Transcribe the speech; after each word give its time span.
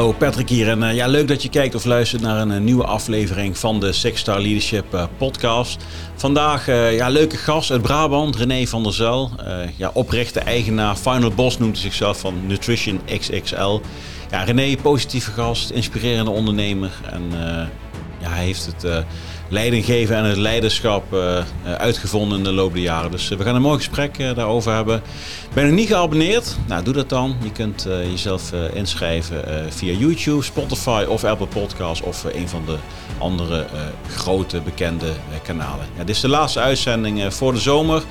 hallo 0.00 0.14
Patrick 0.18 0.48
hier. 0.48 0.68
En 0.68 0.82
eh, 0.82 0.94
ja, 0.94 1.06
leuk 1.06 1.28
dat 1.28 1.42
je 1.42 1.48
kijkt 1.48 1.74
of 1.74 1.84
luistert 1.84 2.22
naar 2.22 2.40
een, 2.40 2.50
eh, 2.50 2.60
nieuwe 2.60 2.84
aflevering 2.84 3.58
van 3.58 3.80
de 3.80 3.92
Six 3.92 4.20
Star 4.20 4.40
Leadership 4.40 4.94
eh, 4.94 5.04
podcast. 5.16 5.84
Vandaag 6.14 6.68
uh, 6.68 6.96
ja, 6.96 7.08
leuke 7.08 7.36
gast 7.36 7.70
uit 7.70 7.82
Brabant, 7.82 8.36
René 8.36 8.66
van 8.66 8.82
der 8.82 8.92
Zel. 8.92 9.30
ja, 9.76 9.90
oprichter, 9.94 10.42
eigenaar, 10.42 10.96
Final 10.96 11.30
Boss 11.30 11.58
noemt 11.58 11.72
hij 11.72 11.82
zichzelf 11.82 12.20
van 12.20 12.46
Nutrition 12.46 13.00
XXL. 13.18 13.80
Ja, 14.30 14.42
René, 14.42 14.76
positieve 14.76 15.30
gast, 15.30 15.70
inspirerende 15.70 16.30
ondernemer. 16.30 16.90
En 17.10 17.22
ja, 18.20 18.28
hij 18.28 18.44
heeft 18.44 18.66
het 18.66 19.04
leiding 19.50 19.84
geven 19.84 20.16
en 20.16 20.24
het 20.24 20.36
leiderschap 20.36 21.14
uh, 21.14 21.44
uitgevonden 21.78 22.38
in 22.38 22.44
de 22.44 22.52
loop 22.52 22.72
der 22.72 22.82
jaren. 22.82 23.10
Dus 23.10 23.28
we 23.28 23.44
gaan 23.44 23.54
een 23.54 23.62
mooi 23.62 23.76
gesprek 23.76 24.18
daarover 24.18 24.74
hebben. 24.74 25.02
Ben 25.54 25.64
je 25.64 25.70
nog 25.70 25.78
niet 25.78 25.88
geabonneerd? 25.88 26.56
Nou, 26.66 26.84
doe 26.84 26.94
dat 26.94 27.08
dan. 27.08 27.36
Je 27.42 27.52
kunt 27.52 27.86
jezelf 28.10 28.52
inschrijven 28.72 29.44
via 29.72 29.92
YouTube, 29.92 30.42
Spotify 30.42 31.04
of 31.08 31.24
Apple 31.24 31.46
Podcasts 31.46 32.04
of 32.04 32.24
een 32.24 32.48
van 32.48 32.62
de 32.66 32.76
andere 33.18 33.66
grote 34.08 34.60
bekende 34.60 35.12
kanalen. 35.42 35.86
Ja, 35.96 36.04
dit 36.04 36.14
is 36.14 36.20
de 36.20 36.28
laatste 36.28 36.60
uitzending 36.60 37.34
voor 37.34 37.52
de 37.52 37.60
zomer. 37.60 38.02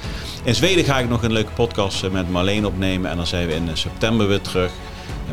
In 0.44 0.56
Zweden 0.56 0.86
ga 0.86 1.00
ik 1.00 1.10
nog 1.10 1.24
een 1.24 1.34
leuke 1.34 1.52
podcast 1.52 2.10
met 2.12 2.30
Marleen 2.30 2.66
opnemen 2.66 3.12
en 3.12 3.18
dan 3.18 3.28
zijn 3.28 3.48
we 3.48 3.54
in 3.54 3.70
september 3.74 4.28
weer 4.28 4.42
terug 4.42 4.72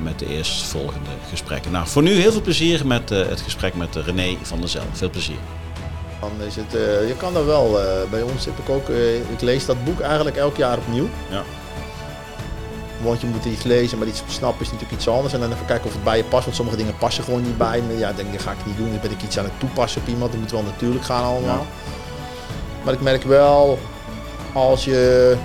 met 0.03 0.19
de 0.19 0.27
eerstvolgende 0.29 1.11
gesprekken. 1.29 1.73
Nou, 1.73 1.87
voor 1.87 2.03
nu 2.03 2.13
heel 2.13 2.33
veel 2.33 2.43
plezier 2.43 2.87
met 2.87 3.09
het 3.09 3.41
gesprek 3.41 3.75
met 3.75 3.97
René 3.97 4.37
van 4.43 4.61
der 4.61 4.69
Zel. 4.69 4.83
Veel 4.93 5.11
plezier. 5.11 5.66
Dan 6.39 6.47
is 6.47 6.57
het, 6.57 6.75
uh, 6.75 7.09
je 7.09 7.15
kan 7.17 7.37
er 7.37 7.47
wel, 7.47 7.81
uh, 7.81 7.87
bij 8.11 8.23
ons 8.23 8.43
zit 8.43 8.59
ik 8.59 8.69
ook, 8.69 8.89
uh, 8.89 9.17
ik 9.17 9.41
lees 9.41 9.67
dat 9.67 9.85
boek 9.85 10.01
eigenlijk 10.01 10.37
elk 10.37 10.57
jaar 10.57 10.79
opnieuw. 10.79 11.09
Ja. 11.31 11.43
Want 13.03 13.21
je 13.21 13.27
moet 13.27 13.45
iets 13.45 13.63
lezen, 13.63 13.99
maar 13.99 14.07
iets 14.07 14.23
snappen 14.29 14.61
is 14.65 14.73
natuurlijk 14.73 14.99
iets 14.99 15.09
anders. 15.09 15.35
En 15.35 15.41
dan 15.41 15.53
even 15.53 15.67
kijken 15.67 15.87
of 15.87 15.93
het 15.93 16.05
bij 16.05 16.17
je 16.17 16.25
past, 16.25 16.45
want 16.45 16.57
sommige 16.57 16.77
dingen 16.77 16.97
passen 16.99 17.25
gewoon 17.25 17.43
niet 17.43 17.59
bij 17.59 17.83
me. 17.87 17.99
Ja, 17.99 18.13
denk, 18.13 18.33
dat 18.33 18.43
ga 18.43 18.51
ik 18.51 18.67
niet 18.67 18.77
doen. 18.77 18.91
Dan 18.91 19.01
ben 19.01 19.11
ik 19.11 19.23
iets 19.23 19.39
aan 19.39 19.45
het 19.45 19.59
toepassen 19.59 20.01
op 20.01 20.09
iemand. 20.09 20.33
Dat 20.33 20.41
moet 20.41 20.51
wel 20.51 20.63
natuurlijk 20.63 21.05
gaan 21.05 21.25
allemaal. 21.25 21.67
Ja. 21.69 21.85
Maar 22.85 22.95
ik 22.95 23.01
merk 23.01 23.23
wel, 23.23 23.79
als 24.53 24.85
je 24.85 25.37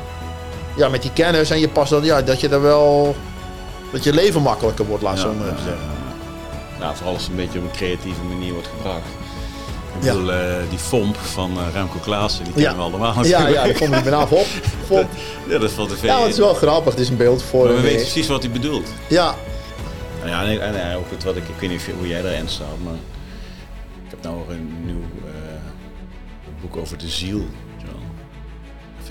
ja, 0.75 0.89
met 0.89 1.01
die 1.01 1.13
kennis 1.13 1.49
en 1.49 1.59
je 1.59 1.69
past 1.69 1.89
dat, 1.89 2.03
ja, 2.03 2.21
dat 2.21 2.39
je 2.39 2.49
er 2.49 2.61
wel, 2.61 3.15
dat 3.91 4.03
je 4.03 4.13
leven 4.13 4.41
makkelijker 4.41 4.85
wordt, 4.85 5.03
laat 5.03 5.15
ja, 5.15 5.21
zo 5.21 5.33
maar 5.33 5.47
ja, 5.47 5.55
zeggen. 5.55 5.89
Ja, 6.79 6.95
vooral 6.95 7.13
als 7.13 7.21
het 7.21 7.31
een 7.31 7.37
beetje 7.37 7.59
op 7.59 7.65
een 7.65 7.71
creatieve 7.71 8.23
manier 8.23 8.53
wordt 8.53 8.67
gebracht. 8.67 9.20
Ik 9.97 10.03
ja. 10.03 10.13
bedoel, 10.13 10.33
uh, 10.33 10.55
die 10.69 10.77
Fomp 10.77 11.15
van 11.15 11.51
uh, 11.51 11.63
Remco 11.73 11.99
Klaassen, 11.99 12.43
die 12.43 12.53
kennen 12.53 12.75
we 12.75 12.81
allemaal. 12.81 13.25
Ja, 13.25 13.47
ja, 13.47 13.63
die 13.63 13.73
ik 13.83 13.89
bijna 13.89 14.21
op. 14.21 14.45
Fomp. 14.85 15.09
ja, 15.47 15.57
dat 15.57 15.71
ik 15.71 16.01
Ja, 16.01 16.19
het 16.21 16.29
is 16.29 16.37
wel 16.37 16.53
grappig. 16.53 16.91
Het 16.91 17.01
is 17.01 17.09
een 17.09 17.17
beeld 17.17 17.43
voor... 17.43 17.65
Maar 17.65 17.75
we 17.75 17.81
weten 17.81 17.97
precies 17.97 18.27
wat 18.27 18.43
hij 18.43 18.51
bedoelt. 18.51 18.87
Ja. 19.07 19.35
Nou 20.17 20.29
ja, 20.29 20.43
en, 20.43 20.61
en, 20.61 20.81
en 20.81 20.97
ook 20.97 21.11
het, 21.11 21.23
wat 21.23 21.35
ik, 21.35 21.43
ik 21.43 21.55
weet 21.59 21.69
niet 21.69 21.81
hoe 21.97 22.07
jij 22.07 22.21
daarin 22.21 22.47
staat, 22.47 22.77
maar 22.83 22.93
ik 24.05 24.09
heb 24.09 24.23
nou 24.23 24.37
een 24.49 24.73
nieuw 24.85 25.03
uh, 25.25 25.31
boek 26.61 26.77
over 26.77 26.97
de 26.97 27.09
ziel 27.09 27.45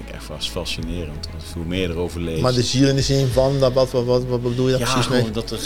vind 0.00 0.08
ik 0.08 0.14
echt 0.14 0.48
fascinerend. 0.48 1.28
Hoe 1.54 1.64
meer 1.64 1.90
erover 1.90 2.20
leest. 2.20 2.42
Maar 2.42 2.52
de 2.52 2.62
ziel 2.62 2.88
in 2.88 2.96
de 2.96 3.02
zin 3.02 3.26
van, 3.26 3.58
wat, 3.58 3.72
wat, 3.72 3.92
wat, 3.92 4.24
wat 4.24 4.42
bedoel 4.42 4.66
je 4.68 4.78
daar 4.78 4.80
ja, 4.80 4.92
precies 4.92 5.10
mee? 5.10 5.30
dat 5.30 5.50
er 5.50 5.60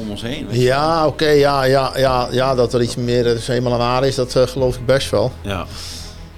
om 0.00 0.10
ons 0.10 0.22
heen. 0.22 0.46
Ja, 0.50 1.06
oké, 1.06 1.12
okay, 1.12 1.38
ja, 1.38 1.64
ja, 1.64 1.92
ja, 1.96 2.28
ja, 2.30 2.54
dat 2.54 2.74
er 2.74 2.82
iets 2.82 2.96
meer 2.96 3.22
dus 3.22 3.46
helemaal 3.46 3.72
aan 3.72 3.80
aarde 3.80 4.06
is, 4.06 4.14
dat 4.14 4.34
uh, 4.34 4.46
geloof 4.46 4.76
ik 4.76 4.86
best 4.86 5.10
wel. 5.10 5.32
Ja. 5.42 5.66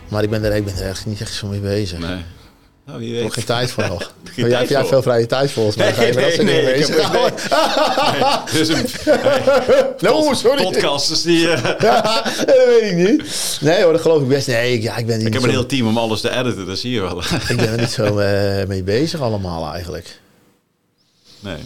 Maar 0.08 0.22
ik 0.22 0.30
ben 0.30 0.44
er, 0.44 0.54
ik 0.54 0.64
ben 0.64 0.76
er 0.76 0.88
echt 0.88 1.06
niet 1.06 1.20
echt 1.20 1.34
zo 1.34 1.46
mee 1.46 1.60
bezig. 1.60 1.98
Nee. 1.98 2.24
Nou, 2.86 2.98
wie 2.98 3.12
weet. 3.12 3.32
geen 3.32 3.44
tijd 3.44 3.70
voor 3.70 3.88
nog. 3.88 4.12
jij 4.34 4.50
hebt 4.50 4.68
jij 4.68 4.84
veel 4.84 5.02
vrije 5.02 5.26
tijd 5.26 5.50
volgens 5.50 5.76
mij. 5.76 5.94
Nee, 5.96 6.12
nee, 6.12 6.36
nee, 6.36 6.44
nee, 6.44 6.74
ik 6.74 6.86
heb, 6.86 7.12
nee. 7.12 7.22
nee. 8.12 8.22
Dus 8.52 8.68
een 8.68 8.86
no, 10.00 10.34
sorry. 10.34 10.62
podcast, 10.62 11.08
dus 11.08 11.22
die... 11.22 11.46
Uh... 11.46 11.62
ja, 11.78 12.22
dat 12.22 12.66
weet 12.66 12.90
ik 12.90 12.96
niet. 12.96 13.58
Nee 13.60 13.82
hoor, 13.82 13.92
dat 13.92 14.00
geloof 14.00 14.22
ik 14.22 14.28
best. 14.28 14.46
Nee, 14.46 14.82
ja, 14.82 14.96
ik 14.96 15.06
ben 15.06 15.18
niet 15.18 15.26
Ik 15.26 15.32
heb 15.32 15.42
zo... 15.42 15.48
een 15.48 15.54
heel 15.54 15.66
team 15.66 15.86
om 15.86 15.98
alles 15.98 16.20
te 16.20 16.30
editen, 16.30 16.66
dat 16.66 16.78
zie 16.78 16.90
je 16.90 17.00
wel. 17.00 17.18
ik 17.48 17.56
ben 17.56 17.68
er 17.68 17.78
niet 17.78 17.90
zo 17.90 18.18
uh, 18.18 18.66
mee 18.66 18.82
bezig 18.82 19.20
allemaal 19.20 19.72
eigenlijk. 19.72 20.20
Nee. 21.40 21.58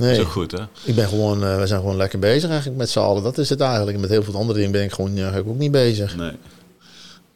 Nee. 0.00 0.08
Dat 0.08 0.18
is 0.18 0.24
ook 0.24 0.32
goed, 0.32 0.50
hè? 0.50 0.62
Ik 0.84 0.94
ben 0.94 1.08
gewoon, 1.08 1.44
uh, 1.44 1.58
we 1.58 1.66
zijn 1.66 1.80
gewoon 1.80 1.96
lekker 1.96 2.18
bezig 2.18 2.50
eigenlijk 2.50 2.78
met 2.78 2.90
z'n 2.90 2.98
allen. 2.98 3.22
Dat 3.22 3.38
is 3.38 3.48
het 3.48 3.60
eigenlijk. 3.60 3.98
Met 3.98 4.10
heel 4.10 4.22
veel 4.22 4.34
andere 4.34 4.58
dingen 4.58 4.72
ben 4.72 4.84
ik 4.84 4.92
gewoon 4.92 5.34
ook 5.34 5.58
niet 5.58 5.70
bezig. 5.70 6.16
Nee. 6.16 6.32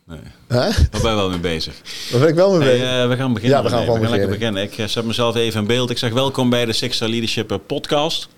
Nee. 0.07 0.19
Huh? 0.49 0.59
Daar 0.91 1.01
ben 1.03 1.11
je 1.11 1.17
wel 1.17 1.31
mee 1.31 1.39
bezig. 1.39 1.75
Daar 2.11 2.21
ben 2.21 2.29
ik 2.29 2.35
wel 2.35 2.51
mee 2.51 2.59
bezig. 2.59 2.89
Hey, 2.89 3.03
uh, 3.03 3.09
we 3.09 3.17
gaan 3.17 3.33
beginnen. 3.33 3.59
Ja, 3.59 3.65
we 3.65 3.71
gaan 3.71 3.81
we 3.81 3.91
gaan 3.91 4.01
beginnen. 4.01 4.29
beginnen. 4.29 4.63
Ik 4.63 4.79
uh, 4.79 4.87
zet 4.87 5.05
mezelf 5.05 5.37
even 5.37 5.61
in 5.61 5.67
beeld. 5.67 5.91
Ik 5.91 5.99
zeg 5.99 6.13
welkom 6.13 6.51
bij 6.51 6.65
de 6.65 6.73
Star 6.73 7.09
Leadership 7.09 7.61
podcast. 7.67 8.29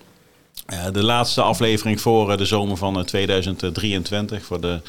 De 0.91 1.03
laatste 1.03 1.41
aflevering 1.41 2.01
voor 2.01 2.37
de 2.37 2.45
zomer 2.45 2.77
van 2.77 3.05
2023. 3.05 4.43
Voor 4.43 4.61
de, 4.61 4.79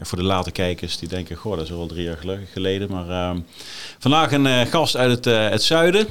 voor 0.00 0.18
de 0.18 0.24
late 0.24 0.50
kijkers 0.50 0.98
die 0.98 1.08
denken, 1.08 1.36
goh, 1.36 1.56
dat 1.56 1.64
is 1.64 1.72
al 1.72 1.86
drie 1.86 2.04
jaar 2.04 2.18
geleden. 2.52 2.90
Maar 2.90 3.08
ehm, 3.08 3.38
vandaag 3.98 4.32
een 4.32 4.66
gast 4.66 4.96
uit 4.96 5.24
het, 5.24 5.52
het 5.52 5.62
zuiden. 5.62 6.06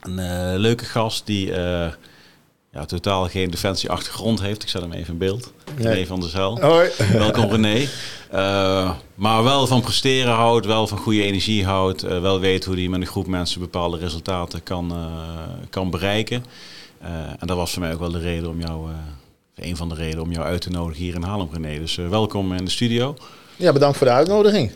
Een 0.00 0.56
leuke 0.58 0.84
gast 0.84 1.26
die 1.26 1.52
ja, 2.72 2.84
totaal 2.84 3.28
geen 3.28 3.50
defensieachtergrond 3.50 4.40
heeft. 4.40 4.62
Ik 4.62 4.68
zet 4.68 4.82
hem 4.82 4.92
even 4.92 5.12
in 5.12 5.18
beeld. 5.18 5.52
Nee. 5.76 5.86
René 5.88 6.06
van 6.06 6.20
der 6.20 6.28
Zel. 6.28 6.60
Hoi. 6.60 6.90
Welkom 7.12 7.50
René. 7.50 7.86
Uh, 8.34 8.94
maar 9.14 9.44
wel 9.44 9.66
van 9.66 9.80
presteren 9.80 10.32
houdt, 10.32 10.66
wel 10.66 10.86
van 10.86 10.98
goede 10.98 11.22
energie 11.22 11.64
houdt. 11.64 12.02
Wel 12.02 12.40
weet 12.40 12.64
hoe 12.64 12.76
hij 12.76 12.88
met 12.88 13.00
een 13.00 13.06
groep 13.06 13.26
mensen 13.26 13.60
bepaalde 13.60 13.98
resultaten 13.98 14.62
kan, 14.62 14.92
kan 15.70 15.90
bereiken. 15.90 16.44
en 17.38 17.46
dat 17.46 17.56
was 17.56 17.72
voor 17.72 17.82
mij 17.82 17.92
ook 17.92 17.98
wel 17.98 18.10
de 18.10 18.18
reden 18.18 18.48
om 18.48 18.60
jou, 18.60 18.88
een 19.54 19.76
van 19.76 19.88
de 19.88 19.94
redenen 19.94 20.22
om 20.22 20.32
jou 20.32 20.46
uit 20.46 20.60
te 20.60 20.70
nodigen 20.70 21.02
hier 21.02 21.14
in 21.14 21.22
Haarlem 21.22 21.48
René. 21.52 21.78
Dus 21.78 21.94
welkom 21.94 22.52
in 22.52 22.64
de 22.64 22.70
studio. 22.70 23.16
Ja, 23.56 23.72
bedankt 23.72 23.96
voor 23.96 24.06
de 24.06 24.12
uitnodiging. 24.12 24.70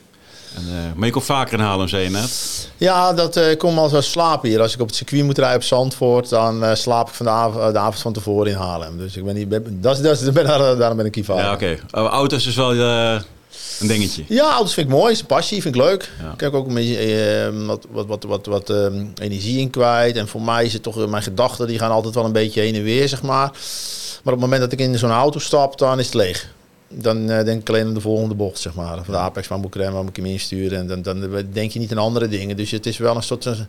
En, 0.57 0.63
uh, 0.69 0.93
maar 0.95 1.07
je 1.07 1.13
komt 1.13 1.25
vaker 1.25 1.59
in 1.59 1.65
Haarlem, 1.65 1.89
zei 1.89 2.03
je 2.03 2.11
net. 2.11 2.69
Ja, 2.77 3.13
dat 3.13 3.37
uh, 3.37 3.51
ik 3.51 3.59
kom 3.59 3.79
als 3.79 3.93
wel 3.93 4.03
slapen 4.03 4.49
hier. 4.49 4.61
Als 4.61 4.75
ik 4.75 4.81
op 4.81 4.87
het 4.87 4.97
circuit 4.97 5.25
moet 5.25 5.39
rijden 5.39 5.57
op 5.57 5.63
Zandvoort, 5.63 6.29
dan 6.29 6.65
uh, 6.65 6.75
slaap 6.75 7.09
ik 7.09 7.15
van 7.15 7.27
de, 7.27 7.33
av 7.33 7.73
de, 7.73 7.79
avond 7.79 7.99
van 7.99 8.13
tevoren 8.13 8.51
in 8.51 8.57
Haarlem. 8.57 8.99
Dus 8.99 9.17
ik 9.17 9.25
ben 9.25 9.35
niet, 9.35 9.51
dat, 9.83 10.03
dat, 10.03 10.33
ben, 10.33 10.47
daarom 10.79 10.97
ben 10.97 11.07
ik 11.07 11.15
hier 11.15 11.25
Ja, 11.27 11.53
oké. 11.53 11.79
Okay. 11.91 12.07
auto's 12.07 12.47
is 12.47 12.57
wel 12.57 12.75
een 12.75 13.89
dingetje. 13.89 14.25
Ja, 14.29 14.53
auto's 14.53 14.75
vind 14.75 14.87
ik 14.87 14.93
mooi. 14.93 15.13
Is 15.13 15.21
een 15.21 15.27
passie, 15.27 15.63
vind 15.63 15.75
ik 15.75 15.81
leuk. 15.81 16.11
Ja. 16.23 16.33
Ik 16.33 16.41
heb 16.41 16.53
ook 16.53 16.67
een 16.67 16.75
beetje 16.75 17.53
wat, 17.67 17.87
wat, 17.91 18.07
wat, 18.07 18.25
wat, 18.25 18.47
wat 18.47 18.69
um, 18.71 19.13
energie 19.21 19.59
in 19.59 19.71
kwijt. 19.71 20.17
En 20.17 20.29
voor 20.29 20.43
mij 20.43 20.65
is 20.65 20.73
het 20.73 20.83
toch, 20.83 21.09
mijn 21.09 21.23
gedachten 21.23 21.67
die 21.67 21.79
gaan 21.79 21.91
altijd 21.91 22.15
wel 22.15 22.25
een 22.25 22.33
beetje 22.33 22.61
heen 22.61 22.75
en 22.75 22.83
weer, 22.83 23.09
zeg 23.09 23.23
maar. 23.23 23.51
Maar 24.23 24.35
op 24.35 24.41
het 24.41 24.51
moment 24.51 24.61
dat 24.61 24.73
ik 24.73 24.79
in 24.79 24.99
zo'n 24.99 25.11
auto 25.11 25.39
stap, 25.39 25.79
dan 25.79 25.99
is 25.99 26.05
het 26.05 26.15
leeg 26.15 26.49
dan 26.95 27.31
uh, 27.31 27.45
denk 27.45 27.61
ik 27.61 27.69
alleen 27.69 27.87
aan 27.87 27.95
de 27.95 28.01
volgende 28.01 28.35
bocht, 28.35 28.59
zeg 28.59 28.75
maar. 28.75 29.05
Van 29.05 29.15
de 29.15 29.21
Apex, 29.21 29.49
waar 29.49 29.59
moet 29.59 29.67
ik 29.67 29.75
remmen, 29.75 29.95
waar 29.95 30.03
moet 30.03 30.17
ik 30.17 30.23
hem 30.23 30.33
insturen? 30.33 30.79
En 30.79 30.87
dan, 30.87 31.03
dan 31.03 31.47
denk 31.53 31.73
je 31.73 31.79
niet 31.79 31.93
aan 31.93 31.99
andere 31.99 32.29
dingen. 32.29 32.57
Dus 32.57 32.71
het 32.71 32.87
is 32.87 32.99
wel 32.99 33.17
een 33.17 33.23
soort, 33.23 33.45
een 33.45 33.67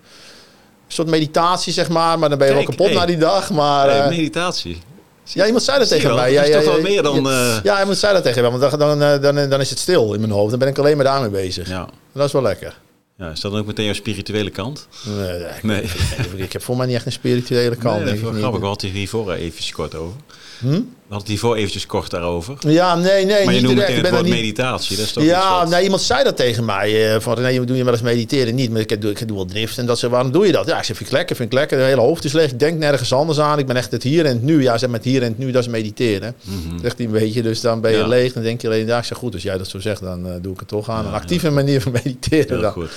soort 0.88 1.08
meditatie, 1.08 1.74
zeg 1.74 1.90
maar. 1.90 2.20
Maar 2.20 2.30
dan 2.30 2.38
ben 2.38 2.48
je 2.48 2.54
Kijk, 2.54 2.68
wel 2.68 2.76
kapot 2.76 2.92
hey. 2.92 2.98
na 3.00 3.06
die 3.06 3.18
dag. 3.18 3.52
Maar, 3.52 3.90
hey, 3.90 4.10
meditatie? 4.10 4.78
Ja, 5.24 5.46
iemand 5.46 5.64
zei 5.64 5.80
dat 5.80 5.88
tegen 5.88 6.16
mij. 6.16 6.32
Ja, 6.32 6.42
is 6.42 6.48
ja, 6.48 6.62
toch 6.62 6.74
wel 6.74 6.82
meer 6.82 7.04
dan... 7.04 7.28
Uh... 7.28 7.58
Ja, 7.64 7.80
iemand 7.80 7.98
zei 7.98 8.14
dat 8.14 8.24
tegen 8.24 8.42
mij. 8.42 8.52
Want 8.52 8.80
dan, 8.80 9.00
dan, 9.00 9.22
dan, 9.22 9.50
dan 9.50 9.62
is 9.62 9.70
het 9.70 9.80
stil 9.80 10.14
in 10.14 10.20
mijn 10.20 10.32
hoofd. 10.32 10.50
Dan 10.50 10.60
ben 10.60 10.68
ik 10.68 10.78
alleen 10.78 10.96
maar 10.96 11.06
daarmee 11.06 11.30
bezig. 11.30 11.70
Ja. 11.70 11.88
Dat 12.14 12.26
is 12.26 12.32
wel 12.32 12.42
lekker. 12.42 12.82
Ja, 13.18 13.32
is 13.32 13.40
dat 13.40 13.52
dan 13.52 13.60
ook 13.60 13.68
meteen 13.68 13.86
jouw 13.86 13.94
spirituele 13.94 14.50
kant? 14.50 14.88
Nee, 15.06 15.40
nee. 15.40 15.52
nee. 15.62 15.82
Ik, 15.82 16.34
ik, 16.36 16.54
heb 16.54 16.62
voor 16.62 16.78
mij 16.78 16.86
niet 16.86 16.96
echt 16.96 17.06
een 17.06 17.12
spirituele 17.12 17.76
kant. 17.76 18.04
Nee, 18.04 18.14
dat 18.14 18.22
wel 18.22 18.34
grappig. 18.34 18.60
We 18.60 18.66
hadden 18.66 18.90
hiervoor 18.90 19.32
even 19.32 19.74
kort 19.74 19.96
over. 19.96 20.16
Hm? 20.60 20.82
We 21.14 21.20
hadden 21.20 21.34
het 21.34 21.42
hiervoor 21.42 21.56
eventjes 21.56 21.86
kort 21.86 22.10
daarover. 22.10 22.56
Ja, 22.60 22.96
nee, 22.96 23.26
nee. 23.26 23.46
Maar 23.46 23.54
je 23.54 23.62
noemt 23.62 23.76
meteen 23.76 24.04
het 24.04 24.10
woord 24.10 24.24
niet... 24.24 24.34
meditatie. 24.34 24.98
Dat 24.98 25.06
is 25.06 25.12
toch 25.12 25.24
ja, 25.24 25.66
nee, 25.66 25.84
iemand 25.84 26.02
zei 26.02 26.24
dat 26.24 26.38
tegen 26.38 26.66
mij. 26.66 27.14
Uh, 27.16 27.20
van, 27.20 27.42
nee, 27.42 27.64
doe 27.66 27.78
je 27.78 27.84
wel 27.84 27.94
eens 27.94 28.02
mediteren? 28.02 28.56
Niet, 28.56 28.72
maar 28.72 28.82
ik 28.82 29.02
doe, 29.02 29.12
ik 29.12 29.28
doe 29.28 29.38
wel 29.38 29.46
drift. 29.46 29.78
En 29.78 29.86
dat 29.86 30.00
ze, 30.00 30.10
waarom 30.10 30.32
doe 30.32 30.46
je 30.46 30.52
dat? 30.52 30.68
Ja, 30.68 30.78
ik 30.78 30.84
zeg, 30.84 30.98
vind 30.98 31.10
ik 31.10 31.16
lekker, 31.16 31.36
vind 31.36 31.52
ik 31.52 31.58
lekker. 31.58 31.78
De 31.78 31.84
hele 31.84 32.02
hoofd 32.02 32.24
is 32.24 32.34
leeg. 32.34 32.52
Ik 32.52 32.60
denk 32.60 32.78
nergens 32.78 33.14
anders 33.14 33.40
aan. 33.40 33.60
Ik 33.60 33.66
ben 33.66 33.76
echt 33.76 33.92
het 33.92 34.04
hier 34.04 34.26
en 34.26 34.34
het 34.34 34.44
nu. 34.44 34.62
Ja, 34.62 34.78
zeg 34.78 34.90
met 34.90 35.04
hier 35.04 35.22
en 35.22 35.28
het 35.28 35.38
nu, 35.38 35.52
dat 35.52 35.62
is 35.62 35.70
mediteren. 35.70 36.36
Mm 36.44 36.70
-hmm. 36.70 36.80
Zegt 36.80 36.98
hij 36.98 37.06
een 37.06 37.12
beetje. 37.12 37.42
Dus 37.42 37.62
dan 37.62 37.82
ben 37.82 37.92
je 37.92 37.98
ja. 37.98 38.08
leeg. 38.08 38.34
Dan 38.34 38.44
denk 38.44 38.62
je 38.62 38.68
alleen, 38.68 38.86
ja, 38.86 38.98
ik 38.98 39.04
zeg, 39.04 39.18
goed, 39.18 39.34
als 39.34 39.44
jij 39.44 39.58
dat 39.58 39.68
zo 39.68 39.80
zegt, 39.80 40.02
dan 40.02 40.28
uh, 40.28 40.34
doe 40.42 40.54
ik 40.54 40.60
het 40.60 40.68
toch 40.68 40.90
aan. 40.90 41.04
Ja, 41.04 41.08
een 41.08 41.16
actieve 41.16 41.48
ja. 41.48 41.54
manier 41.54 41.82
van 41.82 41.92
mediteren. 41.92 42.60
Heel 42.60 42.72
goed. 42.72 42.90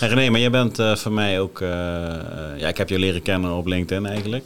En 0.00 0.08
René, 0.08 0.30
maar 0.30 0.40
jij 0.40 0.50
bent 0.50 0.78
uh, 0.78 0.96
voor 0.96 1.12
mij 1.12 1.40
ook... 1.40 1.58
ja, 2.56 2.68
ik 2.68 2.76
heb 2.76 2.88
je 2.88 2.98
leren 2.98 3.22
kennen 3.22 3.52
op 3.52 3.66
LinkedIn 3.66 4.06
eigenlijk. 4.06 4.44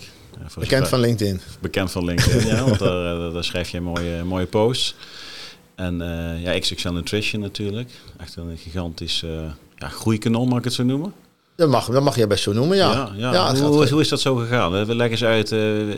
Bekend 0.58 0.88
van 0.88 1.00
LinkedIn. 1.00 1.40
Bekend 1.60 1.90
van 1.90 2.04
LinkedIn, 2.04 2.46
ja. 2.46 2.64
Want 2.64 2.78
daar, 2.78 3.18
daar, 3.32 3.44
schrijf 3.44 3.68
je 3.68 3.80
mooie, 3.80 4.24
mooie 4.24 4.46
posts. 4.46 4.94
En 5.74 6.00
uh, 6.00 6.42
ja, 6.42 6.58
XXL 6.58 6.88
Nutrition 6.88 7.42
natuurlijk. 7.42 7.90
Echt 8.16 8.36
een 8.36 8.58
gigantisch 8.58 9.22
uh, 9.24 9.30
ja, 9.76 9.88
groeikanon, 9.88 10.48
mag 10.48 10.58
ik 10.58 10.64
het 10.64 10.72
zo 10.72 10.82
noemen? 10.82 11.12
Dat 11.56 11.68
mag, 11.68 11.86
dat 11.86 12.02
mag 12.02 12.16
je 12.16 12.26
best 12.26 12.42
zo 12.42 12.52
noemen, 12.52 12.76
ja. 12.76 12.92
ja, 12.92 13.10
ja. 13.16 13.32
ja 13.32 13.56
hoe, 13.56 13.88
hoe, 13.88 14.00
is 14.00 14.08
dat 14.08 14.20
zo 14.20 14.34
gegaan? 14.34 14.86
We 14.86 14.94
leggen 14.94 15.10
eens 15.10 15.24
uit 15.24 15.52
uh, 15.52 15.94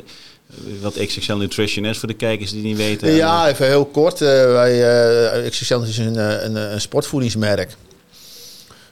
wat 0.80 0.94
XXL 1.06 1.34
Nutrition 1.34 1.84
is 1.84 1.98
voor 1.98 2.08
de 2.08 2.14
kijkers 2.14 2.50
die 2.50 2.62
niet 2.62 2.76
weten. 2.76 3.10
Ja, 3.10 3.48
even 3.48 3.66
heel 3.66 3.84
kort. 3.84 4.18
wij, 4.18 5.48
XXL 5.50 5.80
is 5.80 5.98
een, 5.98 6.16
een, 6.44 6.72
een 6.72 6.80
sportvoedingsmerk. 6.80 7.76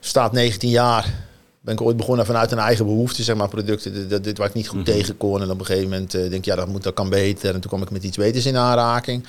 Staat 0.00 0.32
19 0.32 0.68
jaar 0.68 1.27
ben 1.60 1.74
ik 1.74 1.80
ooit 1.80 1.96
begonnen 1.96 2.26
vanuit 2.26 2.52
een 2.52 2.58
eigen 2.58 2.84
behoefte, 2.84 3.22
zeg 3.22 3.36
maar, 3.36 3.48
producten 3.48 4.08
dit, 4.08 4.24
dit 4.24 4.38
waar 4.38 4.48
ik 4.48 4.54
niet 4.54 4.68
goed 4.68 4.86
Mhm. 4.86 4.90
tegen 4.96 5.16
kon. 5.16 5.42
En 5.42 5.50
op 5.50 5.58
een 5.60 5.66
gegeven 5.66 5.88
moment 5.88 6.14
eh, 6.14 6.20
denk 6.20 6.32
ik, 6.34 6.44
ja, 6.44 6.56
dat, 6.56 6.68
moet, 6.68 6.82
dat 6.82 6.94
kan 6.94 7.08
beter. 7.08 7.54
En 7.54 7.60
toen 7.60 7.70
kwam 7.70 7.82
ik 7.82 7.90
met 7.90 8.02
iets 8.04 8.16
beters 8.16 8.46
in 8.46 8.56
aanraking. 8.56 9.22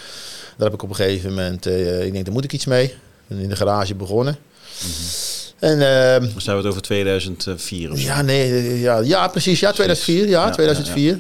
Daar 0.58 0.68
heb 0.70 0.74
ik 0.74 0.84
op 0.84 0.90
een 0.90 0.96
gegeven 0.96 1.30
moment, 1.30 1.66
eh, 1.66 2.06
ik 2.06 2.12
denk, 2.12 2.26
daar 2.26 2.34
moet 2.34 2.44
ik 2.44 2.54
iets 2.54 2.66
mee. 2.66 2.94
En 3.28 3.38
in 3.38 3.50
de 3.50 3.56
garage 3.56 3.96
begonnen. 3.96 4.38
En 5.60 5.82
ehm, 5.82 6.22
Dan 6.32 6.42
zijn 6.42 6.56
we 6.56 6.62
het 6.62 6.72
over 6.72 6.82
2004 6.82 7.92
of 7.92 7.98
zo. 7.98 8.04
ja, 8.06 8.22
nee, 8.22 8.44
eh, 8.52 8.82
ja, 8.82 8.98
ja, 9.00 9.28
precies. 9.28 9.60
Ja, 9.60 9.72
2004. 9.72 10.28
Ja, 10.28 10.46
Ja, 10.46 10.52
2004. 10.52 11.20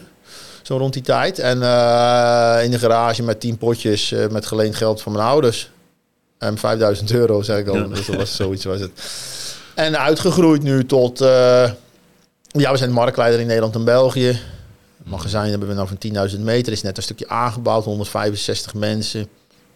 Zo 0.62 0.77
rond 0.77 0.94
die 0.94 1.01
tijd. 1.01 1.39
En 1.39 1.53
in 2.63 2.71
de 2.71 2.79
garage 2.79 3.23
met 3.23 3.39
10 3.39 3.57
potjes 3.57 4.13
met 4.29 4.45
geleend 4.45 4.75
geld 4.75 5.01
van 5.01 5.12
mijn 5.12 5.25
ouders. 5.25 5.69
En 6.38 6.57
5000 6.57 7.12
euro, 7.12 7.41
zeg 7.41 7.57
ik 7.57 7.67
al. 7.67 7.89
Dus 7.89 8.05
dat 8.05 8.15
was 8.15 8.35
zoiets 8.35 8.65
was 8.65 8.79
het. 8.79 8.91
En 9.79 9.99
uitgegroeid 9.99 10.63
nu 10.63 10.85
tot... 10.85 11.21
eh, 11.21 11.27
ja, 12.47 12.71
we 12.71 12.77
zijn 12.77 12.89
de 12.89 12.95
marktleider 12.95 13.39
in 13.39 13.47
Nederland 13.47 13.75
en 13.75 13.83
België. 13.83 14.27
Het 14.97 15.07
magazijn 15.09 15.49
hebben 15.49 15.67
we 15.67 15.73
nou 15.73 15.87
van 15.87 16.29
10.000 16.37 16.39
meter. 16.39 16.71
Is 16.71 16.81
net 16.81 16.97
een 16.97 17.03
stukje 17.03 17.27
aangebouwd. 17.29 17.83
165 17.85 18.73
mensen. 18.73 19.27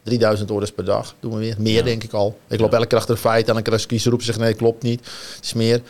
3000 0.04 0.52
orders 0.52 0.72
per 0.72 0.86
dag 0.86 1.16
doen 1.20 1.32
we 1.34 1.38
weer. 1.40 1.56
Meer 1.58 1.74
Ja. 1.76 1.82
denk 1.84 2.04
ik 2.04 2.14
al. 2.14 2.38
Ik 2.48 2.58
Ja. 2.58 2.64
loop 2.64 2.74
elke 2.74 2.86
keer 2.88 2.98
achter 2.98 3.16
de 3.16 3.22
feiten 3.22 3.48
en 3.48 3.54
dan 3.54 3.64
krijg 3.64 3.82
ik 3.82 3.88
kiezer 3.88 4.10
roepen 4.10 4.26
zich 4.28 4.38
nee, 4.38 4.54
klopt 4.54 4.84
niet. 4.84 5.00
Het 5.36 5.44
is 5.46 5.54
meer. 5.54 5.82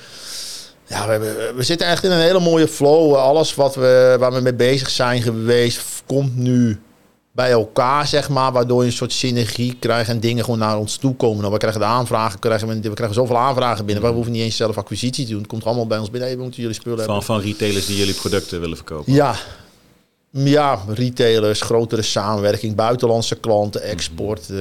Ja, 0.87 1.05
we, 1.05 1.11
hebben- 1.11 1.55
we 1.55 1.63
zitten 1.63 1.87
echt 1.87 2.03
in 2.03 2.11
een 2.11 2.19
hele 2.19 2.39
mooie 2.39 2.67
flow. 2.67 3.15
Alles 3.15 3.55
wat 3.55 3.75
we, 3.75 4.15
waar 4.19 4.33
we 4.33 4.39
mee 4.41 4.53
bezig 4.53 4.89
zijn 4.89 5.21
geweest, 5.21 5.81
komt 6.05 6.35
nu 6.37 6.79
bij 7.33 7.51
elkaar, 7.51 8.07
zeg 8.07 8.29
maar. 8.29 8.51
Waardoor 8.51 8.81
je 8.81 8.87
een 8.87 8.95
soort 8.95 9.11
synergie 9.11 9.75
krijgt 9.79 10.09
en 10.09 10.19
dingen 10.19 10.43
gewoon 10.43 10.59
naar 10.59 10.77
ons 10.77 10.97
toe 10.97 11.15
komen. 11.15 11.39
Nou, 11.39 11.51
we 11.51 11.57
krijgen 11.57 11.79
de 11.79 11.85
aanvragen, 11.85 12.39
krijgen 12.39 12.67
we, 12.67 12.79
we 12.79 12.93
krijgen 12.93 13.15
zoveel 13.15 13.37
aanvragen 13.37 13.85
binnen. 13.85 14.03
We 14.03 14.09
hoeven 14.09 14.31
niet 14.31 14.41
eens 14.41 14.55
zelf 14.55 14.77
acquisitie 14.77 15.25
te 15.25 15.31
doen. 15.31 15.39
Het 15.39 15.49
komt 15.49 15.65
allemaal 15.65 15.87
bij 15.87 15.97
ons 15.97 16.09
binnen. 16.09 16.27
Hey, 16.27 16.37
we 16.37 16.43
moeten 16.43 16.61
jullie 16.61 16.75
spullen 16.75 16.99
hebben. 16.99 17.15
Van, 17.15 17.35
van 17.35 17.45
retailers 17.45 17.85
die 17.85 17.97
jullie 17.97 18.13
producten 18.13 18.59
willen 18.59 18.75
verkopen. 18.75 19.13
Ja. 19.13 19.35
Ja, 20.29 20.79
retailers, 20.87 21.61
grotere 21.61 22.01
samenwerking, 22.01 22.75
buitenlandse 22.75 23.35
klanten, 23.35 23.81
export, 23.81 24.49
eh, 24.49 24.57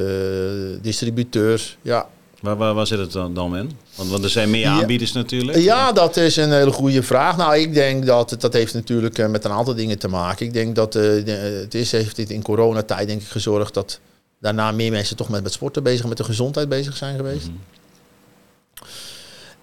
distributeurs. 0.82 1.76
Ja. 1.82 2.08
Waar, 2.42 2.56
waar, 2.56 2.74
waar 2.74 2.86
zit 2.86 2.98
het 2.98 3.12
dan, 3.12 3.34
dan 3.34 3.56
in? 3.56 3.70
Want, 3.94 4.10
want 4.10 4.24
er 4.24 4.30
zijn 4.30 4.50
meer 4.50 4.60
Ja. 4.60 4.72
aanbieders 4.80 5.12
natuurlijk. 5.12 5.58
ja, 5.58 5.92
dat 5.92 6.16
is 6.16 6.36
een 6.36 6.52
hele 6.52 6.72
goede 6.72 7.02
vraag. 7.02 7.36
Nou, 7.36 7.56
ik 7.56 7.74
denk 7.74 8.06
dat 8.06 8.36
dat 8.38 8.52
heeft 8.52 8.74
natuurlijk 8.74 9.18
eh, 9.18 9.28
met 9.28 9.44
een 9.44 9.50
aantal 9.50 9.74
dingen 9.74 9.98
te 9.98 10.08
maken. 10.08 10.46
Ik 10.46 10.52
denk 10.52 10.74
dat 10.76 10.94
eh, 10.94 11.02
de- 11.02 11.58
het 11.62 11.74
is, 11.74 11.92
heeft 11.92 12.16
dit 12.16 12.30
in 12.30 12.42
coronatijd 12.42 13.08
denk 13.08 13.20
ik 13.22 13.28
gezorgd 13.28 13.74
dat 13.74 14.00
daarna 14.40 14.72
meer 14.72 14.90
mensen 14.90 15.16
toch 15.16 15.28
met, 15.28 15.42
met 15.42 15.52
sporten 15.52 15.82
bezig, 15.82 16.06
met 16.06 16.16
de 16.16 16.24
gezondheid 16.24 16.68
bezig 16.68 16.96
zijn 16.96 17.16
geweest. 17.16 17.46
Mhm. 17.46 17.56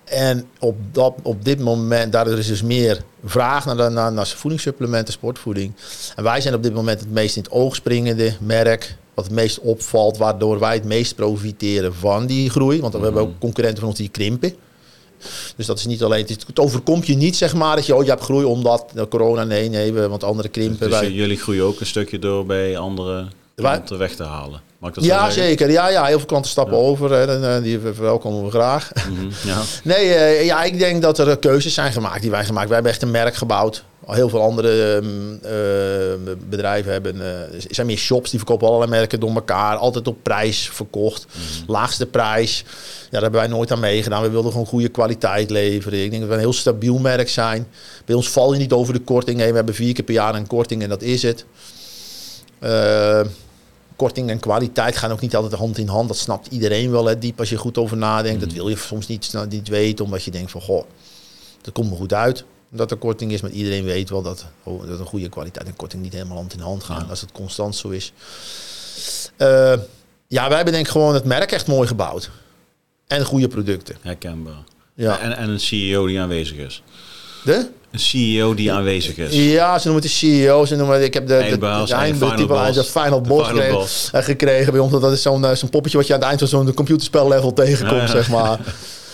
En 0.06 0.46
op, 0.60 0.76
dat, 0.92 1.14
op 1.24 1.46
dit 1.46 1.60
moment, 1.60 2.12
daar 2.12 2.28
is 2.28 2.48
dus 2.48 2.62
meer 2.64 3.02
vraag 3.26 3.66
naar, 3.66 3.92
naar, 3.92 4.12
naar 4.14 4.28
voedingssupplementen, 4.28 5.14
sportvoeding. 5.14 5.74
En 6.16 6.24
wij 6.24 6.42
zijn 6.42 6.54
op 6.54 6.64
dit 6.64 6.74
moment 6.74 7.00
het 7.00 7.12
meest 7.12 7.36
in 7.36 7.42
het 7.44 7.52
oog 7.52 7.76
springende 7.76 8.34
merk. 8.40 8.96
Wat 9.20 9.28
het 9.28 9.38
meest 9.38 9.60
opvalt, 9.60 10.18
waardoor 10.18 10.60
wij 10.60 10.74
het 10.74 10.84
meest 10.86 11.16
profiteren 11.16 11.94
van 11.94 12.26
die 12.26 12.50
groei. 12.50 12.82
Want 12.82 12.94
we 12.94 13.00
hebben 13.00 13.22
ook 13.22 13.40
concurrenten 13.40 13.80
van 13.80 13.90
ons 13.90 13.98
die 13.98 14.10
krimpen. 14.10 14.54
Dus 15.56 15.66
dat 15.66 15.78
is 15.78 15.86
niet 15.86 16.04
alleen, 16.04 16.26
het, 16.28 16.60
overkomt 16.60 17.08
je 17.08 17.16
niet 17.16 17.36
zeg 17.36 17.54
maar 17.56 17.76
dat 17.76 17.86
je, 17.86 17.96
oh 17.96 18.04
je 18.04 18.10
hebt 18.10 18.24
groei 18.24 18.46
omdat 18.46 18.94
corona, 19.10 19.44
nee, 19.44 19.70
nee, 19.70 19.94
we- 19.94 20.08
want 20.08 20.24
andere 20.24 20.50
krimpen. 20.50 20.90
Dus 20.90 21.00
wij, 21.00 21.12
jullie 21.12 21.38
groeien 21.38 21.64
ook 21.64 21.80
een 21.80 21.86
stukje 21.86 22.20
door 22.20 22.46
bij 22.46 22.78
andere 22.78 23.28
Klanten 23.62 23.98
weg 23.98 24.16
te 24.16 24.24
halen. 24.24 24.62
Mag 24.80 24.90
ik 24.90 24.96
dat 24.96 25.04
ja, 25.06 25.30
zeker. 25.30 25.72
Ja, 25.72 25.90
ja, 25.90 26.06
heel 26.06 26.18
veel 26.18 26.28
klanten 26.28 26.52
stappen 26.52 26.78
Ja. 26.78 26.84
over. 26.84 27.14
En, 27.14 27.56
eh, 27.56 27.64
die 27.64 27.80
verwelkomen 27.80 28.44
we 28.44 28.50
graag. 28.50 28.92
Mhm, 29.10 29.28
Ja. 29.50 29.58
Nee, 29.84 30.14
eh, 30.14 30.46
ja, 30.46 30.64
ik 30.64 30.80
denk 30.80 31.02
dat 31.02 31.18
er 31.18 31.30
eh, 31.30 31.36
keuzes 31.40 31.74
zijn 31.74 31.92
gemaakt 31.92 32.22
die 32.22 32.32
wij 32.32 32.46
gemaakt. 32.46 32.66
Wij 32.66 32.74
hebben 32.76 32.92
echt 32.94 33.02
een 33.02 33.12
merk 33.12 33.36
gebouwd. 33.36 33.84
Al 34.06 34.14
heel 34.16 34.30
veel 34.30 34.42
andere 34.42 34.94
ehm, 34.96 35.34
eh, 35.54 36.34
bedrijven 36.50 36.92
hebben, 36.92 37.22
er 37.22 37.50
zijn 37.70 37.88
meer 37.88 37.98
shops 37.98 38.30
die 38.30 38.40
verkopen 38.40 38.68
allerlei 38.68 38.92
merken 38.92 39.20
door 39.20 39.30
elkaar. 39.34 39.76
Altijd 39.78 40.08
op 40.08 40.18
prijs 40.24 40.70
verkocht. 40.74 41.26
Laagste 41.68 42.06
prijs. 42.06 42.64
Ja, 42.68 43.08
daar 43.10 43.22
hebben 43.22 43.40
wij 43.40 43.50
nooit 43.50 43.72
aan 43.72 43.80
meegedaan. 43.80 44.22
We 44.22 44.30
wilden 44.30 44.52
gewoon 44.52 44.68
goede 44.68 44.90
kwaliteit 44.90 45.50
leveren. 45.50 46.04
Ik 46.04 46.10
denk 46.10 46.22
dat 46.22 46.30
we 46.30 46.36
een 46.36 46.42
heel 46.42 46.54
stabiel 46.54 46.98
merk 46.98 47.30
zijn. 47.30 47.68
Bij 48.06 48.16
ons 48.16 48.30
val 48.30 48.54
je 48.54 48.60
niet 48.60 48.72
over 48.72 48.94
de 48.94 49.00
korting 49.00 49.40
heen. 49.40 49.50
We 49.50 49.56
hebben 49.56 49.76
vier 49.76 49.94
keer 49.94 50.04
per 50.04 50.14
jaar 50.14 50.36
een 50.36 50.48
korting 50.48 50.84
en 50.84 50.90
dat 50.90 51.02
is 51.02 51.22
het. 51.24 51.46
Korting 54.00 54.30
en 54.30 54.40
kwaliteit 54.40 54.98
gaan 54.98 55.12
ook 55.12 55.20
niet 55.20 55.36
altijd 55.36 55.54
hand 55.54 55.78
in 55.78 55.88
hand. 55.88 56.08
Dat 56.08 56.18
snapt 56.18 56.48
iedereen 56.48 56.92
wel, 56.92 57.06
hè, 57.06 57.18
diep 57.18 57.40
als 57.40 57.50
je 57.50 57.58
goed 57.58 57.78
over 57.78 57.98
nadenkt. 57.98 58.40
Dat 58.40 58.52
wil 58.52 58.70
je 58.70 58.78
soms 58.78 59.08
niet, 59.08 59.34
niet 59.50 59.68
weten, 59.68 60.06
omdat 60.06 60.24
je 60.24 60.32
denkt 60.32 60.52
van, 60.52 60.62
goh, 60.62 60.86
dat 61.62 61.74
komt 61.74 61.90
me 61.90 61.96
goed 61.96 62.14
uit. 62.14 62.44
Dat 62.70 62.92
er 62.92 62.98
korting 62.98 63.32
is, 63.32 63.42
maar 63.42 63.52
iedereen 63.52 63.84
weet 63.84 64.10
wel 64.10 64.22
dat, 64.22 64.46
oh, 64.64 64.88
dat 64.88 65.00
een 65.00 65.06
goede 65.06 65.30
kwaliteit 65.30 65.68
en 65.68 65.76
korting 65.76 66.02
niet 66.02 66.14
helemaal 66.14 66.38
hand 66.38 66.54
in 66.54 66.60
hand 66.60 66.84
gaan. 66.84 67.04
Ja. 67.04 67.10
Als 67.10 67.22
het 67.22 67.32
constant 67.32 67.76
zo 67.76 67.90
is. 67.90 68.14
Eh, 69.38 69.74
ja, 70.28 70.48
wij 70.48 70.56
hebben 70.56 70.74
denk 70.74 70.86
ik 70.86 70.92
gewoon 70.92 71.14
het 71.14 71.26
merk 71.26 71.52
echt 71.52 71.68
mooi 71.68 71.88
gebouwd. 71.88 72.30
En 73.08 73.26
goede 73.26 73.48
producten. 73.48 73.96
Herkenbaar. 74.02 74.64
Ja. 74.94 75.20
En, 75.20 75.38
en 75.38 75.50
een 75.50 75.60
CEO 75.60 76.08
die 76.08 76.20
aanwezig 76.20 76.58
is. 76.58 76.84
De? 77.44 77.68
Een 77.92 78.00
CEO 78.00 78.54
die 78.54 78.72
aanwezig 78.72 79.18
is. 79.18 79.36
Ja, 79.36 79.80
ze 79.80 79.88
noemen 79.88 80.04
het 80.04 80.12
de 80.12 80.18
CEO. 80.18 80.66
Ze 80.66 80.76
noemen, 80.76 81.04
ik 81.04 81.14
heb 81.14 81.28
de, 81.28 81.34
de, 81.34 81.40
Eindbaas, 81.40 81.90
de, 81.90 81.96
eind- 81.96 82.20
de, 82.20 82.26
Final 82.26 82.74
de 82.74 82.84
Final 82.84 83.22
De 83.22 83.28
Boss 83.30 83.50
Final 83.50 83.72
Boss. 83.72 84.10
eh, 84.12 84.24
gekregen 84.24 84.72
bij 84.72 84.82
ons. 84.82 84.92
Dat 84.92 85.12
is 85.12 85.22
zo'n 85.22 85.46
eh, 85.46 85.56
zo'n 85.56 85.70
poppetje 85.70 85.98
wat 85.98 86.08
je 86.08 86.14
aan 86.14 86.20
het 86.20 86.28
eind 86.28 86.40
van 86.40 86.48
zo'n 86.50 86.74
computerspel 86.74 87.28
level 87.28 87.54
tegenkomt, 87.54 87.96
Ja, 88.00 88.06
ja. 88.06 88.08
zeg 88.08 88.30
maar. 88.30 88.60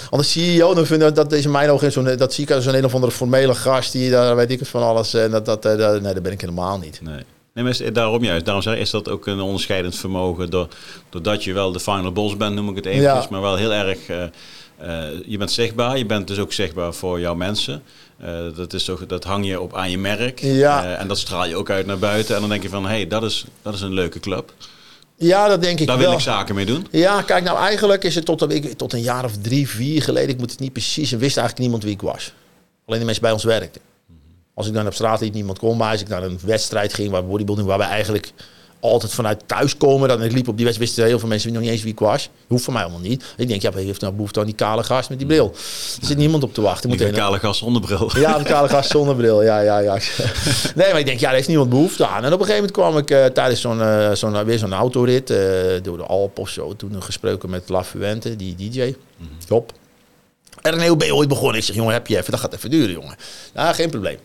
Want 0.10 0.24
de 0.24 0.30
CEO, 0.30 0.74
dan 0.74 0.86
vind 0.86 1.02
ik, 1.04 1.16
dat 1.16 1.34
in 1.34 1.52
mijn 1.52 1.70
ogen 1.70 1.92
zo'n, 1.92 2.16
dat 2.18 2.34
zie 2.34 2.44
ik 2.44 2.52
als 2.52 2.66
een 2.66 2.76
een 2.76 2.86
of 2.86 2.94
andere 2.94 3.12
formele 3.12 3.56
gast 3.56 3.92
die 3.92 4.10
daar 4.10 4.36
weet 4.36 4.52
ik 4.52 4.60
het 4.60 4.68
van 4.68 4.84
alles. 4.84 5.14
En 5.14 5.32
dat, 5.32 5.46
dat, 5.46 5.66
eh, 5.66 5.78
dat- 5.78 6.02
nee, 6.02 6.14
dat 6.14 6.24
ben 6.24 6.32
ik 6.32 6.42
helemaal 6.42 6.78
niet. 6.78 7.00
Nee. 7.04 7.20
Nee, 7.54 7.64
maar 7.64 7.94
daarom 7.94 8.24
juist. 8.24 8.46
Daarom 8.46 8.64
zeg, 8.64 8.78
is 8.78 8.90
dat 8.90 9.10
ook 9.10 9.28
een 9.28 9.40
onderscheidend 9.40 9.96
vermogen. 9.96 10.50
Door, 10.50 10.68
doordat 11.10 11.44
je 11.44 11.54
wel 11.54 11.72
de 11.72 11.80
final 11.80 12.12
boss 12.12 12.38
bent, 12.38 12.56
noem 12.56 12.70
ik 12.70 12.76
het 12.76 12.86
eventjes. 12.86 13.24
Ja. 13.24 13.28
Maar 13.30 13.42
wel 13.42 13.56
heel 13.56 13.74
erg... 13.74 13.98
eh, 14.08 14.24
eh, 14.78 15.20
je 15.26 15.38
bent 15.38 15.52
zichtbaar. 15.52 15.98
Je 15.98 16.06
bent 16.06 16.28
dus 16.28 16.40
ook 16.40 16.54
zichtbaar 16.54 16.94
voor 16.94 17.20
jouw 17.20 17.36
mensen. 17.36 17.84
Eh, 18.18 18.56
dat, 18.56 18.74
is 18.74 18.84
toch, 18.84 19.06
dat 19.06 19.24
hang 19.24 19.46
je 19.46 19.62
op 19.62 19.76
aan 19.76 19.92
je 19.92 19.98
merk. 19.98 20.40
Ja. 20.40 20.84
Eh, 20.84 21.00
en 21.00 21.08
dat 21.08 21.18
straal 21.18 21.46
je 21.46 21.56
ook 21.56 21.70
uit 21.70 21.86
naar 21.86 22.00
buiten. 22.00 22.36
En 22.36 22.42
dan 22.42 22.50
denk 22.50 22.64
je 22.64 22.70
van, 22.70 22.84
hé, 22.84 22.90
hey, 22.90 23.08
dat, 23.08 23.24
is, 23.24 23.46
dat 23.62 23.74
is 23.74 23.82
een 23.82 23.94
leuke 23.94 24.20
club. 24.20 24.54
Ja, 25.18 25.48
dat 25.48 25.62
denk 25.62 25.80
ik 25.80 25.88
Daar 25.88 25.98
wel. 25.98 26.08
wil 26.08 26.16
ik 26.16 26.24
zaken 26.24 26.56
mee 26.56 26.66
doen. 26.66 26.88
Ja, 26.92 27.22
kijk, 27.22 27.44
nou 27.44 27.58
eigenlijk 27.58 28.04
is 28.04 28.16
het 28.16 28.26
tot, 28.26 28.52
ik, 28.52 28.74
tot 28.74 28.94
een 28.94 29.02
jaar 29.02 29.26
of 29.26 29.38
drie, 29.42 29.70
vier 29.70 30.02
geleden, 30.02 30.30
ik 30.30 30.38
moet 30.38 30.52
het 30.52 30.60
niet 30.60 30.74
precies, 30.74 31.12
en 31.12 31.20
wist 31.20 31.38
eigenlijk 31.38 31.60
niemand 31.60 31.84
wie 31.84 31.94
ik 31.94 32.02
was. 32.02 32.34
Alleen 32.86 33.00
de 33.00 33.06
mensen 33.06 33.24
bij 33.24 33.32
ons 33.32 33.44
werkten. 33.44 33.82
Als 34.54 34.68
ik 34.68 34.74
dan 34.74 34.88
op 34.88 34.94
straat 34.94 35.22
liep, 35.22 35.34
niemand 35.34 35.60
kon, 35.60 35.78
maar 35.78 35.92
als 35.92 36.02
ik 36.02 36.08
naar 36.08 36.24
een 36.24 36.40
wedstrijd 36.42 36.94
ging, 36.94 37.12
waar 37.12 37.26
bodybuilding, 37.26 37.68
waar 37.68 37.78
we 37.78 37.84
eigenlijk 37.84 38.32
altijd 38.92 39.14
vanuit 39.14 39.42
thuis 39.46 39.78
komen, 39.78 40.08
dan 40.08 40.24
ik 40.24 40.32
liep 40.32 40.48
op 40.48 40.56
die 40.56 40.66
wedstrijd, 40.66 40.90
wisten 40.92 41.06
heel 41.10 41.20
veel 41.20 41.30
mensen 41.30 41.54
nog 41.54 41.62
niet 41.62 41.72
eens 41.72 41.82
wie 41.84 41.92
ik 41.92 42.00
was. 42.00 42.30
Hoeft 42.48 42.64
voor 42.64 42.74
mij 42.74 42.82
allemaal 42.82 43.00
niet. 43.02 43.24
Ik 43.38 43.48
denk, 43.48 43.62
ja, 43.62 43.72
wie 43.72 43.86
heeft 43.86 44.02
nou 44.02 44.14
behoefte 44.14 44.40
aan 44.40 44.46
die 44.46 44.56
kale 44.56 44.84
gast 44.84 45.10
met 45.10 45.18
die 45.18 45.28
bril? 45.28 45.52
Er 46.02 46.08
zit 46.08 46.18
niemand 46.18 46.44
op 46.44 46.54
te 46.54 46.62
wachten. 46.62 46.90
Die 46.90 47.00
Moet 47.00 47.08
een- 47.08 47.14
kale 47.14 47.40
gast 47.40 47.60
zonder 47.60 47.82
bril. 47.82 48.12
ja, 48.20 48.38
de 48.38 48.44
kale 48.44 48.70
gast 48.70 48.90
zonder 48.98 49.16
bril. 49.16 49.44
Ja, 49.44 49.60
ja, 49.60 49.80
ja. 49.80 49.94
Nee, 50.76 50.90
maar 50.92 51.00
ik 51.00 51.06
denk, 51.06 51.20
ja, 51.20 51.26
daar 51.26 51.36
heeft 51.36 51.48
niemand 51.48 51.70
behoefte 51.70 52.08
aan. 52.08 52.24
En 52.24 52.34
op 52.34 52.40
een 52.40 52.46
gegeven 52.46 52.56
moment 52.56 52.72
kwam 52.72 52.98
ik 52.98 53.12
eh, 53.12 53.26
tijdens 53.26 53.62
zo'n, 53.62 53.82
eh, 53.82 54.12
zo'n, 54.12 54.44
weer 54.44 54.58
zo'n 54.60 54.74
autorit 54.74 55.30
eh, 55.30 55.38
door 55.82 55.98
de 55.98 56.04
Alp 56.04 56.40
of 56.40 56.50
zo. 56.50 56.76
Toen 56.76 57.04
gesproken 57.04 57.50
met 57.50 57.70
La 57.70 57.84
Fuente, 57.84 58.36
die 58.36 58.56
DJ. 58.56 58.80
En 58.82 58.96
René, 59.50 59.85
je 60.74 61.16
ooit 61.16 61.28
begonnen? 61.28 61.58
Ik 61.58 61.64
zeg, 61.64 61.76
jongen, 61.76 61.94
heb 61.94 62.08
je 62.08 62.18
even? 62.18 62.32
Dat 62.32 62.40
gaat 62.40 62.54
even 62.54 62.70
duren, 62.70 62.92
jongen. 62.92 63.16
Nou, 63.54 63.76
geen 63.76 63.90
probleem. 63.90 64.18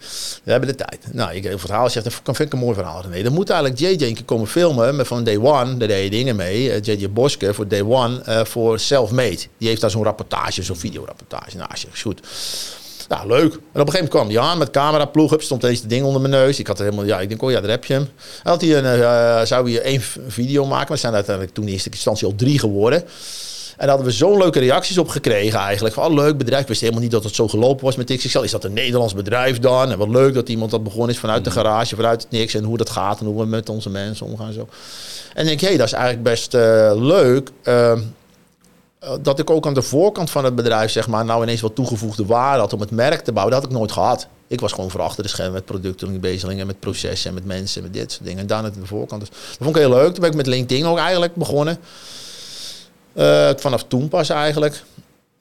We 0.44 0.50
hebben 0.50 0.68
de 0.68 0.74
tijd. 0.74 1.06
Nou, 1.12 1.34
ik 1.34 1.42
heb 1.42 1.52
het 1.52 1.60
verhaal 1.60 1.90
zegt, 1.90 2.04
dat 2.04 2.36
vind 2.36 2.48
ik 2.48 2.52
een 2.52 2.58
mooi 2.58 2.74
verhaal, 2.74 3.02
René. 3.02 3.22
Dan 3.22 3.32
moet 3.32 3.50
eigenlijk 3.50 3.80
JJ 3.80 4.06
een 4.06 4.24
komen 4.24 4.46
filmen 4.46 4.96
met 4.96 5.06
van 5.06 5.24
Day 5.24 5.38
One. 5.38 5.76
Daar 5.76 5.88
deed 5.88 6.04
je 6.04 6.10
dingen 6.10 6.36
mee. 6.36 6.72
Eh, 6.72 6.82
JJ 6.82 7.10
Boske 7.10 7.54
voor 7.54 7.68
Day 7.68 7.82
One 7.82 8.22
eh, 8.22 8.44
voor 8.44 8.78
Self-Made. 8.78 9.38
Die 9.58 9.68
heeft 9.68 9.80
daar 9.80 9.90
zo'n 9.90 10.04
rapportage, 10.04 10.62
zo'n 10.62 10.76
videorapportage. 10.76 11.56
Nou, 11.56 11.70
zeg, 11.74 12.00
goed. 12.00 12.20
Nou, 13.08 13.26
leuk. 13.26 13.52
En 13.52 13.80
op 13.80 13.86
een 13.86 13.92
gegeven 13.92 13.92
moment 13.92 14.08
kwam 14.08 14.28
hij 14.28 14.38
aan 14.38 14.58
met 14.58 14.70
cameraploeg. 14.70 15.34
Stond 15.38 15.62
het 15.62 15.88
ding 15.88 16.04
onder 16.04 16.20
mijn 16.20 16.32
neus. 16.32 16.58
Ik 16.58 16.66
had 16.66 16.78
er 16.78 16.84
helemaal, 16.84 17.04
ja, 17.04 17.20
ik 17.20 17.28
denk, 17.28 17.42
oh 17.42 17.50
ja, 17.50 17.60
daar 17.60 17.70
heb 17.70 17.84
je 17.84 17.92
hem. 17.92 18.08
En 18.42 18.50
had 18.50 18.60
hij 18.60 18.76
een, 18.76 18.84
eh, 18.84 19.46
zou 19.46 19.70
hij 19.70 19.82
één 19.82 20.02
video 20.26 20.66
maken. 20.66 20.92
Er 20.92 20.98
zijn 20.98 21.14
uiteindelijk 21.14 21.54
toen 21.54 21.66
in 21.66 21.72
eerste 21.72 21.90
instantie 21.90 22.26
al 22.26 22.34
drie 22.34 22.58
geworden. 22.58 23.04
En 23.80 23.86
daar 23.86 23.96
hadden 23.96 24.12
we 24.12 24.18
zo'n 24.18 24.38
leuke 24.38 24.58
reacties 24.58 24.98
op 24.98 25.08
gekregen 25.08 25.58
eigenlijk. 25.58 25.94
Van, 25.94 26.04
oh, 26.04 26.14
leuk 26.14 26.38
bedrijf. 26.38 26.62
Ik 26.62 26.68
wist 26.68 26.80
helemaal 26.80 27.02
niet 27.02 27.10
dat 27.10 27.24
het 27.24 27.34
zo 27.34 27.48
gelopen 27.48 27.84
was 27.84 27.96
met 27.96 28.16
XXL. 28.16 28.40
Is 28.40 28.50
dat 28.50 28.64
een 28.64 28.72
Nederlands 28.72 29.14
bedrijf 29.14 29.58
dan? 29.58 29.90
En 29.90 29.98
wat 29.98 30.08
leuk 30.08 30.34
dat 30.34 30.48
iemand 30.48 30.70
dat 30.70 30.82
begonnen 30.82 31.08
is 31.08 31.18
vanuit 31.18 31.44
de 31.44 31.50
garage, 31.50 31.96
vanuit 31.96 32.22
het 32.22 32.30
niks. 32.30 32.54
En 32.54 32.64
hoe 32.64 32.76
dat 32.76 32.90
gaat 32.90 33.20
en 33.20 33.26
hoe 33.26 33.40
we 33.40 33.46
met 33.46 33.68
onze 33.68 33.90
mensen 33.90 34.26
omgaan 34.26 34.46
en 34.46 34.52
zo. 34.52 34.68
En 35.34 35.42
ik 35.42 35.48
denk, 35.48 35.60
hé, 35.60 35.68
hey, 35.68 35.76
dat 35.76 35.86
is 35.86 35.92
eigenlijk 35.92 36.22
best 36.22 36.54
eh, 36.54 36.92
leuk. 36.94 37.50
Ehm, 37.62 38.00
eh, 38.98 39.12
dat 39.22 39.38
ik 39.38 39.50
ook 39.50 39.66
aan 39.66 39.74
de 39.74 39.82
voorkant 39.82 40.30
van 40.30 40.44
het 40.44 40.54
bedrijf, 40.54 40.90
zeg 40.90 41.08
maar, 41.08 41.24
nou 41.24 41.42
ineens 41.42 41.60
wat 41.60 41.74
toegevoegde 41.74 42.26
waarde 42.26 42.60
had 42.60 42.72
om 42.72 42.80
het 42.80 42.90
merk 42.90 43.20
te 43.20 43.32
bouwen. 43.32 43.54
Dat 43.54 43.62
had 43.62 43.72
ik 43.72 43.78
nooit 43.78 43.92
gehad. 43.92 44.26
Ik 44.46 44.60
was 44.60 44.72
gewoon 44.72 44.90
voor 44.90 45.00
achter 45.00 45.22
de 45.22 45.28
schermen 45.28 45.54
met 45.54 45.64
producten 45.64 46.20
bezig 46.20 46.50
en 46.50 46.66
met 46.66 46.80
processen 46.80 47.28
en 47.28 47.34
met 47.34 47.44
mensen 47.44 47.82
en 47.82 47.90
met 47.90 48.00
dit 48.00 48.12
soort 48.12 48.24
dingen. 48.24 48.40
En 48.40 48.46
dan 48.46 48.64
aan 48.64 48.72
de 48.80 48.86
voorkant. 48.86 49.20
Dus 49.20 49.30
dat 49.30 49.56
vond 49.60 49.76
ik 49.76 49.82
heel 49.82 49.90
leuk. 49.90 50.12
Toen 50.12 50.20
ben 50.20 50.30
ik 50.30 50.36
met 50.36 50.46
LinkedIn 50.46 50.86
ook 50.86 50.98
eigenlijk 50.98 51.34
begonnen. 51.34 51.78
Eh, 53.12 53.50
vanaf 53.56 53.84
toen 53.84 54.08
pas 54.08 54.28
eigenlijk. 54.28 54.82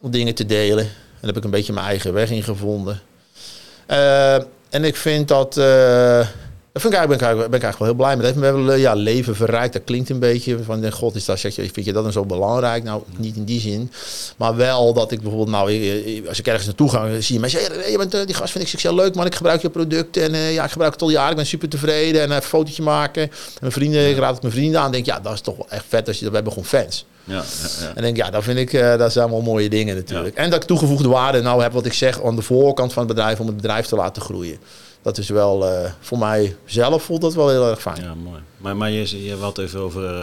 Om 0.01 0.11
dingen 0.11 0.35
te 0.35 0.45
delen. 0.45 0.85
En 1.19 1.27
heb 1.27 1.37
ik 1.37 1.43
een 1.43 1.49
beetje 1.49 1.73
mijn 1.73 1.85
eigen 1.85 2.13
weg 2.13 2.29
in 2.29 2.43
gevonden. 2.43 3.01
Eh, 3.85 4.35
en 4.69 4.83
ik 4.83 4.95
vind 4.95 5.27
dat... 5.27 5.53
dat 5.53 6.81
vind 6.81 6.93
ik 6.93 6.99
eigenlijk, 6.99 7.49
ben, 7.49 7.59
ik 7.59 7.63
eigenlijk, 7.63 7.77
wel 7.77 7.87
heel 7.87 7.97
blij 7.97 8.15
mee. 8.15 8.25
Dat 8.25 8.43
heeft 8.43 8.55
me 8.55 8.77
ja, 8.77 8.93
leven 8.93 9.35
verrijkt. 9.35 9.73
Dat 9.73 9.83
klinkt 9.83 10.09
een 10.09 10.19
beetje 10.19 10.63
van, 10.63 10.91
god, 10.91 11.15
is 11.15 11.25
dat, 11.25 11.39
zeg 11.39 11.55
je, 11.55 11.69
vind 11.73 11.85
je 11.85 11.93
dat 11.93 12.03
dan 12.03 12.11
zo 12.11 12.25
belangrijk? 12.25 12.83
Nou, 12.83 13.03
niet 13.17 13.35
in 13.35 13.43
die 13.43 13.59
zin. 13.59 13.91
Maar 14.37 14.55
wel 14.55 14.93
dat 14.93 15.11
ik 15.11 15.21
bijvoorbeeld, 15.21 15.49
nou, 15.49 16.27
als 16.27 16.39
ik 16.39 16.47
ergens 16.47 16.65
naartoe 16.65 16.89
ga, 16.89 17.19
zie 17.19 17.33
je 17.35 17.39
mensen 17.39 17.59
hey, 17.59 17.91
je 17.91 17.97
bent, 17.97 18.11
die 18.11 18.35
gast 18.35 18.51
vind 18.51 18.63
ik 18.63 18.69
zichzelf 18.69 18.95
leuk, 18.95 19.15
man. 19.15 19.25
Ik 19.25 19.35
gebruik 19.35 19.61
je 19.61 19.69
product 19.69 20.17
en 20.17 20.35
ja, 20.35 20.63
ik 20.63 20.71
gebruik 20.71 20.93
het 20.93 21.01
al 21.01 21.09
jaren. 21.09 21.29
Ik 21.29 21.35
ben 21.35 21.45
super 21.45 21.69
tevreden 21.69 22.21
en 22.21 22.27
even 22.27 22.35
een 22.35 22.41
fotootje 22.41 22.83
maken. 22.83 23.21
En 23.21 23.31
mijn 23.59 23.71
vrienden, 23.71 24.09
ik 24.09 24.17
raad 24.17 24.33
het 24.33 24.41
mijn 24.41 24.53
vrienden 24.53 24.81
aan. 24.81 24.91
denk, 24.91 25.05
ja, 25.05 25.19
dat 25.19 25.33
is 25.33 25.41
toch 25.41 25.57
wel 25.57 25.67
echt 25.69 25.85
vet 25.87 26.07
als 26.07 26.19
je, 26.19 26.27
we 26.27 26.35
hebben 26.35 26.53
gewoon 26.53 26.67
fans. 26.67 27.05
Ja, 27.29 27.35
ja, 27.35 27.85
ja. 27.85 27.95
En 27.95 28.01
denk, 28.01 28.17
ja, 28.17 28.29
dat 28.29 28.43
vind 28.43 28.57
ik, 28.57 28.73
eh, 28.73 28.97
dat 28.97 29.11
zijn 29.11 29.25
allemaal 29.25 29.53
mooie 29.53 29.69
dingen 29.69 29.95
natuurlijk. 29.95 30.35
En 30.35 30.49
dat 30.49 30.61
ik 30.61 30.67
toegevoegde 30.67 31.07
waarde 31.07 31.41
nou 31.41 31.61
heb, 31.61 31.71
wat 31.71 31.85
ik 31.85 31.93
zeg, 31.93 32.23
aan 32.23 32.35
de 32.35 32.41
voorkant 32.41 32.93
van 32.93 33.05
het 33.05 33.15
bedrijf, 33.15 33.39
om 33.39 33.47
het 33.47 33.55
bedrijf 33.55 33.85
te 33.85 33.95
laten 33.95 34.21
groeien. 34.21 34.59
Dat 35.01 35.17
is 35.17 35.29
wel, 35.29 35.67
eh, 35.67 35.91
voor 35.99 36.17
mij 36.17 36.55
zelf 36.65 37.03
voelt 37.03 37.21
dat 37.21 37.33
wel 37.33 37.49
heel 37.49 37.69
erg 37.69 37.81
fijn. 37.81 38.01
Ja, 38.01 38.13
mooi. 38.13 38.39
Maar, 38.57 38.77
maar 38.77 38.91
je, 38.91 39.25
je 39.25 39.35
had 39.35 39.57
even 39.57 39.79
over 39.79 40.15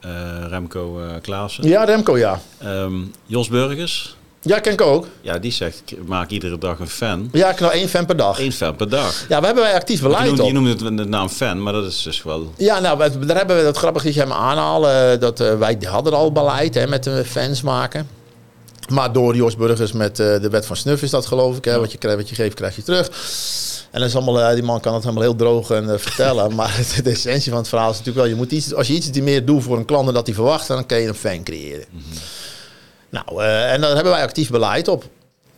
eh, 0.00 0.44
Remco 0.48 1.00
Klaassen. 1.22 1.68
Ja, 1.68 1.84
Remco, 1.84 2.18
ja. 2.18 2.40
Ehm, 2.58 2.94
Jos 3.26 3.48
Burgers, 3.48 4.16
Ja, 4.46 4.58
ken 4.58 4.72
ik 4.72 4.80
ook. 4.80 5.06
ja, 5.20 5.38
die 5.38 5.52
zegt, 5.52 5.82
ik 5.86 6.06
maak 6.06 6.30
iedere 6.30 6.58
dag 6.58 6.78
een 6.78 6.88
fan. 6.88 7.28
Ja, 7.32 7.50
ik 7.50 7.60
nou 7.60 7.72
één 7.72 7.88
fan 7.88 8.06
per 8.06 8.16
dag. 8.16 8.40
Eén 8.40 8.52
fan 8.52 8.76
per 8.76 8.88
dag. 8.88 9.24
Ja, 9.28 9.40
we 9.40 9.46
hebben 9.46 9.64
wij 9.64 9.74
actief 9.74 10.02
beleid 10.02 10.40
op. 10.40 10.46
je 10.46 10.52
noemt 10.52 10.80
het 10.80 10.96
de 10.96 11.04
naam 11.04 11.28
fan, 11.28 11.62
maar 11.62 11.72
dat 11.72 11.84
is 11.84 12.02
dus 12.02 12.22
wel... 12.22 12.52
Ja, 12.56 12.80
nou, 12.80 12.98
daar 13.26 13.36
hebben 13.36 13.56
we 13.56 13.62
dat 13.62 13.76
grappig 13.76 14.02
dat 14.02 14.14
je 14.14 14.20
hem 14.20 14.32
aanhalen. 14.32 15.20
Dat, 15.20 15.40
eh, 15.40 15.58
wij 15.58 15.78
hadden 15.80 16.12
al 16.12 16.32
beleid 16.32 16.74
hè, 16.74 16.86
met 16.86 17.04
de 17.04 17.24
fans 17.24 17.62
maken. 17.62 18.08
Maar 18.88 19.12
door 19.12 19.36
Jos 19.36 19.56
Burgers 19.56 19.92
met 19.92 20.20
eh, 20.20 20.40
de 20.40 20.48
wet 20.50 20.66
van 20.66 20.76
snuf 20.76 21.02
is 21.02 21.10
dat 21.10 21.26
geloof 21.26 21.56
ik. 21.56 21.64
Hè, 21.64 21.78
wat, 21.78 21.92
je, 21.92 22.16
wat 22.16 22.28
je 22.28 22.34
geeft, 22.34 22.54
krijg 22.54 22.76
je 22.76 22.82
terug. 22.82 23.10
En 23.90 24.00
dat 24.00 24.08
is 24.08 24.16
allemaal, 24.16 24.40
eh, 24.40 24.54
die 24.54 24.62
man 24.62 24.80
kan 24.80 24.94
het 24.94 25.02
helemaal 25.02 25.24
heel 25.24 25.36
droog 25.36 25.70
en, 25.70 26.00
vertellen. 26.00 26.54
maar 26.54 26.80
de 27.02 27.10
essentie 27.10 27.50
van 27.50 27.60
het 27.60 27.68
verhaal 27.68 27.90
is 27.90 27.98
natuurlijk 27.98 28.26
wel... 28.26 28.34
Je 28.34 28.40
moet 28.40 28.52
iets, 28.52 28.74
als 28.74 28.86
je 28.86 28.94
iets 28.94 29.10
meer 29.20 29.44
doet 29.44 29.62
voor 29.62 29.76
een 29.76 29.84
klant 29.84 30.04
dan 30.04 30.14
dat 30.14 30.26
hij 30.26 30.34
verwacht... 30.34 30.68
dan 30.68 30.86
kan 30.86 31.00
je 31.00 31.08
een 31.08 31.14
fan 31.14 31.42
creëren. 31.42 31.84
Nou, 33.08 33.42
eh, 33.42 33.72
en 33.72 33.80
daar 33.80 33.94
hebben 33.94 34.12
wij 34.12 34.22
actief 34.22 34.50
beleid 34.50 34.88
op. 34.88 35.04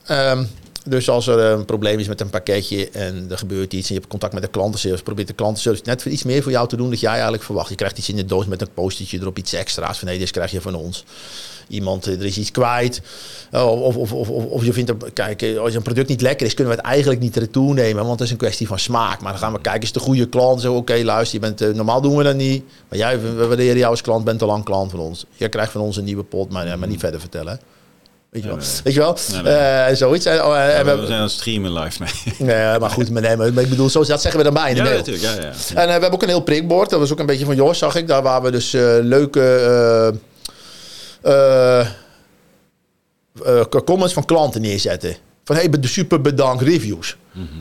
Ehm, 0.04 0.44
dus 0.84 1.08
als 1.08 1.26
er 1.26 1.38
een 1.38 1.64
probleem 1.64 1.98
is 1.98 2.08
met 2.08 2.20
een 2.20 2.30
pakketje 2.30 2.90
en 2.90 3.26
er 3.30 3.38
gebeurt 3.38 3.72
iets 3.72 3.88
en 3.88 3.94
je 3.94 4.00
hebt 4.00 4.10
contact 4.10 4.32
met 4.32 4.42
de 4.42 4.48
klantenservice, 4.48 5.02
probeert 5.02 5.28
de 5.28 5.34
klantenservice 5.34 5.82
net 5.86 6.04
iets 6.04 6.22
meer 6.22 6.42
voor 6.42 6.52
jou 6.52 6.68
te 6.68 6.76
doen 6.76 6.90
dat 6.90 7.00
jij 7.00 7.12
eigenlijk 7.12 7.42
verwacht. 7.42 7.68
Je 7.68 7.74
krijgt 7.74 7.98
iets 7.98 8.08
in 8.08 8.16
de 8.16 8.24
doos 8.24 8.46
met 8.46 8.60
een 8.60 8.72
postertje 8.74 9.18
erop, 9.18 9.38
iets 9.38 9.52
extra's 9.52 9.98
van 9.98 10.08
nee, 10.08 10.18
dit 10.18 10.30
krijg 10.30 10.50
je 10.50 10.60
van 10.60 10.74
ons. 10.74 11.04
Iemand, 11.68 12.06
eh, 12.06 12.12
er 12.18 12.24
is 12.24 12.38
iets 12.38 12.50
kwijt. 12.50 13.00
Oh, 13.52 13.82
Of, 13.82 13.96
of, 13.96 14.12
of, 14.12 14.28
of, 14.28 14.44
of 14.44 14.64
je 14.64 14.72
vindt, 14.72 14.90
er- 14.90 14.96
kijk, 15.12 15.42
eh, 15.42 15.58
als 15.58 15.74
een 15.74 15.82
product 15.82 16.08
niet 16.08 16.20
lekker 16.20 16.46
is, 16.46 16.54
kunnen 16.54 16.74
we 16.74 16.80
het 16.80 16.90
eigenlijk 16.90 17.20
niet 17.20 17.36
retour 17.36 17.74
nemen, 17.74 18.04
want 18.04 18.18
het 18.18 18.20
is 18.20 18.30
een 18.30 18.38
kwestie 18.38 18.66
van 18.66 18.78
smaak. 18.78 19.20
Maar 19.20 19.32
dan 19.32 19.40
gaan 19.40 19.52
we 19.52 19.60
kijken, 19.60 19.82
is 19.82 19.94
een 19.94 20.00
goede 20.00 20.28
klant? 20.28 20.60
Zo, 20.60 20.74
oké, 20.74 21.00
luister, 21.04 21.40
je 21.40 21.46
bent, 21.46 21.60
eh, 21.60 21.68
normaal 21.74 22.00
doen 22.00 22.16
we 22.16 22.22
dat 22.22 22.34
niet. 22.36 22.64
Maar 22.88 22.98
jij, 22.98 23.20
we 23.20 23.46
waarderen 23.46 23.76
jou 23.76 23.90
als 23.90 24.00
klant, 24.00 24.24
bent 24.24 24.42
al 24.42 24.48
lang 24.48 24.64
klant 24.64 24.90
van 24.90 25.00
ons. 25.00 25.24
Je 25.36 25.48
krijgt 25.48 25.72
van 25.72 25.80
ons 25.80 25.96
een 25.96 26.04
nieuwe 26.04 26.24
pot, 26.24 26.50
maar, 26.52 26.78
maar 26.78 26.88
niet 26.88 27.00
verder 27.00 27.20
vertellen. 27.20 27.60
Weet 28.30 28.42
je 28.42 28.48
wel? 28.48 28.56
Nee, 28.58 28.66
nee. 28.66 28.80
Weet 28.84 28.94
je 28.94 29.00
wel? 29.00 29.84
Nee, 29.86 29.94
zoiets. 29.94 30.24
En, 30.24 30.44
oh, 30.44 30.58
en 30.76 30.84
we- 30.84 30.96
we 30.96 31.06
zijn 31.06 31.16
aan 31.18 31.22
het 31.22 31.32
streamen 31.32 31.72
live 31.72 32.02
mee. 32.02 32.34
Nee, 32.56 32.78
maar 32.78 32.90
goed, 32.90 33.10
maar, 33.10 33.22
nee, 33.22 33.36
maar 33.36 33.46
ik 33.62 33.68
bedoel, 33.68 33.88
zo, 33.88 34.04
dat 34.04 34.20
zeggen 34.22 34.40
we 34.40 34.46
erbij 34.46 34.68
in 34.68 34.74
de 34.74 34.80
Ja, 34.82 34.86
mail. 34.86 34.96
natuurlijk. 34.98 35.24
Ja, 35.24 35.32
ja. 35.42 35.52
En 35.74 35.86
we 35.86 35.92
hebben 35.92 36.12
ook 36.12 36.22
een 36.22 36.28
heel 36.28 36.40
prikbord. 36.40 36.90
Dat 36.90 36.98
was 37.00 37.12
ook 37.12 37.18
een 37.18 37.26
beetje 37.26 37.44
van 37.44 37.56
Jos, 37.56 37.78
zag 37.78 37.94
ik. 37.96 38.06
Daar 38.08 38.22
waar 38.22 38.42
we 38.42 38.50
dus 38.50 38.72
leuke 39.02 39.40
eh, 41.28 41.86
comments 43.84 44.12
van 44.12 44.24
klanten 44.24 44.60
neerzetten. 44.60 45.16
Van 45.48 45.56
hey, 45.56 45.68
super 45.80 46.20
bedankt 46.20 46.62
reviews. 46.62 47.16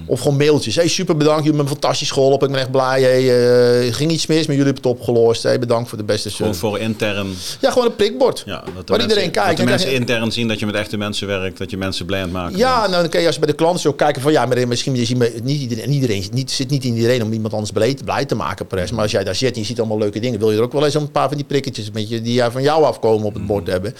Of 0.05 0.21
gewoon 0.21 0.37
mailtjes. 0.37 0.75
Hey, 0.75 0.87
super 0.87 1.17
bedankt. 1.17 1.43
Jullie 1.43 1.57
hebben 1.57 1.73
me 1.73 1.81
fantastisch 1.81 2.11
geholpen. 2.11 2.47
Ik 2.47 2.53
ben 2.53 2.61
echt 2.61 2.71
blij. 2.71 3.01
Hey, 3.01 3.85
eh, 3.85 3.93
ging 3.93 4.11
iets 4.11 4.25
mis, 4.25 4.47
maar 4.47 4.55
jullie 4.55 4.71
hebben 4.73 4.91
het 4.91 4.99
opgelost. 4.99 5.43
Hey, 5.43 5.59
bedankt 5.59 5.89
voor 5.89 5.97
de 5.97 6.03
beste 6.03 6.29
Gewoon 6.29 6.55
voor 6.55 6.79
intern... 6.79 7.27
Ja, 7.61 7.71
gewoon 7.71 7.87
een 7.87 7.95
prikbord. 7.95 8.43
Ja, 8.45 8.63
Waar 8.63 8.83
mensen, 8.85 9.01
iedereen 9.01 9.31
kijkt. 9.31 9.47
Dat 9.47 9.57
de 9.57 9.63
mensen 9.63 9.87
krijg 9.87 9.99
intern 9.99 10.31
zien 10.31 10.47
dat 10.47 10.59
je 10.59 10.65
met 10.65 10.75
echte 10.75 10.97
mensen 10.97 11.27
werkt. 11.27 11.57
Dat 11.57 11.69
je 11.69 11.77
mensen 11.77 12.05
blij 12.05 12.19
aan 12.19 12.25
het 12.25 12.33
maken 12.33 12.57
Ja, 12.57 12.79
nou, 12.79 13.01
dan 13.01 13.09
kun 13.09 13.19
je 13.19 13.25
als 13.25 13.35
je 13.35 13.41
bij 13.41 13.49
de 13.49 13.55
klanten 13.55 13.81
zo 13.81 13.93
kijken 13.93 14.21
van 14.21 14.31
ja, 14.31 14.45
maar 14.45 14.67
misschien 14.67 14.95
is 14.95 15.13
niet 15.43 15.61
iedereen, 15.61 15.91
iedereen 15.91 16.25
niet, 16.31 16.51
zit 16.51 16.69
niet 16.69 16.83
in 16.83 16.95
iedereen 16.95 17.23
om 17.23 17.33
iemand 17.33 17.53
anders 17.53 17.71
blij, 17.71 17.97
blij 18.03 18.25
te 18.25 18.35
maken, 18.35 18.67
pres. 18.67 18.91
Maar 18.91 19.01
als 19.01 19.11
jij 19.11 19.23
daar 19.23 19.35
zit 19.35 19.53
en 19.53 19.59
je 19.59 19.65
ziet 19.65 19.79
allemaal 19.79 19.97
leuke 19.97 20.19
dingen, 20.19 20.39
wil 20.39 20.51
je 20.51 20.57
er 20.57 20.63
ook 20.63 20.73
wel 20.73 20.85
eens 20.85 20.93
een 20.93 21.11
paar 21.11 21.27
van 21.27 21.37
die 21.37 21.45
prikketjes 21.45 21.91
met 21.91 22.09
je, 22.09 22.21
die 22.21 22.43
van 22.43 22.61
jou 22.61 22.83
afkomen 22.83 23.25
op 23.25 23.33
het 23.33 23.45
bord 23.45 23.67
hebben. 23.67 23.93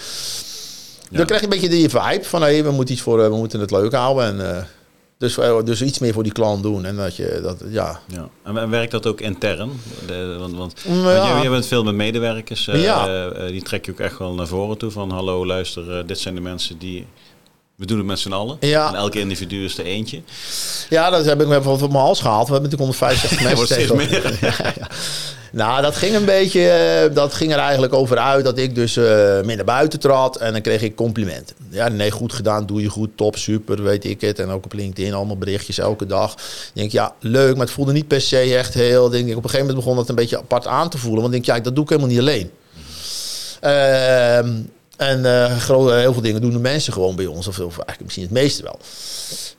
Dan 1.10 1.26
krijg 1.26 1.40
je 1.40 1.46
een 1.46 1.52
beetje 1.52 1.68
die 1.68 1.88
vibe 1.88 2.24
van 2.24 2.42
hé, 2.42 2.62
we 2.62 2.70
moeten 2.70 2.94
iets 2.94 3.02
voor, 3.02 3.22
eh, 3.22 3.28
we 3.28 3.36
moeten 3.36 3.60
het 3.60 3.70
leuk 3.70 3.92
houden 3.92 4.24
en 4.24 4.56
eh, 4.56 4.62
dus, 5.18 5.38
eh, 5.38 5.62
dus 5.64 5.82
iets 5.82 5.98
meer 5.98 6.12
voor 6.12 6.22
die 6.22 6.32
klant 6.32 6.62
doen 6.62 6.84
en 6.84 6.96
dat 6.96 7.16
je 7.16 7.40
dat 7.42 7.62
ja. 7.68 8.00
Ja. 8.06 8.28
En 8.44 8.56
en 8.56 8.70
werkt 8.70 8.90
dat 8.90 9.06
ook 9.06 9.20
intern? 9.20 9.70
De, 10.06 10.36
want 10.38 10.56
want, 10.56 10.84
Mm, 10.88 11.02
want 11.02 11.48
bent 11.48 11.66
veel 11.66 11.84
met 11.84 11.94
medewerkers. 11.94 12.64
Ja. 12.64 13.28
die 13.48 13.62
trek 13.62 13.84
je 13.84 13.90
ook 13.90 14.00
echt 14.00 14.18
wel 14.18 14.34
naar 14.34 14.46
voren 14.46 14.78
toe. 14.78 14.90
Van 14.90 15.10
hallo, 15.10 15.46
luister, 15.46 16.06
dit 16.06 16.18
zijn 16.18 16.34
de 16.34 16.40
mensen 16.40 16.78
die... 16.78 17.06
We 17.78 17.86
doen 17.86 17.98
het 17.98 18.06
met 18.06 18.18
z'n 18.18 18.32
allen. 18.32 18.56
Ja. 18.60 18.88
En 18.88 18.94
elke 18.94 19.18
individu 19.18 19.64
is 19.64 19.78
er 19.78 19.84
eentje. 19.84 20.20
Ja, 20.88 21.10
dat 21.10 21.24
heb 21.24 21.40
ik 21.40 21.48
bijvoorbeeld 21.48 21.82
op 21.82 21.90
mijn 21.90 22.02
hals 22.04 22.20
gehaald. 22.20 22.46
We 22.48 22.52
hebben 22.52 22.70
natuurlijk 22.70 23.00
165 23.00 23.40
mensen 23.42 23.56
wordt 23.56 23.72
steeds 23.72 24.10
tegenover. 24.10 24.38
Ja, 24.64 24.72
ja. 24.78 24.88
Nou, 25.52 25.82
dat 25.82 25.96
ging 25.96 26.14
een 26.14 26.24
beetje, 26.24 26.68
eh, 26.68 27.14
dat 27.14 27.34
ging 27.34 27.52
er 27.52 27.58
eigenlijk 27.58 27.92
over 27.92 28.18
uit 28.18 28.44
dat 28.44 28.58
ik 28.58 28.74
dus 28.74 28.96
eh 28.96 29.04
meer 29.44 29.56
naar 29.56 29.64
buiten 29.64 30.00
trad 30.00 30.36
en 30.36 30.52
dan 30.52 30.60
kreeg 30.60 30.82
ik 30.82 30.96
complimenten. 30.96 31.56
Ja, 31.70 31.88
nee, 31.88 32.10
goed 32.10 32.32
gedaan, 32.32 32.66
doe 32.66 32.82
je 32.82 32.88
goed, 32.88 33.10
top, 33.14 33.36
super, 33.36 33.82
weet 33.82 34.04
ik 34.04 34.20
het. 34.20 34.38
En 34.38 34.48
ook 34.48 34.64
op 34.64 34.72
LinkedIn 34.72 35.14
allemaal 35.14 35.38
berichtjes 35.38 35.78
elke 35.78 36.06
dag. 36.06 36.32
Ik 36.32 36.70
denk, 36.72 36.92
ja, 36.92 37.14
leuk, 37.20 37.52
maar 37.56 37.66
het 37.66 37.74
voelde 37.74 37.92
niet 37.92 38.08
per 38.08 38.20
se 38.20 38.38
echt 38.38 38.74
heel. 38.74 39.08
Denk 39.08 39.28
ik, 39.28 39.36
op 39.36 39.44
een 39.44 39.50
gegeven 39.50 39.66
moment 39.66 39.84
begon 39.84 39.96
dat 39.96 40.08
een 40.08 40.14
beetje 40.14 40.38
apart 40.38 40.66
aan 40.66 40.90
te 40.90 40.98
voelen. 40.98 41.22
Want 41.22 41.34
ik 41.34 41.44
denk, 41.44 41.56
ja, 41.56 41.64
dat 41.64 41.74
doe 41.74 41.84
ik 41.84 41.90
helemaal 41.90 42.10
niet 42.10 42.20
alleen. 42.20 42.50
Ehm, 43.60 44.50
en 44.98 45.24
eh, 45.24 45.68
heel 45.68 46.12
veel 46.12 46.22
dingen 46.22 46.40
doen 46.40 46.50
de 46.50 46.58
mensen 46.58 46.92
gewoon 46.92 47.16
bij 47.16 47.26
ons. 47.26 47.46
Of, 47.46 47.58
of 47.58 47.60
eigenlijk 47.60 48.02
misschien 48.02 48.22
het 48.22 48.32
meeste 48.32 48.62
wel. 48.62 48.78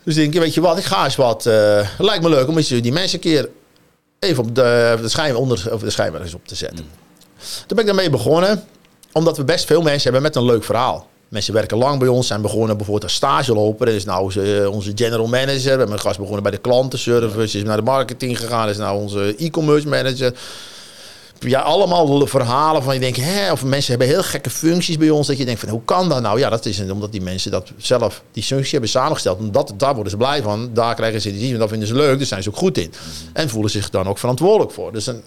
Dus 0.03 0.15
denk, 0.15 0.33
weet 0.33 0.53
je 0.53 0.61
wat, 0.61 0.77
ik 0.77 0.83
ga 0.83 1.03
eens 1.03 1.15
wat. 1.15 1.45
eh, 1.45 1.77
het 1.77 2.05
lijkt 2.05 2.23
me 2.23 2.29
leuk 2.29 2.47
om 2.47 2.57
eens 2.57 2.67
die 2.67 2.91
mensen 2.91 3.15
een 3.15 3.23
keer 3.23 3.49
even 4.19 4.43
op 4.43 4.55
de, 4.55 4.97
de, 5.01 5.09
schijn, 5.09 5.35
onder, 5.35 5.73
of 5.73 5.81
de 5.81 5.89
schijnwerpers 5.89 6.31
eens 6.31 6.41
op 6.41 6.47
te 6.47 6.55
zetten. 6.55 6.85
Toen 7.37 7.67
ben 7.67 7.79
ik 7.79 7.85
daarmee 7.85 8.09
begonnen, 8.09 8.63
omdat 9.11 9.37
we 9.37 9.43
best 9.43 9.65
veel 9.65 9.81
mensen 9.81 10.03
hebben 10.03 10.21
met 10.21 10.35
een 10.35 10.45
leuk 10.45 10.63
verhaal. 10.63 11.07
Mensen 11.27 11.53
werken 11.53 11.77
lang 11.77 11.99
bij 11.99 12.07
ons, 12.07 12.27
zijn 12.27 12.41
begonnen 12.41 12.77
bijvoorbeeld 12.77 13.03
als 13.03 13.13
stageloper. 13.13 13.85
Dat 13.85 13.95
is 13.95 14.05
nou 14.05 14.23
onze, 14.23 14.69
onze 14.71 14.91
general 14.95 15.27
manager. 15.27 15.63
We 15.63 15.69
hebben 15.69 15.91
een 15.91 15.99
gast 15.99 16.17
begonnen 16.17 16.43
bij 16.43 16.51
de 16.51 16.57
klantenservice, 16.57 17.57
is 17.57 17.63
naar 17.63 17.77
de 17.77 17.83
marketing 17.83 18.39
gegaan. 18.39 18.69
Is 18.69 18.77
nou 18.77 19.01
onze 19.01 19.35
e-commerce 19.37 19.87
manager. 19.87 20.33
Ja, 21.39 21.59
allemaal 21.59 22.27
verhalen 22.27 22.83
van 22.83 22.93
je 22.93 22.99
denkt, 22.99 23.17
hè, 23.17 23.51
of 23.51 23.63
mensen 23.63 23.89
hebben 23.89 24.07
heel 24.07 24.23
gekke 24.23 24.49
functies 24.49 24.97
bij 24.97 25.09
ons. 25.09 25.27
Dat 25.27 25.37
je 25.37 25.45
denkt 25.45 25.59
van, 25.59 25.69
hoe 25.69 25.81
kan 25.85 26.09
dat 26.09 26.21
nou? 26.21 26.39
Ja, 26.39 26.49
dat 26.49 26.65
is 26.65 26.81
omdat 26.81 27.11
die 27.11 27.21
mensen 27.21 27.51
dat 27.51 27.71
zelf, 27.77 28.23
die 28.31 28.43
functie 28.43 28.71
hebben 28.71 28.89
samengesteld. 28.89 29.39
Omdat, 29.39 29.73
daar 29.77 29.93
worden 29.93 30.11
ze 30.11 30.17
blij 30.17 30.41
van. 30.41 30.69
Daar 30.73 30.95
krijgen 30.95 31.21
ze 31.21 31.29
energie 31.29 31.49
van. 31.49 31.59
Dat 31.59 31.69
vinden 31.69 31.87
ze 31.87 31.93
leuk. 31.93 32.17
Daar 32.17 32.27
zijn 32.27 32.43
ze 32.43 32.49
ook 32.49 32.57
goed 32.57 32.77
in. 32.77 32.93
En 33.33 33.49
voelen 33.49 33.71
zich 33.71 33.89
dan 33.89 34.07
ook 34.07 34.17
verantwoordelijk 34.17 34.71
voor. 34.71 34.91
Dus, 34.91 35.07
een, 35.07 35.23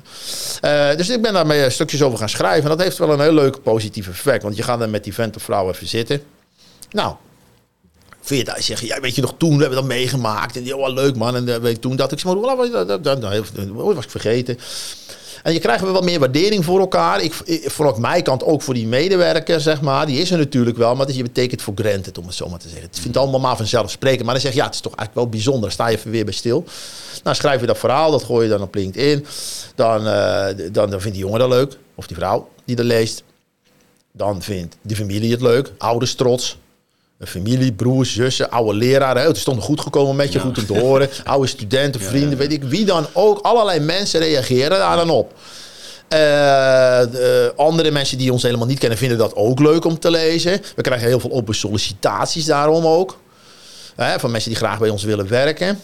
eh, 0.60 0.96
dus 0.96 1.08
ik 1.08 1.22
ben 1.22 1.32
daarmee 1.32 1.70
stukjes 1.70 2.02
over 2.02 2.18
gaan 2.18 2.28
schrijven. 2.28 2.62
En 2.70 2.76
dat 2.76 2.86
heeft 2.86 2.98
wel 2.98 3.12
een 3.12 3.20
heel 3.20 3.32
leuk 3.32 3.62
positief 3.62 4.08
effect. 4.08 4.42
Want 4.42 4.56
je 4.56 4.62
gaat 4.62 4.78
dan 4.78 4.90
met 4.90 5.04
die 5.04 5.14
vent 5.14 5.36
of 5.36 5.42
vrouw 5.42 5.68
even 5.68 5.86
zitten. 5.86 6.22
Nou, 6.90 7.14
Vind 8.24 8.46
je 8.46 8.52
dat? 8.52 8.62
Zeg 8.62 8.80
je, 8.80 8.86
ja, 8.86 9.00
weet 9.00 9.14
je 9.14 9.20
nog, 9.20 9.34
toen 9.36 9.50
hebben 9.50 9.68
we 9.68 9.74
dat 9.74 9.84
meegemaakt. 9.84 10.56
En 10.56 10.62
die, 10.62 10.76
oh, 10.76 10.92
leuk 10.92 11.16
man. 11.16 11.36
En 11.36 11.48
uh, 11.48 11.56
weet 11.56 11.80
toen 11.80 11.96
dat 11.96 12.12
ik 12.12 12.18
zeg, 12.18 12.34
maar, 12.34 12.42
dat 12.42 13.94
was 13.94 14.04
ik 14.04 14.10
vergeten. 14.10 14.58
En 15.42 15.52
je 15.52 15.58
krijgt 15.58 15.82
wel 15.82 15.92
wat 15.92 16.04
meer 16.04 16.18
waardering 16.18 16.64
voor 16.64 16.80
elkaar. 16.80 17.22
Ik, 17.22 17.34
ik, 17.44 17.70
vanaf 17.70 17.98
mijn 17.98 18.22
kant 18.22 18.44
ook 18.44 18.62
voor 18.62 18.74
die 18.74 18.86
medewerker, 18.86 19.60
zeg 19.60 19.80
maar. 19.80 20.06
Die 20.06 20.20
is 20.20 20.30
er 20.30 20.38
natuurlijk 20.38 20.76
wel, 20.76 20.94
maar 20.94 21.06
dat 21.06 21.16
je 21.16 21.22
betekent 21.22 21.62
voor 21.62 21.74
granted, 21.76 22.18
om 22.18 22.26
het 22.26 22.34
zo 22.34 22.48
maar 22.48 22.58
te 22.58 22.68
zeggen. 22.68 22.86
Het 22.86 22.98
vindt 22.98 23.16
allemaal 23.16 23.40
maar 23.40 23.56
vanzelfsprekend. 23.56 24.24
Maar 24.24 24.32
dan 24.32 24.42
zeg 24.42 24.52
je, 24.52 24.58
ja, 24.58 24.64
het 24.64 24.74
is 24.74 24.80
toch 24.80 24.94
eigenlijk 24.94 25.28
wel 25.28 25.40
bijzonder. 25.40 25.72
Sta 25.72 25.88
je 25.88 25.96
even 25.96 26.10
weer 26.10 26.24
bij 26.24 26.34
stil. 26.34 26.64
Nou, 27.22 27.36
schrijf 27.36 27.60
je 27.60 27.66
dat 27.66 27.78
verhaal, 27.78 28.10
dat 28.10 28.22
gooi 28.22 28.44
je 28.44 28.50
dan 28.50 28.62
op 28.62 28.74
LinkedIn. 28.74 29.26
Dan, 29.74 30.06
uh, 30.06 30.46
dan, 30.72 30.90
dan 30.90 31.00
vindt 31.00 31.16
die 31.16 31.24
jongen 31.24 31.38
dat 31.38 31.48
leuk, 31.48 31.78
of 31.94 32.06
die 32.06 32.16
vrouw 32.16 32.48
die 32.64 32.76
dat 32.76 32.86
leest. 32.86 33.22
Dan 34.12 34.42
vindt 34.42 34.76
de 34.82 34.96
familie 34.96 35.30
het 35.30 35.40
leuk, 35.40 35.72
ouders 35.78 36.14
trots. 36.14 36.58
Familie, 37.24 37.72
broers, 37.72 38.14
zussen, 38.14 38.50
oude 38.50 38.74
leraren. 38.78 39.22
Het 39.22 39.36
is 39.36 39.44
toch 39.44 39.64
goed 39.64 39.80
gekomen 39.80 40.16
met 40.16 40.32
je, 40.32 40.38
ja. 40.38 40.44
goed 40.44 40.58
om 40.58 40.66
te 40.66 40.80
horen. 40.80 41.08
Oude 41.24 41.46
studenten, 41.46 42.00
vrienden, 42.00 42.30
ja, 42.30 42.36
weet 42.36 42.52
ik 42.52 42.62
wie 42.62 42.84
dan 42.84 43.06
ook. 43.12 43.38
Allerlei 43.38 43.80
mensen 43.80 44.20
reageren 44.20 44.78
daar 44.78 44.96
dan 44.96 45.10
op. 45.10 45.32
Uh, 45.32 46.18
de 46.18 47.52
andere 47.56 47.90
mensen 47.90 48.18
die 48.18 48.32
ons 48.32 48.42
helemaal 48.42 48.66
niet 48.66 48.78
kennen, 48.78 48.98
vinden 48.98 49.18
dat 49.18 49.34
ook 49.34 49.58
leuk 49.58 49.84
om 49.84 49.98
te 49.98 50.10
lezen. 50.10 50.60
We 50.76 50.82
krijgen 50.82 51.08
heel 51.08 51.20
veel 51.20 51.32
open 51.32 51.54
sollicitaties 51.54 52.44
daarom 52.44 52.86
ook. 52.86 53.18
Van 53.96 54.30
mensen 54.30 54.50
die 54.50 54.58
graag 54.58 54.78
bij 54.78 54.88
ons 54.88 55.04
willen 55.04 55.28
werken. 55.28 55.66
En 55.68 55.78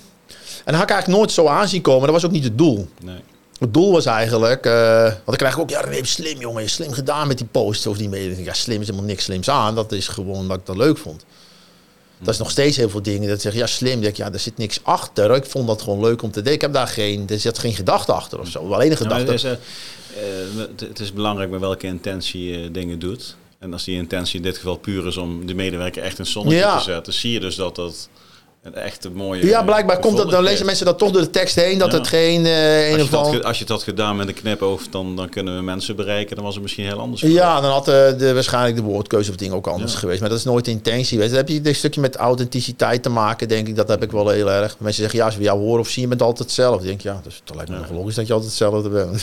dat 0.64 0.74
had 0.74 0.82
ik 0.82 0.90
eigenlijk 0.90 1.18
nooit 1.18 1.32
zo 1.32 1.46
aanzien 1.46 1.82
komen. 1.82 2.02
Dat 2.02 2.10
was 2.10 2.24
ook 2.24 2.30
niet 2.30 2.44
het 2.44 2.58
doel. 2.58 2.88
Nee. 3.04 3.20
Het 3.58 3.74
doel 3.74 3.92
was 3.92 4.06
eigenlijk, 4.06 4.66
uh, 4.66 5.02
want 5.02 5.24
dan 5.24 5.36
krijg 5.36 5.54
ik 5.54 5.60
ook, 5.60 5.70
ja, 5.70 5.80
René, 5.80 6.04
slim 6.04 6.38
jongen, 6.38 6.62
je 6.62 6.68
slim 6.68 6.92
gedaan 6.92 7.28
met 7.28 7.38
die 7.38 7.46
posts 7.46 7.86
of 7.86 7.96
die 7.96 8.08
mededeling. 8.08 8.46
Ja, 8.46 8.52
slim 8.52 8.80
is 8.80 8.86
helemaal 8.86 9.08
niks 9.08 9.24
slims 9.24 9.50
aan. 9.50 9.74
Dat 9.74 9.92
is 9.92 10.08
gewoon 10.08 10.46
wat 10.46 10.58
ik 10.58 10.66
dat 10.66 10.76
leuk 10.76 10.98
vond. 10.98 11.24
Dat 12.20 12.34
is 12.34 12.38
nog 12.38 12.50
steeds 12.50 12.76
heel 12.76 12.90
veel 12.90 13.02
dingen. 13.02 13.28
Dat 13.28 13.40
zeg 13.40 13.54
ja, 13.54 13.66
slim. 13.66 14.00
denk 14.00 14.16
ja, 14.16 14.32
er 14.32 14.38
zit 14.38 14.56
niks 14.56 14.80
achter. 14.82 15.34
Ik 15.34 15.44
vond 15.44 15.66
dat 15.66 15.82
gewoon 15.82 16.00
leuk 16.00 16.22
om 16.22 16.30
te 16.30 16.42
doen. 16.42 16.52
Ik 16.52 16.60
heb 16.60 16.72
daar 16.72 16.86
geen, 16.86 17.28
er 17.28 17.40
zit 17.40 17.58
geen 17.58 17.74
gedachte 17.74 18.12
achter 18.12 18.40
of 18.40 18.48
zo. 18.48 18.72
Alleen 18.72 18.90
een 18.90 18.96
gedachte. 18.96 19.24
het, 19.24 19.34
is, 19.34 19.44
uh, 19.44 20.88
het, 20.88 21.00
is, 21.00 21.12
belangrijk 21.12 21.50
met 21.50 21.60
welke 21.60 21.86
intentie 21.86 22.44
je 22.44 22.70
dingen 22.70 22.98
doet. 22.98 23.36
En 23.58 23.72
als 23.72 23.84
die 23.84 23.96
intentie 23.96 24.36
in 24.36 24.42
dit 24.42 24.56
geval 24.56 24.76
puur 24.76 25.06
is 25.06 25.16
om 25.16 25.46
de 25.46 25.54
medewerker 25.54 26.02
echt 26.02 26.18
een 26.18 26.26
zonnetje 26.26 26.74
te 26.76 26.82
zetten, 26.82 27.12
zie 27.12 27.32
je 27.32 27.40
dus 27.40 27.54
dat 27.54 27.76
dat 27.76 28.08
een 28.62 28.74
echte 28.74 29.10
mooie. 29.10 29.46
Ja, 29.46 29.62
blijkbaar 29.62 29.98
komt 29.98 30.16
dat, 30.16 30.30
dan 30.30 30.42
lezen 30.42 30.66
mensen 30.66 30.86
dat 30.86 30.98
toch 30.98 31.10
door 31.10 31.22
de 31.22 31.30
tekst 31.30 31.54
heen, 31.54 31.78
dat 31.78 31.92
het 31.92 32.08
geen 32.08 32.44
uh, 32.44 32.90
een 32.90 33.00
of 33.00 33.14
andere. 33.14 33.44
Als 33.44 33.58
je 33.58 33.64
dat 33.64 33.82
gedaan 33.82 34.16
met 34.16 34.28
een 34.28 34.34
knipoog, 34.34 34.88
dan, 34.90 35.16
dan 35.16 35.28
kunnen 35.28 35.56
we 35.56 35.62
mensen 35.62 35.96
bereiken. 35.96 36.36
Dan 36.36 36.44
was 36.44 36.54
het 36.54 36.62
misschien 36.62 36.84
heel 36.84 36.98
anders. 36.98 37.20
Ja, 37.20 37.60
dan 37.60 37.70
had 37.70 37.88
uh, 37.88 37.94
de, 38.18 38.34
waarschijnlijk 38.34 38.76
de 38.76 38.82
woordkeuze 38.82 39.30
of 39.30 39.36
dingen 39.36 39.54
ook 39.54 39.66
anders 39.66 39.94
geweest. 39.94 40.20
Maar 40.20 40.28
dat 40.28 40.38
is 40.38 40.44
nooit 40.44 40.64
de 40.64 40.70
intentie. 40.70 41.18
Weet 41.18 41.28
Dan 41.28 41.36
heb 41.36 41.48
je 41.48 41.60
een 41.62 41.74
stukje 41.74 42.00
met 42.00 42.16
authenticiteit 42.16 43.02
te 43.02 43.08
maken, 43.08 43.48
denk 43.48 43.68
ik. 43.68 43.76
Dat 43.76 43.88
heb 43.88 44.02
ik 44.02 44.10
wel 44.10 44.28
heel 44.28 44.50
erg. 44.50 44.76
Mensen 44.78 45.02
zeggen, 45.02 45.18
ja, 45.18 45.24
als 45.24 45.36
we 45.36 45.42
jou 45.42 45.58
horen 45.58 45.80
of 45.80 45.88
zien, 45.88 46.02
je 46.02 46.08
bent 46.08 46.22
altijd 46.22 46.48
hetzelfde. 46.48 46.86
denk 46.86 47.00
ja, 47.00 47.20
dus 47.24 47.42
het 47.44 47.54
lijkt 47.54 47.70
me 47.70 47.76
nog 47.76 47.90
logisch 47.90 48.14
dat 48.14 48.26
je 48.26 48.32
altijd 48.32 48.50
hetzelfde 48.50 48.88
bent. 48.88 49.22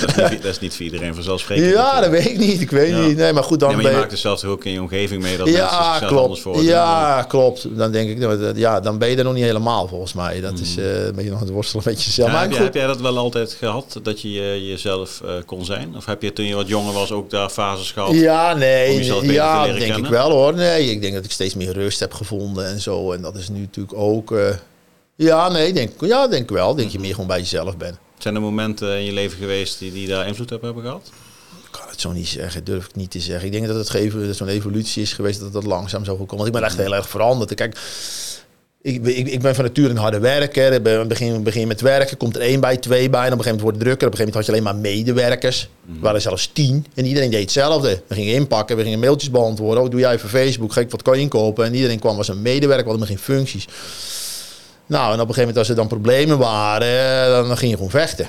dat, 0.00 0.16
is 0.16 0.30
niet, 0.30 0.42
dat, 0.42 0.50
is 0.50 0.58
niet, 0.58 0.74
voor 0.74 0.84
iedereen 0.84 1.14
vanzelfsprekend. 1.14 1.72
Ja, 1.72 2.00
dat 2.00 2.10
weet 2.10 2.26
ik 2.26 2.38
niet. 2.38 2.60
Ik 2.60 2.70
weet 2.70 3.06
niet. 3.06 3.16
Nee, 3.16 3.32
maar 3.32 3.44
goed, 3.44 3.60
dan. 3.60 3.74
Maar 3.74 3.90
je, 3.90 3.96
maakt 3.96 4.10
dus 4.10 4.20
zelfs 4.20 4.44
ook 4.44 4.64
in 4.64 4.72
je 4.72 4.80
omgeving 4.80 5.22
mee 5.22 5.36
dat 5.36 5.48
ja, 5.48 5.88
mensen 5.90 6.08
klopt. 6.08 6.22
anders 6.22 6.40
voor. 6.40 6.62
Ja, 6.62 7.24
klopt. 7.28 7.76
Dan 7.76 7.92
denk 7.92 8.10
ik, 8.10 8.20
ja, 8.60 8.80
dan 8.80 8.98
ben 8.98 9.08
je 9.08 9.16
er 9.16 9.24
nog 9.24 9.34
niet 9.34 9.44
helemaal 9.44 9.88
volgens 9.88 10.12
mij. 10.12 10.40
Dat 10.40 10.58
is 10.58 10.76
uh, 10.76 11.04
een 11.04 11.14
beetje 11.14 11.30
nog 11.30 11.40
het 11.40 11.48
worstelen 11.48 11.84
met 11.86 12.04
jezelf. 12.04 12.30
maar 12.32 12.48
heb, 12.50 12.58
heb, 12.58 12.74
jij 12.74 12.86
dat 12.86 13.00
wel 13.00 13.18
altijd 13.18 13.52
gehad, 13.52 14.00
dat 14.02 14.20
je 14.20 14.66
jezelf 14.66 15.20
uh, 15.24 15.32
kon 15.46 15.64
zijn? 15.64 15.96
Of 15.96 16.04
heb 16.04 16.22
je 16.22 16.32
toen 16.32 16.44
je 16.44 16.54
wat 16.54 16.68
jonger 16.68 16.92
was 16.92 17.12
ook 17.12 17.30
daar 17.30 17.48
fases 17.48 17.92
gehad? 17.92 18.14
Ja, 18.14 18.54
nee. 18.54 19.04
Ja, 19.22 19.64
denk 19.64 19.78
kennen? 19.78 19.98
ik 19.98 20.06
wel 20.06 20.30
hoor. 20.30 20.54
Nee, 20.54 20.90
ik 20.90 21.00
denk 21.00 21.14
dat 21.14 21.24
ik 21.24 21.30
steeds 21.30 21.54
meer 21.54 21.72
rust 21.72 22.00
heb 22.00 22.12
gevonden 22.12 22.66
en 22.66 22.80
zo. 22.80 23.12
En 23.12 23.22
dat 23.22 23.36
is 23.36 23.48
nu 23.48 23.60
natuurlijk 23.60 23.98
ook... 23.98 24.30
Uh, 24.30 24.48
ja, 25.16 25.48
nee, 25.48 25.72
denk, 25.72 25.92
ja, 26.00 26.28
denk 26.28 26.42
ik 26.42 26.50
wel. 26.50 26.74
Denk 26.74 26.90
je 26.90 26.98
meer 26.98 27.10
gewoon 27.10 27.26
bij 27.26 27.38
jezelf 27.38 27.76
bent. 27.76 27.98
Zijn 28.18 28.34
er 28.34 28.40
momenten 28.40 28.98
in 28.98 29.04
je 29.04 29.12
leven 29.12 29.38
geweest 29.38 29.78
die, 29.78 29.92
die 29.92 30.08
daar 30.08 30.26
invloed 30.26 30.52
op 30.52 30.62
hebben 30.62 30.82
gehad? 30.82 31.10
Ik 31.64 31.78
kan 31.78 31.88
het 31.88 32.00
zo 32.00 32.12
niet 32.12 32.28
zeggen, 32.28 32.64
durf 32.64 32.86
ik 32.86 32.94
niet 32.94 33.10
te 33.10 33.20
zeggen. 33.20 33.46
Ik 33.46 33.52
denk 33.52 33.66
dat 33.66 33.76
het 33.76 34.36
zo'n 34.36 34.48
evolutie 34.48 35.02
is 35.02 35.12
geweest 35.12 35.40
dat 35.40 35.52
dat 35.52 35.64
langzaam 35.64 36.04
zo 36.04 36.12
gekomen. 36.12 36.36
Want 36.36 36.46
ik 36.46 36.52
ben 36.52 36.62
echt 36.62 36.76
heel 36.76 36.94
erg 36.94 37.08
veranderd. 37.08 37.54
Kijk, 37.54 37.78
ik, 38.82 39.06
ik, 39.06 39.28
ik, 39.28 39.40
ben 39.40 39.54
van 39.54 39.64
nature 39.64 39.88
een 39.88 39.96
harde 39.96 40.18
werker. 40.18 40.72
Ik 40.72 41.08
begin, 41.08 41.42
begin 41.42 41.68
met 41.68 41.80
werken, 41.80 42.16
komt 42.16 42.36
er 42.36 42.42
één 42.42 42.60
bij, 42.60 42.76
twee 42.76 43.10
bij. 43.10 43.26
En 43.26 43.32
op 43.32 43.38
een 43.38 43.44
gegeven 43.44 43.44
moment 43.44 43.60
wordt 43.60 43.76
het 43.76 43.86
drukker. 43.86 44.06
Op 44.06 44.12
een 44.12 44.18
gegeven 44.18 44.34
moment 44.34 44.34
had 44.34 44.46
je 44.46 44.52
alleen 44.52 44.82
maar 44.82 44.92
medewerkers. 44.92 45.68
Mm. 45.84 45.94
Er 45.94 46.00
waren 46.00 46.20
zelfs 46.20 46.50
tien. 46.52 46.86
En 46.94 47.06
iedereen 47.06 47.30
deed 47.30 47.40
hetzelfde. 47.40 48.02
We 48.06 48.14
gingen 48.14 48.34
inpakken, 48.34 48.76
we 48.76 48.82
gingen 48.82 48.98
mailtjes 48.98 49.30
beantwoorden. 49.30 49.82
Oh, 49.82 49.90
doe 49.90 50.00
jij 50.00 50.12
even 50.12 50.28
Facebook, 50.28 50.72
ga 50.72 50.80
ik 50.80 50.90
wat 50.90 51.02
kan 51.02 51.16
je 51.16 51.22
inkopen? 51.22 51.64
En 51.64 51.74
iedereen 51.74 51.98
kwam 51.98 52.16
als 52.16 52.28
een 52.28 52.42
medewerker, 52.42 52.84
we 52.84 52.90
hadden 52.90 53.08
geen 53.08 53.18
functies. 53.18 53.66
Nou, 54.86 55.06
en 55.06 55.20
op 55.20 55.28
een 55.28 55.34
gegeven 55.34 55.40
moment 55.40 55.58
als 55.58 55.68
er 55.68 55.74
dan 55.74 55.86
problemen 55.86 56.38
waren, 56.38 57.46
dan 57.46 57.56
ging 57.56 57.70
je 57.70 57.76
gewoon 57.76 57.90
vechten. 57.90 58.28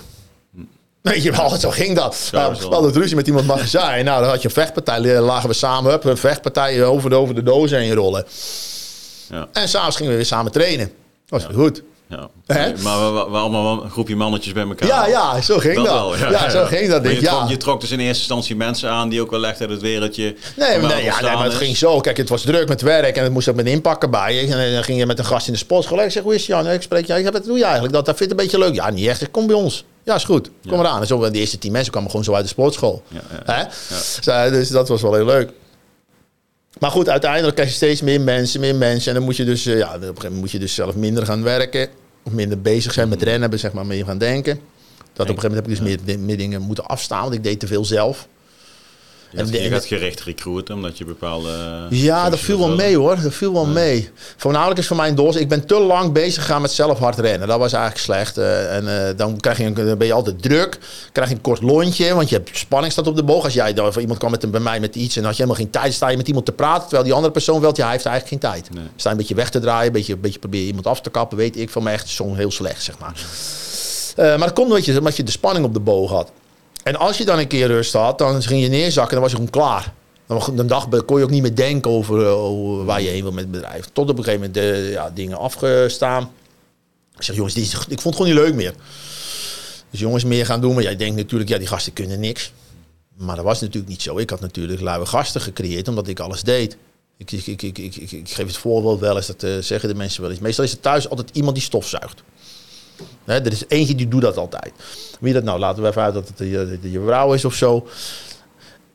Mm. 0.51 0.67
Weet 1.01 1.23
je 1.23 1.31
wel, 1.31 1.49
zo 1.49 1.69
ging 1.69 1.95
dat. 1.95 2.15
Zo, 2.15 2.37
nou, 2.37 2.55
we 2.55 2.65
hadden 2.65 2.93
ruzie 2.93 3.15
met 3.15 3.27
iemand 3.27 3.47
magazijn. 3.47 4.05
Nou, 4.05 4.21
dan 4.21 4.29
had 4.29 4.41
je 4.41 4.47
een 4.47 4.53
vechtpartij. 4.53 5.19
Lagen 5.19 5.49
we 5.49 5.55
samen 5.55 5.93
op, 5.93 6.03
een 6.03 6.17
vechtpartij 6.17 6.83
over 6.83 7.09
de, 7.09 7.15
over 7.15 7.35
de 7.35 7.43
dozen 7.43 7.79
heen 7.79 7.93
rollen. 7.93 8.25
Ja. 9.31 9.47
En 9.51 9.69
s'avonds 9.69 9.95
gingen 9.95 10.11
we 10.11 10.17
weer 10.17 10.27
samen 10.27 10.51
trainen. 10.51 10.91
Was 11.27 11.43
ja. 11.43 11.49
goed. 11.53 11.83
Ja. 12.09 12.29
Maar 12.83 13.13
we, 13.13 13.29
we, 13.29 13.37
allemaal 13.37 13.83
een 13.83 13.89
groepje 13.89 14.15
mannetjes 14.15 14.53
bij 14.53 14.63
elkaar. 14.63 14.87
Ja, 14.87 15.07
ja, 15.07 15.41
zo 15.41 15.57
ging 15.57 15.75
dat. 15.75 15.85
dat. 15.85 16.19
ja, 16.19 16.29
ja, 16.29 16.49
zo 16.49 16.65
ging 16.65 16.89
dat. 16.89 17.03
je, 17.03 17.21
trok, 17.21 17.49
je 17.49 17.57
trok 17.57 17.81
dus 17.81 17.91
in 17.91 17.99
eerste 17.99 18.19
instantie 18.19 18.55
mensen 18.55 18.89
aan 18.89 19.09
die 19.09 19.21
ook 19.21 19.31
wel 19.31 19.45
echt 19.45 19.61
uit 19.61 19.69
het 19.69 19.81
wereldje. 19.81 20.35
Nee, 20.55 20.79
maar, 20.79 20.89
nee, 20.89 21.03
ja, 21.03 21.21
nee, 21.21 21.33
maar 21.33 21.43
het 21.43 21.53
ging 21.53 21.77
zo. 21.77 21.99
Kijk, 21.99 22.17
het 22.17 22.29
was 22.29 22.41
druk 22.41 22.67
met 22.67 22.81
werk 22.81 23.15
en 23.15 23.23
het 23.23 23.31
moest 23.31 23.47
ook 23.47 23.55
met 23.55 23.65
inpakken 23.65 24.11
bij. 24.11 24.51
En 24.51 24.73
dan 24.73 24.83
ging 24.83 24.97
je 24.97 25.05
met 25.05 25.19
een 25.19 25.25
gast 25.25 25.47
in 25.47 25.53
de 25.53 25.59
sportschool. 25.59 26.01
Ik 26.01 26.11
zeg, 26.11 26.23
hoe 26.23 26.35
is 26.35 26.45
Jan? 26.45 26.69
Ik 26.69 26.81
spreek, 26.81 27.05
ja, 27.05 27.15
ik 27.15 27.23
heb 27.23 27.33
het, 27.33 27.45
doe 27.45 27.57
je 27.57 27.63
eigenlijk? 27.63 27.93
Dat, 27.93 28.05
dat 28.05 28.17
vind 28.17 28.31
ik 28.31 28.39
een 28.39 28.43
beetje 28.43 28.59
leuk. 28.59 28.75
Ja, 28.75 28.89
niet 28.89 29.07
echt. 29.07 29.31
Kom 29.31 29.47
bij 29.47 29.55
ons. 29.55 29.85
Ja, 30.03 30.15
is 30.15 30.23
goed. 30.23 30.49
Kom 30.69 30.79
eraan. 30.79 31.01
En 31.01 31.07
zo, 31.07 31.29
de 31.29 31.39
eerste 31.39 31.57
tien 31.57 31.71
mensen 31.71 31.91
kwamen 31.91 32.09
gewoon 32.09 32.25
zo 32.25 32.33
uit 32.33 32.43
de 32.43 32.49
sportschool. 32.49 33.03
Hè? 33.45 34.49
Dus 34.49 34.69
dat 34.69 34.87
was 34.87 35.01
wel 35.01 35.13
heel 35.13 35.25
leuk. 35.25 35.51
Maar 36.81 36.91
goed, 36.91 37.09
uiteindelijk 37.09 37.55
krijg 37.55 37.69
je 37.69 37.75
steeds 37.75 38.01
meer 38.01 38.21
mensen, 38.21 38.59
meer 38.59 38.75
mensen. 38.75 39.07
En 39.11 39.17
dan 39.17 39.23
moet 39.23 39.35
je 39.37 39.45
dus, 39.45 39.67
uh, 39.67 39.77
ja, 39.77 39.87
op 39.87 39.93
een 39.93 40.01
gegeven 40.01 40.23
moment 40.23 40.41
moet 40.41 40.51
je 40.51 40.59
dus 40.59 40.73
zelf 40.73 40.95
minder 40.95 41.25
gaan 41.25 41.43
werken. 41.43 41.87
Of 42.23 42.31
minder 42.31 42.61
bezig 42.61 42.93
zijn 42.93 43.09
met 43.09 43.21
rennen, 43.21 43.59
zeg 43.59 43.73
maar, 43.73 43.85
meer 43.85 44.05
gaan 44.05 44.17
denken. 44.17 44.59
Dat 45.13 45.29
op 45.29 45.35
een 45.35 45.41
gegeven 45.41 45.49
moment 45.49 45.53
heb 45.53 45.89
ik 45.89 45.97
dus 45.97 46.05
meer, 46.15 46.19
meer 46.19 46.37
dingen 46.37 46.61
moeten 46.61 46.85
afstaan, 46.85 47.21
want 47.21 47.33
ik 47.33 47.43
deed 47.43 47.59
te 47.59 47.67
veel 47.67 47.85
zelf. 47.85 48.27
Je, 49.31 49.37
en, 49.37 49.63
je 49.63 49.69
gaat 49.69 49.85
gericht 49.85 50.21
recruiten 50.21 50.75
omdat 50.75 50.97
je 50.97 51.05
bepaalde... 51.05 51.49
Ja, 51.89 52.29
dat 52.29 52.39
viel 52.39 52.57
wel 52.57 52.75
mee 52.75 52.97
hoor. 52.97 53.21
Dat 53.21 53.33
viel 53.33 53.53
wel 53.53 53.65
mee. 53.65 54.09
Voornamelijk 54.37 54.79
is 54.79 54.87
voor 54.87 54.95
mij 54.95 55.09
een 55.09 55.15
doos. 55.15 55.35
Ik 55.35 55.49
ben 55.49 55.65
te 55.65 55.79
lang 55.79 56.11
bezig 56.11 56.43
gegaan 56.43 56.61
met 56.61 56.71
zelf 56.71 56.99
hard 56.99 57.19
rennen. 57.19 57.47
Dat 57.47 57.59
was 57.59 57.73
eigenlijk 57.73 58.03
slecht. 58.03 58.37
Uh, 58.37 58.75
en 58.75 58.83
uh, 58.83 59.17
dan, 59.17 59.39
krijg 59.39 59.57
je 59.57 59.63
een, 59.63 59.97
ben 59.97 60.07
je 60.07 60.13
altijd 60.13 60.41
druk. 60.41 60.77
krijg 61.11 61.29
je 61.29 61.35
een 61.35 61.41
kort 61.41 61.61
lontje, 61.61 62.13
want 62.13 62.29
je 62.29 62.35
hebt 62.35 62.57
spanning 62.57 62.91
staat 62.91 63.07
op 63.07 63.15
de 63.15 63.23
boog. 63.23 63.43
Als 63.43 63.53
jij, 63.53 63.79
of 63.79 63.97
iemand 63.97 64.19
kwam 64.19 64.31
met, 64.31 64.51
bij 64.51 64.59
mij 64.59 64.79
met 64.79 64.95
iets 64.95 65.15
en 65.15 65.23
had 65.23 65.37
je 65.37 65.43
helemaal 65.43 65.61
geen 65.63 65.71
tijd, 65.71 65.93
sta 65.93 66.09
je 66.09 66.17
met 66.17 66.27
iemand 66.27 66.45
te 66.45 66.51
praten. 66.51 66.81
Terwijl 66.81 67.03
die 67.03 67.13
andere 67.13 67.33
persoon 67.33 67.61
wel, 67.61 67.71
ja, 67.75 67.83
hij 67.83 67.91
heeft 67.91 68.05
eigenlijk 68.05 68.43
geen 68.43 68.51
tijd. 68.51 68.73
Nee. 68.73 68.83
Sta 68.95 69.09
je 69.09 69.15
een 69.15 69.21
beetje 69.21 69.35
weg 69.35 69.49
te 69.49 69.59
draaien, 69.59 69.87
een 69.87 69.91
beetje, 69.91 70.13
een 70.13 70.21
beetje 70.21 70.39
proberen 70.39 70.67
iemand 70.67 70.87
af 70.87 71.01
te 71.01 71.09
kappen. 71.09 71.37
Weet 71.37 71.57
ik 71.57 71.69
van 71.69 71.83
mij 71.83 71.93
echt 71.93 72.09
zo'n 72.09 72.35
heel 72.35 72.51
slecht, 72.51 72.83
zeg 72.83 72.99
maar. 72.99 73.13
Uh, 74.17 74.25
maar 74.25 74.47
dat 74.47 74.53
komt 74.53 74.67
omdat 74.67 74.85
je, 74.85 74.97
omdat 74.97 75.15
je 75.15 75.23
de 75.23 75.31
spanning 75.31 75.65
op 75.65 75.73
de 75.73 75.79
boog 75.79 76.09
had. 76.09 76.31
En 76.83 76.95
als 76.95 77.17
je 77.17 77.25
dan 77.25 77.39
een 77.39 77.47
keer 77.47 77.67
rust 77.67 77.93
had, 77.93 78.17
dan 78.17 78.41
ging 78.41 78.61
je 78.61 78.67
neerzakken 78.67 79.17
en 79.17 79.21
dan 79.21 79.21
was 79.21 79.31
je 79.31 79.37
gewoon 79.37 79.51
klaar. 79.51 79.93
Dan, 80.55 81.05
kon 81.05 81.17
je 81.17 81.23
ook 81.23 81.29
niet 81.29 81.41
meer 81.41 81.55
denken 81.55 81.91
over, 81.91 82.25
eh, 82.25 82.43
over, 82.43 82.85
waar 82.85 83.01
je 83.01 83.09
heen 83.09 83.21
wil 83.21 83.31
met 83.31 83.43
het 83.43 83.51
bedrijf. 83.51 83.89
Tot 83.93 84.09
op 84.09 84.17
een 84.17 84.23
gegeven 84.23 84.47
moment 84.47 84.53
de 84.53 84.89
ja, 84.91 85.09
dingen 85.09 85.37
afgestaan. 85.37 86.31
Ik 87.15 87.23
zeg, 87.23 87.35
jongens, 87.35 87.55
ik 87.55 88.01
vond 88.01 88.03
het 88.03 88.15
gewoon 88.15 88.27
niet 88.27 88.43
leuk 88.43 88.53
meer. 88.53 88.73
Dus 89.89 89.99
jongens, 89.99 90.23
meer 90.23 90.45
gaan 90.45 90.61
doen. 90.61 90.73
Maar 90.73 90.83
jij 90.83 90.95
denkt 90.95 91.15
natuurlijk, 91.15 91.49
ja, 91.49 91.57
die 91.57 91.67
gasten 91.67 91.93
kunnen 91.93 92.19
niks. 92.19 92.51
Maar 93.17 93.35
dat 93.35 93.45
was 93.45 93.61
natuurlijk 93.61 93.87
niet 93.87 94.01
zo. 94.01 94.17
Ik 94.17 94.29
had 94.29 94.39
natuurlijk 94.39 94.81
luie 94.81 95.05
gasten 95.05 95.41
gecreëerd, 95.41 95.87
omdat 95.87 96.07
ik 96.07 96.19
alles 96.19 96.43
deed. 96.43 96.77
Ik, 97.17 97.31
ik, 97.31 97.61
ik, 97.61 97.77
ik, 97.77 97.95
ik, 97.95 98.29
geef 98.29 98.47
het 98.47 98.57
voorbeeld 98.57 98.99
wel 98.99 99.15
eens, 99.15 99.27
dat 99.27 99.43
uh, 99.43 99.57
zeggen 99.59 99.89
de 99.89 99.95
mensen 99.95 100.21
wel 100.21 100.31
eens. 100.31 100.39
Meestal 100.39 100.63
is 100.63 100.71
het 100.71 100.81
thuis 100.81 101.09
altijd 101.09 101.29
iemand 101.33 101.55
die 101.55 101.63
stofzuigt. 101.63 102.23
Hè, 103.25 103.33
er 103.33 103.51
is 103.51 103.63
eentje 103.67 103.95
die 103.95 104.07
doet 104.07 104.21
dat 104.21 104.37
altijd. 104.37 104.71
Wie 105.19 105.33
dat 105.33 105.43
nou? 105.43 105.59
Laten 105.59 105.83
we 105.83 105.89
even 105.89 106.01
uit 106.01 106.13
dat 106.13 106.27
het 106.27 106.37
je, 106.37 106.79
je 106.81 107.01
vrouw 107.05 107.33
is 107.33 107.45
of 107.45 107.55
zo. 107.55 107.87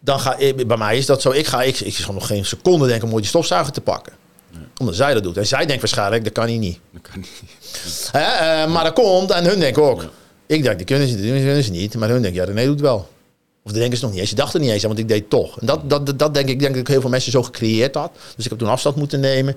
Dan 0.01 0.21
ga 0.21 0.37
ik, 0.37 0.67
bij 0.67 0.77
mij 0.77 0.99
is 0.99 1.07
dat 1.07 1.23
zo. 1.23 1.31
Ik 1.31 1.47
ga, 1.47 1.63
ik, 1.63 1.81
ik 1.81 1.95
zal 1.95 2.15
nog 2.15 2.27
geen 2.27 2.45
seconde 2.45 2.87
denken 2.87 3.09
om 3.09 3.17
die 3.17 3.27
stofzuiger 3.27 3.73
te 3.73 3.81
pakken. 3.81 4.13
Omdat 4.79 4.97
zij 4.97 5.15
dat 5.15 5.23
doet. 5.23 5.37
En 5.37 5.47
zij 5.47 5.67
denkt 5.67 5.83
waarschijnlijk, 5.83 6.25
dat 6.25 6.33
kan 6.33 6.45
hij 6.45 6.59
niet. 6.59 6.79
Dat 6.93 7.03
kan 7.03 7.21
niet. 7.21 7.43
Hè, 8.13 8.65
uh, 8.65 8.73
maar 8.73 8.85
dat 8.85 8.93
komt 8.93 9.31
en 9.31 9.45
hun 9.45 9.59
denken 9.59 9.83
ook. 9.83 10.05
Ik 10.47 10.63
denk, 10.63 10.77
die 10.77 10.87
kunnen 10.87 11.09
ze, 11.09 11.17
die 11.17 11.33
kunnen 11.33 11.63
ze 11.63 11.71
niet. 11.71 11.95
Maar 11.95 12.09
hun 12.09 12.23
denken, 12.23 12.41
ja, 12.41 12.47
René 12.47 12.65
doet 12.65 12.81
wel. 12.81 13.09
Of 13.63 13.73
de 13.73 13.79
denken 13.79 13.99
ze 13.99 14.05
nog 14.05 14.13
niet 14.13 14.21
eens. 14.21 14.31
Ze 14.31 14.37
dachten 14.37 14.61
niet 14.61 14.71
eens 14.71 14.83
aan, 14.83 14.89
want 14.89 15.01
ik 15.01 15.09
deed 15.09 15.31
toch. 15.31 15.61
En 15.61 15.67
dat, 15.67 15.91
dat, 15.91 16.19
dat, 16.19 16.35
denk 16.35 16.49
ik, 16.49 16.59
denk 16.59 16.73
dat 16.73 16.81
ik 16.81 16.89
heel 16.89 17.01
veel 17.01 17.11
mensen 17.11 17.33
zo 17.33 17.43
gecreëerd 17.43 17.95
had. 17.95 18.13
Dus 18.37 18.45
ik 18.45 18.51
heb 18.51 18.59
toen 18.59 18.69
afstand 18.69 18.97
moeten 18.97 19.21
nemen 19.21 19.57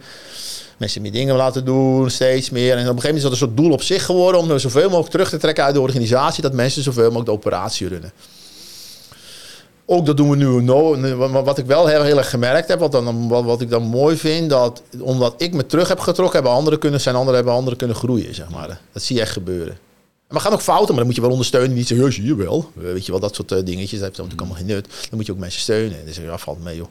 mensen 0.80 1.02
meer 1.02 1.12
dingen 1.12 1.36
laten 1.36 1.66
doen, 1.66 2.10
steeds 2.10 2.50
meer. 2.50 2.78
En 2.78 2.90
op 2.90 2.96
een 2.96 3.02
gegeven 3.02 3.08
moment 3.08 3.16
is 3.16 3.22
dat 3.24 3.32
een 3.32 3.38
soort 3.38 3.58
doel 3.58 3.72
op 3.72 3.82
zich 3.82 4.06
geworden 4.06 4.42
om 4.42 4.60
zoveel 4.60 4.90
mogelijk 4.90 5.10
terug 5.10 5.30
te 5.30 5.38
trekken 5.38 5.64
uit 5.64 5.74
de 5.74 5.82
organisatie, 5.82 6.42
dat 6.42 6.54
mensen 6.54 6.84
zoveel 6.84 7.04
mogelijk 7.04 7.26
de 7.26 7.32
operatie 7.32 7.88
runnen. 7.88 8.12
Ook 9.86 10.06
dat 10.06 10.18
doen 10.18 10.30
we 10.30 10.36
nu. 10.36 10.72
Wat 11.28 11.58
ik 11.58 11.66
wel 11.66 11.88
heel, 11.88 12.04
heel 12.04 12.18
erg 12.18 12.30
gemerkt 12.30 12.68
heb, 12.68 12.80
wat, 12.80 12.92
dan, 12.92 13.28
wat, 13.28 13.44
wat 13.44 13.62
ik 13.62 13.70
dan 13.70 13.84
mooi 13.84 14.18
vind, 14.18 14.50
dat 14.50 14.82
omdat 15.00 15.34
ik 15.38 15.54
me 15.54 15.66
terug 15.66 15.88
heb 15.88 16.00
getrokken, 16.00 16.36
hebben 16.36 16.52
anderen 16.58 16.80
kunnen 16.80 17.02
zijn, 17.02 17.16
anderen 17.16 17.36
hebben 17.36 17.54
anderen 17.54 17.78
kunnen 17.78 17.96
groeien, 17.96 18.36
zeg 18.36 18.50
maar. 18.50 18.82
Dat 18.94 19.04
zie 19.04 19.16
je 19.16 19.22
echt 19.22 19.32
gebeuren. 19.32 19.78
En 20.28 20.36
we 20.36 20.40
gaan 20.40 20.54
ook 20.54 20.62
fouten, 20.62 20.88
maar 20.88 20.96
dan 20.96 21.06
moet 21.06 21.16
je 21.16 21.22
wel 21.22 21.32
ondersteunen. 21.32 21.74
Niet 21.74 21.88
zeggen, 21.88 22.08
ja, 22.08 22.14
zie 22.14 22.26
je 22.26 22.36
wel. 22.36 22.72
Weet 22.74 23.06
je 23.06 23.12
wel, 23.12 23.22
dat 23.22 23.36
soort 23.36 23.52
uh, 23.52 23.58
dingetjes. 23.64 24.00
Dat 24.00 24.08
heeft 24.08 24.18
natuurlijk 24.18 24.40
allemaal 24.40 24.58
geen 24.58 24.68
nut. 24.76 24.88
Dan 24.88 25.18
moet 25.18 25.26
je 25.26 25.32
ook 25.32 25.38
mensen 25.38 25.62
steunen. 25.62 26.06
Dus 26.06 26.18
ja, 26.18 26.38
valt 26.38 26.64
mee, 26.64 26.76
joh 26.76 26.88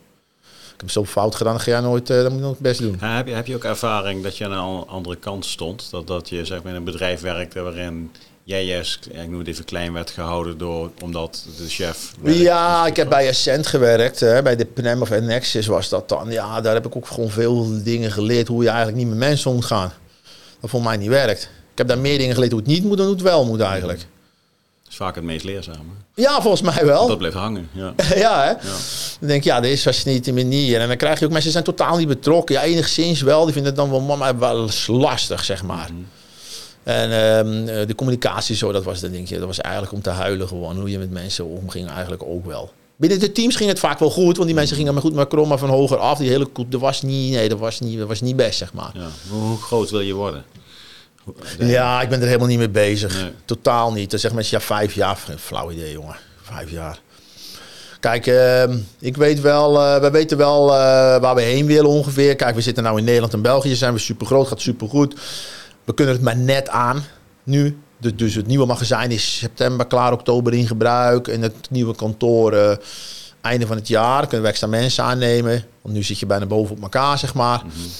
heb 0.80 0.90
zo 0.90 1.04
fout 1.04 1.34
gedaan, 1.34 1.52
dan 1.52 1.62
ga 1.62 1.70
jij 1.70 1.80
nooit, 1.80 2.10
uh, 2.10 2.16
dan 2.16 2.26
moet 2.26 2.34
je 2.34 2.40
nog 2.40 2.50
het 2.50 2.60
best 2.60 2.80
doen. 2.80 2.96
Ja, 3.00 3.16
heb, 3.16 3.26
je, 3.26 3.34
heb 3.34 3.46
je 3.46 3.54
ook 3.54 3.64
ervaring 3.64 4.22
dat 4.22 4.36
je 4.36 4.44
aan 4.44 4.52
een 4.52 4.86
andere 4.86 5.16
kant 5.16 5.46
stond? 5.46 5.90
Dat, 5.90 6.06
dat 6.06 6.28
je 6.28 6.44
zeg 6.44 6.62
maar, 6.62 6.72
in 6.72 6.78
een 6.78 6.84
bedrijf 6.84 7.20
werkte 7.20 7.60
waarin 7.60 8.10
jij 8.44 8.64
juist, 8.64 9.08
ik 9.10 9.28
noem 9.28 9.38
het 9.38 9.48
even 9.48 9.64
klein, 9.64 9.92
werd 9.92 10.10
gehouden 10.10 10.58
door, 10.58 10.90
omdat 11.02 11.46
de 11.56 11.68
chef... 11.68 12.12
Ja, 12.22 12.86
ik 12.86 12.96
heb 12.96 13.08
bij 13.08 13.28
Ascent 13.28 13.66
gewerkt, 13.66 14.20
hè, 14.20 14.42
bij 14.42 14.56
de 14.56 14.64
PNM 14.64 15.02
of 15.02 15.10
Nexus 15.20 15.66
was 15.66 15.88
dat 15.88 16.08
dan. 16.08 16.30
Ja, 16.30 16.60
daar 16.60 16.74
heb 16.74 16.86
ik 16.86 16.96
ook 16.96 17.06
gewoon 17.06 17.30
veel 17.30 17.82
dingen 17.82 18.12
geleerd 18.12 18.48
hoe 18.48 18.62
je 18.62 18.68
eigenlijk 18.68 18.98
niet 18.98 19.08
met 19.08 19.18
mensen 19.18 19.50
omgaat. 19.50 19.94
Dat 20.60 20.70
voor 20.70 20.82
mij 20.82 20.96
niet 20.96 21.08
werkt. 21.08 21.42
Ik 21.42 21.78
heb 21.78 21.88
daar 21.88 21.98
meer 21.98 22.18
dingen 22.18 22.34
geleerd 22.34 22.52
hoe 22.52 22.60
het 22.60 22.70
niet 22.70 22.84
moet 22.84 22.96
dan 22.96 23.06
hoe 23.06 23.14
het 23.14 23.24
wel 23.24 23.44
moet 23.44 23.60
eigenlijk 23.60 24.06
is 24.88 24.96
vaak 24.96 25.14
het 25.14 25.24
meest 25.24 25.44
leerzame. 25.44 25.88
Ja, 26.14 26.40
volgens 26.42 26.62
mij 26.62 26.86
wel. 26.86 27.06
Dat 27.06 27.18
blijft 27.18 27.36
hangen. 27.36 27.68
Ja, 27.72 27.94
ja 28.14 28.42
hè? 28.42 28.50
Ja. 28.50 28.76
Dan 29.20 29.28
denk 29.28 29.44
je, 29.44 29.48
ja, 29.50 29.60
dit 29.60 29.72
is 29.72 29.82
vast 29.82 30.06
niet 30.06 30.24
de 30.24 30.32
manier. 30.32 30.80
En 30.80 30.88
dan 30.88 30.96
krijg 30.96 31.18
je 31.18 31.24
ook 31.24 31.32
mensen 31.32 31.52
zijn 31.52 31.64
totaal 31.64 31.96
niet 31.96 32.08
betrokken. 32.08 32.54
Ja, 32.54 32.62
enigszins 32.62 33.20
wel. 33.20 33.44
Die 33.44 33.52
vinden 33.52 33.72
het 33.72 33.80
dan 33.80 33.90
wel, 33.90 34.16
maar 34.16 34.38
wel 34.38 34.62
eens 34.62 34.86
lastig, 34.86 35.44
zeg 35.44 35.62
maar. 35.62 35.90
Mhm. 35.92 36.02
En 36.82 37.12
um, 37.12 37.86
de 37.86 37.94
communicatie 37.94 38.56
zo, 38.56 38.72
dat 38.72 38.84
was, 38.84 39.00
dan 39.00 39.10
denk 39.10 39.28
je, 39.28 39.38
dat 39.38 39.46
was 39.46 39.60
eigenlijk 39.60 39.94
om 39.94 40.02
te 40.02 40.10
huilen 40.10 40.48
gewoon. 40.48 40.78
Hoe 40.78 40.90
je 40.90 40.98
met 40.98 41.10
mensen 41.10 41.44
omging 41.44 41.88
eigenlijk 41.90 42.22
ook 42.22 42.46
wel. 42.46 42.72
Binnen 42.96 43.20
de 43.20 43.32
teams 43.32 43.56
ging 43.56 43.68
het 43.68 43.78
vaak 43.78 43.98
wel 43.98 44.10
goed, 44.10 44.36
want 44.36 44.46
die 44.46 44.54
mensen 44.54 44.76
gingen 44.76 44.92
maar 44.92 45.02
goed 45.02 45.14
met 45.14 45.28
Chroma 45.28 45.56
van 45.56 45.68
hoger 45.68 45.96
af. 45.96 46.18
Die 46.18 46.28
hele 46.28 46.46
koep, 46.46 46.72
dat 46.72 46.80
was 46.80 47.02
niet, 47.02 47.32
nee, 47.32 47.48
dat 47.48 47.58
was 47.58 47.80
niet, 47.80 47.98
dat 47.98 48.08
was 48.08 48.20
niet 48.20 48.36
best, 48.36 48.58
zeg 48.58 48.72
maar. 48.72 48.90
Ja. 48.94 49.08
Hoe 49.30 49.56
groot 49.56 49.90
wil 49.90 50.00
je 50.00 50.12
worden? 50.14 50.44
Ja, 51.58 52.02
ik 52.02 52.08
ben 52.08 52.20
er 52.20 52.26
helemaal 52.26 52.48
niet 52.48 52.58
mee 52.58 52.68
bezig. 52.68 53.30
Totaal 53.44 53.92
niet. 53.92 54.10
Dan 54.10 54.18
zeg 54.18 54.32
mensen, 54.32 54.58
ja, 54.58 54.64
vijf 54.64 54.94
jaar. 54.94 55.18
Flauw 55.38 55.70
idee, 55.70 55.92
jongen. 55.92 56.16
Vijf 56.42 56.70
jaar. 56.70 57.00
Kijk, 58.00 58.26
uh, 58.26 58.62
ik 58.98 59.16
weet 59.16 59.40
wel, 59.40 59.74
uh, 59.74 60.00
we 60.00 60.10
weten 60.10 60.36
wel 60.36 60.68
uh, 60.68 60.76
waar 61.18 61.34
we 61.34 61.40
heen 61.40 61.66
willen 61.66 61.90
ongeveer. 61.90 62.36
Kijk, 62.36 62.54
we 62.54 62.60
zitten 62.60 62.82
nou 62.82 62.98
in 62.98 63.04
Nederland 63.04 63.32
en 63.32 63.42
België, 63.42 63.74
zijn 63.74 63.92
we 63.92 63.98
super 63.98 64.26
groot, 64.26 64.48
gaat 64.48 64.60
super 64.60 64.88
goed. 64.88 65.20
We 65.84 65.94
kunnen 65.94 66.14
het 66.14 66.22
maar 66.22 66.36
net 66.36 66.68
aan 66.68 67.04
nu. 67.42 67.78
Dus, 68.00 68.16
dus 68.16 68.34
het 68.34 68.46
nieuwe 68.46 68.66
magazijn 68.66 69.10
is 69.10 69.38
september 69.38 69.86
klaar, 69.86 70.12
oktober 70.12 70.54
in 70.54 70.66
gebruik. 70.66 71.28
En 71.28 71.42
het 71.42 71.70
nieuwe 71.70 71.94
kantoor 71.94 72.54
uh, 72.54 72.72
einde 73.40 73.66
van 73.66 73.76
het 73.76 73.88
jaar. 73.88 74.20
Kunnen 74.20 74.42
we 74.42 74.48
extra 74.48 74.66
mensen 74.66 75.04
aannemen. 75.04 75.64
Want 75.82 75.94
nu 75.94 76.02
zit 76.02 76.18
je 76.18 76.26
bijna 76.26 76.46
boven 76.46 76.76
op 76.76 76.82
elkaar, 76.82 77.18
zeg 77.18 77.34
maar. 77.34 77.62
Mm 77.64 77.70
-hmm. 77.70 77.90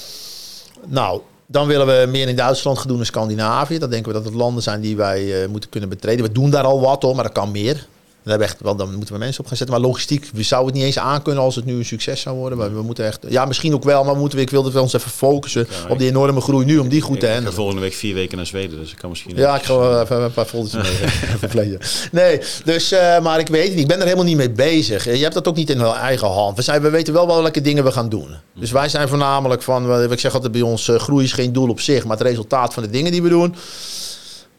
Nou, 0.93 1.21
dan 1.51 1.67
willen 1.67 1.87
we 1.87 2.05
meer 2.11 2.27
in 2.27 2.35
Duitsland 2.35 2.77
gaan 2.77 2.87
doen 2.87 2.99
in 2.99 3.05
Scandinavië. 3.05 3.77
Dan 3.77 3.89
denken 3.89 4.07
we 4.11 4.17
dat 4.17 4.25
het 4.25 4.33
landen 4.33 4.63
zijn 4.63 4.81
die 4.81 4.95
wij 4.95 5.41
uh, 5.43 5.47
moeten 5.47 5.69
kunnen 5.69 5.89
betreden. 5.89 6.25
We 6.25 6.31
doen 6.31 6.49
daar 6.49 6.63
al 6.63 6.81
wat 6.81 7.01
hoor, 7.01 7.15
maar 7.15 7.23
dat 7.23 7.33
kan 7.33 7.51
meer. 7.51 7.87
Daar 8.23 8.37
hebben 8.37 8.47
echt, 8.47 8.61
wel, 8.61 8.75
dan 8.75 8.95
moeten 8.95 9.13
we 9.13 9.19
mensen 9.19 9.41
op 9.41 9.47
gaan 9.47 9.57
zetten. 9.57 9.75
Maar 9.75 9.85
logistiek, 9.85 10.29
we 10.33 10.43
zouden 10.43 10.69
het 10.69 10.77
niet 10.77 10.85
eens 10.85 10.99
aankunnen 10.99 11.43
als 11.43 11.55
het 11.55 11.65
nu 11.65 11.75
een 11.75 11.85
succes 11.85 12.21
zou 12.21 12.35
worden. 12.35 12.57
Maar 12.57 12.75
we 12.75 12.81
moeten 12.81 13.05
echt, 13.05 13.19
ja, 13.29 13.45
misschien 13.45 13.73
ook 13.73 13.83
wel, 13.83 14.03
maar 14.03 14.13
we 14.13 14.19
moeten, 14.19 14.39
ik 14.39 14.49
wilde 14.49 14.81
ons 14.81 14.93
even 14.93 15.11
focussen 15.11 15.67
ja, 15.69 15.89
op 15.89 15.97
die 15.99 16.07
enorme 16.07 16.41
groei 16.41 16.65
nu, 16.65 16.77
om 16.77 16.89
die 16.89 17.01
goed 17.01 17.15
ik, 17.15 17.19
te 17.19 17.25
handelen. 17.25 17.49
Ik 17.49 17.55
ga 17.55 17.61
volgende 17.61 17.81
week 17.81 17.93
vier 17.93 18.13
weken 18.13 18.37
naar 18.37 18.45
Zweden, 18.45 18.79
dus 18.79 18.91
ik 18.91 18.97
kan 18.97 19.09
misschien... 19.09 19.35
Ja, 19.35 19.55
ik 19.55 19.63
ga 19.63 19.77
wel 19.77 20.01
even 20.01 20.21
een 20.21 20.31
paar 20.31 20.45
folders 20.45 20.73
mee. 20.73 21.77
nee, 22.11 22.41
dus, 22.63 22.93
uh, 22.93 23.19
maar 23.19 23.39
ik 23.39 23.47
weet 23.47 23.63
het 23.63 23.71
niet. 23.71 23.81
Ik 23.81 23.87
ben 23.87 23.97
er 23.97 24.03
helemaal 24.03 24.25
niet 24.25 24.37
mee 24.37 24.51
bezig. 24.51 25.03
Je 25.05 25.11
hebt 25.11 25.33
dat 25.33 25.47
ook 25.47 25.55
niet 25.55 25.69
in 25.69 25.81
eigen 25.81 26.27
hand. 26.27 26.55
We, 26.55 26.61
zijn, 26.61 26.81
we 26.81 26.89
weten 26.89 27.13
wel 27.13 27.27
welke 27.27 27.61
dingen 27.61 27.83
we 27.83 27.91
gaan 27.91 28.09
doen. 28.09 28.35
Dus 28.55 28.71
wij 28.71 28.89
zijn 28.89 29.07
voornamelijk 29.07 29.61
van, 29.61 30.11
ik 30.11 30.19
zeg 30.19 30.33
altijd 30.33 30.51
bij 30.51 30.61
ons, 30.61 30.91
groei 30.97 31.23
is 31.23 31.33
geen 31.33 31.53
doel 31.53 31.69
op 31.69 31.79
zich, 31.79 32.05
maar 32.05 32.17
het 32.17 32.27
resultaat 32.27 32.73
van 32.73 32.83
de 32.83 32.89
dingen 32.89 33.11
die 33.11 33.21
we 33.21 33.29
doen. 33.29 33.55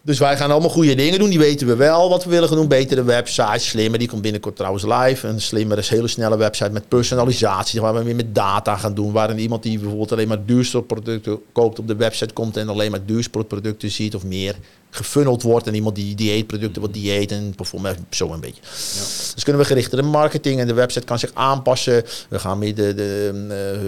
Dus 0.03 0.19
wij 0.19 0.37
gaan 0.37 0.51
allemaal 0.51 0.71
goede 0.71 0.95
dingen 0.95 1.19
doen. 1.19 1.29
Die 1.29 1.39
weten 1.39 1.67
we 1.67 1.77
wel 1.77 2.09
wat 2.09 2.25
we 2.25 2.31
willen 2.31 2.49
gaan 2.49 2.57
doen. 2.57 2.69
Betere 2.69 3.03
websites, 3.03 3.69
slimmer. 3.69 3.99
Die 3.99 4.09
komt 4.09 4.23
binnenkort 4.23 4.57
trouwens 4.57 4.85
live. 4.85 5.27
Een 5.27 5.41
slimmere, 5.41 5.83
hele 5.85 6.09
snelle 6.09 6.37
website 6.37 6.71
met 6.71 6.89
personalisatie. 6.89 7.81
Waar 7.81 7.95
we 7.95 8.05
meer 8.05 8.17
met 8.17 8.35
data 8.35 8.77
gaan 8.77 8.95
doen. 8.95 9.13
Waarin 9.13 9.39
iemand 9.39 9.63
die 9.63 9.79
bijvoorbeeld 9.79 10.13
alleen 10.13 10.29
maar 10.29 10.45
duursportproducten 10.45 11.41
koopt 11.53 11.79
op 11.79 11.89
de 11.89 11.97
website 11.97 12.33
komt. 12.33 12.57
En 12.57 12.69
alleen 12.69 12.91
maar 12.91 13.05
duursportproducten 13.05 13.91
ziet 13.91 14.15
of 14.15 14.25
meer 14.25 14.55
gefunneld 14.91 15.43
wordt. 15.43 15.67
En 15.67 15.75
iemand 15.75 15.95
die 15.95 16.15
dieetproducten 16.15 16.83
wat 16.83 16.93
dieet 16.93 17.33
en 17.33 17.53
bijvoorbeeld 17.57 17.97
zo 18.11 18.33
een 18.33 18.41
beetje. 18.41 18.63
Ja. 18.63 19.01
Dus 19.35 19.45
kunnen 19.45 19.63
we 19.63 19.69
gerichtere 19.69 20.03
marketing. 20.03 20.61
En 20.61 20.67
de 20.67 20.75
website 20.75 21.07
kan 21.07 21.19
zich 21.19 21.31
aanpassen. 21.35 22.05
We 22.29 22.39
gaan 22.39 22.59
meer 22.59 22.75
de, 22.75 22.95
de 22.95 23.31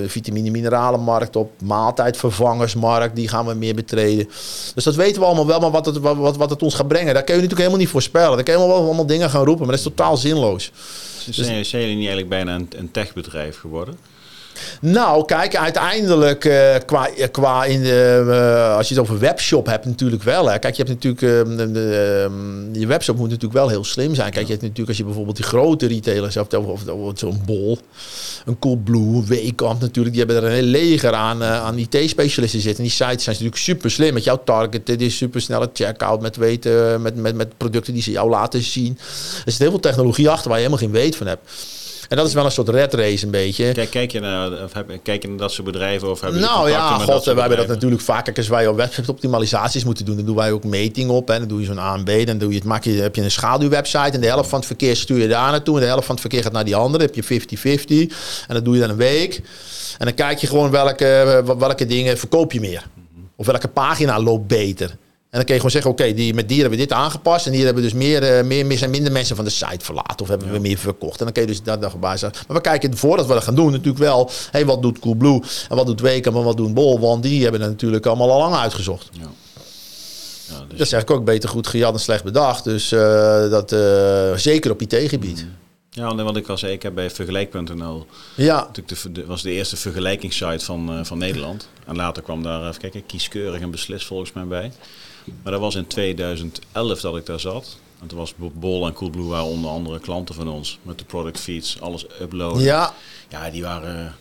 uh, 0.03 0.09
vitamine 0.09 0.51
mineralenmarkt 0.51 1.37
op. 1.37 1.51
Maaltijdvervangersmarkt. 1.65 3.17
Die 3.17 3.29
gaan 3.29 3.47
we 3.47 3.55
meer 3.55 3.75
betreden. 3.75 4.29
Dus 4.75 4.85
dat 4.85 4.95
weten 4.95 5.21
we 5.21 5.27
allemaal 5.27 5.47
wel. 5.47 5.61
Maar 5.61 5.71
wat 5.71 5.87
het 5.87 5.99
wat, 5.99 6.17
wat, 6.17 6.37
wat 6.37 6.51
het 6.51 6.63
ons 6.63 6.75
gaat 6.75 6.89
brengen. 6.89 7.15
Daar 7.15 7.23
kun 7.23 7.35
je 7.35 7.41
natuurlijk 7.41 7.59
helemaal 7.59 7.81
niet 7.81 7.89
voorspellen. 7.89 8.35
Daar 8.35 8.45
kun 8.45 8.53
je 8.53 8.67
wel 8.67 8.75
allemaal 8.75 9.07
dingen 9.07 9.31
gaan 9.31 9.45
roepen, 9.45 9.67
maar 9.67 9.77
dat 9.77 9.87
is 9.87 9.93
totaal 9.93 10.17
zinloos. 10.17 10.73
Dus, 11.27 11.37
dus 11.37 11.47
zijn 11.47 11.83
jullie 11.83 11.97
niet 11.97 12.09
eigenlijk 12.09 12.29
bijna 12.29 12.55
een, 12.55 12.69
een 12.77 12.91
techbedrijf 12.91 13.59
geworden? 13.59 13.97
Nou, 14.81 15.25
kijk, 15.25 15.57
uiteindelijk 15.57 16.45
uh, 16.45 16.75
qua, 16.87 17.09
qua 17.31 17.65
in 17.65 17.83
de, 17.83 18.25
uh, 18.27 18.77
als 18.77 18.89
je 18.89 18.95
het 18.95 19.03
over 19.03 19.19
webshop 19.19 19.67
hebt, 19.67 19.85
natuurlijk 19.85 20.23
wel. 20.23 20.51
Hè. 20.51 20.59
Kijk, 20.59 20.77
je 20.77 20.83
hebt 20.83 20.95
natuurlijk, 21.03 21.49
de, 21.57 21.73
de, 21.73 22.31
je 22.73 22.87
webshop 22.87 23.17
moet 23.17 23.29
natuurlijk 23.29 23.55
wel 23.55 23.69
heel 23.69 23.85
slim 23.85 24.15
zijn. 24.15 24.31
Kijk, 24.31 24.45
je 24.45 24.51
hebt 24.51 24.63
natuurlijk, 24.63 24.89
als 24.89 24.97
je 24.99 25.05
bijvoorbeeld 25.05 25.37
die 25.37 25.45
grote 25.45 25.87
retailers 25.87 26.35
hebt, 26.35 26.55
of, 26.55 26.87
of, 26.87 27.13
zo'n 27.15 27.43
Bol, 27.47 27.79
een 28.45 28.59
Coolblue, 28.59 29.25
Weekamp 29.25 29.81
natuurlijk, 29.81 30.15
die 30.15 30.25
hebben 30.25 30.43
er 30.43 30.49
een 30.49 30.63
heel 30.63 30.71
leger 30.71 31.13
aan, 31.13 31.45
aan 31.45 31.79
IT-specialisten 31.79 32.61
zitten. 32.61 32.85
En 32.85 32.91
die 32.91 32.99
sites 32.99 33.25
zijn 33.25 33.37
natuurlijk 33.37 33.63
super 33.63 33.91
slim 33.91 34.15
met 34.15 34.25
jouw 34.25 34.43
target, 34.45 34.99
die 34.99 35.11
super 35.11 35.41
snelle 35.41 35.71
checkout, 35.73 36.21
met 36.21 36.37
weten, 36.37 37.03
met, 37.03 37.17
met, 37.17 37.35
met 37.35 37.57
producten 37.57 37.93
die 37.93 38.03
ze 38.03 38.11
jou 38.11 38.31
laten 38.31 38.63
zien. 38.63 38.99
Er 39.45 39.53
zit 39.53 39.61
heel 39.61 39.71
veel 39.71 39.81
technologie 39.81 40.29
achter 40.29 40.49
waar 40.49 40.59
je 40.59 40.65
helemaal 40.65 40.87
geen 40.87 41.01
weet 41.01 41.17
van 41.17 41.27
hebt. 41.27 41.51
En 42.13 42.19
dat 42.19 42.27
is 42.27 42.35
wel 42.35 42.45
een 42.45 42.51
soort 42.51 42.69
red 42.69 42.95
race 42.95 43.25
een 43.25 43.31
beetje. 43.31 43.73
Kijk, 43.73 43.91
kijk, 43.91 44.13
je, 44.13 44.21
naar, 44.21 44.63
of 44.65 44.73
heb, 44.73 44.99
kijk 45.03 45.23
je 45.23 45.29
naar 45.29 45.37
dat 45.37 45.53
soort 45.53 45.67
bedrijven? 45.67 46.11
Of 46.11 46.21
hebben 46.21 46.41
nou 46.41 46.71
ja, 46.71 46.99
god, 46.99 47.25
wij 47.25 47.35
hebben 47.35 47.59
dat 47.59 47.67
natuurlijk 47.67 48.03
vaak. 48.03 48.37
Als 48.37 48.49
wij 48.49 48.67
op 48.67 48.77
website 48.77 49.11
optimalisaties 49.11 49.85
moeten 49.85 50.05
doen, 50.05 50.17
dan 50.17 50.25
doen 50.25 50.37
wij 50.37 50.53
ook 50.53 50.65
meting 50.65 51.11
op. 51.11 51.31
En 51.31 51.39
dan 51.39 51.49
doe 51.49 51.61
je 51.61 51.67
zo'n 51.67 51.79
A 51.79 51.95
en 51.95 52.05
B. 52.05 52.27
Dan 52.27 52.39
doe 52.39 52.49
je 52.49 52.55
het, 52.55 52.65
maak 52.65 52.85
je, 52.85 52.91
heb 52.91 53.15
je 53.15 53.23
een 53.23 53.31
schaduwwebsite. 53.31 54.11
En 54.11 54.21
de 54.21 54.27
helft 54.27 54.49
van 54.49 54.59
het 54.59 54.67
verkeer 54.67 54.97
stuur 54.97 55.19
je 55.19 55.29
daar 55.29 55.51
naartoe. 55.51 55.75
En 55.75 55.81
de 55.81 55.87
helft 55.87 56.05
van 56.05 56.15
het 56.15 56.21
verkeer 56.21 56.43
gaat 56.43 56.53
naar 56.53 56.65
die 56.65 56.77
andere. 56.77 57.07
Dan 57.07 57.15
heb 57.15 57.29
je 57.29 58.11
50-50. 58.11 58.15
En 58.49 58.55
dat 58.55 58.65
doe 58.65 58.75
je 58.75 58.81
dan 58.81 58.91
een 58.91 58.97
week. 58.97 59.37
En 59.99 60.07
dan 60.07 60.15
kijk 60.15 60.39
je 60.39 60.47
gewoon 60.47 60.71
welke, 60.71 61.43
welke 61.59 61.87
dingen 61.87 62.19
verkoop 62.19 62.53
je 62.53 62.61
meer. 62.61 62.87
Of 63.37 63.47
welke 63.47 63.69
pagina 63.69 64.21
loopt 64.21 64.47
beter. 64.47 64.97
En 65.33 65.39
dan 65.39 65.47
kun 65.47 65.55
je 65.55 65.61
gewoon 65.61 65.83
zeggen, 65.83 65.91
oké, 65.91 66.15
die, 66.15 66.35
met 66.35 66.49
die 66.49 66.61
hebben 66.61 66.79
we 66.79 66.85
dit 66.85 66.93
aangepast. 66.93 67.47
En 67.47 67.53
hier 67.53 67.65
hebben 67.65 67.83
we 67.83 67.89
dus 67.89 67.99
meer, 67.99 68.39
uh, 68.39 68.45
meer, 68.45 68.67
meer, 68.67 68.79
zijn 68.79 68.91
minder 68.91 69.13
mensen 69.13 69.37
van 69.37 69.45
de 69.45 69.51
site 69.51 69.85
verlaten. 69.85 70.21
Of 70.21 70.29
hebben 70.29 70.47
ja. 70.47 70.53
we 70.53 70.59
meer 70.59 70.79
verkocht. 70.79 71.19
En 71.19 71.25
dan 71.25 71.33
kun 71.33 71.43
je 71.43 71.49
dus 71.49 71.63
dat 71.63 71.95
op 71.95 72.01
basis. 72.01 72.31
Maar 72.49 72.57
we 72.57 72.61
kijken 72.61 72.97
voordat 72.97 73.27
we 73.27 73.33
dat 73.33 73.43
gaan 73.43 73.55
doen 73.55 73.71
natuurlijk 73.71 73.99
wel. 73.99 74.27
Hé, 74.27 74.33
hey, 74.51 74.67
wat 74.67 74.83
doet 74.83 74.99
Coolblue? 74.99 75.43
En 75.69 75.77
wat 75.77 75.87
doet 75.87 76.01
Weken? 76.01 76.35
En 76.35 76.43
wat 76.43 76.57
doet 76.57 76.75
Bol? 76.75 77.01
Want 77.01 77.23
die 77.23 77.43
hebben 77.43 77.61
het 77.61 77.71
natuurlijk 77.71 78.07
allemaal 78.07 78.33
al 78.33 78.39
lang 78.39 78.55
uitgezocht. 78.55 79.09
Ja. 79.13 79.21
Ja, 79.21 80.59
dus 80.59 80.79
dat 80.79 80.87
is 80.87 80.93
eigenlijk 80.93 81.11
ook 81.11 81.25
beter 81.25 81.49
goed 81.49 81.67
gejat 81.67 81.95
en 81.95 82.01
slecht 82.01 82.25
bedacht. 82.25 82.65
Dus 82.65 82.93
uh, 82.93 83.01
dat 83.51 83.73
uh, 83.73 84.37
zeker 84.37 84.71
op 84.71 84.81
IT-gebied. 84.81 85.45
Mm. 85.45 85.57
Ja, 85.91 86.15
want 86.15 86.37
ik 86.37 86.47
was 86.47 86.63
ik 86.63 86.83
heb 86.83 86.95
bij 86.95 87.11
vergelijk.nl. 87.11 88.07
Ja. 88.37 88.71
De, 88.73 89.27
was 89.27 89.43
de 89.43 89.51
eerste 89.51 89.77
vergelijkingssite 89.77 90.65
van, 90.65 91.07
van 91.07 91.19
Nederland. 91.19 91.69
En 91.87 91.97
later 91.97 92.23
kwam 92.23 92.43
daar, 92.43 92.69
even 92.69 92.81
kijken, 92.81 93.07
kieskeurig 93.07 93.61
en 93.61 93.71
beslist 93.71 94.07
volgens 94.07 94.33
mij 94.33 94.45
bij. 94.45 94.73
Maar 95.43 95.53
dat 95.53 95.61
was 95.61 95.75
in 95.75 95.87
2011 95.87 97.01
dat 97.01 97.17
ik 97.17 97.27
daar 97.27 97.41
zat. 97.41 97.79
En 98.01 98.09
toen 98.09 98.19
was 98.19 98.35
Bol 98.37 98.87
en 98.87 98.93
Coolblue 98.93 99.27
waren 99.27 99.47
onder 99.47 99.71
andere 99.71 100.01
klanten 100.01 100.35
van 100.35 100.49
ons. 100.49 100.79
Met 100.83 100.99
de 100.99 101.05
product 101.05 101.41
feeds, 101.41 101.81
alles 101.81 102.07
uploaden. 102.21 102.63
Ja. 102.63 102.95
Ja, 103.29 103.51
die 103.51 103.63
waren 103.63 104.15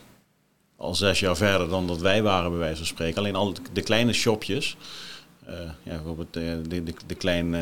al 0.76 0.94
zes 0.94 1.20
jaar 1.20 1.36
verder 1.36 1.68
dan 1.68 1.86
dat 1.86 2.00
wij 2.00 2.22
waren, 2.22 2.50
bij 2.50 2.58
wijze 2.58 2.76
van 2.76 2.86
spreken. 2.86 3.18
Alleen 3.18 3.34
al 3.34 3.54
de 3.72 3.82
kleine 3.82 4.12
shopjes. 4.12 4.76
Uh, 5.48 5.54
ja, 5.82 5.94
bijvoorbeeld 5.94 6.32
de, 6.32 6.60
de, 6.68 6.82
de, 6.82 6.94
de 7.06 7.14
kleine 7.14 7.58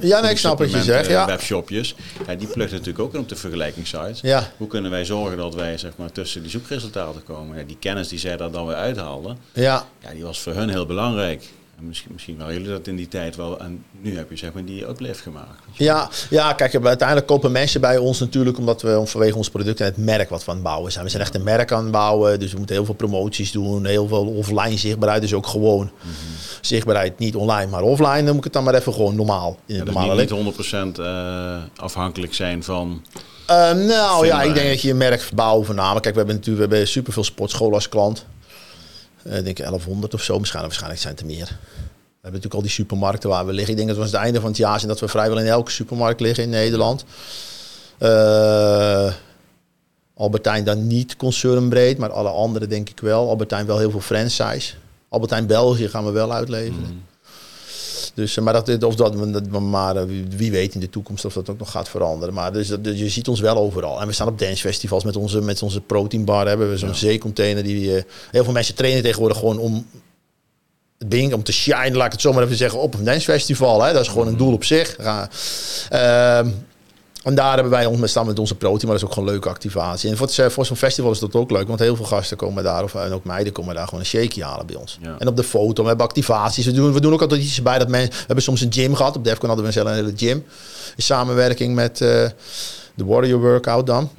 uh, 0.00 0.08
ja, 0.08 0.20
nee, 0.20 0.30
ik 0.30 0.38
snap 0.38 0.58
wat 0.58 0.70
je 0.70 0.82
zegt, 0.82 1.08
ja. 1.08 1.26
webshopjes. 1.26 1.94
Ja, 2.26 2.34
die 2.34 2.48
plukt 2.48 2.70
natuurlijk 2.70 2.98
ook 2.98 3.14
in 3.14 3.20
op 3.20 3.28
de 3.28 3.36
vergelijkingssites. 3.36 4.20
Ja. 4.20 4.50
Hoe 4.56 4.66
kunnen 4.66 4.90
wij 4.90 5.04
zorgen 5.04 5.36
dat 5.36 5.54
wij 5.54 5.78
zeg 5.78 5.92
maar, 5.96 6.12
tussen 6.12 6.42
die 6.42 6.50
zoekresultaten 6.50 7.22
komen? 7.24 7.58
Ja, 7.58 7.64
die 7.64 7.76
kennis 7.80 8.08
die 8.08 8.18
zij 8.18 8.36
daar 8.36 8.50
dan 8.50 8.66
weer 8.66 8.76
uithaalden, 8.76 9.38
ja. 9.52 9.86
Ja, 10.02 10.10
die 10.10 10.24
was 10.24 10.40
voor 10.40 10.52
hun 10.52 10.68
heel 10.68 10.86
belangrijk 10.86 11.48
misschien, 11.80 12.12
misschien 12.12 12.36
waren 12.36 12.52
jullie 12.52 12.68
dat 12.68 12.86
in 12.86 12.96
die 12.96 13.08
tijd 13.08 13.36
wel. 13.36 13.60
En 13.60 13.84
nu 14.00 14.16
heb 14.16 14.30
je 14.30 14.36
zeg 14.36 14.52
maar 14.52 14.64
die 14.64 14.88
uplift 14.88 15.20
gemaakt. 15.20 15.62
Ja, 15.72 16.08
ja, 16.30 16.52
kijk, 16.52 16.84
uiteindelijk 16.84 17.26
kopen 17.26 17.52
mensen 17.52 17.80
bij 17.80 17.98
ons 17.98 18.18
natuurlijk 18.18 18.58
omdat 18.58 18.82
we 18.82 19.02
vanwege 19.04 19.36
ons 19.36 19.50
product 19.50 19.80
en 19.80 19.86
het 19.86 19.96
merk 19.96 20.28
wat 20.28 20.44
we 20.44 20.50
aan 20.50 20.56
het 20.56 20.64
bouwen 20.64 20.92
zijn. 20.92 21.04
We 21.04 21.10
zijn 21.10 21.22
echt 21.22 21.34
een 21.34 21.42
merk 21.42 21.72
aan 21.72 21.82
het 21.82 21.92
bouwen, 21.92 22.40
dus 22.40 22.52
we 22.52 22.58
moeten 22.58 22.76
heel 22.76 22.84
veel 22.84 22.94
promoties 22.94 23.52
doen, 23.52 23.86
heel 23.86 24.08
veel 24.08 24.26
offline 24.26 24.78
zichtbaarheid, 24.78 25.22
dus 25.22 25.34
ook 25.34 25.46
gewoon 25.46 25.84
mm 25.84 25.90
-hmm. 26.00 26.36
zichtbaarheid, 26.60 27.18
niet 27.18 27.34
online, 27.34 27.70
maar 27.70 27.82
offline. 27.82 28.22
Dan 28.22 28.24
moet 28.24 28.36
ik 28.36 28.44
het 28.44 28.52
dan 28.52 28.64
maar 28.64 28.74
even 28.74 28.92
gewoon 28.92 29.16
normaal 29.16 29.58
in 29.66 29.76
ja, 29.76 29.84
normale 29.84 30.26
dus 30.26 30.30
niet, 30.30 30.56
niet 30.56 30.96
100% 30.96 31.00
uh, 31.00 31.56
afhankelijk 31.76 32.34
zijn 32.34 32.62
van. 32.64 33.02
Uh, 33.50 33.72
nou 33.72 34.26
ja, 34.26 34.42
ik 34.42 34.54
denk 34.54 34.68
dat 34.68 34.82
je 34.82 34.90
een 34.90 34.96
merk 34.96 35.30
bouwen 35.34 35.66
voornamelijk. 35.66 36.02
Kijk, 36.02 36.14
we 36.14 36.20
hebben 36.20 36.36
natuurlijk 36.38 36.68
we 36.68 36.74
hebben 36.74 36.92
superveel 36.92 37.24
sportscholen 37.24 37.74
als 37.74 37.88
klant. 37.88 38.26
Uh, 39.26 39.36
ik 39.36 39.44
denk 39.44 39.56
1100 39.56 40.14
of 40.14 40.22
zo, 40.22 40.38
misschien, 40.38 40.60
waarschijnlijk 40.60 41.00
zijn 41.00 41.12
het 41.12 41.22
er 41.22 41.28
meer. 41.28 41.46
We 41.46 42.26
hebben 42.26 42.40
natuurlijk 42.40 42.54
al 42.54 42.62
die 42.62 42.70
supermarkten 42.70 43.28
waar 43.28 43.46
we 43.46 43.52
liggen. 43.52 43.70
Ik 43.70 43.76
denk 43.76 43.88
dat 43.88 43.98
we 43.98 44.04
het 44.04 44.14
einde 44.14 44.40
van 44.40 44.48
het 44.48 44.58
jaar 44.58 44.78
zijn 44.78 44.90
dat 44.90 45.00
we 45.00 45.08
vrijwel 45.08 45.38
in 45.38 45.46
elke 45.46 45.70
supermarkt 45.70 46.20
liggen 46.20 46.44
in 46.44 46.50
Nederland. 46.50 47.04
Uh, 47.98 49.12
Albertijn 50.14 50.64
dan 50.64 50.86
niet 50.86 51.16
concernbreed, 51.16 51.98
maar 51.98 52.10
alle 52.10 52.28
andere 52.28 52.66
denk 52.66 52.88
ik 52.88 53.00
wel. 53.00 53.28
Albertijn 53.28 53.66
wel 53.66 53.78
heel 53.78 53.90
veel 53.90 54.00
franchise. 54.00 54.74
Albertijn 55.08 55.46
België 55.46 55.88
gaan 55.88 56.04
we 56.04 56.10
wel 56.10 56.32
uitleveren. 56.32 56.92
Mm. 56.92 57.02
Dus, 58.14 58.38
maar 58.38 58.52
dat, 58.52 58.84
of 58.84 58.94
dat, 58.94 59.50
maar 59.60 60.06
wie 60.36 60.50
weet 60.50 60.74
in 60.74 60.80
de 60.80 60.90
toekomst 60.90 61.24
of 61.24 61.32
dat 61.32 61.50
ook 61.50 61.58
nog 61.58 61.70
gaat 61.70 61.88
veranderen. 61.88 62.34
Maar 62.34 62.52
dus, 62.52 62.68
dus 62.80 62.98
je 62.98 63.08
ziet 63.08 63.28
ons 63.28 63.40
wel 63.40 63.56
overal. 63.56 64.00
En 64.00 64.06
we 64.06 64.12
staan 64.12 64.28
op 64.28 64.38
dancefestivals 64.38 65.04
met 65.04 65.16
onze, 65.16 65.40
met 65.40 65.62
onze 65.62 65.80
proteinbar. 65.80 66.46
Hebben 66.46 66.70
we 66.70 66.78
zo'n 66.78 66.88
ja. 66.88 66.94
zeecontainer. 66.94 67.62
Die, 67.62 67.94
uh, 67.94 68.02
heel 68.30 68.44
veel 68.44 68.52
mensen 68.52 68.74
trainen 68.74 69.02
tegenwoordig 69.02 69.38
gewoon 69.38 69.58
om 69.58 69.86
het 70.98 71.10
ding, 71.10 71.34
om 71.34 71.42
te 71.42 71.52
shine, 71.52 71.96
laat 71.96 72.06
ik 72.06 72.12
het 72.12 72.20
zo 72.20 72.32
maar 72.32 72.44
even 72.44 72.56
zeggen, 72.56 72.80
op 72.80 72.94
een 72.94 73.04
dancefestival. 73.04 73.82
Hè. 73.82 73.92
Dat 73.92 74.02
is 74.02 74.08
gewoon 74.08 74.26
een 74.26 74.36
doel 74.36 74.52
op 74.52 74.64
zich. 74.64 74.98
Uh, 75.00 76.40
en 77.22 77.34
daar 77.34 77.54
hebben 77.54 77.72
wij 77.72 77.86
ons 77.86 78.10
staan 78.10 78.26
met 78.26 78.38
onze 78.38 78.54
protein, 78.54 78.80
maar 78.82 78.92
dat 78.92 79.02
is 79.02 79.04
ook 79.04 79.12
gewoon 79.12 79.28
een 79.28 79.34
leuke 79.34 79.48
activatie. 79.48 80.10
En 80.10 80.16
voor, 80.16 80.26
het, 80.26 80.52
voor 80.52 80.66
zo'n 80.66 80.76
festival 80.76 81.10
is 81.10 81.18
dat 81.18 81.34
ook 81.34 81.50
leuk, 81.50 81.66
want 81.68 81.80
heel 81.80 81.96
veel 81.96 82.04
gasten 82.04 82.36
komen 82.36 82.64
daar, 82.64 82.82
of, 82.82 82.94
en 82.94 83.12
ook 83.12 83.24
meiden 83.24 83.52
komen 83.52 83.74
daar 83.74 83.84
gewoon 83.84 84.00
een 84.00 84.06
shake 84.06 84.44
halen 84.44 84.66
bij 84.66 84.76
ons. 84.76 84.98
Ja. 85.02 85.16
En 85.18 85.28
op 85.28 85.36
de 85.36 85.44
foto, 85.44 85.82
we 85.82 85.88
hebben 85.88 86.06
activaties. 86.06 86.64
We 86.66 86.72
doen, 86.72 86.92
we 86.92 87.00
doen 87.00 87.12
ook 87.12 87.22
altijd 87.22 87.42
iets 87.42 87.62
bij 87.62 87.78
dat 87.78 87.88
mensen, 87.88 88.10
we 88.10 88.24
hebben 88.26 88.44
soms 88.44 88.60
een 88.60 88.72
gym 88.72 88.94
gehad. 88.94 89.16
Op 89.16 89.24
Defcon 89.24 89.48
hadden 89.48 89.66
we 89.66 89.72
zelf 89.72 89.88
een 89.88 89.94
hele 89.94 90.12
gym. 90.16 90.44
In 90.96 91.02
samenwerking 91.02 91.74
met... 91.74 92.00
Uh, 92.00 92.26
De 92.94 93.04
Warrior 93.04 93.40
Workout 93.40 93.86
dan. 93.86 94.10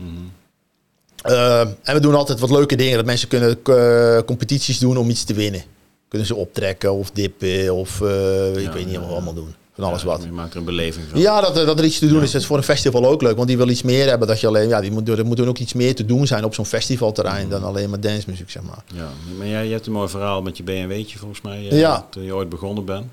Eh, 1.21 1.59
en 1.59 1.93
we 1.93 1.99
doen 1.99 2.15
altijd 2.15 2.39
wat 2.39 2.51
leuke 2.51 2.75
dingen. 2.75 2.95
Dat 2.97 3.05
mensen 3.05 3.27
kunnen 3.27 3.59
eh, 3.63 4.19
competities 4.25 4.79
doen 4.79 4.97
om 4.97 5.09
iets 5.09 5.23
te 5.23 5.33
winnen. 5.33 5.63
Kunnen 6.07 6.27
ze 6.27 6.35
optrekken 6.35 6.93
of 6.93 7.11
dippen 7.11 7.73
of 7.73 8.01
eh, 8.01 8.55
ik 8.55 8.61
Ja, 8.61 8.73
weet 8.73 8.85
niet 8.85 8.95
wat 8.95 9.05
we 9.05 9.11
allemaal 9.11 9.33
doen. 9.33 9.55
Van 9.81 9.89
alles 9.89 10.03
wat. 10.03 10.23
Je 10.23 10.31
maakt 10.31 10.51
er 10.53 10.59
een 10.59 10.65
beleving 10.65 11.05
van. 11.09 11.19
Ja, 11.19 11.41
dat, 11.41 11.55
dat 11.55 11.79
er 11.79 11.85
iets 11.85 11.99
te 11.99 12.07
doen 12.07 12.21
is. 12.23 12.31
Dat 12.31 12.41
is 12.41 12.47
voor 12.47 12.57
een 12.57 12.63
festival 12.63 13.05
ook 13.05 13.21
leuk. 13.21 13.35
Want 13.35 13.47
die 13.47 13.57
wil 13.57 13.69
iets 13.69 13.81
meer 13.81 14.07
hebben. 14.07 14.27
Dat 14.27 14.39
je 14.39 14.47
alleen, 14.47 14.67
ja, 14.67 14.81
die 14.81 14.91
moet, 14.91 15.09
er 15.09 15.25
moet 15.25 15.47
ook 15.47 15.57
iets 15.57 15.73
meer 15.73 15.95
te 15.95 16.05
doen 16.05 16.27
zijn 16.27 16.43
op 16.43 16.53
zo'n 16.53 16.65
festivalterrein. 16.65 17.49
Dan 17.49 17.63
alleen 17.63 17.89
maar 17.89 17.99
dancemuziek, 17.99 18.49
zeg 18.49 18.63
maar. 18.63 18.83
Ja, 18.93 19.07
maar 19.37 19.47
jij, 19.47 19.67
hebt 19.67 19.85
een 19.85 19.91
mooi 19.93 20.09
verhaal 20.09 20.41
met 20.41 20.57
je 20.57 20.63
BMW'tje 20.63 21.17
volgens 21.17 21.41
mij. 21.41 21.69
eh, 21.69 21.79
Ja. 21.79 22.07
Toen 22.09 22.23
je 22.23 22.35
ooit 22.35 22.49
begonnen 22.49 22.85
bent. 22.85 23.05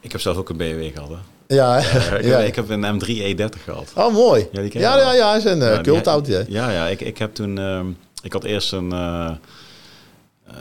Ik 0.00 0.12
heb 0.12 0.20
zelf 0.20 0.36
ook 0.36 0.48
een 0.48 0.56
BMW 0.56 0.92
gehad. 0.94 1.08
Hè. 1.08 1.54
Ja, 1.54 1.76
Eh, 1.78 2.18
ik, 2.18 2.24
ja. 2.24 2.38
heb, 2.38 2.46
ik 2.46 2.54
heb 2.54 2.68
een 2.70 3.00
M3 3.00 3.06
E30 3.08 3.62
gehad. 3.64 3.92
Oh, 3.94 4.12
mooi. 4.12 4.46
Ja, 4.52 4.60
Ja, 4.72 4.98
ja, 4.98 5.12
ja, 5.14 5.36
is 5.36 5.44
een 5.44 5.58
Ja, 5.58 5.84
uh. 5.84 6.48
Ja, 6.48 6.70
ja. 6.70 6.86
Ik, 6.86 7.00
ik 7.00 7.18
heb 7.18 7.34
toen... 7.34 7.58
ehm, 7.58 7.86
ik 8.22 8.32
had 8.32 8.44
eerst 8.44 8.72
een... 8.72 8.92
eh 8.92 9.30
eh, 10.46 10.54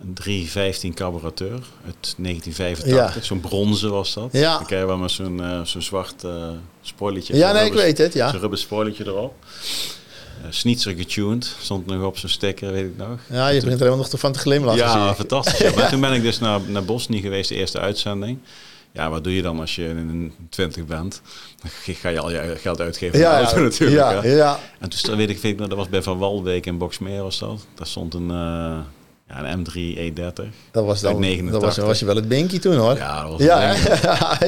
een 0.00 0.14
315 0.14 0.94
carburateur 0.94 1.60
uit 1.84 2.14
1985. 2.16 2.86
Ja. 2.86 3.12
Zo'n 3.22 3.40
bronzen 3.40 3.90
was 3.90 4.14
dat. 4.14 4.28
Ja. 4.32 4.56
Dan 4.56 4.66
krijg 4.66 4.80
je 4.80 4.86
wel 4.88 4.96
met 4.96 5.10
zo'n 5.10 5.42
eh, 5.42 5.60
zo'n 5.62 5.82
zwart 5.82 6.24
eh 6.24 6.48
spoilertje. 6.82 7.36
Ja, 7.36 7.52
nee, 7.52 7.66
ik 7.66 7.72
weet 7.72 7.98
het, 7.98 8.12
ja. 8.12 8.30
Zo'n 8.30 8.40
rubber 8.40 8.58
spoilertje 8.58 9.06
erop. 9.06 9.34
Uh, 10.40 10.46
Snitzer 10.50 10.94
getuned. 10.94 11.56
Stond 11.60 11.86
nog 11.86 12.02
op 12.02 12.18
zo'n 12.18 12.28
sticker, 12.28 12.72
weet 12.72 12.84
ik 12.84 12.96
nog. 12.96 13.18
Ja, 13.26 13.48
je 13.48 13.54
begint 13.54 13.72
er 13.72 13.78
helemaal 13.78 13.96
nog 13.96 14.08
te 14.08 14.18
van 14.18 14.32
te 14.32 14.38
glimlachen. 14.38 14.78
Ja, 14.78 15.14
fantastisch. 15.14 15.58
Ja. 15.68 15.74
Maar 15.74 15.88
toen 15.88 16.00
ben 16.00 16.12
ik 16.12 16.22
dus 16.22 16.38
naar, 16.38 16.60
naar 16.66 16.84
Bosnië 16.84 17.20
geweest, 17.20 17.48
de 17.48 17.54
eerste 17.54 17.78
uitzending. 17.78 18.38
Ja, 18.92 19.10
wat 19.10 19.24
doe 19.24 19.34
je 19.34 19.42
dan 19.42 19.60
als 19.60 19.74
je 19.74 19.84
in 19.84 20.32
20 20.48 20.84
bent? 20.84 21.22
Dan 21.62 21.70
ga 21.94 22.08
je 22.08 22.20
al 22.20 22.30
je 22.30 22.56
geld 22.60 22.80
uitgeven 22.80 23.18
Ja, 23.18 23.30
aan 23.30 23.36
de 23.36 23.40
ja, 23.40 23.46
auto 23.46 23.62
natuurlijk. 23.70 24.22
ja, 24.22 24.30
ja. 24.30 24.60
En 24.78 24.88
toen 24.88 25.16
weet 25.16 25.44
ik, 25.44 25.58
dat 25.58 25.72
was 25.72 25.88
bij 25.88 26.02
Van 26.02 26.18
Walbeek 26.18 26.66
in 26.66 26.78
Boxmeer 26.78 27.22
was 27.22 27.38
dat. 27.38 27.66
Daar 27.74 27.86
stond 27.86 28.14
een, 28.14 28.30
ja, 29.30 29.52
een 29.52 29.66
M3 29.66 29.98
E30. 29.98 30.48
Dat 30.70 30.84
was, 30.84 31.00
dan, 31.00 31.10
Uit 31.12 31.20
89. 31.20 31.50
dat 31.50 31.62
was, 31.62 31.76
was 31.76 31.98
je 31.98 32.04
wel 32.04 32.16
het 32.16 32.28
binky 32.28 32.58
toen 32.58 32.76
hoor. 32.76 32.96
Ja, 32.96 33.22
dat 33.22 33.30
was 33.30 33.40
ja, 33.40 33.60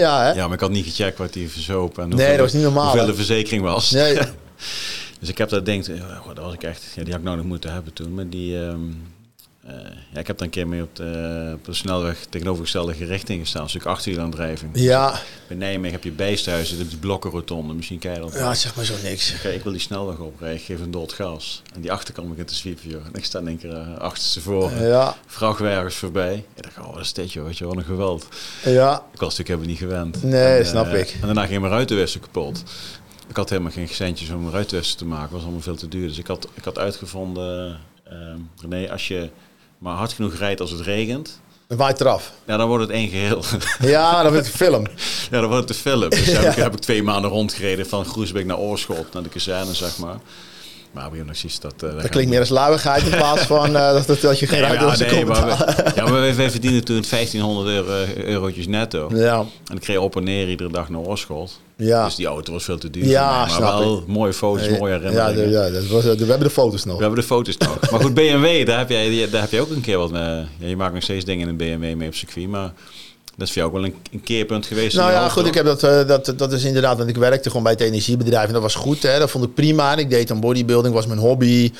ja, 0.06 0.22
hè? 0.22 0.32
Ja, 0.32 0.44
maar 0.44 0.54
ik 0.54 0.60
had 0.60 0.70
niet 0.70 0.84
gecheckt 0.84 1.18
wat 1.18 1.32
die 1.32 1.50
verzoop 1.50 1.98
en 1.98 2.08
Nee, 2.08 2.30
dat 2.30 2.38
was 2.38 2.52
niet 2.52 2.62
normaal, 2.62 2.88
hoeveel 2.90 3.06
de 3.06 3.14
verzekering 3.14 3.62
was. 3.62 3.90
Nee. 3.90 4.18
Dus 5.20 5.30
ik 5.30 5.38
heb 5.38 5.48
dat 5.48 5.64
denk, 5.64 5.84
goh, 6.18 6.34
dat 6.34 6.44
was 6.44 6.54
ik 6.54 6.62
echt, 6.62 6.82
ja, 6.94 7.02
die 7.02 7.12
had 7.12 7.20
ik 7.20 7.26
nou 7.26 7.36
nog 7.36 7.46
moeten 7.46 7.72
hebben 7.72 7.92
toen. 7.92 8.14
Maar 8.14 8.28
die, 8.28 8.58
ehm, 8.58 8.70
eh, 8.70 8.76
ja, 10.12 10.20
ik 10.20 10.26
heb 10.26 10.38
daar 10.38 10.46
een 10.46 10.52
keer 10.52 10.68
mee 10.68 10.82
op 10.82 10.96
de, 10.96 11.50
op 11.54 11.64
de 11.64 11.72
snelweg 11.74 12.24
tegenovergestelde 12.24 12.92
richting 12.92 13.40
gestaan. 13.40 13.62
Dus 13.62 13.74
ik 13.74 13.84
achterwielaandrijving. 13.84 14.70
Ja, 14.74 15.20
Bij 15.46 15.56
Nijmegen 15.56 15.92
heb 15.92 16.04
je 16.04 16.80
op 16.82 16.88
die 16.88 16.98
blokkenrotonde. 16.98 17.74
Misschien 17.74 17.98
ken 17.98 18.12
je 18.12 18.20
dat. 18.20 18.34
ja, 18.34 18.54
zeg 18.54 18.76
maar 18.76 18.84
zo 18.84 18.94
niks. 19.02 19.32
Ik 19.44 19.62
wil 19.62 19.72
die 19.72 19.80
snelweg 19.80 20.18
oprijden, 20.18 20.58
ik 20.58 20.64
geef 20.64 20.80
een 20.80 20.90
dood 20.90 21.12
gas. 21.12 21.62
En 21.74 21.80
die 21.80 21.92
achterkant 21.92 22.28
begint 22.28 22.48
te 22.48 22.54
zwiepen, 22.54 22.90
joh. 22.90 23.06
En 23.06 23.14
ik 23.14 23.24
sta 23.24 23.38
in 23.38 23.48
één 23.48 23.58
keer 23.58 23.70
uh, 23.70 23.98
achterste 23.98 24.40
voor. 24.40 24.70
Ja, 24.70 25.16
Vrachtwagens 25.26 25.94
voorbij. 25.94 26.44
Ik 26.54 26.62
dacht, 26.62 26.78
oh, 26.78 26.94
wat 26.94 27.02
is 27.02 27.12
dit, 27.12 27.32
joh. 27.32 27.44
Weet 27.44 27.58
je, 27.58 27.64
wat 27.64 27.76
een 27.76 27.84
geweld. 27.84 28.26
ja. 28.64 28.94
Ik 29.12 29.20
was 29.20 29.36
natuurlijk 29.36 29.48
helemaal 29.48 29.68
niet 29.68 29.78
gewend. 29.78 30.22
Nee, 30.22 30.58
En, 30.58 30.66
snap 30.66 30.86
eh, 30.86 31.00
ik. 31.00 31.10
En 31.20 31.26
daarna 31.26 31.46
ging 31.46 31.60
mijn 31.60 31.72
ruitenwisser 31.72 32.20
kapot. 32.20 32.62
Ik 33.28 33.36
had 33.36 33.50
helemaal 33.50 33.72
geen 33.72 33.88
centjes 33.88 34.30
om 34.30 34.44
een 34.44 34.52
ruitenwisser 34.52 34.96
te 34.96 35.04
maken. 35.04 35.32
was 35.32 35.42
allemaal 35.42 35.60
veel 35.60 35.76
te 35.76 35.88
duur. 35.88 36.08
Dus 36.08 36.18
ik 36.18 36.26
had, 36.26 36.48
ik 36.54 36.64
had 36.64 36.78
uitgevonden, 36.78 37.78
eh, 38.04 38.16
René, 38.60 38.90
als 38.90 39.08
je 39.08 39.30
maar 39.82 39.96
hard 39.96 40.12
genoeg 40.12 40.34
rijdt 40.34 40.60
als 40.60 40.70
het 40.70 40.80
regent, 40.80 41.40
Dan 41.66 41.76
waait 41.76 42.00
eraf. 42.00 42.32
ja, 42.46 42.56
dan 42.56 42.68
wordt 42.68 42.82
het 42.82 42.92
één 42.92 43.08
geheel. 43.08 43.44
Ja, 43.80 44.22
dat 44.22 44.32
werd 44.32 44.46
een 44.46 44.52
film. 44.52 44.86
ja, 45.30 45.40
dan 45.40 45.48
wordt 45.48 45.68
het 45.68 45.68
de 45.68 45.74
film. 45.74 46.10
Dus 46.10 46.26
heb, 46.26 46.42
ik, 46.52 46.56
heb 46.56 46.72
ik 46.74 46.80
twee 46.80 47.02
maanden 47.02 47.30
rondgereden 47.30 47.86
van 47.86 48.04
Groesbeek 48.04 48.46
naar 48.46 48.58
Oorschot, 48.58 49.12
naar 49.12 49.22
de 49.22 49.28
kazerne, 49.28 49.74
zeg 49.74 49.98
maar. 49.98 50.16
Maar 50.92 51.10
zoiets 51.32 51.60
dat... 51.60 51.74
eh, 51.82 51.94
Dat 52.02 52.08
klinkt 52.08 52.30
meer 52.30 52.40
als 52.40 52.48
luiigheid 52.48 53.02
in 53.02 53.10
plaats 53.10 53.42
van 53.42 53.76
eh, 53.76 53.92
dat, 53.92 54.06
dat, 54.06 54.20
dat 54.20 54.38
je 54.38 54.46
geen 54.46 54.60
Nee, 54.60 54.72
ja, 54.72 54.96
nee, 54.96 55.24
maar, 55.24 55.46
we, 55.46 55.90
ja, 55.94 56.02
maar 56.04 56.20
wij, 56.20 56.34
wij 56.34 56.50
verdienden 56.50 56.84
toen 56.84 57.04
1500 57.10 57.68
euro, 57.68 58.04
eurotjes 58.24 58.66
netto. 58.66 59.10
Ja, 59.14 59.44
En 59.70 59.76
ik 59.76 59.84
reed 59.84 59.98
op 59.98 60.16
en 60.16 60.24
neer 60.24 60.48
iedere 60.48 60.70
dag 60.70 60.88
naar 60.88 61.00
Oorschot. 61.00 61.60
ja. 61.76 62.04
Dus 62.04 62.14
die 62.14 62.26
auto 62.26 62.52
was 62.52 62.64
veel 62.64 62.78
te 62.78 62.90
duur 62.90 63.04
Ja, 63.04 63.48
voor 63.48 63.60
mij. 63.60 63.70
Maar 63.70 63.78
wel 63.80 64.04
mooie 64.06 64.32
foto's, 64.32 64.68
mooie 64.78 64.92
ja, 64.94 65.00
herinneringen. 65.00 65.50
ja 65.50 65.70
dat 65.70 65.86
was, 65.86 66.04
we 66.04 66.08
hebben 66.10 66.38
de 66.40 66.50
foto's 66.50 66.84
nog. 66.84 66.96
We 66.96 67.02
hebben 67.02 67.20
de 67.20 67.26
foto's 67.26 67.56
nog. 67.58 67.90
maar 67.90 68.00
goed, 68.00 68.14
BMW, 68.14 68.66
daar 68.66 68.78
heb, 68.78 68.88
jij, 68.90 69.30
daar 69.30 69.40
heb 69.40 69.50
je 69.50 69.60
ook 69.60 69.70
een 69.70 69.80
keer 69.80 69.98
wat 69.98 70.10
mee. 70.10 70.22
Ja, 70.22 70.46
je 70.58 70.76
maakt 70.76 70.94
nog 70.94 71.02
steeds 71.02 71.24
dingen 71.24 71.42
in 71.42 71.48
een 71.48 71.56
BMW 71.56 71.96
mee 71.96 72.08
op 72.08 72.14
circuit. 72.14 72.48
Maar 72.48 72.72
dat 73.36 73.46
is 73.46 73.52
voor 73.52 73.62
jou 73.62 73.66
ook 73.66 73.80
wel 73.80 73.84
een, 73.84 73.94
een 74.12 74.22
keerpunt 74.22 74.66
geweest. 74.66 74.96
Nou 74.96 75.12
ja, 75.12 75.28
goed, 75.28 75.46
ik 75.46 75.54
heb 75.54 75.64
dat, 75.64 75.82
eh, 75.82 76.06
dat, 76.06 76.32
dat 76.36 76.52
is 76.52 76.64
inderdaad, 76.64 76.96
want 76.96 77.08
ik 77.08 77.16
werkte 77.16 77.48
gewoon 77.48 77.62
bij 77.62 77.72
het 77.72 77.80
energiebedrijf 77.80 78.46
en 78.46 78.52
dat 78.52 78.62
was 78.62 78.74
goed, 78.74 79.02
hè, 79.02 79.18
dat 79.18 79.30
vond 79.30 79.44
ik 79.44 79.54
prima. 79.54 79.92
En 79.92 79.98
ik 79.98 80.10
deed 80.10 80.28
dan 80.28 80.40
bodybuilding, 80.40 80.94
was 80.94 81.06
mijn 81.06 81.18
hobby. 81.18 81.72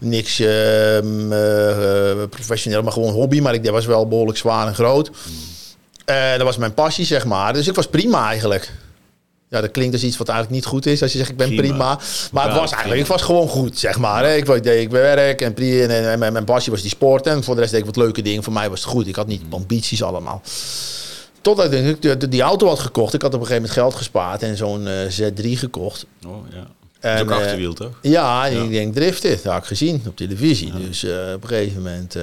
Niks 0.00 0.40
ehm, 0.40 1.32
eh, 1.32 2.10
eh, 2.10 2.28
professioneel, 2.28 2.82
maar 2.82 2.92
gewoon 2.92 3.12
hobby, 3.12 3.40
maar 3.40 3.54
ik 3.54 3.70
was 3.70 3.86
wel 3.86 4.08
behoorlijk 4.08 4.38
zwaar 4.38 4.66
en 4.66 4.74
groot. 4.74 5.10
Eh, 6.04 6.30
dat 6.30 6.42
was 6.42 6.56
mijn 6.56 6.74
passie, 6.74 7.04
zeg 7.04 7.24
maar. 7.24 7.52
Dus 7.52 7.68
ik 7.68 7.74
was 7.74 7.86
prima 7.86 8.28
eigenlijk. 8.28 8.72
Ja, 9.50 9.60
dat 9.60 9.70
klinkt 9.70 9.92
als 9.94 10.02
iets 10.02 10.16
wat 10.16 10.28
eigenlijk 10.28 10.58
niet 10.60 10.70
goed 10.70 10.86
is 10.86 11.02
als 11.02 11.12
je 11.12 11.18
zegt 11.18 11.30
ik 11.30 11.36
ben 11.36 11.46
prima. 11.48 11.60
Prima. 11.62 12.00
Maar 12.32 12.44
het 12.44 12.52
was 12.52 12.72
eigenlijk, 12.72 12.80
prima. 12.82 13.00
ik 13.00 13.06
was 13.06 13.22
gewoon 13.22 13.48
goed, 13.48 13.78
zeg 13.78 13.98
maar. 13.98 14.24
hè. 14.24 14.34
Ik, 14.34 14.62
deed 14.62 14.82
ik 14.82 14.90
werk 14.90 15.40
en, 15.40 15.54
en, 15.56 16.22
en 16.22 16.32
mijn, 16.32 16.44
passie 16.44 16.72
was 16.72 16.80
die 16.80 16.90
sport. 16.90 17.26
En 17.26 17.44
voor 17.44 17.54
de 17.54 17.60
rest 17.60 17.72
deed 17.72 17.80
ik 17.80 17.86
wat 17.86 17.96
leuke 17.96 18.22
dingen. 18.22 18.42
Voor 18.42 18.52
mij 18.52 18.70
was 18.70 18.80
het 18.80 18.88
goed. 18.88 19.06
Ik 19.06 19.14
had 19.16 19.26
niet 19.26 19.42
ambities 19.50 20.02
allemaal. 20.02 20.42
Totdat 21.40 21.72
ik 21.72 22.02
de- 22.02 22.16
de- 22.16 22.28
die 22.28 22.42
auto 22.42 22.66
had 22.66 22.78
gekocht. 22.78 23.14
Ik 23.14 23.22
had 23.22 23.34
op 23.34 23.40
een 23.40 23.46
gegeven 23.46 23.62
moment 23.68 23.80
geld 23.80 23.94
gespaard 23.94 24.42
en 24.42 24.56
zo'n 24.56 24.86
eh, 24.86 24.94
Z3 25.20 25.58
gekocht. 25.58 26.06
Oh, 26.26 26.36
ja. 26.52 26.66
En, 27.00 27.22
ook 27.22 27.30
eh, 27.30 27.36
achterwiel, 27.36 27.72
toch? 27.72 27.92
Ja, 28.02 28.46
en 28.46 28.54
Ja. 28.54 28.62
ik 28.62 28.70
denk 28.70 28.94
driften. 28.94 29.30
Dat 29.30 29.42
had 29.52 29.56
ik 29.56 29.64
gezien 29.64 30.02
op 30.06 30.16
televisie. 30.16 30.72
Dus 30.88 31.04
eh, 31.04 31.12
op 31.34 31.42
een 31.42 31.48
gegeven 31.48 31.82
moment 31.82 32.16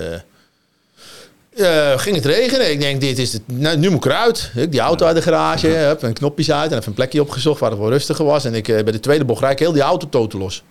eh, 1.58 2.00
ging 2.00 2.16
het 2.16 2.26
regenen. 2.26 2.72
Ik 2.72 2.80
denk, 2.80 3.02
dit 3.02 3.18
is 3.18 3.34
het. 3.34 3.42
Nou, 3.46 3.78
nu 3.78 3.90
moet 3.90 4.06
ik 4.06 4.12
eruit. 4.12 4.52
Ik 4.56 4.72
die 4.72 4.80
auto 4.80 5.06
uit 5.06 5.16
de 5.16 5.22
garage, 5.22 5.68
heb 5.68 6.02
een 6.04 6.14
knopjes 6.14 6.52
uit 6.52 6.72
en 6.72 6.76
even 6.78 6.88
een 6.90 6.94
plekje 6.94 7.22
opgezocht 7.22 7.60
waar 7.60 7.70
het 7.70 7.80
wel 7.80 7.90
rustiger 7.90 8.26
was. 8.26 8.46
En 8.46 8.54
ik 8.56 8.68
eh, 8.68 8.84
bij 8.84 8.92
de 8.92 9.00
tweede 9.00 9.26
bocht 9.26 9.40
rijd 9.42 9.54
ik 9.54 9.60
heel 9.60 9.72
die 9.72 9.82
auto 9.82 10.10
totaal 10.10 10.40
los. 10.40 10.64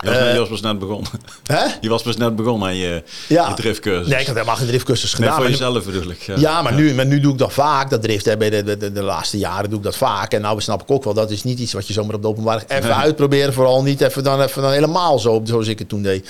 Je 0.00 0.08
was, 0.08 0.16
eh, 0.18 0.32
je 0.32 0.38
was 0.38 0.48
pas 0.48 0.60
net 0.60 0.78
begonnen. 0.78 1.10
Hè? 1.46 1.64
Je 1.80 1.88
was 1.88 2.02
pas 2.02 2.16
net 2.16 2.36
begonnen 2.36 2.68
aan 2.68 2.76
je, 2.76 3.02
Ja. 3.28 3.48
je 3.48 3.54
driftcursus. 3.54 4.06
Nee, 4.08 4.20
ik 4.20 4.26
had 4.26 4.34
helemaal 4.34 4.56
geen 4.56 4.66
driftcursus 4.66 5.10
Nee, 5.12 5.16
gedaan. 5.20 5.32
voor 5.32 5.42
Maar 5.42 5.50
nu- 5.52 5.56
jezelf 5.58 5.84
bedoel 5.84 6.10
ik. 6.10 6.20
Ja, 6.22 6.34
Ja, 6.36 6.62
maar, 6.62 6.74
Nu, 6.74 6.94
maar 6.94 7.06
nu 7.06 7.20
doe 7.20 7.32
ik 7.32 7.38
dat 7.38 7.52
vaak, 7.52 7.90
dat 7.90 8.02
drift. 8.02 8.24
Hè. 8.24 8.36
Bij 8.36 8.50
de, 8.50 8.62
de, 8.62 8.76
de, 8.76 8.92
de 8.92 9.02
laatste 9.02 9.38
jaren 9.38 9.68
doe 9.70 9.78
ik 9.78 9.84
dat 9.84 9.96
vaak. 9.96 10.32
En 10.32 10.40
nou 10.40 10.60
snap 10.60 10.82
ik 10.82 10.90
ook 10.90 11.04
wel, 11.04 11.14
dat 11.14 11.30
is 11.30 11.44
niet 11.44 11.58
iets 11.58 11.72
wat 11.72 11.86
je 11.86 11.92
zomaar 11.92 12.14
op 12.14 12.22
de 12.22 12.28
openbaar 12.28 12.64
even 12.68 12.82
Nee. 12.88 12.98
uitproberen. 12.98 13.52
Vooral 13.52 13.82
niet 13.82 14.00
even 14.00 14.24
dan, 14.24 14.42
even 14.42 14.62
dan 14.62 14.72
helemaal 14.72 15.18
zo, 15.18 15.40
zoals 15.44 15.66
ik 15.66 15.78
het 15.78 15.88
toen 15.88 16.02
deed. 16.02 16.28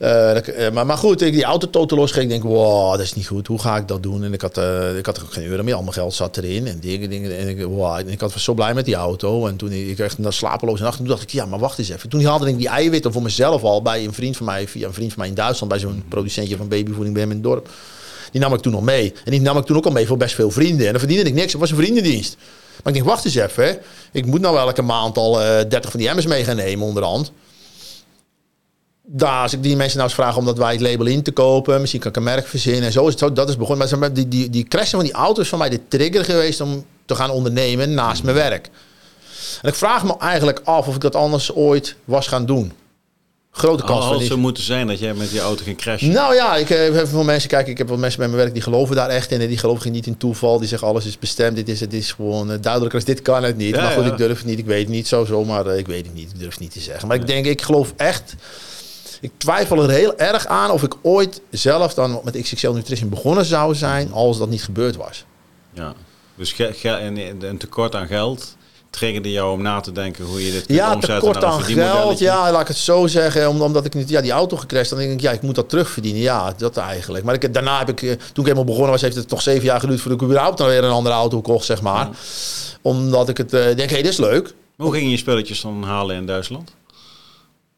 Eh, 0.00 0.66
eh, 0.66 0.72
maar, 0.72 0.86
maar 0.86 0.96
goed, 0.96 1.22
ik 1.22 1.32
die 1.32 1.44
auto 1.44 1.70
totaal 1.70 1.98
los 1.98 2.12
ging. 2.12 2.24
Ik 2.24 2.30
denk, 2.30 2.42
wow, 2.42 2.90
dat 2.90 3.00
is 3.00 3.14
niet 3.14 3.26
goed. 3.26 3.46
Hoe 3.46 3.58
ga 3.58 3.76
ik 3.76 3.88
dat 3.88 4.02
doen? 4.02 4.24
En 4.24 4.32
ik 4.32 4.40
had, 4.40 4.58
eh, 4.58 4.96
ik 4.96 5.06
had 5.06 5.22
ook 5.22 5.32
geen 5.32 5.44
euro 5.44 5.62
meer. 5.62 5.74
Al 5.74 5.80
mijn 5.80 5.92
geld 5.92 6.14
zat 6.14 6.36
erin. 6.36 6.66
En 6.66 6.80
dingen, 6.80 7.10
dingen. 7.10 7.38
En 7.38 7.48
ik, 7.48 7.64
wow, 7.64 7.96
en 7.96 8.08
ik 8.08 8.20
was 8.20 8.44
zo 8.44 8.54
blij 8.54 8.74
met 8.74 8.84
die 8.84 8.94
auto. 8.94 9.46
En 9.46 9.56
toen 9.56 9.72
ik, 9.72 9.98
echt 9.98 10.18
een 10.18 10.32
slapeloze 10.32 10.82
nacht. 10.82 10.98
En 10.98 11.04
toen 11.04 11.12
dacht 11.12 11.22
ik, 11.22 11.30
ja, 11.30 11.46
maar 11.46 11.58
wacht 11.58 11.78
eens 11.78 11.88
even. 11.88 12.08
Toen 12.08 12.24
haalde 12.24 12.48
ik 12.48 12.56
die 12.56 12.68
eiwitten 12.68 13.12
voor 13.12 13.22
mezelf 13.22 13.62
al 13.62 13.82
bij 13.82 14.04
een 14.04 14.12
vriend 14.12 14.36
van 14.36 14.46
mij. 14.46 14.68
Via 14.68 14.86
een 14.86 14.94
vriend 14.94 15.12
van 15.12 15.18
mij 15.18 15.28
in 15.28 15.34
Duitsland. 15.34 15.72
Bij 15.72 15.80
zo'n 15.80 16.04
producentje 16.08 16.56
van 16.56 16.68
babyvoeding 16.68 17.12
bij 17.12 17.22
hem 17.22 17.30
in 17.30 17.36
het 17.36 17.46
dorp. 17.46 17.68
Die 18.32 18.40
nam 18.40 18.54
ik 18.54 18.60
toen 18.60 18.72
nog 18.72 18.82
mee. 18.82 19.12
En 19.24 19.30
die 19.30 19.40
nam 19.40 19.56
ik 19.56 19.64
toen 19.64 19.76
ook 19.76 19.86
al 19.86 19.92
mee 19.92 20.06
voor 20.06 20.16
best 20.16 20.34
veel 20.34 20.50
vrienden. 20.50 20.86
En 20.86 20.90
dan 20.90 21.00
verdiende 21.00 21.24
ik 21.24 21.34
niks. 21.34 21.52
Het 21.52 21.60
was 21.60 21.70
een 21.70 21.76
vriendendienst. 21.76 22.36
Maar 22.82 22.92
ik 22.92 22.94
denk, 22.94 23.04
wacht 23.04 23.24
eens 23.24 23.34
even. 23.34 23.64
Hè. 23.64 23.72
Ik 24.12 24.26
moet 24.26 24.40
nou 24.40 24.58
elke 24.58 24.82
maand 24.82 25.16
al 25.16 25.42
eh 25.42 25.68
30 25.68 25.90
van 25.90 26.00
die 26.00 26.08
emmers 26.08 26.26
mee 26.26 26.44
gaan 26.44 26.56
nemen 26.56 26.86
onderhand. 26.86 27.32
Daar, 29.12 29.42
als 29.42 29.52
ik 29.52 29.62
die 29.62 29.76
mensen 29.76 29.98
nou 29.98 30.08
eens 30.08 30.18
vraag 30.18 30.36
om 30.36 30.44
dat 30.44 30.58
wij 30.58 30.72
het 30.72 30.80
label 30.80 31.06
in 31.06 31.22
te 31.22 31.32
kopen, 31.32 31.80
misschien 31.80 32.00
kan 32.00 32.10
ik 32.10 32.16
een 32.16 32.22
merk 32.22 32.46
verzinnen 32.46 32.82
en 32.82 32.92
zo 32.92 33.04
is 33.04 33.10
het 33.10 33.18
zo. 33.18 33.32
Dat 33.32 33.48
is 33.48 33.56
begonnen. 33.56 33.98
Maar 33.98 34.12
die, 34.12 34.28
die, 34.28 34.50
die 34.50 34.64
crashen 34.64 34.90
van 34.90 35.04
die 35.04 35.12
auto's 35.12 35.44
is 35.44 35.48
van 35.48 35.58
mij 35.58 35.68
de 35.68 35.80
trigger 35.88 36.24
geweest 36.24 36.60
om 36.60 36.84
te 37.04 37.14
gaan 37.14 37.30
ondernemen 37.30 37.94
naast 37.94 38.22
mijn 38.22 38.36
werk. 38.36 38.68
En 39.62 39.68
ik 39.68 39.74
vraag 39.74 40.04
me 40.04 40.16
eigenlijk 40.18 40.60
af 40.64 40.86
of 40.88 40.94
ik 40.94 41.00
dat 41.00 41.16
anders 41.16 41.54
ooit 41.54 41.96
was 42.04 42.26
gaan 42.26 42.46
doen. 42.46 42.72
Grote 43.52 43.84
kans 43.84 43.98
Had 43.98 44.02
van 44.02 44.12
het 44.12 44.20
niet. 44.20 44.30
zo 44.30 44.38
moeten 44.38 44.62
zijn 44.62 44.86
dat 44.86 44.98
jij 44.98 45.14
met 45.14 45.30
die 45.30 45.40
auto 45.40 45.64
ging 45.64 45.76
crashen. 45.76 46.12
Nou 46.12 46.34
ja, 46.34 46.56
ik 46.56 46.68
heb 46.68 46.92
heel 46.92 47.06
veel 47.06 47.24
mensen, 47.24 47.48
kijk, 47.48 47.66
ik 47.66 47.78
heb 47.78 47.88
wel 47.88 47.96
mensen 47.98 48.18
bij 48.18 48.28
mijn 48.28 48.40
werk 48.40 48.52
die 48.52 48.62
geloven 48.62 48.96
daar 48.96 49.08
echt 49.08 49.30
in. 49.30 49.40
En 49.40 49.48
die 49.48 49.58
geloven 49.58 49.92
niet 49.92 50.06
in 50.06 50.16
toeval. 50.16 50.58
Die 50.58 50.68
zeggen 50.68 50.88
alles 50.88 51.06
is 51.06 51.18
bestemd. 51.18 51.56
Dit 51.56 51.68
is, 51.68 51.80
het 51.80 51.92
is 51.92 52.12
gewoon 52.12 52.52
eh, 52.52 52.58
duidelijker 52.60 52.98
als 52.98 53.08
dit 53.08 53.22
kan 53.22 53.42
het 53.42 53.56
niet. 53.56 53.74
Ja, 53.74 53.82
maar 53.82 53.92
goed, 53.92 54.04
ja. 54.04 54.10
ik 54.10 54.16
durf 54.16 54.36
het 54.36 54.46
niet. 54.46 54.58
Ik 54.58 54.66
weet 54.66 54.80
het 54.80 54.88
niet 54.88 55.08
zo, 55.08 55.24
zo 55.24 55.44
maar 55.44 55.66
eh, 55.66 55.78
ik 55.78 55.86
weet 55.86 56.06
het 56.06 56.14
niet. 56.14 56.30
Ik 56.30 56.38
durf 56.38 56.50
het 56.50 56.60
niet 56.60 56.72
te 56.72 56.80
zeggen. 56.80 57.08
Maar 57.08 57.16
ik 57.16 57.26
denk, 57.26 57.46
ik 57.46 57.62
geloof 57.62 57.92
echt. 57.96 58.34
Ik 59.20 59.30
twijfel 59.36 59.82
er 59.82 59.90
heel 59.90 60.18
erg 60.18 60.46
aan 60.46 60.70
of 60.70 60.82
ik 60.82 60.94
ooit 61.02 61.40
zelf 61.50 61.94
dan 61.94 62.20
met 62.24 62.40
XXL 62.42 62.70
Nutrition 62.70 63.08
begonnen 63.08 63.44
zou 63.44 63.74
zijn 63.74 64.12
als 64.12 64.38
dat 64.38 64.48
niet 64.48 64.62
gebeurd 64.62 64.96
was. 64.96 65.24
Ja. 65.72 65.94
Dus 66.34 66.54
een, 66.58 67.56
tekort 67.58 67.94
aan 67.94 68.06
geld 68.06 68.56
triggerde 68.90 69.30
jou 69.30 69.52
om 69.52 69.62
na 69.62 69.80
te 69.80 69.92
denken 69.92 70.24
hoe 70.24 70.44
je 70.46 70.52
dit 70.52 70.66
kunt 70.66 70.78
Ja, 70.78 70.94
omzetten 70.94 71.14
tekort 71.18 71.40
naar 71.40 71.52
een 71.52 71.82
aan 71.82 71.96
geld. 71.96 72.18
Ja, 72.18 72.50
laat 72.52 72.60
ik 72.60 72.68
het 72.68 72.76
zo 72.76 73.06
zeggen. 73.06 73.48
Om- 73.48 73.62
Omdat 73.62 73.84
ik 73.84 73.94
niet, 73.94 74.08
ja, 74.08 74.20
die 74.20 74.30
auto 74.30 74.56
gecrashed. 74.56 74.88
Dan 74.90 74.98
denk 74.98 75.12
ik, 75.12 75.20
ja, 75.20 75.30
ik 75.30 75.42
moet 75.42 75.54
dat 75.54 75.68
terugverdienen. 75.68 76.20
Ja, 76.20 76.52
dat 76.56 76.76
eigenlijk. 76.76 77.24
Maar 77.24 77.34
ik, 77.34 77.54
daarna 77.54 77.78
heb 77.78 77.88
ik, 77.88 78.02
eh, 78.02 78.08
toen 78.10 78.18
ik 78.34 78.42
helemaal 78.42 78.64
begonnen 78.64 78.90
was, 78.90 79.00
heeft 79.00 79.16
het 79.16 79.30
nog 79.30 79.42
zeven 79.42 79.64
jaar 79.64 79.80
geduurd 79.80 80.00
voordat 80.00 80.20
ik 80.20 80.26
überhaupt 80.26 80.58
dan 80.58 80.66
weer 80.66 80.84
een 80.84 80.90
andere 80.90 81.14
auto 81.14 81.40
kocht, 81.40 81.64
zeg 81.64 81.82
maar. 81.82 82.08
Omdat 82.82 83.28
ik 83.28 83.36
het 83.36 83.52
eh, 83.52 83.76
denk, 83.76 83.90
hé, 83.90 83.96
dit 83.96 84.06
is 84.06 84.16
leuk. 84.16 84.54
hoe 84.76 84.92
gingen 84.92 85.10
je 85.10 85.16
spulletjes 85.16 85.60
dan 85.60 85.82
halen 85.82 86.16
in 86.16 86.26
Duitsland? 86.26 86.70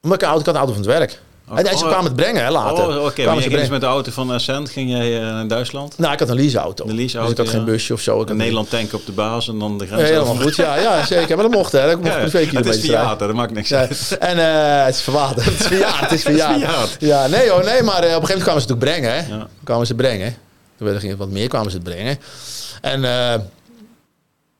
Omdat 0.03 0.23
ik, 0.23 0.29
ik 0.29 0.35
had 0.35 0.47
een 0.49 0.57
auto 0.57 0.73
van 0.73 0.83
het 0.83 0.91
werk. 0.91 1.21
Oh, 1.49 1.59
en 1.59 1.67
ze 1.67 1.73
oh, 1.73 1.81
kwamen 1.81 2.05
het 2.05 2.17
brengen 2.17 2.45
hè, 2.45 2.51
later. 2.51 2.89
Oh, 2.89 3.05
oké. 3.05 3.13
Kwamen 3.13 3.35
je 3.35 3.43
ze 3.43 3.49
ging 3.49 3.61
dus 3.61 3.71
met 3.71 3.81
de 3.81 3.87
auto 3.87 4.11
van 4.11 4.31
Ascent 4.31 4.71
ging 4.71 4.91
jij 4.91 5.17
eh, 5.17 5.23
naar 5.23 5.49
Duitsland? 5.49 5.99
Nou, 5.99 6.13
ik 6.13 6.19
had 6.19 6.29
een 6.29 6.37
leaseauto. 6.37 6.85
Een 6.89 6.95
leaseauto, 6.95 7.31
Dus 7.31 7.39
ik 7.39 7.45
had 7.45 7.53
ja. 7.53 7.53
geen 7.59 7.65
busje 7.65 7.93
of 7.93 8.01
zo. 8.01 8.21
Ik 8.21 8.29
In 8.29 8.37
Nederland 8.37 8.71
tanken 8.71 8.99
op 8.99 9.07
de 9.07 9.13
baas 9.13 9.49
en 9.49 9.59
dan 9.59 9.79
de 9.79 9.87
grens 9.87 10.01
Ja, 10.01 10.07
helemaal 10.07 10.33
over. 10.33 10.43
goed. 10.43 10.57
Ja, 10.57 10.77
ja, 10.77 11.05
zeker. 11.07 11.37
Maar 11.37 11.45
dat 11.45 11.55
mocht, 11.55 11.73
hè. 11.73 11.87
Dat 11.87 11.97
mocht 11.97 12.13
Ja, 12.13 12.19
het 12.21 12.67
is 12.67 12.81
verjaard, 12.81 13.19
dat 13.19 13.33
maakt 13.33 13.53
niks 13.53 13.75
uit. 13.75 14.17
en 14.21 14.39
eh, 14.39 14.85
het 14.85 14.95
is 14.95 15.01
verwaterd. 15.01 15.45
Het 15.45 15.61
is 15.61 15.67
verjaard. 15.67 16.01
Het 16.01 16.13
is 16.13 16.23
verjaard. 16.33 16.97
Ja, 16.99 17.27
nee 17.27 17.51
hoor, 17.51 17.65
nee. 17.65 17.83
Maar 17.83 18.03
eh, 18.03 18.17
op 18.17 18.23
een 18.23 18.29
gegeven 18.29 18.29
moment 18.29 18.43
kwamen 18.43 18.61
ze 18.63 18.67
het 18.67 18.77
ook 18.77 18.79
brengen, 18.79 19.15
hè. 19.15 19.45
Kwamen 19.65 19.87
ze 19.87 19.95
brengen. 19.95 20.37
Toen 20.77 20.87
werd 20.89 21.03
er 21.03 21.17
wat 21.17 21.29
meer 21.29 21.49
kwamen 21.49 21.71
ze 21.71 21.77
het 21.77 21.87
brengen. 21.87 22.19
En 22.81 23.05
eh, 23.05 23.41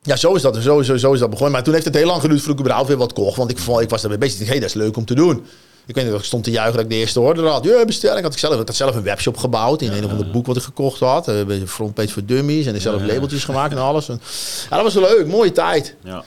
ja, 0.01 0.15
zo 0.15 0.33
is, 0.33 0.41
dat, 0.41 0.57
zo, 0.61 0.81
zo, 0.81 0.97
zo 0.97 1.13
is 1.13 1.19
dat 1.19 1.29
begonnen. 1.29 1.53
Maar 1.53 1.63
toen 1.63 1.73
heeft 1.73 1.85
het 1.85 1.95
heel 1.95 2.05
lang 2.07 2.21
geduurd 2.21 2.39
voordat 2.39 2.55
ik 2.55 2.61
überhaupt 2.61 2.87
weer 2.87 2.97
wat 2.97 3.13
kocht. 3.13 3.37
Want 3.37 3.51
ik, 3.51 3.57
vond, 3.57 3.81
ik 3.81 3.89
was 3.89 4.01
daarmee 4.01 4.19
bezig. 4.19 4.33
Ik 4.33 4.39
dacht, 4.39 4.51
hey, 4.51 4.59
dat 4.59 4.69
is 4.69 4.75
leuk 4.75 4.97
om 4.97 5.05
te 5.05 5.15
doen. 5.15 5.45
Ik 5.85 5.95
weet 5.95 6.05
niet, 6.05 6.13
ik 6.13 6.23
stond 6.23 6.43
te 6.43 6.51
juichen 6.51 6.73
dat 6.75 6.83
ik 6.83 6.89
de 6.89 6.95
eerste 6.95 7.19
order 7.19 7.47
had. 7.47 7.63
Ja, 7.63 7.85
bestelling. 7.85 8.23
Had 8.23 8.33
ik, 8.33 8.39
zelf, 8.39 8.59
ik 8.59 8.67
had 8.67 8.75
zelf 8.75 8.95
een 8.95 9.03
webshop 9.03 9.37
gebouwd 9.37 9.81
in 9.81 9.91
een 9.91 10.05
of 10.05 10.11
ander 10.11 10.31
boek 10.31 10.45
wat 10.45 10.55
ik 10.57 10.63
gekocht 10.63 10.99
had. 10.99 11.27
Eh, 11.27 11.39
Een 11.39 11.67
frontpage 11.67 12.09
voor 12.09 12.25
dummies. 12.25 12.65
En 12.65 12.81
zelf 12.81 13.01
labeltjes 13.01 13.43
gemaakt 13.53 13.71
en 13.71 13.77
alles. 13.79 14.09
En, 14.09 14.21
ja, 14.69 14.81
dat 14.83 14.93
was 14.93 15.09
leuk. 15.09 15.27
Mooie 15.27 15.51
tijd. 15.51 15.95
Ja. 16.03 16.23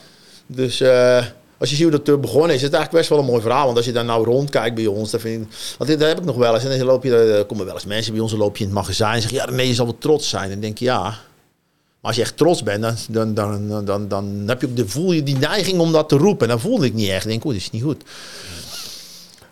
Dus 0.47 0.81
eh, 0.81 1.17
als 1.57 1.69
je 1.69 1.75
ziet 1.75 1.81
hoe 1.83 1.91
dat 1.91 2.05
toen 2.05 2.21
begonnen 2.21 2.49
is, 2.49 2.55
is 2.55 2.61
het 2.61 2.73
eigenlijk 2.73 2.91
best 2.91 3.09
wel 3.09 3.19
een 3.19 3.31
mooi 3.31 3.41
verhaal. 3.41 3.65
Want 3.65 3.77
als 3.77 3.85
je 3.85 3.91
daar 3.91 4.05
nou 4.05 4.25
rondkijkt 4.25 4.75
bij 4.75 4.85
ons, 4.85 5.11
dan 5.11 5.19
vind 5.19 5.41
ik, 5.43 5.47
want 5.77 5.89
dit- 5.89 5.99
daar 5.99 6.07
heb 6.09 6.17
ik 6.19 6.25
nog 6.25 6.35
wel 6.35 6.53
eens. 6.53 6.63
En 6.63 6.77
dan 6.77 6.87
loop 6.87 7.03
je, 7.03 7.15
er 7.15 7.45
komen 7.45 7.65
wel 7.65 7.73
eens 7.73 7.85
mensen 7.85 8.11
bij 8.13 8.21
ons, 8.21 8.31
dan 8.31 8.39
loop 8.39 8.57
je 8.57 8.63
in 8.63 8.69
het 8.69 8.79
magazijn 8.79 9.13
en 9.15 9.21
zeg 9.21 9.29
je, 9.29 9.35
ja, 9.35 9.49
nee, 9.49 9.67
je 9.67 9.73
zal 9.73 9.85
wel 9.85 9.97
trots 9.99 10.29
zijn. 10.29 10.43
En 10.43 10.49
dan 10.49 10.59
denk 10.59 10.77
je, 10.77 10.85
ja. 10.85 11.01
Maar 11.01 11.15
als 12.01 12.15
je 12.15 12.21
echt 12.21 12.37
trots 12.37 12.63
bent, 12.63 12.81
dan, 12.81 12.95
dan, 13.09 13.33
dan, 13.33 13.67
dan, 13.67 13.85
dan, 13.85 14.07
dan 14.07 14.43
heb 14.47 14.61
je 14.61 14.73
de, 14.73 14.87
voel 14.87 15.11
je 15.11 15.23
die 15.23 15.37
neiging 15.37 15.79
om 15.79 15.91
dat 15.91 16.09
te 16.09 16.15
roepen. 16.17 16.41
En 16.47 16.51
dan 16.51 16.59
voelde 16.61 16.85
ik 16.85 16.93
niet 16.93 17.09
echt. 17.09 17.23
Ik 17.25 17.31
denk, 17.31 17.43
oeh, 17.45 17.53
dit 17.53 17.63
is 17.63 17.71
niet 17.71 17.83
goed. 17.83 18.03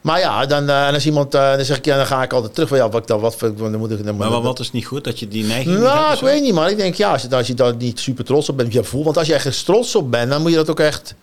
Maar 0.05 0.19
ja, 0.19 0.45
dan, 0.45 0.69
eh, 0.69 0.87
en 0.87 0.93
als 0.93 1.05
iemand, 1.05 1.33
eh, 1.33 1.55
dan 1.55 1.65
zeg 1.65 1.77
ik, 1.77 1.85
ja, 1.85 1.97
dan 1.97 2.05
ga 2.05 2.23
ik 2.23 2.33
altijd 2.33 2.53
terug 2.53 2.69
van, 2.69 2.77
ja, 2.77 2.89
wat, 2.89 3.07
dan, 3.07 3.19
wat, 3.19 3.39
dan 3.39 3.75
moet 3.75 3.91
ik... 3.91 4.05
Dan, 4.05 4.15
Maar 4.15 4.29
wat, 4.29 4.43
wat 4.43 4.59
is 4.59 4.71
niet 4.71 4.85
goed? 4.85 5.03
Dat 5.03 5.19
je 5.19 5.27
die 5.27 5.43
neiging 5.43 5.79
nou, 5.79 5.97
hebt 5.97 6.11
ik 6.11 6.17
zo? 6.17 6.25
weet 6.25 6.41
niet, 6.41 6.53
maar 6.53 6.69
ik 6.69 6.77
denk 6.77 6.95
ja, 6.95 7.11
als 7.11 7.21
je, 7.21 7.35
als 7.35 7.47
je 7.47 7.53
daar 7.53 7.75
niet 7.75 7.99
super 7.99 8.25
trots 8.25 8.49
op 8.49 8.57
bent, 8.57 8.73
je 8.73 8.83
voelt. 8.83 9.05
Want 9.05 9.17
als 9.17 9.27
je 9.27 9.33
ergens 9.33 9.63
trots 9.63 9.95
op 9.95 10.11
bent, 10.11 10.29
dan 10.29 10.41
moet 10.41 10.49
je 10.51 10.55
dat 10.57 10.69
ook 10.69 10.79
echt. 10.79 11.15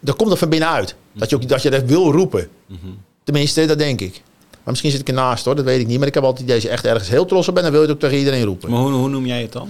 Dan 0.00 0.16
komt 0.16 0.28
dat 0.30 0.38
van 0.38 0.48
binnenuit. 0.48 0.94
Dat 1.12 1.30
je, 1.30 1.36
ook, 1.36 1.48
dat 1.48 1.62
je 1.62 1.70
dat 1.70 1.82
wil 1.84 2.12
roepen. 2.12 2.48
Tenminste, 3.24 3.66
dat 3.66 3.78
denk 3.78 4.00
ik. 4.00 4.12
Maar 4.50 4.60
misschien 4.64 4.90
zit 4.90 5.00
ik 5.00 5.08
ernaast 5.08 5.44
hoor, 5.44 5.56
dat 5.56 5.64
weet 5.64 5.80
ik 5.80 5.86
niet. 5.86 5.98
Maar 5.98 6.08
ik 6.08 6.14
heb 6.14 6.24
altijd 6.24 6.42
idee, 6.42 6.54
als 6.54 6.64
je 6.64 6.70
echt 6.70 6.84
ergens 6.84 7.08
heel 7.08 7.24
trots 7.24 7.48
op 7.48 7.54
bent, 7.54 7.66
dan 7.66 7.74
wil 7.74 7.82
je 7.82 7.88
het 7.88 7.96
ook 7.96 8.02
tegen 8.02 8.18
iedereen 8.18 8.44
roepen. 8.44 8.70
Maar 8.70 8.80
hoe, 8.80 8.92
hoe 8.92 9.08
noem 9.08 9.26
jij 9.26 9.42
het 9.42 9.52
dan? 9.52 9.68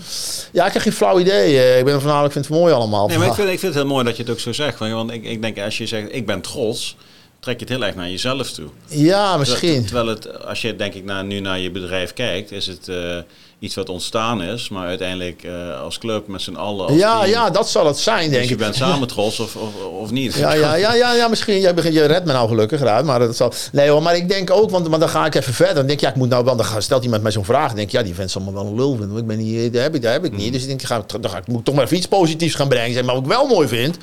Ja, 0.53 0.67
ik 0.67 0.73
heb 0.73 0.83
geen 0.83 0.93
flauw 0.93 1.19
idee. 1.19 1.59
Eh, 1.59 1.79
Ik 1.79 1.85
ben 1.85 1.95
voornamelijk, 1.95 2.27
ik 2.27 2.33
vind 2.33 2.45
het 2.55 2.55
mooi 2.63 2.75
allemaal. 2.75 3.07
Nee, 3.09 3.19
maar 3.19 3.27
ik 3.27 3.35
vind, 3.35 3.49
ik 3.49 3.59
vind 3.59 3.75
het 3.75 3.83
heel 3.83 3.93
mooi 3.93 4.05
dat 4.05 4.17
je 4.17 4.23
het 4.23 4.33
ook 4.33 4.39
zo 4.39 4.53
zegt. 4.53 4.79
Want 4.79 5.11
ik, 5.11 5.25
ik 5.25 5.43
denk, 5.43 5.59
als 5.59 5.79
je 5.79 5.87
zegt, 5.87 6.07
ik 6.11 6.27
ben 6.27 6.41
trots, 6.41 6.97
trek 7.43 7.61
je 7.61 7.65
het 7.65 7.75
heel 7.75 7.85
erg 7.85 7.95
naar 7.95 8.11
jezelf 8.11 8.51
toe. 8.51 8.69
Ja, 8.89 9.37
misschien. 9.37 9.85
Terwijl 9.85 10.07
het, 10.07 10.45
als 10.45 10.63
je 10.63 10.77
denk 10.77 10.95
ik 10.95 11.05
naar, 11.05 11.25
nu 11.25 11.41
naar 11.41 11.59
je 11.59 11.71
bedrijf 11.71 12.13
kijkt, 12.13 12.51
is 12.53 12.67
het 12.67 12.89
eh, 12.89 13.19
iets 13.63 13.75
wat 13.75 13.89
ontstaan 13.89 14.43
is, 14.43 14.69
maar 14.69 14.87
uiteindelijk 14.87 15.43
eh, 15.43 15.81
als 15.81 15.99
club 15.99 16.27
met 16.27 16.43
z'n 16.43 16.55
allen. 16.55 16.97
Ja, 16.97 17.19
team. 17.19 17.31
ja, 17.31 17.51
dat 17.51 17.69
zal 17.71 17.87
het 17.87 17.99
zijn, 17.99 18.31
denk 18.31 18.33
Dus 18.41 18.45
je 18.49 18.53
ik. 18.55 18.59
bent 18.59 18.75
samen 18.75 19.09
trots 19.09 19.41
of, 19.41 19.57
of, 19.57 19.71
of 20.01 20.11
niet. 20.11 20.35
Ja, 20.35 20.53
ja, 20.53 20.75
ja, 20.75 20.95
ja, 20.95 21.15
ja, 21.15 21.29
misschien. 21.29 21.61
Jij 21.61 21.75
begint, 21.75 21.95
je 21.95 22.05
redt 22.05 22.25
me 22.25 22.33
nou 22.33 22.49
gelukkig 22.49 22.81
eruit. 22.81 23.05
Maar 23.05 23.19
dat 23.19 23.37
zal. 23.37 23.53
Nee 23.73 23.89
hoor, 23.89 24.03
maar 24.03 24.17
ik 24.17 24.29
denk 24.29 24.51
ook, 24.51 24.71
want, 24.71 24.89
want 24.89 25.01
dan 25.01 25.09
ga 25.09 25.27
ik 25.27 25.35
even 25.35 25.55
verder. 25.55 25.75
Dan 25.75 25.87
denk 25.87 25.99
ik, 25.99 26.05
ja, 26.05 26.11
ik 26.11 26.17
moet 26.17 26.29
nou 26.29 26.45
wel. 26.45 26.57
Dan 26.57 26.67
stelt 26.83 27.05
iemand 27.05 27.23
mij 27.23 27.33
zo'n 27.33 27.45
vraag. 27.45 27.67
Dan 27.67 27.77
denk 27.77 27.87
ik, 27.89 27.95
ja, 27.95 28.03
die 28.03 28.15
vent 28.15 28.31
zal 28.31 28.43
me 28.43 28.53
wel 28.53 28.67
een 28.67 28.75
lul 28.75 28.97
vinden. 28.97 29.17
Ik 29.17 29.27
ben 29.27 29.39
niet, 29.39 29.73
dat 29.73 29.83
heb 29.83 29.95
ik, 29.95 30.03
dat 30.03 30.13
heb 30.13 30.25
ik 30.25 30.37
niet. 30.37 30.53
Dus 30.53 30.63
ik 30.63 30.69
denk, 30.69 30.83
ga, 30.83 31.05
dan 31.21 31.31
ga 31.31 31.37
ik, 31.37 31.47
moet 31.47 31.65
toch 31.65 31.75
maar 31.75 31.85
even 31.85 31.97
iets 31.97 32.09
positiefs 32.09 32.55
gaan 32.55 32.69
brengen. 32.69 32.95
Zeg, 32.95 33.05
maar 33.05 33.15
wat 33.15 33.25
ik 33.25 33.31
wel 33.31 33.47
mooi 33.47 33.69
vind, 33.69 33.97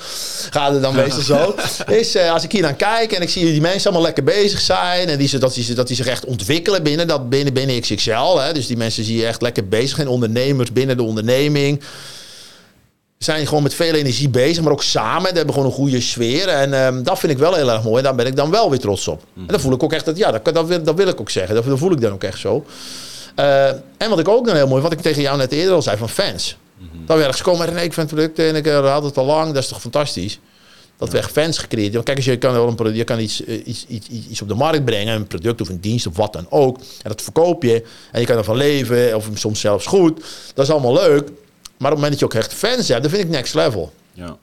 gaat 0.49 0.71
het 0.73 0.81
dan 0.81 0.95
meestal 1.01 1.21
zo. 1.21 1.55
Is 1.87 2.15
eh, 2.15 2.31
als 2.31 2.43
ik 2.43 2.51
hier 2.51 2.65
aan 2.65 2.75
kijk 2.75 3.11
en 3.11 3.21
ik 3.21 3.29
zie 3.29 3.45
die 3.45 3.61
mensen 3.61 3.83
allemaal 3.83 4.05
lekker 4.05 4.23
bezig 4.23 4.59
zijn. 4.59 5.07
En 5.07 5.17
die, 5.17 5.37
dat, 5.37 5.53
die, 5.53 5.73
dat 5.73 5.87
die 5.87 5.95
zich 5.95 6.07
echt 6.07 6.25
ontwikkelen 6.25 6.83
binnen, 6.83 7.07
dat, 7.07 7.29
binnen, 7.29 7.53
binnen 7.53 7.81
XXL. 7.81 8.37
Hè. 8.37 8.53
Dus 8.53 8.67
die 8.67 8.77
mensen 8.77 9.03
zie 9.03 9.17
je 9.17 9.25
echt 9.25 9.41
lekker 9.41 9.48
bezig. 9.69 9.99
En 9.99 10.07
ondernemers 10.07 10.71
binnen 10.71 10.97
de 10.97 11.03
onderneming 11.03 11.81
zijn 13.17 13.47
gewoon 13.47 13.63
met 13.63 13.73
veel 13.73 13.93
energie 13.93 14.29
bezig, 14.29 14.63
maar 14.63 14.71
ook 14.71 14.83
samen. 14.83 15.29
Ze 15.29 15.35
hebben 15.35 15.53
gewoon 15.53 15.69
een 15.69 15.75
goede 15.75 16.01
sfeer. 16.01 16.47
En 16.47 16.73
ehm, 16.73 17.03
dat 17.03 17.19
vind 17.19 17.31
ik 17.31 17.37
wel 17.37 17.53
heel 17.53 17.71
erg 17.71 17.83
mooi. 17.83 17.97
En 17.97 18.03
daar 18.03 18.15
ben 18.15 18.25
ik 18.25 18.35
dan 18.35 18.51
wel 18.51 18.69
weer 18.69 18.79
trots 18.79 19.07
op. 19.07 19.23
En 19.35 19.47
dan 19.47 19.59
voel 19.59 19.73
ik 19.73 19.83
ook 19.83 19.93
echt 19.93 20.05
dat, 20.05 20.17
ja, 20.17 20.31
dat, 20.31 20.45
dat, 20.53 20.67
wil, 20.67 20.83
dat 20.83 20.95
wil 20.95 21.07
ik 21.07 21.19
ook 21.19 21.29
zeggen. 21.29 21.55
Dat, 21.55 21.65
dat 21.65 21.77
voel 21.77 21.91
ik 21.91 22.01
dan 22.01 22.11
ook 22.11 22.23
echt 22.23 22.39
zo. 22.39 22.65
Eh, 23.35 23.67
en 23.97 24.09
wat 24.09 24.19
ik 24.19 24.27
ook 24.27 24.45
dan 24.45 24.55
heel 24.55 24.67
mooi, 24.67 24.81
wat 24.81 24.91
ik 24.91 25.01
tegen 25.01 25.21
jou 25.21 25.37
net 25.37 25.51
eerder 25.51 25.73
al 25.73 25.81
zei, 25.81 25.97
van 25.97 26.09
fans. 26.09 26.57
Dat 27.05 27.17
we 27.17 27.23
ergens 27.23 27.41
komen, 27.41 27.65
René, 27.65 27.81
ik 27.81 27.93
vind 27.93 28.07
producten 28.07 28.47
en 28.47 28.55
ik 28.55 28.65
had 28.65 29.03
het 29.03 29.17
al 29.17 29.25
lang, 29.25 29.53
dat 29.53 29.63
is 29.63 29.69
toch 29.69 29.81
fantastisch. 29.81 30.39
Dat 30.99 31.09
we 31.09 31.17
echt 31.17 31.31
fans 31.31 31.57
gecreëerd 31.57 31.93
hebben. 31.93 32.03
Kijk, 32.03 32.17
als 32.17 32.25
je 32.25 32.37
kan, 32.37 32.53
wel 32.53 32.67
een 32.67 32.75
product, 32.75 32.97
je 32.97 33.03
kan 33.03 33.19
iets, 33.19 33.45
eh, 33.45 33.67
iets, 33.67 33.85
iets, 33.87 34.07
iets 34.07 34.27
iets 34.27 34.41
op 34.41 34.47
de 34.47 34.55
markt 34.55 34.85
brengen, 34.85 35.15
een 35.15 35.27
product 35.27 35.61
of 35.61 35.69
een 35.69 35.79
dienst 35.79 36.07
of 36.07 36.17
wat 36.17 36.33
dan 36.33 36.45
ook. 36.49 36.77
En 36.77 37.09
dat 37.09 37.21
verkoop 37.21 37.63
je. 37.63 37.83
En 38.11 38.19
je 38.19 38.25
kan 38.25 38.37
ervan 38.37 38.55
leven, 38.55 39.15
of 39.15 39.29
soms 39.33 39.59
zelfs 39.59 39.85
goed. 39.85 40.23
Dat 40.53 40.65
is 40.65 40.71
allemaal 40.71 40.93
leuk. 40.93 41.29
Maar 41.77 41.91
op 41.91 41.97
het 41.97 42.03
moment 42.03 42.11
dat 42.11 42.19
je 42.19 42.25
ook 42.25 42.33
echt 42.33 42.53
fans 42.53 42.87
hebt, 42.87 43.01
dan 43.01 43.11
vind 43.11 43.23
ik 43.23 43.29
next 43.29 43.53
level. 43.53 43.93
Ja. 44.13 44.37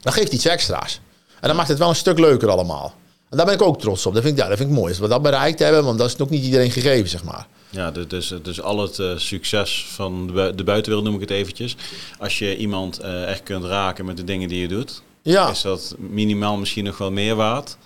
Dan 0.00 0.12
geeft 0.12 0.32
iets 0.32 0.46
extra's. 0.46 1.00
En 1.40 1.48
dan 1.48 1.56
maakt 1.56 1.68
het 1.68 1.78
wel 1.78 1.88
een 1.88 1.96
stuk 1.96 2.18
leuker 2.18 2.48
allemaal. 2.48 2.94
En 3.30 3.36
daar 3.36 3.46
ben 3.46 3.54
ik 3.54 3.62
ook 3.62 3.80
trots 3.80 4.06
op. 4.06 4.14
Dat 4.14 4.22
vind 4.22 4.36
ik, 4.36 4.42
ja, 4.42 4.48
dat 4.48 4.58
vind 4.58 4.70
ik 4.70 4.76
mooi. 4.76 4.88
Als 4.88 4.98
we 4.98 5.08
dat 5.08 5.22
bereikt 5.22 5.58
hebben, 5.58 5.84
want 5.84 5.98
dat 5.98 6.06
is 6.06 6.16
nog 6.16 6.30
niet 6.30 6.44
iedereen 6.44 6.70
gegeven, 6.70 7.08
zeg 7.08 7.24
maar. 7.24 7.46
Ja, 7.70 7.90
dus, 7.90 8.34
dus, 8.42 8.60
al 8.60 8.78
het 8.78 8.98
eh, 8.98 9.16
succes 9.16 9.86
van 9.88 10.26
de, 10.26 10.52
de 10.54 10.64
buitenwereld 10.64 11.08
noem 11.08 11.14
ik 11.14 11.28
het 11.28 11.38
eventjes. 11.38 11.76
Als 12.18 12.38
je 12.38 12.56
iemand 12.56 12.98
eh, 12.98 13.28
echt 13.28 13.42
kunt 13.42 13.64
raken 13.64 14.04
met 14.04 14.16
de 14.16 14.24
dingen 14.24 14.48
die 14.48 14.60
je 14.60 14.68
doet, 14.68 15.02
Ja, 15.32 15.50
is 15.50 15.62
dat 15.62 15.94
minimaal 15.98 16.56
misschien 16.56 16.84
nog 16.84 16.98
wel 16.98 17.10
meer 17.12 17.34
waard 17.34 17.76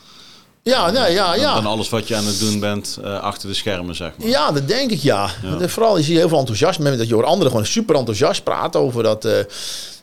ja, 0.62 0.90
nee, 0.90 1.12
ja, 1.12 1.34
ja. 1.34 1.54
dan 1.54 1.66
alles 1.66 1.88
wat 1.88 2.08
je 2.08 2.16
aan 2.16 2.24
het 2.24 2.38
doen 2.38 2.60
bent 2.60 2.98
eh, 3.04 3.20
achter 3.20 3.48
de 3.48 3.54
schermen, 3.54 3.94
zeg 3.94 4.12
maar. 4.16 4.28
Ja, 4.28 4.52
dat 4.52 4.68
denk 4.68 4.90
ik 4.90 4.98
ja. 5.00 5.30
Vooral 5.60 5.96
je 5.96 6.02
ziet 6.02 6.16
heel 6.16 6.28
veel 6.28 6.38
enthousiasme. 6.38 6.96
Dat 6.96 7.08
je 7.08 7.14
hoort 7.14 7.26
anderen 7.26 7.50
gewoon 7.50 7.66
super 7.66 7.94
enthousiast 7.96 8.42
praten 8.44 8.80
over 8.80 9.02
dat. 9.02 9.24
eh, 9.24 9.32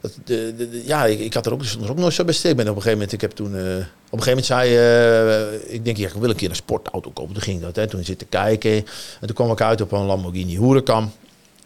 dat 0.02 0.12
de, 0.26 0.54
de- 0.58 0.69
de- 0.69 0.84
ja, 0.86 1.06
ik, 1.06 1.19
ik 1.19 1.34
had 1.34 1.45
er 1.45 1.54
ook, 1.54 1.62
er 1.63 1.89
ook 1.89 1.97
nooit 1.97 2.13
zo 2.13 2.23
bij 2.23 2.34
stil. 2.34 2.50
Ik 2.52 2.56
ben 2.58 2.65
op 2.69 2.76
een 2.76 2.82
gegeven 2.82 2.97
moment, 2.97 3.13
ik 3.15 3.21
heb 3.21 3.32
toen. 3.32 3.56
eh, 3.56 3.62
op 4.10 4.19
een 4.19 4.23
gegeven 4.23 4.28
moment 4.30 4.45
zei. 4.45 5.63
ik 5.67 5.86
denk, 5.86 5.97
ja, 5.97 6.08
ik 6.08 6.13
wil 6.13 6.30
een 6.30 6.36
keer 6.36 6.50
een 6.50 6.56
sportauto 6.56 7.10
kopen. 7.12 7.34
Toen 7.34 7.43
ging 7.43 7.62
dat. 7.62 7.76
Hè. 7.76 7.88
Toen 7.88 8.04
zitten 8.06 8.30
kijken. 8.30 8.71
En 8.71 8.86
toen 9.28 9.36
kwam 9.36 9.52
ik 9.52 9.62
uit 9.62 9.82
op 9.82 9.91
een 9.91 10.06
Lamborghini 10.06 10.58
Huracan. 10.58 11.12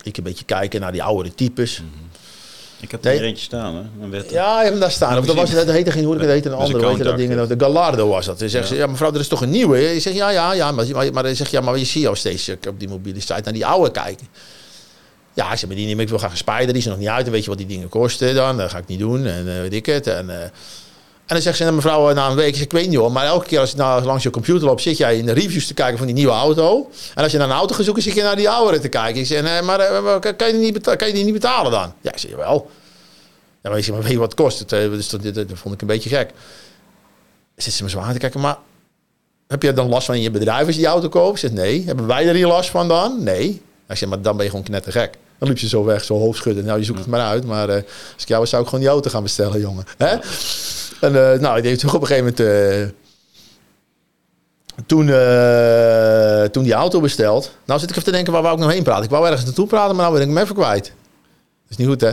Ik 0.03 0.17
een 0.17 0.23
beetje 0.23 0.45
kijken 0.45 0.81
naar 0.81 0.91
die 0.91 1.03
oudere 1.03 1.35
types. 1.35 1.81
Ik 2.81 2.91
heb 2.91 3.05
er 3.05 3.11
Nee. 3.11 3.21
eentje 3.21 3.43
staan, 3.43 3.75
hè? 3.75 3.81
Een. 4.17 4.23
Ja, 4.29 4.51
je 4.57 4.57
hebt 4.57 4.69
hem 4.69 4.79
daar 4.79 4.91
staan. 4.91 5.17
Of 5.17 5.25
dat, 5.25 5.35
was, 5.35 5.51
dat 5.51 5.67
heette 5.67 5.91
geen 5.91 6.01
Huracan, 6.03 6.25
dat 6.25 6.33
heette 6.33 6.49
een 6.49 6.55
andere. 6.55 6.87
Weet 6.87 6.97
je 6.97 7.03
dat 7.03 7.17
ding? 7.17 7.41
De 7.47 7.65
Gallardo 7.65 8.07
was 8.07 8.25
dat. 8.25 8.39
Dan 8.39 8.49
zegt 8.49 8.63
Ja. 8.67 8.73
ze, 8.73 8.79
ja 8.79 8.87
mevrouw, 8.87 9.13
er 9.13 9.19
is 9.19 9.27
toch 9.27 9.41
een 9.41 9.49
nieuwe? 9.49 9.77
Je 9.77 9.99
zegt, 9.99 10.15
ja, 10.15 10.29
ja, 10.29 10.53
ja. 10.53 10.71
Maar, 10.71 10.85
maar, 10.91 11.13
maar 11.13 11.23
dan 11.23 11.35
zeg 11.35 11.49
je, 11.49 11.57
ja, 11.57 11.63
maar 11.63 11.77
je 11.77 11.85
ziet 11.85 12.01
jou 12.03 12.15
steeds 12.15 12.47
eh, 12.47 12.55
op 12.67 12.79
die 12.79 12.87
mobiele 12.89 13.19
site 13.19 13.41
naar 13.43 13.53
die 13.53 13.65
oude 13.65 13.91
kijken. 13.91 14.27
Ja, 15.33 15.51
ik 15.51 15.57
zeg, 15.57 15.67
maar 15.67 15.77
die 15.77 15.85
niet 15.85 15.95
meer. 15.95 16.03
Ik 16.03 16.09
wil 16.09 16.17
graag 16.19 16.31
een 16.31 16.37
spijder. 16.37 16.67
Die 16.67 16.77
is 16.77 16.83
er 16.83 16.89
nog 16.89 16.99
niet 16.99 17.07
uit. 17.09 17.25
En 17.25 17.31
weet 17.31 17.43
je 17.43 17.49
wat 17.49 17.57
die 17.57 17.67
dingen 17.67 17.89
kosten 17.89 18.35
dan? 18.35 18.57
Dat 18.57 18.69
ga 18.71 18.77
ik 18.77 18.87
niet 18.87 18.99
doen. 18.99 19.25
En 19.25 19.47
eh, 19.55 19.59
weet 19.61 19.73
ik 19.73 19.85
het. 19.85 20.07
En, 20.07 20.41
eh, 20.41 20.49
dan 21.37 21.45
zegt 21.45 21.57
ze, 21.57 21.63
nou, 21.63 21.75
mevrouw, 21.75 22.09
eh, 22.09 22.15
na 22.15 22.29
een 22.29 22.35
week, 22.35 22.47
ik, 22.47 22.55
zeg, 22.55 22.67
weet 22.69 22.87
niet 22.87 22.97
hoor. 22.97 23.11
Maar 23.11 23.25
elke 23.25 23.45
keer 23.45 23.59
als 23.59 23.71
je 23.71 23.77
nou 23.77 24.03
langs 24.03 24.23
je 24.23 24.29
computer 24.29 24.65
loopt, 24.65 24.81
zit 24.81 24.97
jij 24.97 25.17
in 25.17 25.25
de 25.25 25.31
reviews 25.31 25.67
te 25.67 25.73
kijken 25.73 25.97
van 25.97 26.07
die 26.07 26.15
nieuwe 26.15 26.31
auto. 26.31 26.89
En 27.15 27.23
als 27.23 27.31
je 27.31 27.37
naar 27.37 27.49
een 27.49 27.55
auto 27.55 27.75
gaat 27.75 27.85
zoeken, 27.85 28.03
zit 28.03 28.13
je 28.13 28.21
naar 28.21 28.35
die 28.35 28.49
oude 28.49 28.79
te 28.79 28.87
kijken. 28.87 29.21
Ik 29.21 29.27
zeg, 29.27 29.41
nee, 29.41 29.61
maar 29.61 29.79
eh, 29.79 30.19
kan, 30.19 30.47
je 30.47 30.53
die 30.53 30.61
niet 30.61 30.73
betalen, 30.73 30.99
kan 30.99 31.07
je 31.07 31.13
die 31.13 31.23
niet 31.23 31.33
betalen 31.33 31.71
dan? 31.71 31.93
Ja, 32.01 32.11
ik 32.11 32.17
zeg, 32.17 32.35
wel. 32.35 32.69
Ja, 33.61 33.69
maar 33.69 33.77
ik 33.77 33.83
zeg, 33.83 33.93
maar 33.93 34.03
weet 34.03 34.11
je 34.11 34.17
wat 34.17 34.31
het 34.31 34.39
kost? 34.39 34.59
Het, 34.59 34.71
eh, 34.71 34.79
dus 34.79 35.09
dat, 35.09 35.23
dat, 35.23 35.33
dat 35.35 35.47
vond 35.53 35.73
ik 35.73 35.81
een 35.81 35.87
beetje 35.87 36.09
gek. 36.09 36.31
Zit 37.55 37.73
ze 37.73 37.83
me 37.83 37.89
zo 37.89 37.99
aan 37.99 38.13
te 38.13 38.19
kijken, 38.19 38.39
maar 38.39 38.57
heb 39.47 39.63
je 39.63 39.73
dan 39.73 39.89
last 39.89 40.05
van 40.05 40.15
in 40.15 40.21
je 40.21 40.31
bedrijf 40.31 40.65
als 40.65 40.75
je 40.75 40.81
die 40.81 40.89
auto 40.89 41.09
koopt? 41.09 41.33
Ik 41.33 41.39
zeg, 41.39 41.51
nee. 41.51 41.83
Hebben 41.85 42.07
wij 42.07 42.27
er 42.27 42.35
hier 42.35 42.47
last 42.47 42.69
van 42.69 42.87
dan? 42.87 43.23
Nee. 43.23 43.61
Hij 43.85 43.95
zegt, 43.95 44.11
maar 44.11 44.21
dan 44.21 44.35
ben 44.35 44.43
je 44.43 44.49
gewoon 44.49 44.65
knettergek. 44.65 45.17
Dan 45.37 45.47
liep 45.47 45.59
ze 45.59 45.67
zo 45.67 45.83
weg, 45.83 46.03
zo 46.03 46.17
hoofdschudden. 46.17 46.65
Nou, 46.65 46.79
je 46.79 46.85
zoekt 46.85 46.99
het 46.99 47.07
maar 47.07 47.25
uit. 47.25 47.45
Maar 47.45 47.69
als 47.71 48.21
ik 48.21 48.27
jou 48.27 48.39
was, 48.39 48.49
zou 48.49 48.61
ik 48.61 48.67
gewoon 48.67 48.83
die 48.83 48.93
auto 48.93 49.09
gaan 49.09 49.23
bestellen, 49.23 49.59
jongen. 49.59 49.85
Hè? 49.97 50.15
En 51.01 51.33
eh, 51.33 51.39
nou, 51.39 51.57
ik 51.57 51.63
deed 51.63 51.79
toch 51.79 51.95
op 51.95 52.01
een 52.01 52.07
gegeven 52.07 52.33
moment... 52.37 52.39
eh, 52.39 52.99
toen, 54.85 55.09
eh, 55.09 56.43
toen 56.43 56.63
die 56.63 56.73
auto 56.73 56.99
besteld. 56.99 57.51
Nou 57.65 57.79
zit 57.79 57.89
ik 57.89 57.95
even 57.95 58.07
te 58.07 58.11
denken, 58.11 58.33
waar 58.33 58.41
wou 58.41 58.55
ik 58.55 58.61
nog 58.61 58.71
heen 58.71 58.83
praten? 58.83 59.03
Ik 59.03 59.09
wou 59.09 59.25
ergens 59.25 59.45
naartoe 59.45 59.67
praten, 59.67 59.95
maar 59.95 60.05
nou 60.05 60.17
ben 60.17 60.27
ik 60.27 60.33
hem 60.33 60.43
even 60.43 60.55
kwijt. 60.55 60.83
Dat 60.83 61.69
is 61.69 61.77
niet 61.77 61.87
goed, 61.87 62.01
hè? 62.01 62.11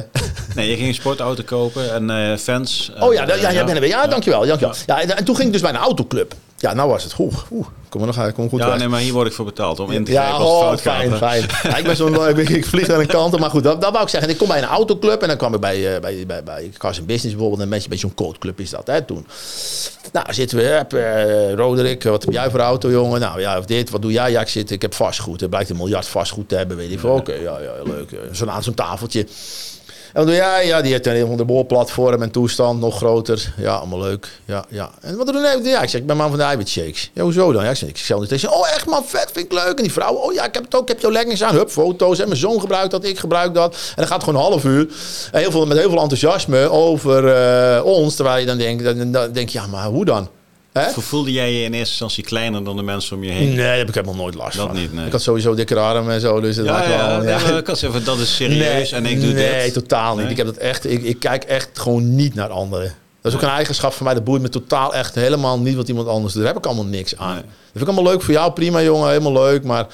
Nee, 0.54 0.70
je 0.70 0.76
ging 0.76 0.88
een 0.88 0.94
sportauto 0.94 1.42
kopen 1.42 2.10
en 2.10 2.38
fans. 2.38 2.92
Oh 3.00 3.12
ja, 3.12 3.26
ja, 3.34 3.68
er 3.68 3.80
weer. 3.80 3.86
Ja, 3.86 4.06
dankjewel. 4.06 4.46
dankjewel. 4.46 4.74
Ja. 4.86 5.04
Ja, 5.04 5.14
en 5.16 5.24
toen 5.24 5.34
ging 5.34 5.46
ik 5.46 5.52
dus 5.52 5.62
bij 5.62 5.70
een 5.70 5.76
autoclub. 5.76 6.34
Ja, 6.60 6.72
nou 6.74 6.88
was 6.88 7.04
het. 7.04 7.14
Oeh, 7.18 7.34
oeh. 7.52 7.66
Kom 7.88 8.00
maar 8.00 8.14
nog, 8.16 8.32
kom 8.32 8.34
maar 8.36 8.48
goed 8.48 8.60
Ja, 8.60 8.68
weg. 8.68 8.78
nee, 8.78 8.88
maar 8.88 9.00
hier 9.00 9.12
word 9.12 9.26
ik 9.26 9.32
voor 9.32 9.44
betaald 9.44 9.80
om 9.80 9.90
in 9.90 10.04
te 10.04 10.12
Ja, 10.12 10.22
grijpen 10.22 10.44
als 10.44 10.52
het 10.52 10.62
oh, 10.62 10.68
fout 10.68 10.80
fijn, 10.80 11.16
fijn. 11.16 11.72
Ja, 11.72 11.76
ik 11.78 11.84
ben 11.84 11.96
zo'n, 11.96 12.28
ik, 12.38 12.48
ik 12.48 12.66
vlieg 12.66 12.86
naar 12.86 13.00
een 13.00 13.06
kant, 13.06 13.38
maar 13.38 13.50
goed, 13.50 13.62
dat, 13.62 13.80
dat 13.80 13.90
wou 13.92 14.02
ik 14.04 14.08
zeggen. 14.10 14.30
Ik 14.30 14.38
kom 14.38 14.48
bij 14.48 14.58
een 14.58 14.64
autoclub 14.64 15.22
en 15.22 15.28
dan 15.28 15.36
kwam 15.36 15.54
ik 15.54 15.60
bij, 15.60 15.94
eh, 15.94 16.00
bij, 16.00 16.24
bij, 16.26 16.42
bij 16.42 16.70
Cars 16.78 16.98
Business 17.04 17.30
bijvoorbeeld. 17.34 17.60
Een 17.60 17.68
beetje, 17.68 17.88
beetje 17.88 18.06
zo'n 18.06 18.14
coachclub 18.26 18.60
is 18.60 18.70
dat, 18.70 18.86
hè, 18.86 19.02
toen. 19.02 19.26
Nou, 20.12 20.32
zitten 20.32 20.58
we, 20.58 20.62
heb, 20.64 20.92
eh, 20.92 21.52
Roderick, 21.54 22.02
wat 22.02 22.24
heb 22.24 22.32
jij 22.32 22.50
voor 22.50 22.60
auto, 22.60 22.90
jongen? 22.90 23.20
Nou, 23.20 23.40
ja, 23.40 23.58
of 23.58 23.64
dit, 23.64 23.90
wat 23.90 24.02
doe 24.02 24.12
jij? 24.12 24.30
Ja, 24.30 24.40
ik 24.40 24.48
zit, 24.48 24.70
ik 24.70 24.82
heb 24.82 24.94
vastgoed. 24.94 25.42
Er 25.42 25.48
blijkt 25.48 25.70
een 25.70 25.76
miljard 25.76 26.06
vastgoed 26.06 26.48
te 26.48 26.54
hebben, 26.56 26.76
weet 26.76 26.90
ik 26.90 27.00
veel. 27.00 27.10
Oké, 27.10 27.32
ja, 27.32 27.58
ja, 27.60 27.72
leuk. 27.84 28.12
Eh, 28.12 28.18
Zo'n 28.32 28.50
aan 28.50 28.62
zo'n 28.62 28.74
tafeltje. 28.74 29.26
En 30.18 30.26
dan, 30.26 30.34
ja, 30.34 30.58
ja, 30.58 30.80
die 30.80 30.92
heeft 30.92 31.06
een 31.06 31.36
de 31.36 31.44
boorplatform 31.44 32.22
en 32.22 32.30
toestand, 32.30 32.80
nog 32.80 32.96
groter. 32.96 33.54
Ja, 33.56 33.74
allemaal 33.74 34.00
leuk. 34.00 34.28
Ja, 34.44 34.64
ja. 34.68 34.90
En 35.00 35.16
wat 35.16 35.26
doen 35.26 35.42
we? 35.42 35.60
Ja, 35.62 35.82
ik 35.82 35.88
zeg, 35.88 36.00
ik 36.00 36.06
ben 36.06 36.16
man 36.16 36.28
van 36.28 36.38
de 36.38 36.44
eiwitshakes. 36.44 37.10
Ja, 37.14 37.22
hoezo 37.22 37.52
dan? 37.52 37.64
Ja, 37.64 37.70
ik 37.70 37.76
zeg, 37.76 37.88
ik 37.88 37.98
zeg 37.98 38.26
tegen 38.26 38.52
oh 38.52 38.68
echt 38.68 38.86
man, 38.86 39.04
vet, 39.04 39.30
vind 39.32 39.46
ik 39.46 39.52
leuk. 39.52 39.76
En 39.76 39.82
die 39.82 39.92
vrouw, 39.92 40.14
oh 40.14 40.32
ja, 40.32 40.44
ik 40.44 40.54
heb 40.54 40.64
het 40.64 40.74
ook, 40.74 40.82
ik 40.82 40.88
heb 40.88 41.00
jouw 41.00 41.10
leggings 41.10 41.42
aan. 41.42 41.54
Hup, 41.54 41.70
foto's. 41.70 42.18
En 42.18 42.28
mijn 42.28 42.40
zoon 42.40 42.60
gebruikt 42.60 42.90
dat, 42.90 43.04
ik 43.04 43.18
gebruik 43.18 43.54
dat. 43.54 43.74
En 43.74 43.94
dan 43.96 44.06
gaat 44.06 44.14
het 44.14 44.24
gewoon 44.24 44.40
een 44.40 44.50
half 44.50 44.64
uur. 44.64 44.88
En 45.32 45.40
heel 45.40 45.50
veel, 45.50 45.66
met 45.66 45.78
heel 45.78 45.90
veel 45.90 46.00
enthousiasme 46.00 46.70
over 46.70 47.24
uh, 47.24 47.84
ons. 47.84 48.14
Terwijl 48.14 48.38
je 48.38 48.46
dan 48.46 48.58
denkt, 48.58 48.84
dan 48.84 49.32
denk 49.32 49.48
je, 49.48 49.58
ja, 49.58 49.66
maar 49.66 49.86
hoe 49.86 50.04
dan? 50.04 50.28
Voelde 50.86 51.32
jij 51.32 51.52
je 51.52 51.64
in 51.64 51.72
eerste 51.72 51.88
instantie 51.88 52.24
kleiner 52.24 52.64
dan 52.64 52.76
de 52.76 52.82
mensen 52.82 53.16
om 53.16 53.24
je 53.24 53.30
heen? 53.30 53.48
Nee, 53.48 53.56
daar 53.56 53.76
heb 53.76 53.88
ik 53.88 53.94
helemaal 53.94 54.16
nooit 54.16 54.34
last 54.34 54.56
dat 54.56 54.66
van. 54.66 54.76
Niet, 54.76 54.92
nee. 54.92 55.06
Ik 55.06 55.12
had 55.12 55.22
sowieso 55.22 55.54
dikke 55.54 55.78
armen 55.78 56.14
en 56.14 56.20
zo. 56.20 56.40
Dus 56.40 56.56
ja, 56.56 56.62
ja, 56.62 56.88
wel, 56.88 57.22
ja, 57.28 57.38
ja. 57.38 57.56
ik 57.56 57.66
had 57.66 57.78
zeggen, 57.78 58.04
dat 58.04 58.18
is 58.18 58.36
serieus 58.36 58.90
nee, 58.90 59.00
en 59.00 59.06
ik 59.06 59.20
doe 59.20 59.32
nee, 59.32 59.44
dit. 59.44 59.56
Nee, 59.56 59.70
totaal 59.70 60.16
niet. 60.16 60.30
Ik, 60.30 60.36
heb 60.36 60.46
dat 60.46 60.56
echt, 60.56 60.90
ik, 60.90 61.02
ik 61.02 61.18
kijk 61.18 61.44
echt 61.44 61.78
gewoon 61.78 62.14
niet 62.14 62.34
naar 62.34 62.48
anderen. 62.48 62.94
Dat 63.22 63.32
is 63.32 63.38
ook 63.38 63.44
een 63.44 63.56
eigenschap 63.56 63.92
van 63.92 64.04
mij. 64.04 64.14
Dat 64.14 64.24
boeit 64.24 64.42
me 64.42 64.48
totaal 64.48 64.94
echt 64.94 65.14
helemaal 65.14 65.58
niet 65.58 65.76
wat 65.76 65.88
iemand 65.88 66.08
anders 66.08 66.32
doet. 66.32 66.42
Daar 66.42 66.52
heb 66.52 66.62
ik 66.62 66.66
allemaal 66.66 66.90
niks 66.90 67.16
aan. 67.16 67.34
Dat 67.34 67.44
vind 67.72 67.88
ik 67.88 67.94
allemaal 67.94 68.12
leuk 68.12 68.22
voor 68.22 68.34
jou. 68.34 68.52
Prima 68.52 68.82
jongen, 68.82 69.08
helemaal 69.08 69.32
leuk. 69.32 69.64
Maar 69.64 69.86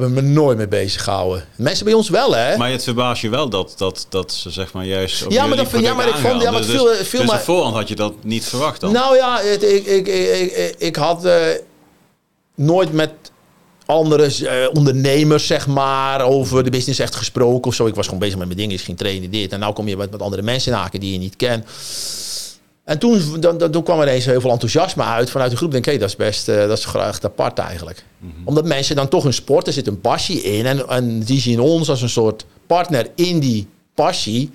hebben 0.00 0.24
me 0.24 0.32
nooit 0.32 0.56
mee 0.56 0.68
bezig 0.68 1.04
gehouden. 1.04 1.44
Mensen 1.56 1.84
bij 1.84 1.94
ons 1.94 2.08
wel, 2.08 2.36
hè? 2.36 2.56
Maar 2.56 2.70
het 2.70 2.84
verbaast 2.84 3.22
je 3.22 3.28
wel 3.28 3.48
dat, 3.48 3.74
dat, 3.76 4.06
dat 4.08 4.32
ze 4.32 4.50
zeg 4.50 4.72
maar 4.72 4.84
juist. 4.84 5.24
ja, 5.28 5.46
maar, 5.46 5.56
dat, 5.56 5.70
ja, 5.80 5.94
maar 5.94 6.08
ik 6.08 6.14
vond. 6.14 6.42
Ja, 6.42 6.50
maar 6.50 6.60
dus, 6.60 6.70
veel, 6.70 6.86
veel 6.86 7.20
dus 7.20 7.30
maar, 7.30 7.40
voorhand 7.40 7.74
had 7.74 7.88
je 7.88 7.94
dat 7.94 8.12
niet 8.22 8.44
verwacht 8.44 8.80
dan? 8.80 8.92
Nou 8.92 9.16
ja, 9.16 9.40
het, 9.40 9.62
ik, 9.62 9.86
ik, 9.86 10.06
ik, 10.06 10.74
ik, 10.78 10.96
had 10.96 11.26
uh, 11.26 11.34
nooit 12.54 12.92
met 12.92 13.10
andere 13.86 14.30
uh, 14.40 14.68
ondernemers, 14.72 15.46
zeg 15.46 15.66
maar, 15.66 16.20
over 16.20 16.64
de 16.64 16.70
business 16.70 16.98
echt 16.98 17.14
gesproken 17.14 17.70
of 17.70 17.74
zo. 17.74 17.86
Ik 17.86 17.94
was 17.94 18.04
gewoon 18.04 18.20
bezig 18.20 18.38
met 18.38 18.46
mijn 18.46 18.58
dingen, 18.58 18.74
ik 18.74 18.82
ging 18.82 18.98
trainen, 18.98 19.30
dit. 19.30 19.52
En 19.52 19.58
nou 19.58 19.72
kom 19.72 19.88
je 19.88 19.96
met, 19.96 20.10
met 20.10 20.22
andere 20.22 20.42
mensen 20.42 20.72
haken 20.72 21.00
die 21.00 21.12
je 21.12 21.18
niet 21.18 21.36
kent. 21.36 21.64
En 22.86 22.98
toen, 22.98 23.40
dan, 23.40 23.58
dan, 23.58 23.70
toen 23.70 23.82
kwam 23.82 24.00
er 24.00 24.08
eens 24.08 24.24
heel 24.24 24.40
veel 24.40 24.50
enthousiasme 24.50 25.02
uit 25.02 25.30
vanuit 25.30 25.50
de 25.50 25.56
groep. 25.56 25.70
Denk 25.70 25.84
hey, 25.84 25.98
dat 25.98 26.08
is 26.08 26.16
best 26.16 26.48
uh, 26.48 26.56
dat 26.56 26.78
is 26.78 26.84
graag 26.84 27.22
apart 27.22 27.58
eigenlijk. 27.58 28.04
Mm 28.18 28.32
-hmm. 28.36 28.46
Omdat 28.46 28.64
mensen 28.64 28.96
dan 28.96 29.08
toch 29.08 29.24
een 29.24 29.32
sport, 29.32 29.66
er 29.66 29.72
zit 29.72 29.86
een 29.86 30.00
passie 30.00 30.42
in. 30.42 30.66
En, 30.66 30.88
en 30.88 31.20
die 31.20 31.40
zien 31.40 31.60
ons 31.60 31.88
als 31.88 32.02
een 32.02 32.08
soort 32.08 32.44
partner 32.66 33.06
in 33.14 33.40
die 33.40 33.68
passie. 33.94 34.50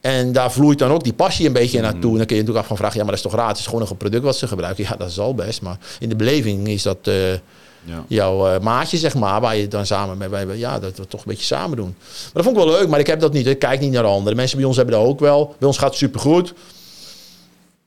En 0.00 0.32
daar 0.32 0.52
vloeit 0.52 0.78
dan 0.78 0.90
ook 0.90 1.04
die 1.04 1.12
passie 1.12 1.46
een 1.46 1.52
beetje 1.52 1.80
naartoe. 1.80 2.00
Mm 2.00 2.02
-hmm. 2.02 2.12
En 2.12 2.18
dan 2.18 2.26
kun 2.26 2.36
je 2.36 2.42
natuurlijk 2.42 2.58
af 2.58 2.66
gaan 2.66 2.76
vragen, 2.76 2.96
ja, 2.96 3.02
maar 3.02 3.14
dat 3.14 3.24
is 3.24 3.30
toch 3.30 3.40
raar? 3.40 3.48
Het 3.48 3.58
is 3.58 3.66
gewoon 3.66 3.86
een 3.90 3.96
product 3.96 4.22
wat 4.22 4.36
ze 4.36 4.46
gebruiken. 4.46 4.84
Ja, 4.84 4.96
dat 4.96 5.08
is 5.08 5.18
al 5.18 5.34
best. 5.34 5.62
Maar 5.62 5.78
in 5.98 6.08
de 6.08 6.16
beleving 6.16 6.68
is 6.68 6.82
dat 6.82 6.98
uh, 7.02 7.32
ja. 7.32 7.38
jouw 8.08 8.54
uh, 8.54 8.60
maatje, 8.60 8.96
zeg 8.96 9.14
maar, 9.14 9.40
waar 9.40 9.56
je 9.56 9.68
dan 9.68 9.86
samen 9.86 10.18
mee, 10.18 10.28
bij, 10.28 10.56
ja, 10.56 10.78
dat 10.78 10.96
we 10.96 11.06
toch 11.06 11.20
een 11.20 11.28
beetje 11.28 11.44
samen 11.44 11.76
doen. 11.76 11.94
Maar 11.98 12.30
dat 12.32 12.44
vond 12.44 12.56
ik 12.56 12.64
wel 12.64 12.72
leuk, 12.72 12.88
maar 12.88 13.00
ik 13.00 13.06
heb 13.06 13.20
dat 13.20 13.32
niet. 13.32 13.46
Ik 13.46 13.58
kijk 13.58 13.80
niet 13.80 13.92
naar 13.92 14.04
anderen. 14.04 14.36
Mensen 14.36 14.56
bij 14.56 14.66
ons 14.66 14.76
hebben 14.76 14.94
dat 14.94 15.04
ook 15.06 15.20
wel. 15.20 15.54
Bij 15.58 15.68
ons 15.68 15.78
gaat 15.78 15.88
het 15.88 15.98
supergoed. 15.98 16.54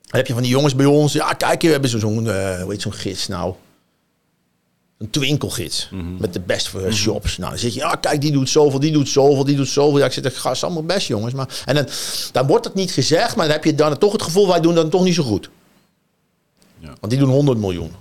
Dan 0.09 0.19
heb 0.19 0.27
je 0.27 0.33
van 0.33 0.41
die 0.41 0.51
jongens 0.51 0.75
bij 0.75 0.85
ons. 0.85 1.13
Ja, 1.13 1.33
kijk, 1.33 1.61
we 1.61 1.67
hebben 1.67 1.89
zo'n, 1.89 2.25
uh, 2.25 2.61
hoe 2.61 2.71
heet 2.71 2.81
zo'n 2.81 2.93
gids 2.93 3.27
nou? 3.27 3.53
Een 4.97 5.09
twinkelgids. 5.09 5.89
Mm 5.91 5.99
-hmm. 5.99 6.17
Met 6.19 6.33
de 6.33 6.39
best 6.39 6.67
voor 6.67 6.79
mm 6.79 6.85
-hmm. 6.85 6.95
shops. 6.95 7.37
Nou, 7.37 7.49
dan 7.49 7.59
zit 7.59 7.73
je, 7.73 7.79
ja, 7.79 7.95
kijk, 7.95 8.21
die 8.21 8.31
doet 8.31 8.49
zoveel, 8.49 8.79
die 8.79 8.91
doet 8.91 9.09
zoveel, 9.09 9.43
die 9.43 9.55
doet 9.55 9.67
zoveel. 9.67 9.99
Ja, 9.99 10.05
ik 10.05 10.11
zit 10.11 10.25
er, 10.25 10.31
gast, 10.31 10.63
allemaal 10.63 10.83
best, 10.83 11.07
jongens. 11.07 11.33
Maar, 11.33 11.63
en 11.65 11.75
dan, 11.75 11.87
dan 12.31 12.47
wordt 12.47 12.65
het 12.65 12.73
niet 12.73 12.91
gezegd, 12.91 13.35
maar 13.35 13.45
dan 13.45 13.55
heb 13.55 13.63
je 13.63 13.75
dan 13.75 13.97
toch 13.97 14.11
het 14.11 14.21
gevoel, 14.21 14.47
wij 14.47 14.59
doen 14.59 14.75
dat 14.75 14.91
toch 14.91 15.03
niet 15.03 15.15
zo 15.15 15.23
goed. 15.23 15.49
Ja. 16.79 16.93
Want 16.99 17.11
die 17.11 17.19
doen 17.19 17.29
100 17.29 17.57
miljoen. 17.57 17.91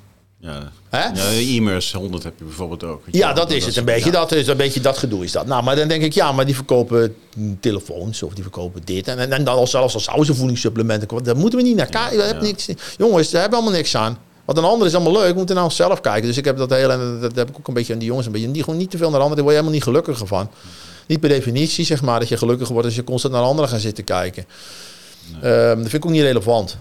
Ja, 0.41 0.72
ja 0.91 1.12
e-mails 1.30 1.93
100 1.93 2.22
heb 2.22 2.32
je 2.39 2.45
bijvoorbeeld 2.45 2.84
ook. 2.84 3.03
Ja, 3.11 3.32
dat 3.32 3.51
is 3.51 3.66
het 3.66 3.76
een 3.76 3.84
beetje. 3.84 4.11
Dat 4.11 4.32
is 4.32 4.47
een 4.47 4.57
beetje 4.57 4.80
dat 4.80 4.99
gedoe 4.99 5.24
is 5.24 5.32
dat. 5.32 5.47
Nou, 5.47 5.62
maar 5.62 5.76
dan 5.76 5.89
denk 5.89 6.03
ik, 6.03 6.12
ja, 6.12 6.32
maar 6.32 6.45
die 6.45 6.55
verkopen 6.55 7.16
telefoons 7.61 8.22
of 8.22 8.34
die 8.34 8.43
verkopen 8.43 8.80
dit. 8.84 9.09
En, 9.09 9.18
en, 9.18 9.32
en 9.32 9.45
dan 9.45 9.57
al 9.57 9.66
zelfs 9.66 9.95
als 9.95 10.05
zouden 10.05 10.26
ze 10.26 10.34
voedingssupplementen. 10.34 11.24
Daar 11.24 11.36
moeten 11.36 11.59
we 11.59 11.64
niet 11.64 11.76
naar 11.76 11.86
kijken. 11.86 12.18
Ja, 12.18 12.26
ja. 12.26 12.41
niks. 12.41 12.68
Jongens, 12.97 13.30
daar 13.30 13.41
hebben 13.41 13.59
we 13.59 13.64
allemaal 13.64 13.80
niks 13.80 13.97
aan. 13.97 14.18
Wat 14.45 14.59
een 14.59 14.64
ander 14.64 14.86
is 14.86 14.95
allemaal 14.95 15.12
leuk, 15.12 15.30
we 15.30 15.36
moeten 15.36 15.57
nou 15.57 15.70
zelf 15.70 16.01
kijken. 16.01 16.26
Dus 16.26 16.36
ik 16.36 16.45
heb 16.45 16.57
dat 16.57 16.70
hele, 16.70 16.93
en 16.93 17.18
dat 17.20 17.36
heb 17.36 17.49
ik 17.49 17.59
ook 17.59 17.68
een 17.68 17.74
beetje 17.74 17.93
aan 17.93 17.99
die 17.99 18.09
jongens, 18.09 18.26
een 18.26 18.32
beetje, 18.32 18.51
die 18.51 18.62
gewoon 18.62 18.78
niet 18.78 18.91
te 18.91 18.97
veel 18.97 19.11
naar 19.11 19.20
anderen, 19.20 19.45
daar 19.45 19.55
word 19.55 19.57
je 19.57 19.62
helemaal 19.62 19.93
niet 19.93 20.05
gelukkiger 20.05 20.26
van. 20.26 20.51
Niet 21.07 21.20
per 21.20 21.28
definitie, 21.28 21.84
zeg 21.84 22.03
maar, 22.03 22.18
dat 22.20 22.28
je 22.28 22.36
gelukkiger 22.36 22.72
wordt 22.72 22.86
als 22.86 22.97
je 22.97 23.05
constant 23.05 23.34
naar 23.34 23.43
anderen 23.43 23.70
gaat 23.70 23.80
zitten 23.80 24.05
kijken. 24.05 24.47
Nee. 25.43 25.53
Um, 25.53 25.68
dat 25.68 25.91
vind 25.91 25.95
ik 25.95 26.05
ook 26.05 26.12
niet 26.12 26.22
relevant. 26.22 26.76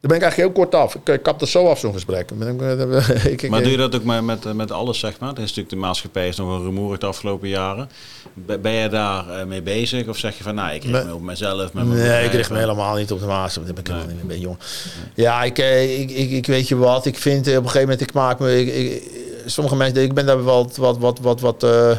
Daar 0.00 0.10
ben 0.10 0.16
ik 0.16 0.22
eigenlijk 0.22 0.54
heel 0.56 0.64
kort 0.64 0.82
af. 0.82 0.94
Ik, 0.94 1.08
ik 1.08 1.22
kap 1.22 1.40
er 1.40 1.48
zo 1.48 1.68
af, 1.68 1.78
zo'n 1.78 1.92
gesprek. 1.92 2.30
ik, 3.24 3.42
ik, 3.42 3.50
maar 3.50 3.62
doe 3.62 3.70
je 3.70 3.76
dat 3.76 3.94
ook 3.94 4.04
met, 4.04 4.22
met, 4.22 4.54
met 4.54 4.70
alles, 4.70 4.98
zeg 4.98 5.18
maar? 5.18 5.28
Dat 5.28 5.38
is 5.38 5.42
natuurlijk 5.42 5.70
de 5.70 5.76
maatschappij 5.76 6.28
is 6.28 6.36
nog 6.36 6.48
een 6.48 6.62
rumoerig 6.62 6.98
de 6.98 7.06
afgelopen 7.06 7.48
jaren. 7.48 7.90
Ben 8.34 8.72
je 8.72 8.88
daar 8.88 9.46
mee 9.46 9.62
bezig? 9.62 10.08
Of 10.08 10.18
zeg 10.18 10.36
je 10.36 10.42
van, 10.42 10.54
nou, 10.54 10.74
ik 10.74 10.84
richt 10.84 11.04
me 11.04 11.14
op 11.14 11.22
mezelf? 11.22 11.72
Met 11.72 11.84
nee, 11.84 11.94
bedrijf, 11.94 12.26
ik 12.26 12.32
richt 12.32 12.50
me 12.50 12.58
helemaal 12.58 12.96
niet 12.96 13.12
op 13.12 13.20
de 13.20 13.26
maatschappij. 13.26 13.72
Dat 13.72 13.84
ben 13.84 13.96
ik 13.96 14.06
nee. 14.06 14.36
niet 14.36 14.42
jong. 14.42 14.58
Nee. 14.58 15.26
Ja, 15.26 15.44
ik, 15.44 15.58
ik, 15.58 16.10
ik, 16.10 16.30
ik, 16.30 16.46
weet 16.46 16.68
je 16.68 16.76
wat. 16.76 17.06
Ik 17.06 17.18
vind 17.18 17.40
op 17.40 17.46
een 17.46 17.62
gegeven 17.62 17.80
moment, 17.80 18.00
ik 18.00 18.12
maak 18.12 18.38
me... 18.38 18.60
Ik, 18.60 18.74
ik, 18.74 19.10
sommige 19.46 19.76
mensen, 19.76 20.02
ik 20.02 20.14
ben 20.14 20.26
daar 20.26 20.42
wat, 20.42 20.76
wat, 20.76 20.98
wat, 20.98 21.18
wat, 21.18 21.40
wat 21.40 21.64
uh, 21.64 21.90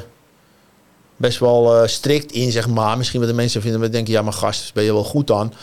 best 1.16 1.40
wel 1.40 1.82
uh, 1.82 1.88
strikt 1.88 2.32
in, 2.32 2.52
zeg 2.52 2.68
maar. 2.68 2.98
Misschien 2.98 3.20
wat 3.20 3.30
de 3.30 3.36
mensen 3.36 3.62
vinden, 3.62 3.80
maar 3.80 3.92
denken, 3.92 4.14
ja, 4.14 4.22
maar 4.22 4.34
gast, 4.34 4.74
ben 4.74 4.84
je 4.84 4.94
wel 4.94 5.04
goed 5.04 5.28
dan? 5.28 5.54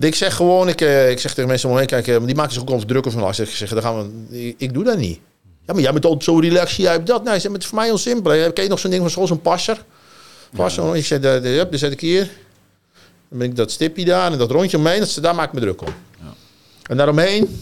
Ik 0.00 0.14
zeg 0.14 0.34
gewoon, 0.34 0.68
ik, 0.68 0.80
uh, 0.80 1.10
ik 1.10 1.20
zeg 1.20 1.34
tegen 1.34 1.48
mensen 1.48 1.68
om 1.68 1.74
me 1.74 1.80
heen, 1.80 1.88
kijk, 1.88 2.06
uh, 2.06 2.26
die 2.26 2.34
maken 2.34 2.52
zich 2.52 2.62
ook 2.62 2.70
altijd 2.70 2.88
druk 2.88 3.10
van 3.10 3.22
alles. 3.22 3.38
Ik 3.38 3.48
zeg, 3.48 3.68
dan 3.68 3.82
gaan 3.82 4.26
we, 4.28 4.38
ik, 4.46 4.54
ik, 4.58 4.74
doe 4.74 4.84
dat 4.84 4.98
niet. 4.98 5.18
Ja, 5.66 5.72
maar 5.72 5.82
jij 5.82 5.92
bent 5.92 6.04
altijd 6.04 6.24
zo 6.24 6.38
relaxed, 6.38 6.76
jij 6.76 6.92
hebt 6.92 7.06
dat. 7.06 7.24
Nee, 7.24 7.34
het 7.34 7.44
is 7.58 7.66
voor 7.66 7.78
mij 7.78 7.86
heel 7.86 7.98
simpel. 7.98 8.52
Ken 8.52 8.64
je 8.64 8.70
nog 8.70 8.78
zo'n 8.78 8.90
ding 8.90 9.02
van 9.02 9.10
zoals 9.10 9.30
een 9.30 9.40
passer? 9.40 9.84
Passer, 10.56 10.84
ja. 10.84 10.94
ik 10.94 11.06
zeg, 11.06 11.20
de, 11.20 11.40
de, 11.42 11.66
dan 11.70 11.78
zet 11.78 11.92
ik 11.92 12.00
hier. 12.00 12.30
Dan 13.28 13.38
ben 13.38 13.48
ik 13.48 13.56
dat 13.56 13.70
stipje 13.70 14.04
daar 14.04 14.32
en 14.32 14.38
dat 14.38 14.50
rondje 14.50 14.76
omheen, 14.76 15.00
dat, 15.00 15.18
daar 15.20 15.34
maak 15.34 15.46
ik 15.46 15.52
me 15.52 15.60
druk 15.60 15.82
om. 15.82 15.88
Ja. 16.18 16.34
En 16.82 16.96
daaromheen, 16.96 17.60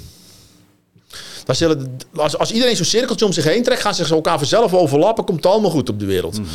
dan 1.45 1.55
zullen, 1.55 1.97
als, 2.15 2.39
als 2.39 2.53
iedereen 2.53 2.77
zo'n 2.77 2.85
cirkeltje 2.85 3.25
om 3.25 3.33
zich 3.33 3.45
heen 3.45 3.63
trekt, 3.63 3.81
gaan 3.81 3.95
ze 3.95 4.15
elkaar 4.15 4.39
vanzelf 4.39 4.75
overlappen, 4.75 5.25
komt 5.25 5.45
het 5.45 5.53
allemaal 5.53 5.71
goed 5.71 5.89
op 5.89 5.99
de 5.99 6.07
wereld. 6.07 6.39
Mm 6.39 6.45
-hmm. 6.45 6.55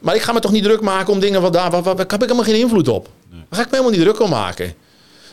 Maar 0.00 0.14
ik 0.14 0.22
ga 0.22 0.32
me 0.32 0.40
toch 0.40 0.52
niet 0.52 0.62
druk 0.62 0.80
maken 0.80 1.12
om 1.12 1.20
dingen 1.20 1.42
wat 1.42 1.52
daar, 1.52 1.70
waar, 1.70 1.82
waar 1.82 1.96
heb 1.96 2.12
ik 2.12 2.20
helemaal 2.20 2.44
geen 2.44 2.60
invloed 2.60 2.88
op. 2.88 3.08
Nee. 3.30 3.40
Daar 3.48 3.58
ga 3.58 3.60
ik 3.60 3.70
me 3.70 3.76
helemaal 3.76 3.98
niet 3.98 4.00
druk 4.00 4.20
om 4.20 4.30
maken. 4.30 4.74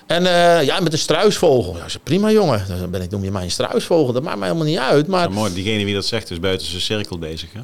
En 0.07 0.23
uh, 0.23 0.63
ja, 0.63 0.79
met 0.79 0.93
een 0.93 0.99
struisvogel. 0.99 1.77
Ja, 1.77 1.85
prima 2.03 2.31
jongen. 2.31 2.65
Dan 2.67 2.89
ben 2.89 3.01
ik, 3.01 3.11
noem 3.11 3.23
je 3.23 3.31
mij 3.31 3.43
een 3.43 3.51
struisvogel. 3.51 4.13
Dat 4.13 4.23
maakt 4.23 4.37
mij 4.37 4.47
helemaal 4.47 4.69
niet 4.69 4.77
uit. 4.77 5.07
Maar... 5.07 5.27
Ja, 5.27 5.33
mooi, 5.33 5.53
diegene 5.53 5.85
wie 5.85 5.93
dat 5.93 6.05
zegt 6.05 6.31
is 6.31 6.39
buiten 6.39 6.67
zijn 6.67 6.81
cirkel 6.81 7.17
bezig, 7.17 7.49
hè? 7.53 7.59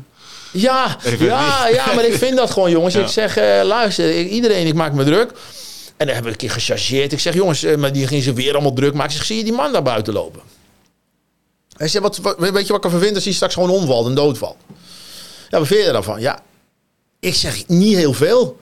Ja, 0.52 0.98
ja, 1.20 1.68
ja, 1.68 1.94
maar 1.94 2.06
ik 2.06 2.14
vind 2.14 2.38
dat 2.38 2.52
gewoon, 2.52 2.72
jongens. 2.72 2.94
Ja. 2.94 3.02
Ik 3.02 3.08
zeg, 3.08 3.38
uh, 3.38 3.62
luister, 3.64 4.20
ik, 4.20 4.30
iedereen, 4.30 4.68
ik 4.68 4.74
maak 4.74 4.94
me 4.94 5.04
druk. 5.04 5.32
En 5.98 6.06
dan 6.06 6.16
heb 6.16 6.26
ik 6.26 6.32
een 6.32 6.38
keer 6.38 6.52
gechargeerd. 6.52 7.12
Ik 7.12 7.20
zeg, 7.20 7.34
jongens, 7.34 7.64
uh, 7.64 7.76
maar 7.76 7.94
die 7.94 8.08
ging 8.08 8.24
ze 8.24 8.34
weer 8.34 8.54
allemaal 8.54 8.74
druk 8.74 8.94
maken. 8.94 9.12
Ik 9.12 9.18
zeg, 9.18 9.26
zie 9.26 9.38
je 9.38 9.44
die 9.44 9.54
man 9.54 9.72
daar 9.72 9.84
buiten 9.84 10.14
lopen? 10.14 10.42
Hij 11.78 11.88
zegt, 11.88 12.04
wat, 12.04 12.18
wat, 12.18 12.38
weet 12.38 12.66
je 12.66 12.68
wat 12.68 12.78
ik 12.78 12.84
ervan 12.84 13.00
vind 13.00 13.16
als 13.16 13.24
hij 13.24 13.34
straks 13.34 13.54
gewoon 13.54 13.70
omvalt 13.70 14.08
en 14.08 14.16
doodvalt? 14.16 14.58
Ja, 15.50 15.58
wat 15.58 15.68
vind 15.68 15.86
je 15.86 15.92
daarvan? 15.92 16.22
Ja, 16.22 16.44
ik 17.20 17.36
zeg 17.36 17.68
niet 17.68 17.96
heel 17.96 18.14
veel. 18.14 18.58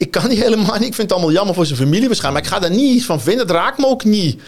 Ik 0.00 0.10
kan 0.10 0.28
niet 0.28 0.42
helemaal 0.42 0.78
niet. 0.78 0.88
Ik 0.88 0.94
vind 0.94 0.96
het 0.96 1.12
allemaal 1.12 1.32
jammer 1.32 1.54
voor 1.54 1.66
zijn 1.66 1.78
familie 1.78 2.06
waarschijnlijk. 2.06 2.44
Maar 2.44 2.58
ik 2.58 2.62
ga 2.62 2.68
daar 2.68 2.78
niet 2.78 3.04
van 3.04 3.20
vinden. 3.20 3.46
Het 3.46 3.56
raakt 3.56 3.78
me 3.78 3.86
ook 3.86 4.04
niet. 4.04 4.40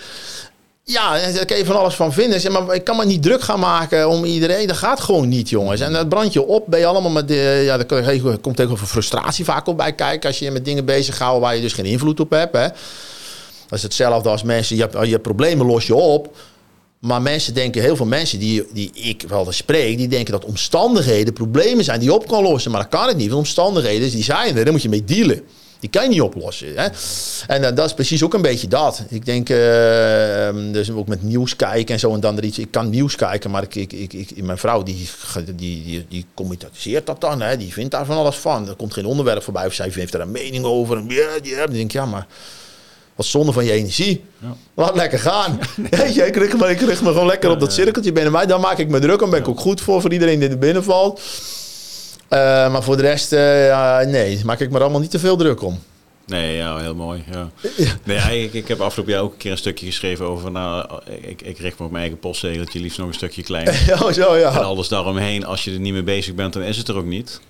Ja, 0.85 1.33
daar 1.33 1.45
kan 1.45 1.57
je 1.57 1.65
van 1.65 1.77
alles 1.77 1.95
van 1.95 2.13
vinden. 2.13 2.41
Zeg, 2.41 2.53
maar 2.53 2.75
ik 2.75 2.85
kan 2.85 2.97
me 2.97 3.05
niet 3.05 3.23
druk 3.23 3.43
gaan 3.43 3.61
maken 3.61 4.09
om 4.09 4.25
iedereen. 4.25 4.67
Dat 4.67 4.77
gaat 4.77 5.01
gewoon 5.01 5.29
niet, 5.29 5.49
jongens. 5.49 5.81
En 5.81 5.93
dat 5.93 6.09
brand 6.09 6.33
je 6.33 6.47
op. 6.47 6.65
Ben 6.67 6.79
je 6.79 6.87
allemaal 6.87 7.11
met... 7.11 7.29
De, 7.29 7.63
ja, 7.65 7.77
daar 7.77 8.39
komt 8.39 8.61
ook 8.61 8.79
frustratie 8.79 9.45
vaak 9.45 9.67
op 9.67 9.77
bij 9.77 9.93
kijken. 9.93 10.29
Als 10.29 10.39
je 10.39 10.45
je 10.45 10.51
met 10.51 10.65
dingen 10.65 10.85
bezighoudt 10.85 11.41
waar 11.41 11.55
je 11.55 11.61
dus 11.61 11.73
geen 11.73 11.85
invloed 11.85 12.21
op 12.21 12.31
hebt. 12.31 12.57
Hè. 12.57 12.69
Dat 12.69 13.79
is 13.79 13.83
hetzelfde 13.83 14.29
als 14.29 14.43
mensen... 14.43 14.77
Je, 14.77 14.89
je 15.03 15.19
problemen 15.19 15.67
los 15.67 15.87
je 15.87 15.95
op. 15.95 16.37
Maar 17.03 17.23
mensen 17.23 17.55
denken, 17.55 17.83
heel 17.83 17.97
veel 17.97 18.07
mensen 18.07 18.39
die, 18.39 18.67
die 18.73 18.91
ik 18.95 19.25
wel 19.29 19.47
eens 19.47 19.57
spreek, 19.57 19.97
die 19.97 20.09
denken 20.09 20.33
dat 20.33 20.45
omstandigheden 20.45 21.33
problemen 21.33 21.85
zijn 21.85 21.99
die 21.99 22.09
je 22.09 22.15
op 22.15 22.27
kan 22.27 22.43
lossen. 22.43 22.71
Maar 22.71 22.81
dat 22.81 22.91
kan 22.91 23.09
het 23.09 23.17
niet. 23.17 23.29
Want 23.29 23.39
omstandigheden 23.39 24.11
die 24.11 24.23
zijn 24.23 24.57
er, 24.57 24.65
daar 24.65 24.73
moet 24.73 24.83
je 24.83 24.89
mee 24.89 25.05
dealen. 25.05 25.43
Die 25.81 25.91
kan 25.91 26.03
je 26.03 26.09
niet 26.09 26.21
oplossen. 26.21 26.69
Hè? 26.77 26.89
En 27.47 27.63
uh, 27.63 27.69
dat 27.75 27.87
is 27.87 27.95
precies 27.95 28.23
ook 28.23 28.35
een 28.35 28.43
beetje 28.43 28.69
dat. 28.69 29.05
Ik 29.09 29.25
denk, 29.25 29.49
uh, 29.49 29.59
dus 30.73 30.91
ook 30.91 31.09
met 31.09 31.23
nieuws 31.23 31.57
kijken 31.57 31.95
en 31.95 32.01
zo 32.01 32.15
en 32.15 32.21
dan 32.21 32.37
er 32.37 32.45
iets. 32.45 32.59
Ik 32.59 32.71
kan 32.71 32.91
nieuws 32.91 33.17
kijken, 33.17 33.51
maar 33.51 33.63
ik, 33.63 33.75
ik, 33.75 34.13
ik, 34.13 34.43
mijn 34.43 34.59
vrouw 34.59 34.83
die, 34.83 35.09
die, 35.55 36.07
die, 36.09 36.27
die 36.83 37.03
dat 37.05 37.21
dan. 37.21 37.41
Hè? 37.41 37.57
Die 37.57 37.73
vindt 37.73 37.91
daar 37.91 38.07
van 38.07 38.17
alles 38.17 38.37
van. 38.37 38.69
Er 38.69 38.75
komt 38.75 38.93
geen 38.93 39.07
onderwerp 39.07 39.43
voorbij 39.43 39.67
of 39.67 39.73
zij 39.73 39.91
heeft 39.95 40.13
daar 40.13 40.21
een 40.21 40.31
mening 40.31 40.65
over. 40.65 41.03
Ja, 41.09 41.29
ja. 41.43 41.65
Dan 41.65 41.75
denk 41.75 41.85
ik, 41.85 41.93
ja, 41.93 42.07
maar 42.07 42.27
wat 43.15 43.27
zonde 43.27 43.53
van 43.53 43.65
je 43.65 43.73
energie. 43.73 44.25
Ja. 44.39 44.57
Laat 44.75 44.97
lekker 44.97 45.19
gaan. 45.19 45.59
Weet 45.91 46.15
je, 46.15 46.27
ik 46.27 46.37
richt 46.37 46.59
me, 46.59 46.71
ik 46.71 46.81
richt 46.81 47.03
me 47.03 47.09
gewoon 47.09 47.27
lekker 47.27 47.51
op 47.51 47.61
dat 47.61 47.73
cirkeltje 47.73 48.13
binnen 48.13 48.33
mij. 48.33 48.47
Dan 48.47 48.61
maak 48.61 48.79
ik 48.79 48.89
me 48.89 48.99
druk. 48.99 49.19
Dan 49.19 49.31
ben 49.31 49.39
ik 49.41 49.49
ook 49.49 49.61
goed 49.61 49.81
voor, 49.81 50.01
voor 50.01 50.13
iedereen 50.13 50.39
die 50.39 50.49
er 50.49 50.59
binnen 50.59 50.85
valt. 50.85 51.21
Uh, 52.33 52.39
maar 52.73 52.83
voor 52.83 52.97
de 52.97 53.03
rest, 53.03 53.33
uh, 53.33 53.99
nee, 53.99 54.41
maak 54.45 54.61
ik 54.61 54.71
me 54.71 54.77
er 54.77 54.83
allemaal 54.83 55.01
niet 55.01 55.11
te 55.11 55.19
veel 55.19 55.37
druk 55.37 55.63
om. 55.63 55.79
Nee, 56.27 56.57
ja, 56.57 56.79
heel 56.79 56.95
mooi. 56.95 57.25
Ja. 57.31 57.51
ja. 57.77 57.93
Nee, 58.05 58.43
ik, 58.43 58.53
ik 58.53 58.69
heb 58.69 58.81
afgelopen 58.81 59.13
jaar 59.13 59.23
ook 59.23 59.33
een 59.33 59.39
keer 59.39 59.51
een 59.51 59.57
stukje 59.57 59.87
geschreven 59.87 60.27
over... 60.27 60.51
Nou, 60.51 61.01
ik, 61.21 61.43
ik 61.43 61.59
richt 61.59 61.79
me 61.79 61.85
op 61.85 61.91
mijn 61.91 62.03
eigen 62.03 62.21
postzegeltje, 62.21 62.81
liefst 62.81 62.99
nog 62.99 63.09
een 63.09 63.15
stukje 63.15 63.43
kleiner. 63.43 63.75
oh, 64.03 64.13
zo, 64.13 64.37
ja. 64.37 64.51
En 64.51 64.65
alles 64.65 64.89
daaromheen, 64.89 65.45
als 65.45 65.65
je 65.65 65.73
er 65.73 65.81
niet 65.81 65.93
mee 65.93 66.03
bezig 66.03 66.35
bent, 66.35 66.53
dan 66.53 66.63
is 66.63 66.77
het 66.77 66.89
er 66.89 66.97
ook 66.97 67.05
niet. 67.05 67.41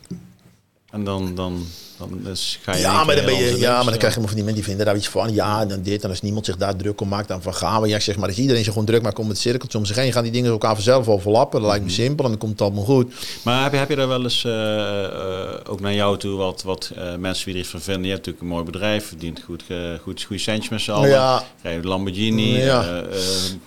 En 0.92 1.04
dan, 1.04 1.34
dan, 1.34 1.66
dan 1.98 2.20
dus 2.22 2.58
ga 2.62 2.74
je. 2.74 2.80
Ja, 2.80 3.04
maar 3.04 3.16
dan, 3.16 3.24
ben 3.24 3.34
je, 3.34 3.58
ja, 3.58 3.74
maar 3.74 3.84
dan 3.84 3.98
krijg 3.98 4.14
je 4.14 4.20
van 4.20 4.34
die 4.34 4.44
mensen 4.44 4.54
die 4.54 4.64
vinden 4.64 4.86
daar 4.86 4.96
iets 4.96 5.08
van. 5.08 5.34
Ja, 5.34 5.66
dan 5.66 5.82
dit. 5.82 6.04
En 6.04 6.10
als 6.10 6.20
niemand 6.20 6.46
zich 6.46 6.56
daar 6.56 6.76
druk 6.76 7.00
om 7.00 7.08
maakt, 7.08 7.28
dan 7.28 7.42
van 7.42 7.54
gaan 7.54 7.82
we. 7.82 7.88
Ja, 7.88 8.00
zeg 8.00 8.16
maar, 8.16 8.28
als 8.28 8.38
iedereen 8.38 8.62
zich 8.64 8.72
gewoon 8.72 8.88
druk 8.88 9.02
maakt 9.02 9.18
om 9.18 9.28
het 9.28 9.38
cirkeltje 9.38 9.78
om 9.78 9.84
zich 9.84 9.96
heen, 9.96 10.12
gaan 10.12 10.22
die 10.22 10.32
dingen 10.32 10.50
elkaar 10.50 10.74
vanzelf 10.74 11.08
overlappen. 11.08 11.60
Dat 11.60 11.68
lijkt 11.68 11.84
me 11.84 11.90
mhm. 11.90 12.00
simpel 12.00 12.24
en 12.24 12.30
dan 12.30 12.40
komt 12.40 12.52
het 12.52 12.60
allemaal 12.60 12.84
goed. 12.84 13.12
Maar 13.42 13.62
heb 13.62 13.72
je, 13.72 13.78
heb 13.78 13.88
je 13.88 13.96
daar 13.96 14.08
wel 14.08 14.22
eens 14.22 14.44
uh, 14.44 15.70
ook 15.70 15.80
naar 15.80 15.94
jou 15.94 16.18
toe 16.18 16.36
wat, 16.36 16.62
wat 16.62 16.90
uh, 16.98 17.14
mensen 17.14 17.44
wie 17.44 17.54
er 17.54 17.60
iets 17.60 17.70
van 17.70 17.80
vinden? 17.80 18.04
Je 18.04 18.10
hebt 18.10 18.26
natuurlijk 18.26 18.44
een 18.44 18.56
mooi 18.56 18.64
bedrijf, 18.64 19.06
verdient 19.06 19.40
goed, 19.44 19.64
goed, 20.02 20.22
goed 20.22 20.40
centjes 20.40 20.68
met 20.68 20.80
z'n 20.80 20.90
allen. 20.90 21.08
Ja. 21.08 21.44
Rijdt 21.62 21.84
Lamborghini, 21.84 22.58
ja. 22.58 23.04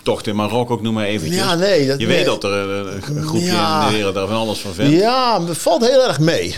tocht 0.02 0.26
in 0.26 0.36
Marokko 0.36 0.74
ook, 0.74 0.82
noem 0.82 0.94
maar 0.94 1.06
eventjes. 1.06 1.42
Ja, 1.42 1.54
nee. 1.54 1.86
Dat, 1.86 2.00
je 2.00 2.06
weet 2.06 2.24
dat 2.24 2.44
er 2.44 2.50
een 2.52 3.22
groepje 3.22 3.46
in 3.46 3.88
de 3.88 3.92
wereld 3.92 4.14
daar 4.14 4.26
van 4.26 4.36
alles 4.36 4.58
van 4.58 4.74
vindt. 4.74 4.92
Ja, 4.92 5.44
het 5.46 5.58
valt 5.58 5.88
heel 5.88 6.06
erg 6.06 6.20
mee. 6.20 6.54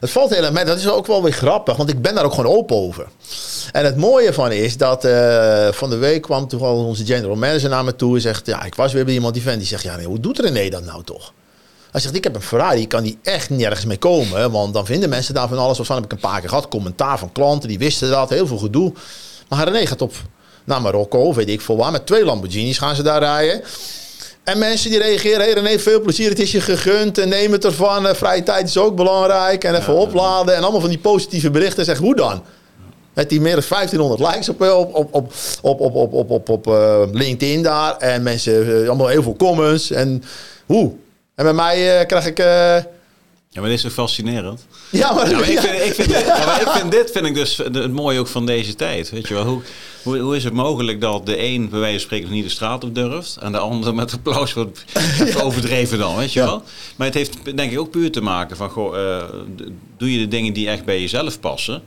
Het 0.00 0.10
valt 0.10 0.34
heel 0.34 0.44
erg. 0.44 0.64
Dat 0.64 0.78
is 0.78 0.88
ook 0.88 1.06
wel 1.06 1.22
weer 1.22 1.32
grappig, 1.32 1.76
want 1.76 1.88
ik 1.90 2.02
ben 2.02 2.14
daar 2.14 2.24
ook 2.24 2.34
gewoon 2.34 2.56
open 2.56 2.76
over. 2.76 3.06
En 3.72 3.84
het 3.84 3.96
mooie 3.96 4.32
van 4.32 4.52
is 4.52 4.76
dat 4.76 5.04
uh, 5.04 5.68
van 5.72 5.90
de 5.90 5.96
week 5.96 6.22
kwam 6.22 6.46
al 6.60 6.84
onze 6.84 7.04
general 7.04 7.36
manager 7.36 7.68
naar 7.68 7.84
me 7.84 7.96
toe 7.96 8.14
en 8.14 8.20
zegt: 8.20 8.46
Ja, 8.46 8.64
ik 8.64 8.74
was 8.74 8.92
weer 8.92 9.04
bij 9.04 9.14
iemand 9.14 9.34
die 9.34 9.42
vent 9.42 9.58
die 9.58 9.66
zegt: 9.66 9.82
Ja, 9.82 9.96
nee, 9.96 10.06
hoe 10.06 10.20
doet 10.20 10.38
René 10.38 10.68
dat 10.68 10.84
nou 10.84 11.04
toch? 11.04 11.32
Hij 11.90 12.00
zegt: 12.00 12.14
Ik 12.14 12.24
heb 12.24 12.34
een 12.34 12.42
Ferrari, 12.42 12.80
ik 12.80 12.88
kan 12.88 13.02
die 13.02 13.18
echt 13.22 13.50
nergens 13.50 13.84
mee 13.84 13.96
komen. 13.96 14.50
Want 14.50 14.74
dan 14.74 14.86
vinden 14.86 15.08
mensen 15.08 15.34
daar 15.34 15.48
van 15.48 15.58
alles. 15.58 15.80
Of 15.80 15.86
van 15.86 15.96
heb 15.96 16.04
ik 16.04 16.12
een 16.12 16.18
paar 16.18 16.40
keer 16.40 16.48
gehad. 16.48 16.68
Commentaar 16.68 17.18
van 17.18 17.32
klanten, 17.32 17.68
die 17.68 17.78
wisten 17.78 18.10
dat. 18.10 18.30
Heel 18.30 18.46
veel 18.46 18.58
gedoe. 18.58 18.92
Maar 19.48 19.68
René 19.68 19.86
gaat 19.86 20.02
op 20.02 20.14
naar 20.64 20.82
Marokko, 20.82 21.34
weet 21.34 21.48
ik 21.48 21.60
veel 21.60 21.76
waar. 21.76 21.92
Met 21.92 22.06
twee 22.06 22.24
Lamborghinis 22.24 22.78
gaan 22.78 22.96
ze 22.96 23.02
daar 23.02 23.20
rijden. 23.20 23.62
En 24.46 24.58
mensen 24.58 24.90
die 24.90 24.98
reageren, 24.98 25.40
hey 25.40 25.52
René, 25.52 25.78
veel 25.78 26.00
plezier, 26.00 26.28
het 26.28 26.38
is 26.38 26.52
je 26.52 26.60
gegund 26.60 27.18
en 27.18 27.28
neem 27.28 27.52
het 27.52 27.64
ervan. 27.64 28.06
Uh, 28.06 28.14
vrije 28.14 28.42
tijd 28.42 28.68
is 28.68 28.78
ook 28.78 28.96
belangrijk 28.96 29.64
en 29.64 29.74
even 29.74 29.94
opladen. 29.94 30.54
En 30.54 30.62
allemaal 30.62 30.80
van 30.80 30.88
die 30.88 30.98
positieve 30.98 31.50
berichten. 31.50 31.84
Zeg, 31.84 31.98
hoe 31.98 32.16
dan? 32.16 32.42
Met 33.14 33.28
die 33.28 33.40
meer 33.40 33.54
dan 33.54 33.62
1500 33.68 34.20
likes 34.20 34.48
op, 34.48 34.60
op, 34.60 34.94
op, 34.94 35.14
op, 35.14 35.32
op, 35.62 35.80
op, 35.80 36.12
op, 36.12 36.30
op, 36.30 36.48
op, 36.48 36.66
uh, 36.66 37.02
LinkedIn 37.12 37.62
daar. 37.62 37.96
En 37.96 38.22
mensen, 38.22 38.66
uh, 38.66 38.88
allemaal 38.88 39.08
heel 39.08 39.22
veel 39.22 39.36
comments. 39.36 39.90
En 39.90 40.22
hoe? 40.66 40.92
En 41.34 41.44
bij 41.44 41.52
mij 41.52 42.06
krijg 42.06 42.26
ik... 42.26 42.38
Ja, 43.56 43.62
maar 43.62 43.70
dit 43.70 43.84
is 43.84 43.84
zo 43.84 44.02
fascinerend. 44.02 44.66
Ja, 44.90 45.12
maar, 45.12 45.30
ja, 45.30 45.38
maar 45.38 45.48
ik, 45.48 45.58
vind, 45.58 45.82
ik, 45.82 45.94
vind 45.94 46.08
dit, 46.08 46.26
maar 46.26 46.60
ik 46.60 46.68
vind 46.68 46.90
dit 46.90 47.10
vind 47.10 47.26
ik 47.26 47.34
dus 47.34 47.56
het 47.56 47.92
mooie 47.92 48.18
ook 48.18 48.26
van 48.26 48.46
deze 48.46 48.74
tijd. 48.74 49.10
Weet 49.10 49.28
je 49.28 49.34
wel, 49.34 49.44
hoe, 49.44 49.62
hoe, 50.02 50.18
hoe 50.18 50.36
is 50.36 50.44
het 50.44 50.52
mogelijk 50.52 51.00
dat 51.00 51.26
de 51.26 51.42
een 51.42 51.68
bij 51.68 51.78
wijze 51.78 51.92
van 51.92 52.06
spreken 52.06 52.30
niet 52.30 52.44
de 52.44 52.50
straat 52.50 52.84
op 52.84 52.94
durft 52.94 53.36
en 53.36 53.52
de 53.52 53.58
ander 53.58 53.94
met 53.94 54.12
applaus 54.12 54.52
wordt 54.52 54.84
overdreven 55.44 55.98
dan, 55.98 56.16
weet 56.16 56.32
je 56.32 56.40
wel? 56.40 56.62
Maar 56.96 57.06
het 57.06 57.16
heeft 57.16 57.56
denk 57.56 57.72
ik 57.72 57.78
ook 57.78 57.90
puur 57.90 58.12
te 58.12 58.20
maken 58.20 58.56
van, 58.56 58.70
goh, 58.70 58.96
uh, 58.96 59.22
doe 59.96 60.12
je 60.12 60.18
de 60.18 60.28
dingen 60.28 60.52
die 60.52 60.68
echt 60.68 60.84
bij 60.84 61.00
jezelf 61.00 61.40
passen? 61.40 61.82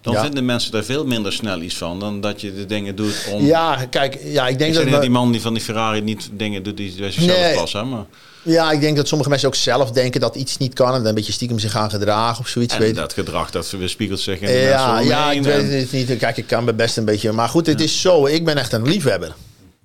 Dan 0.00 0.16
vinden 0.16 0.44
mensen 0.44 0.72
er 0.72 0.84
veel 0.84 1.06
minder 1.06 1.32
snel 1.32 1.60
iets 1.60 1.76
van 1.76 2.00
dan 2.00 2.20
dat 2.20 2.40
je 2.40 2.54
de 2.54 2.66
dingen 2.66 2.96
doet 2.96 3.28
om. 3.32 3.44
Ja, 3.44 3.86
kijk, 3.90 4.18
ja, 4.24 4.48
ik 4.48 4.58
denk 4.58 4.76
ik 4.76 4.90
dat. 4.90 5.00
die 5.00 5.10
man 5.10 5.32
die 5.32 5.40
van 5.40 5.54
die 5.54 5.62
Ferrari 5.62 6.00
niet 6.00 6.30
dingen 6.32 6.62
doet 6.62 6.76
die 6.76 6.94
bij 6.98 7.10
zichzelf 7.10 7.38
nee. 7.38 7.54
passen, 7.54 7.88
maar. 7.88 8.06
Ja, 8.42 8.72
ik 8.72 8.80
denk 8.80 8.96
dat 8.96 9.08
sommige 9.08 9.30
mensen 9.30 9.48
ook 9.48 9.54
zelf 9.54 9.90
denken 9.90 10.20
dat 10.20 10.36
iets 10.36 10.56
niet 10.56 10.74
kan 10.74 10.88
en 10.88 10.98
dan 10.98 11.06
een 11.06 11.14
beetje 11.14 11.32
stiekem 11.32 11.58
zich 11.58 11.70
gaan 11.70 11.90
gedragen 11.90 12.40
of 12.40 12.48
zoiets. 12.48 12.74
En 12.74 12.80
weet. 12.80 12.94
dat 12.94 13.12
gedrag, 13.12 13.50
dat 13.50 13.70
weerspiegelt 13.70 14.20
zich 14.20 14.40
in 14.40 14.50
ja, 14.50 15.00
Ja, 15.00 15.32
ik 15.32 15.42
weet 15.42 15.70
het 15.70 15.92
niet. 15.92 16.16
Kijk, 16.16 16.36
ik 16.36 16.46
kan 16.46 16.64
me 16.64 16.72
best 16.72 16.96
een 16.96 17.04
beetje... 17.04 17.32
Maar 17.32 17.48
goed, 17.48 17.66
het 17.66 17.80
is 17.80 18.00
zo. 18.00 18.26
Ik 18.26 18.44
ben 18.44 18.56
echt 18.56 18.72
een 18.72 18.82
liefhebber. 18.82 19.34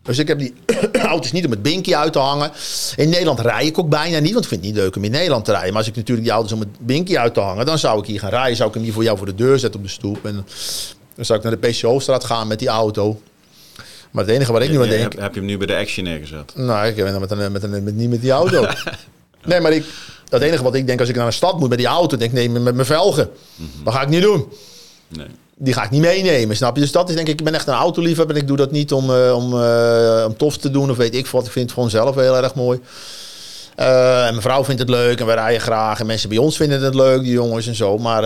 Dus 0.05 0.17
ik 0.17 0.27
heb 0.27 0.39
die 0.39 0.53
auto's 0.91 1.31
niet 1.31 1.45
om 1.45 1.51
het 1.51 1.61
binkie 1.61 1.97
uit 1.97 2.13
te 2.13 2.19
hangen. 2.19 2.51
In 2.95 3.09
Nederland 3.09 3.39
rij 3.39 3.65
ik 3.65 3.79
ook 3.79 3.89
bijna 3.89 4.19
niet, 4.19 4.33
want 4.33 4.43
ik 4.43 4.49
vind 4.49 4.65
het 4.65 4.71
niet 4.71 4.81
leuk 4.81 4.95
om 4.95 5.03
in 5.03 5.11
Nederland 5.11 5.45
te 5.45 5.51
rijden. 5.51 5.69
Maar 5.69 5.79
als 5.79 5.87
ik 5.87 5.95
natuurlijk 5.95 6.27
die 6.27 6.35
auto's 6.35 6.51
om 6.51 6.59
het 6.59 6.79
binkie 6.79 7.19
uit 7.19 7.33
te 7.33 7.39
hangen, 7.39 7.65
dan 7.65 7.79
zou 7.79 7.99
ik 7.99 8.05
hier 8.05 8.19
gaan 8.19 8.29
rijden. 8.29 8.55
Zou 8.55 8.69
ik 8.69 8.75
hem 8.75 8.83
hier 8.83 8.93
voor 8.93 9.03
jou 9.03 9.17
voor 9.17 9.25
de 9.25 9.35
deur 9.35 9.59
zetten 9.59 9.79
op 9.79 9.85
de 9.85 9.91
stoep. 9.91 10.25
En 10.25 10.45
dan 11.15 11.25
zou 11.25 11.39
ik 11.39 11.45
naar 11.45 11.59
de 11.59 11.67
PCO-straat 11.67 12.23
gaan 12.23 12.47
met 12.47 12.59
die 12.59 12.67
auto. 12.67 13.21
Maar 14.15 14.23
het 14.23 14.33
enige 14.33 14.51
wat 14.51 14.61
ik 14.61 14.69
nu 14.69 14.81
aan 14.81 14.89
denk... 14.89 15.19
Heb, 15.19 15.33
je 15.33 15.39
hem 15.39 15.49
nu 15.49 15.57
bij 15.57 15.67
de 15.67 15.75
Action 15.75 16.03
neergezet? 16.05 16.51
Nou, 16.55 16.87
ik 16.87 16.95
ben 16.95 17.19
met 17.19 17.31
een, 17.31 17.51
met 17.51 17.63
een, 17.63 17.83
met, 17.83 17.95
niet 17.95 18.09
met 18.09 18.21
die 18.21 18.31
auto. 18.31 18.67
nee, 19.45 19.59
maar 19.59 19.71
ik, 19.71 19.85
het 20.29 20.41
enige 20.41 20.63
wat 20.63 20.75
ik 20.75 20.87
denk 20.87 20.99
als 20.99 21.09
ik 21.09 21.15
naar 21.15 21.25
een 21.25 21.33
stad 21.33 21.59
moet 21.59 21.69
met 21.69 21.77
die 21.77 21.87
auto... 21.87 22.17
denk 22.17 22.31
ik, 22.31 22.37
nee, 22.37 22.49
met 22.49 22.75
mijn 22.75 22.85
velgen. 22.85 23.29
Mm 23.55 23.69
Dat 23.83 23.93
ga 23.93 24.01
ik 24.01 24.07
niet 24.07 24.21
doen. 24.21 24.47
Nee. 25.07 25.27
Die 25.55 25.73
ga 25.73 25.83
ik 25.83 25.89
niet 25.89 26.01
meenemen, 26.01 26.55
snap 26.55 26.75
je? 26.75 26.81
Dus 26.81 26.91
dat 26.91 27.09
is 27.09 27.15
denk 27.15 27.27
ik, 27.27 27.39
ik 27.39 27.45
ben 27.45 27.53
echt 27.53 27.67
een 27.67 27.73
autoliefhebber 27.73 28.35
en 28.35 28.41
ik 28.41 28.47
doe 28.47 28.57
dat 28.57 28.71
niet 28.71 28.91
om, 28.91 29.09
uh, 29.09 29.35
om, 29.35 29.53
uh, 29.53 30.23
om 30.27 30.37
tof 30.37 30.57
te 30.57 30.71
doen 30.71 30.89
of 30.89 30.97
weet 30.97 31.15
ik 31.15 31.27
wat. 31.27 31.45
Ik 31.45 31.51
vind 31.51 31.65
het 31.65 31.73
gewoon 31.73 31.89
zelf 31.89 32.15
heel 32.15 32.37
erg 32.37 32.55
mooi. 32.55 32.79
Uh, 33.79 34.25
en 34.25 34.29
mijn 34.29 34.41
vrouw 34.41 34.63
vindt 34.63 34.81
het 34.81 34.89
leuk 34.89 35.19
en 35.19 35.25
wij 35.25 35.35
rijden 35.35 35.61
graag. 35.61 35.99
En 35.99 36.05
mensen 36.05 36.29
bij 36.29 36.37
ons 36.37 36.57
vinden 36.57 36.81
het 36.81 36.95
leuk, 36.95 37.21
die 37.21 37.31
jongens 37.31 37.67
en 37.67 37.75
zo. 37.75 37.97
Maar 37.97 38.23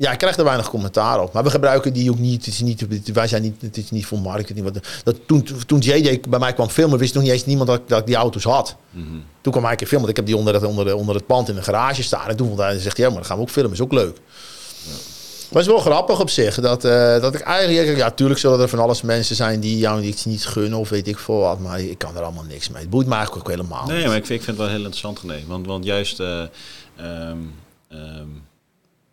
ja, 0.00 0.12
ik 0.12 0.18
krijg 0.18 0.36
er 0.36 0.44
weinig 0.44 0.68
commentaar 0.68 1.20
op. 1.20 1.32
Maar 1.32 1.42
we 1.42 1.50
gebruiken 1.50 1.92
die 1.92 2.10
ook 2.10 2.18
niet. 2.18 2.44
Het 2.44 2.54
is 2.54 2.60
niet 2.60 3.12
wij 3.12 3.26
zijn 3.26 3.42
niet, 3.42 3.62
het 3.62 3.76
is 3.76 3.90
niet 3.90 4.06
voor 4.06 4.18
marketing. 4.18 4.72
Dat, 4.72 4.86
dat, 5.04 5.16
toen, 5.26 5.46
toen 5.66 5.78
JJ 5.78 6.20
bij 6.28 6.38
mij 6.38 6.52
kwam 6.52 6.68
filmen, 6.68 6.98
wist 6.98 7.14
nog 7.14 7.22
niet 7.22 7.32
eens 7.32 7.46
niemand 7.46 7.68
dat, 7.68 7.88
dat 7.88 7.98
ik 7.98 8.06
die 8.06 8.14
auto's 8.14 8.44
had. 8.44 8.76
Mm 8.90 9.06
-hmm. 9.06 9.24
Toen 9.40 9.52
kwam 9.52 9.62
hij 9.62 9.72
een 9.72 9.78
keer 9.78 9.88
filmen. 9.88 10.08
Ik 10.08 10.16
heb 10.16 10.26
die 10.26 10.36
onder 10.36 10.54
het, 10.54 10.64
onder, 10.64 10.84
de, 10.84 10.96
onder 10.96 11.14
het 11.14 11.26
pand 11.26 11.48
in 11.48 11.54
de 11.54 11.62
garage 11.62 12.02
staan. 12.02 12.28
En 12.28 12.36
toen 12.36 12.60
hij, 12.60 12.78
zegt 12.78 12.96
hij, 12.96 13.06
ja, 13.06 13.10
maar 13.12 13.20
dan 13.20 13.28
gaan 13.28 13.36
we 13.36 13.42
ook 13.42 13.50
filmen. 13.50 13.72
Is 13.72 13.80
ook 13.80 13.92
leuk. 13.92 14.16
Ja. 14.16 14.92
Maar 15.50 15.62
het 15.62 15.66
is 15.66 15.66
wel 15.66 15.92
grappig 15.92 16.20
op 16.20 16.30
zich. 16.30 16.54
Dat, 16.54 16.84
uh, 16.84 17.20
dat 17.20 17.34
ik 17.34 17.40
eigenlijk... 17.40 17.96
Ja, 17.96 18.10
tuurlijk 18.10 18.40
zullen 18.40 18.60
er 18.60 18.68
van 18.68 18.78
alles 18.78 19.02
mensen 19.02 19.36
zijn 19.36 19.60
die 19.60 19.78
jou 19.78 20.02
iets 20.02 20.24
niet 20.24 20.46
gunnen 20.46 20.78
of 20.78 20.88
weet 20.88 21.08
ik 21.08 21.18
veel 21.18 21.38
wat. 21.38 21.58
Maar 21.58 21.80
ik 21.80 21.98
kan 21.98 22.16
er 22.16 22.22
allemaal 22.22 22.44
niks 22.48 22.68
mee. 22.68 22.80
Het 22.80 22.90
boeit 22.90 23.06
me 23.06 23.14
eigenlijk 23.14 23.46
ook 23.46 23.54
helemaal 23.54 23.86
Nee, 23.86 24.06
maar 24.06 24.16
ik 24.16 24.26
vind, 24.26 24.38
ik 24.38 24.44
vind 24.44 24.56
het 24.56 24.66
wel 24.66 24.76
heel 24.76 24.84
interessant, 24.84 25.20
René. 25.20 25.46
Want, 25.46 25.66
want 25.66 25.84
juist... 25.84 26.20
Uh, 26.20 26.42
um, 27.00 27.52
um, 27.92 28.48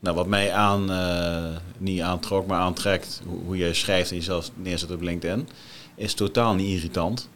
nou, 0.07 0.19
wat 0.19 0.27
mij 0.27 0.51
aan, 0.53 0.91
uh, 0.91 1.57
niet 1.77 2.01
aantrok, 2.01 2.47
maar 2.47 2.59
aantrekt, 2.59 3.21
hoe, 3.25 3.39
hoe 3.45 3.57
je 3.57 3.73
schrijft 3.73 4.09
en 4.09 4.15
jezelf 4.15 4.51
neerzet 4.53 4.91
op 4.91 5.01
LinkedIn, 5.01 5.49
is 5.95 6.13
totaal 6.13 6.53
niet 6.53 6.75
irritant. 6.75 7.29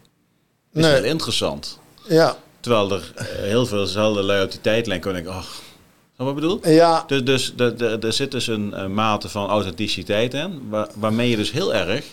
Is 0.73 0.83
nee. 0.83 0.93
heel 0.93 1.03
interessant. 1.03 1.79
Ja. 2.07 2.37
Terwijl 2.59 2.91
er 2.91 3.13
uh, 3.15 3.23
heel 3.25 3.65
veel 3.65 3.85
zelden 3.85 4.23
lui 4.23 4.43
op 4.43 4.51
die 4.51 4.61
tijdlijn 4.61 5.01
kon 5.01 5.15
ik, 5.15 5.27
ach, 5.27 5.61
wat 6.15 6.27
ik 6.27 6.35
bedoel? 6.35 6.69
Ja. 6.69 7.03
Dus, 7.07 7.23
dus 7.23 7.53
de, 7.55 7.73
de, 7.73 7.97
er 8.01 8.13
zit 8.13 8.31
dus 8.31 8.47
een, 8.47 8.83
een 8.83 8.93
mate 8.93 9.29
van 9.29 9.49
authenticiteit 9.49 10.33
in, 10.33 10.61
waar, 10.69 10.87
waarmee 10.95 11.29
je 11.29 11.35
dus 11.35 11.51
heel 11.51 11.73
erg 11.73 12.05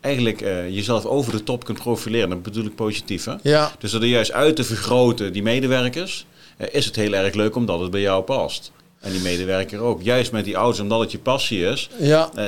eigenlijk 0.00 0.40
uh, 0.40 0.70
jezelf 0.70 1.04
over 1.04 1.32
de 1.32 1.42
top 1.42 1.64
kunt 1.64 1.78
profileren. 1.78 2.28
Dat 2.28 2.42
bedoel 2.42 2.64
ik 2.64 2.74
positief. 2.74 3.24
Hè? 3.24 3.34
Ja. 3.42 3.72
Dus 3.78 3.90
door 3.90 4.00
er 4.00 4.06
juist 4.06 4.32
uit 4.32 4.56
te 4.56 4.64
vergroten, 4.64 5.32
die 5.32 5.42
medewerkers, 5.42 6.26
uh, 6.58 6.66
is 6.70 6.84
het 6.84 6.96
heel 6.96 7.12
erg 7.12 7.34
leuk 7.34 7.56
omdat 7.56 7.80
het 7.80 7.90
bij 7.90 8.00
jou 8.00 8.22
past. 8.22 8.72
En 9.00 9.12
die 9.12 9.20
medewerker 9.20 9.80
ook. 9.80 10.02
Juist 10.02 10.32
met 10.32 10.44
die 10.44 10.54
auto's, 10.54 10.80
omdat 10.80 11.00
het 11.00 11.12
je 11.12 11.18
passie 11.18 11.64
is, 11.64 11.90
ja. 11.98 12.30
Uh, 12.38 12.44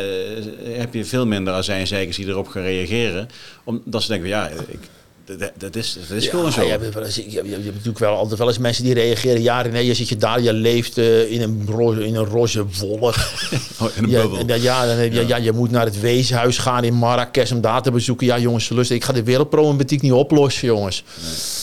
heb 0.79 0.95
je 0.95 1.05
veel 1.05 1.27
minder 1.27 1.55
azijnzeikers 1.55 2.17
die 2.17 2.27
erop 2.27 2.49
gaan 2.49 2.63
reageren. 2.63 3.29
Omdat 3.65 4.03
ze 4.03 4.09
denken, 4.09 4.29
ja, 4.29 4.49
ik, 4.49 4.89
dat, 5.37 5.51
dat, 5.57 5.77
is, 5.77 5.99
dat 6.09 6.17
is 6.17 6.25
ja, 6.25 6.31
gewoon 6.31 6.53
zo. 6.53 6.63
Je 6.63 6.69
hebt, 6.69 7.15
je, 7.15 7.37
hebt 7.37 7.65
natuurlijk 7.65 7.99
wel 7.99 8.17
altijd 8.17 8.39
wel 8.39 8.49
eens 8.49 8.59
mensen 8.59 8.85
die 8.85 8.95
reageren. 8.95 9.43
Ja, 9.43 9.63
nee, 9.63 9.87
je 9.87 9.95
zit 9.95 10.09
je 10.09 10.17
daar, 10.17 10.43
je 10.43 10.53
leeft 10.53 10.99
uh, 10.99 11.33
in, 11.33 11.43
een 11.43 11.67
roze, 11.67 12.07
in 12.07 12.17
een 12.17 12.25
roze 12.25 12.65
wolk. 12.79 13.15
oh, 13.81 13.89
in 13.97 14.05
een 14.05 14.11
bubbel. 14.11 14.47
Ja, 14.47 14.55
ja, 14.55 14.87
dan, 14.87 15.13
ja. 15.13 15.21
ja, 15.21 15.37
je 15.37 15.53
moet 15.53 15.71
naar 15.71 15.85
het 15.85 16.01
weeshuis 16.01 16.59
gaan 16.59 16.85
in 16.85 16.95
Marrakesh 16.95 17.53
om 17.53 17.61
daar 17.61 17.83
te 17.83 17.91
bezoeken. 17.91 18.27
Ja, 18.27 18.39
jongens, 18.39 18.69
lust. 18.69 18.91
Ik 18.91 19.05
ga 19.05 19.13
de 19.13 19.23
wereldproblematiek 19.23 20.03
niet 20.03 20.13
oplossen, 20.13 20.69
jongens. 20.69 21.05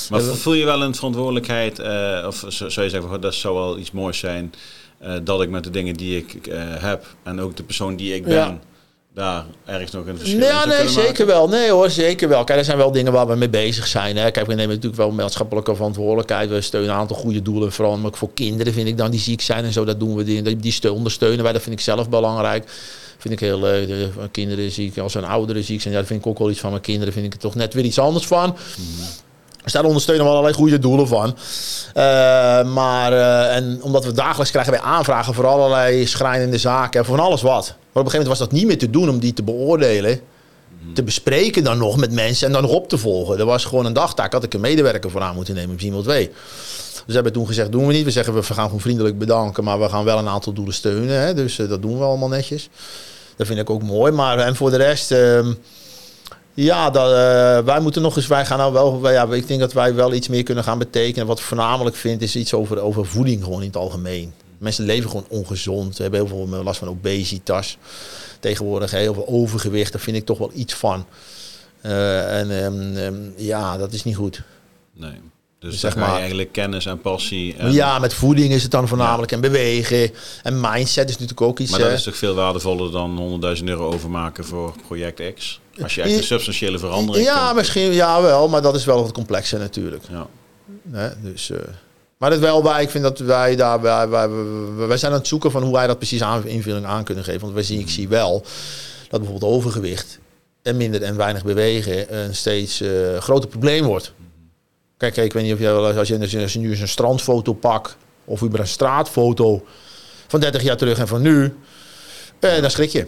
Nee. 0.09 0.21
Maar 0.21 0.35
voel 0.35 0.53
je 0.53 0.65
wel 0.65 0.83
een 0.83 0.95
verantwoordelijkheid? 0.95 1.79
Uh, 1.79 2.23
of 2.27 2.45
zou 2.47 2.83
je 2.83 2.89
zeggen, 2.89 3.21
dat 3.21 3.33
zou 3.33 3.55
wel 3.55 3.77
iets 3.77 3.91
moois 3.91 4.17
zijn... 4.17 4.53
Uh, 5.03 5.13
dat 5.23 5.41
ik 5.41 5.49
met 5.49 5.63
de 5.63 5.69
dingen 5.69 5.93
die 5.93 6.17
ik 6.17 6.37
heb 6.79 7.05
en 7.23 7.41
ook 7.41 7.57
de 7.57 7.63
persoon 7.63 7.95
die 7.95 8.15
ik 8.15 8.23
ben. 8.23 8.61
Daar 9.15 9.45
ergens 9.65 9.91
nog 9.91 10.05
een 10.05 10.17
verschil 10.17 10.39
ja, 10.39 10.65
nee, 10.65 10.89
zeker 10.89 11.07
maken. 11.07 11.25
wel. 11.25 11.47
Nee 11.47 11.69
hoor, 11.69 11.89
zeker 11.89 12.29
wel. 12.29 12.43
Kijk, 12.43 12.59
er 12.59 12.65
zijn 12.65 12.77
wel 12.77 12.91
dingen 12.91 13.11
waar 13.11 13.27
we 13.27 13.35
mee 13.35 13.49
bezig 13.49 13.87
zijn. 13.87 14.17
Hè. 14.17 14.31
Kijk, 14.31 14.45
we 14.47 14.53
nemen 14.53 14.75
natuurlijk 14.75 15.01
wel 15.01 15.11
maatschappelijke 15.11 15.75
verantwoordelijkheid. 15.75 16.49
We 16.49 16.61
steunen 16.61 16.89
een 16.89 16.95
aantal 16.95 17.15
goede 17.15 17.41
doelen. 17.41 17.71
Vooral 17.71 17.99
ook 18.03 18.17
voor 18.17 18.33
kinderen 18.33 18.73
vind 18.73 18.87
ik 18.87 18.97
dan 18.97 19.11
die 19.11 19.19
ziek 19.19 19.41
zijn 19.41 19.63
en 19.63 19.73
zo. 19.73 19.85
Dat 19.85 19.99
doen 19.99 20.15
we. 20.15 20.23
Die, 20.23 20.55
die 20.55 20.71
steun, 20.71 20.91
ondersteunen 20.91 21.43
wij. 21.43 21.53
Dat 21.53 21.61
vind 21.61 21.75
ik 21.75 21.81
zelf 21.81 22.09
belangrijk. 22.09 22.69
Vind 23.17 23.33
ik 23.33 23.39
heel 23.39 23.59
leuk. 23.59 23.87
De 23.87 24.09
kinderen 24.31 24.71
ziek, 24.71 24.97
als 24.97 25.13
een 25.13 25.25
ouderen 25.25 25.63
ziek 25.63 25.81
zijn. 25.81 25.93
Ja, 25.93 25.99
daar 25.99 26.09
vind 26.09 26.19
ik 26.19 26.27
ook 26.27 26.39
wel 26.39 26.49
iets 26.49 26.59
van. 26.59 26.69
Mijn 26.69 26.81
kinderen 26.81 27.13
vind 27.13 27.25
ik 27.25 27.33
er 27.33 27.39
toch 27.39 27.55
net 27.55 27.73
weer 27.73 27.83
iets 27.83 27.99
anders 27.99 28.27
van. 28.27 28.49
Mm 28.49 28.55
-hmm. 28.75 29.05
Dus 29.65 29.73
daar 29.73 29.83
ondersteunen 29.83 30.25
we 30.25 30.31
allerlei 30.31 30.53
goede 30.53 30.79
doelen 30.79 31.07
van. 31.07 31.27
Uh, 31.27 32.03
maar, 32.73 33.11
uh, 33.11 33.55
en 33.55 33.79
omdat 33.81 34.05
we 34.05 34.11
dagelijks 34.11 34.51
krijgen 34.51 34.73
wij 34.73 34.81
aanvragen 34.81 35.33
voor 35.33 35.47
allerlei 35.47 36.07
schrijnende 36.07 36.57
zaken 36.57 36.99
en 36.99 37.05
van 37.05 37.19
alles 37.19 37.41
wat. 37.41 37.65
Maar 37.67 38.03
op 38.03 38.05
een 38.05 38.11
gegeven 38.11 38.11
moment 38.11 38.27
was 38.27 38.39
dat 38.39 38.51
niet 38.51 38.67
meer 38.67 38.77
te 38.77 38.89
doen 38.89 39.09
om 39.09 39.19
die 39.19 39.33
te 39.33 39.43
beoordelen. 39.43 40.19
Te 40.93 41.03
bespreken 41.03 41.63
dan 41.63 41.77
nog 41.77 41.97
met 41.97 42.11
mensen 42.11 42.47
en 42.47 42.53
dan 42.53 42.61
nog 42.61 42.71
op 42.71 42.89
te 42.89 42.97
volgen. 42.97 43.39
Er 43.39 43.45
was 43.45 43.65
gewoon 43.65 43.85
een 43.85 43.93
dagtaak, 43.93 44.33
had 44.33 44.43
ik 44.43 44.53
een 44.53 44.61
medewerker 44.61 45.11
voor 45.11 45.21
aan 45.21 45.35
moeten 45.35 45.55
nemen, 45.55 45.71
misschien 45.71 45.93
wel 45.93 46.01
twee. 46.01 46.31
Dus 47.05 47.15
hebben 47.15 47.33
toen 47.33 47.47
gezegd, 47.47 47.71
doen 47.71 47.87
we 47.87 47.93
niet. 47.93 48.05
We 48.05 48.11
zeggen, 48.11 48.33
we 48.33 48.43
gaan 48.43 48.65
gewoon 48.65 48.79
vriendelijk 48.79 49.17
bedanken, 49.17 49.63
maar 49.63 49.79
we 49.79 49.89
gaan 49.89 50.03
wel 50.03 50.17
een 50.17 50.27
aantal 50.27 50.53
doelen 50.53 50.73
steunen. 50.73 51.19
Hè? 51.19 51.33
Dus 51.33 51.57
uh, 51.57 51.69
dat 51.69 51.81
doen 51.81 51.97
we 51.97 52.03
allemaal 52.03 52.29
netjes. 52.29 52.69
Dat 53.35 53.47
vind 53.47 53.59
ik 53.59 53.69
ook 53.69 53.83
mooi. 53.83 54.11
Maar 54.11 54.39
en 54.39 54.55
voor 54.55 54.69
de 54.69 54.77
rest... 54.77 55.11
Uh, 55.11 55.47
Ja, 56.55 56.89
dat, 56.89 57.11
eh, 57.11 57.65
wij 57.65 57.79
moeten 57.79 58.01
nog 58.01 58.15
eens, 58.15 58.27
wij 58.27 58.45
gaan 58.45 58.57
nou 58.57 58.73
wel, 58.73 59.11
ja, 59.11 59.27
ik 59.31 59.47
denk 59.47 59.59
dat 59.59 59.73
wij 59.73 59.95
wel 59.95 60.13
iets 60.13 60.27
meer 60.27 60.43
kunnen 60.43 60.63
gaan 60.63 60.77
betekenen. 60.77 61.27
Wat 61.27 61.39
ik 61.39 61.45
voornamelijk 61.45 61.95
vind 61.95 62.21
is 62.21 62.35
iets 62.35 62.53
over, 62.53 62.79
over 62.79 63.05
voeding 63.05 63.43
gewoon 63.43 63.61
in 63.61 63.67
het 63.67 63.75
algemeen. 63.75 64.33
Mensen 64.57 64.85
leven 64.85 65.09
gewoon 65.09 65.25
ongezond, 65.27 65.97
we 65.97 66.01
hebben 66.03 66.25
heel 66.25 66.47
veel 66.47 66.63
last 66.63 66.79
van 66.79 66.87
obesitas 66.87 67.77
tegenwoordig, 68.39 68.91
heel 68.91 69.13
veel 69.13 69.27
overgewicht, 69.27 69.91
daar 69.91 70.01
vind 70.01 70.17
ik 70.17 70.25
toch 70.25 70.37
wel 70.37 70.51
iets 70.53 70.73
van. 70.73 71.05
Uh, 71.81 72.39
en 72.39 72.51
um, 72.51 73.33
ja, 73.37 73.77
dat 73.77 73.93
is 73.93 74.03
niet 74.03 74.15
goed. 74.15 74.41
Nee. 74.93 75.21
Dus 75.59 75.79
zeg 75.79 75.95
maar 75.95 76.15
eigenlijk 76.15 76.51
kennis 76.51 76.85
en 76.85 77.01
passie. 77.01 77.55
En... 77.55 77.71
Ja, 77.71 77.99
met 77.99 78.13
voeding 78.13 78.53
is 78.53 78.61
het 78.61 78.71
dan 78.71 78.87
voornamelijk 78.87 79.31
en 79.31 79.41
bewegen. 79.41 80.11
En 80.43 80.59
mindset 80.59 81.09
is 81.09 81.13
natuurlijk 81.13 81.41
ook 81.41 81.59
iets. 81.59 81.71
Maar 81.71 81.79
dat 81.79 81.91
is 81.91 82.03
toch 82.03 82.15
veel 82.15 82.35
waardevoller 82.35 82.91
dan 82.91 83.41
100.000 83.57 83.63
euro 83.63 83.91
overmaken 83.91 84.45
voor 84.45 84.73
project 84.87 85.33
X? 85.33 85.59
Als 85.81 85.95
je 85.95 86.01
echt 86.01 86.17
een 86.17 86.23
substantiële 86.23 86.79
verandering 86.79 87.25
Ja, 87.25 87.53
misschien 87.53 87.93
ja 87.93 88.21
wel, 88.21 88.47
maar 88.47 88.61
dat 88.61 88.75
is 88.75 88.85
wel 88.85 89.01
wat 89.01 89.11
complexer 89.11 89.59
natuurlijk. 89.59 90.03
Ja. 90.09 90.27
Nee, 90.81 91.09
dus, 91.21 91.49
uh, 91.49 91.57
maar 92.17 92.29
dat 92.29 92.39
wel 92.39 92.63
wij, 92.63 92.83
ik 92.83 92.89
vind 92.89 93.03
dat 93.03 93.19
wij 93.19 93.55
daar, 93.55 93.81
wij, 93.81 94.07
wij, 94.07 94.29
wij, 94.75 94.97
zijn 94.97 95.11
aan 95.11 95.17
het 95.17 95.27
zoeken 95.27 95.51
van 95.51 95.63
hoe 95.63 95.73
wij 95.73 95.87
dat 95.87 95.97
precies 95.97 96.21
aan, 96.21 96.47
invulling 96.47 96.85
aan 96.85 97.03
kunnen 97.03 97.23
geven. 97.23 97.41
Want 97.41 97.53
wij 97.53 97.63
zien, 97.63 97.79
ik 97.79 97.89
zie 97.89 98.07
wel 98.07 98.45
dat 99.09 99.19
bijvoorbeeld 99.19 99.51
overgewicht 99.51 100.19
en 100.61 100.77
minder 100.77 101.01
en 101.01 101.15
weinig 101.15 101.43
bewegen 101.43 102.17
een 102.17 102.35
steeds 102.35 102.81
uh, 102.81 103.17
groter 103.17 103.49
probleem 103.49 103.83
wordt. 103.83 104.13
Kijk, 104.97 105.17
ik 105.17 105.33
weet 105.33 105.43
niet 105.43 105.53
of 105.53 105.59
je, 105.59 105.69
als 105.69 106.07
je, 106.07 106.41
als 106.41 106.53
je 106.53 106.59
nu 106.59 106.69
eens 106.69 106.79
een 106.79 106.87
strandfoto 106.87 107.53
pakt, 107.53 107.97
of 108.25 108.41
über 108.41 108.59
een 108.59 108.67
straatfoto 108.67 109.65
van 110.27 110.39
30 110.39 110.61
jaar 110.61 110.77
terug 110.77 110.99
en 110.99 111.07
van 111.07 111.21
nu, 111.21 111.53
eh, 112.39 112.61
dan 112.61 112.71
schrik 112.71 112.89
je. 112.89 113.07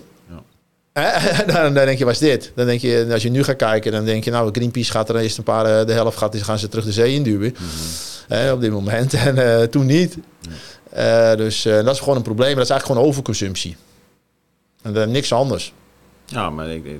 Ja. 0.93 1.43
dan, 1.53 1.73
dan, 1.73 1.85
denk 1.85 1.97
je, 1.97 2.05
wat 2.05 2.13
is 2.13 2.19
dit? 2.19 2.51
Dan 2.55 2.65
denk 2.65 2.81
je, 2.81 3.07
als 3.11 3.23
je 3.23 3.29
nu 3.29 3.43
gaat 3.43 3.55
kijken, 3.55 3.91
dan 3.91 4.05
denk 4.05 4.23
je, 4.23 4.31
nou, 4.31 4.51
Greenpeace 4.51 4.91
gaat 4.91 5.09
er 5.09 5.17
eerst 5.17 5.38
een 5.38 5.43
paar, 5.43 5.65
eh, 5.65 5.85
de 5.85 5.93
helft 5.93 6.17
gaat, 6.17 6.38
gaan 6.38 6.59
ze 6.59 6.67
terug 6.67 6.85
de 6.85 6.91
zee 6.91 7.13
induwen. 7.13 7.55
Mm 7.59 7.67
-hmm. 8.27 8.51
op 8.51 8.61
dit 8.61 8.71
moment. 8.71 9.13
En 9.27 9.35
uh, 9.35 9.61
toen 9.63 9.85
niet. 9.85 10.17
Ja. 10.91 11.31
Uh, 11.31 11.38
dus 11.38 11.61
dat 11.61 11.93
is 11.93 11.99
gewoon 11.99 12.15
een 12.15 12.21
probleem. 12.21 12.55
Dat 12.55 12.63
is 12.63 12.69
eigenlijk 12.69 12.85
gewoon 12.99 13.11
overconsumptie. 13.11 13.75
En 14.81 14.93
dan 14.93 15.11
niks 15.11 15.33
anders. 15.33 15.73
Ja, 16.25 16.49
maar 16.49 16.69
ik, 16.69 16.85
ik 16.85 16.99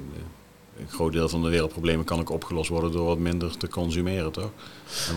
een 0.80 0.90
groot 0.90 1.12
deel 1.12 1.30
van 1.30 1.42
de 1.42 1.50
wereldproblemen 1.50 2.06
kan 2.06 2.20
ook 2.20 2.30
opgelost 2.30 2.70
worden 2.70 2.92
door 2.92 3.06
wat 3.06 3.18
minder 3.18 3.58
te 3.58 3.68
consumeren, 3.68 4.32
toch? 4.32 4.50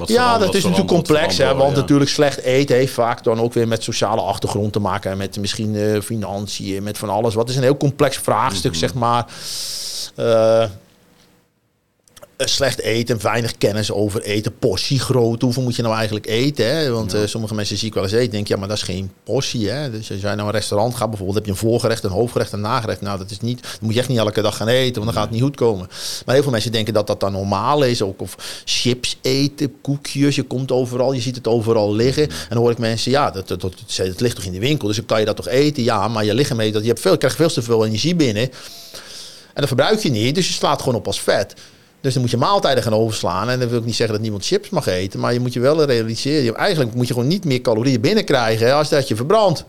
ja, 0.06 0.38
dat 0.38 0.54
is 0.54 0.62
natuurlijk 0.62 0.88
complex, 0.88 1.38
hè, 1.38 1.54
want 1.54 1.76
natuurlijk 1.76 2.10
slecht 2.10 2.40
eten 2.40 2.76
heeft 2.76 2.92
vaak 2.92 3.24
dan 3.24 3.40
ook 3.40 3.52
weer 3.52 3.68
met 3.68 3.82
sociale 3.82 4.20
achtergrond 4.20 4.72
te 4.72 4.78
maken. 4.78 5.16
Met 5.16 5.38
misschien 5.38 5.74
uh, 5.74 6.00
financiën, 6.00 6.82
met 6.82 6.98
van 6.98 7.08
alles. 7.08 7.34
Wat 7.34 7.48
is 7.48 7.56
een 7.56 7.62
heel 7.62 7.76
complex 7.76 8.16
vraagstuk, 8.16 8.70
mhm. 8.70 8.80
zeg 8.80 8.94
maar. 8.94 9.26
Uh, 10.16 10.62
eh, 10.62 10.70
slecht 12.48 12.80
eten, 12.80 13.22
weinig 13.22 13.58
kennis 13.58 13.92
over 13.92 14.22
eten, 14.22 14.58
portie 14.58 14.98
groot. 14.98 15.42
Hoeveel 15.42 15.62
moet 15.62 15.76
je 15.76 15.82
nou 15.82 15.94
eigenlijk 15.94 16.26
eten? 16.26 16.76
Hè? 16.76 16.90
Want 16.90 17.14
eh, 17.14 17.20
sommige 17.24 17.54
mensen 17.54 17.76
zie 17.76 17.88
ik 17.88 17.94
wel 17.94 18.02
eens 18.02 18.12
eten, 18.12 18.30
denk 18.30 18.48
ja, 18.48 18.56
maar 18.56 18.68
dat 18.68 18.76
is 18.76 18.82
geen 18.82 19.10
portie. 19.24 19.68
Hè? 19.68 19.90
Dus 19.90 20.10
als 20.10 20.20
jij 20.20 20.34
naar 20.34 20.46
een 20.46 20.50
restaurant 20.50 20.94
gaat, 20.94 21.08
bijvoorbeeld, 21.08 21.36
heb 21.36 21.46
je 21.46 21.50
een 21.50 21.68
voorgerecht, 21.68 22.04
een 22.04 22.10
hoofdgerecht, 22.10 22.52
een 22.52 22.60
nagerecht. 22.60 23.00
Nou, 23.00 23.18
dat 23.18 23.30
is 23.30 23.40
niet, 23.40 23.62
dat 23.62 23.80
moet 23.80 23.92
je 23.92 23.98
echt 23.98 24.08
niet 24.08 24.18
elke 24.18 24.42
dag 24.42 24.56
gaan 24.56 24.68
eten, 24.68 25.02
want 25.02 25.04
dan 25.04 25.14
gaat 25.14 25.22
het 25.22 25.32
niet 25.32 25.42
goed 25.42 25.56
komen. 25.56 25.88
Maar 26.24 26.34
heel 26.34 26.42
veel 26.42 26.52
mensen 26.52 26.72
denken 26.72 26.94
dat 26.94 27.06
dat 27.06 27.20
dan 27.20 27.32
normaal 27.32 27.82
is. 27.82 28.02
Ook 28.02 28.20
of 28.20 28.62
chips 28.64 29.18
eten, 29.22 29.80
koekjes, 29.80 30.36
je 30.36 30.42
komt 30.42 30.72
overal, 30.72 31.12
je 31.12 31.20
ziet 31.20 31.36
het 31.36 31.48
overal 31.48 31.94
liggen. 31.94 32.22
En 32.22 32.46
dan 32.48 32.58
hoor 32.58 32.70
ik 32.70 32.78
mensen, 32.78 33.10
ja, 33.10 33.30
dat, 33.30 33.48
dat, 33.48 33.60
dat, 33.60 33.74
dat, 33.96 34.20
ligt 34.20 34.36
toch 34.36 34.44
in 34.44 34.52
de 34.52 34.58
winkel, 34.58 34.86
dus 34.86 34.96
dan 34.96 35.06
kan 35.06 35.18
je 35.18 35.26
dat 35.26 35.36
toch 35.36 35.48
eten? 35.48 35.82
Ja, 35.82 36.08
maar 36.08 36.24
je 36.24 36.34
lichaam 36.34 36.60
eet 36.60 36.72
dat, 36.72 36.82
je, 36.82 36.88
hebt 36.88 37.00
veel, 37.00 37.12
je 37.12 37.18
krijgt 37.18 37.36
veel 37.36 37.48
te 37.48 37.62
veel 37.62 37.86
energie 37.86 38.14
binnen. 38.14 38.50
En 39.54 39.66
dat 39.66 39.66
verbruik 39.66 40.02
je 40.02 40.10
niet, 40.10 40.34
dus 40.34 40.46
je 40.46 40.52
slaat 40.52 40.82
gewoon 40.82 40.94
op 40.94 41.06
als 41.06 41.20
vet. 41.20 41.54
Dus 42.00 42.12
dan 42.12 42.22
moet 42.22 42.30
je 42.30 42.36
maaltijden 42.36 42.82
gaan 42.82 42.94
overslaan. 42.94 43.48
En 43.48 43.58
dan 43.58 43.68
wil 43.68 43.78
ik 43.78 43.84
niet 43.84 43.94
zeggen 43.94 44.14
dat 44.14 44.22
niemand 44.22 44.46
chips 44.46 44.70
mag 44.70 44.86
eten. 44.86 45.20
Maar 45.20 45.32
je 45.32 45.40
moet 45.40 45.52
je 45.52 45.60
wel 45.60 45.84
realiseren. 45.84 46.54
Eigenlijk 46.54 46.94
moet 46.94 47.06
je 47.08 47.12
gewoon 47.12 47.28
niet 47.28 47.44
meer 47.44 47.60
calorieën 47.60 48.00
binnenkrijgen 48.00 48.74
als 48.74 48.88
dat 48.88 49.08
je 49.08 49.16
verbrandt. 49.16 49.64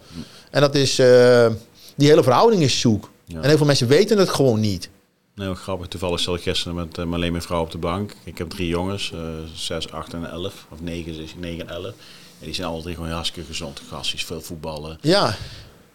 En 0.49 0.61
dat 0.61 0.75
is, 0.75 0.99
uh, 0.99 1.47
die 1.95 2.07
hele 2.07 2.23
verhouding 2.23 2.61
is 2.61 2.79
zoek. 2.79 3.09
En 3.27 3.43
heel 3.43 3.57
veel 3.57 3.65
mensen 3.65 3.87
weten 3.87 4.17
het 4.17 4.29
gewoon 4.29 4.59
niet. 4.59 4.89
Nee, 5.35 5.55
grappig. 5.55 5.87
Toevallig 5.87 6.19
zat 6.19 6.35
ik 6.35 6.41
gisteren 6.41 6.75
met 6.75 6.97
uh, 6.97 7.11
alleen 7.11 7.31
mijn 7.31 7.43
vrouw 7.43 7.61
op 7.61 7.71
de 7.71 7.77
bank. 7.77 8.13
Ik 8.23 8.37
heb 8.37 8.49
drie 8.49 8.67
jongens, 8.67 9.11
uh, 9.15 9.19
6, 9.55 9.91
8 9.91 10.13
en 10.13 10.31
11. 10.31 10.65
Of 10.69 10.81
9, 10.81 11.15
9 11.37 11.67
en 11.67 11.73
11. 11.73 11.85
En 11.85 11.93
die 12.39 12.53
zijn 12.53 12.67
alle 12.67 12.81
drie 12.81 12.95
gewoon 12.95 13.09
hartstikke 13.09 13.49
gezond. 13.49 13.81
Gasties, 13.89 14.25
veel 14.25 14.41
voetballen. 14.41 14.97
Ja. 15.01 15.35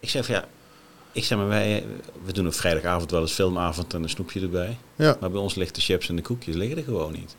Ik 0.00 0.10
zeg 0.10 0.26
van 0.26 0.34
ja, 0.34 0.44
ik 1.16 1.24
zeg 1.24 1.38
maar, 1.38 1.48
wij, 1.48 1.84
we 2.24 2.32
doen 2.32 2.46
op 2.46 2.54
vrijdagavond 2.54 3.10
wel 3.10 3.20
eens 3.20 3.32
filmavond 3.32 3.94
en 3.94 4.02
een 4.02 4.08
snoepje 4.08 4.40
erbij. 4.40 4.76
Ja. 4.96 5.16
Maar 5.20 5.30
bij 5.30 5.40
ons 5.40 5.54
ligt 5.54 5.74
de 5.74 5.80
chips 5.80 6.08
en 6.08 6.16
de 6.16 6.22
koekjes 6.22 6.54
liggen 6.54 6.76
er 6.76 6.84
gewoon 6.84 7.12
niet. 7.12 7.34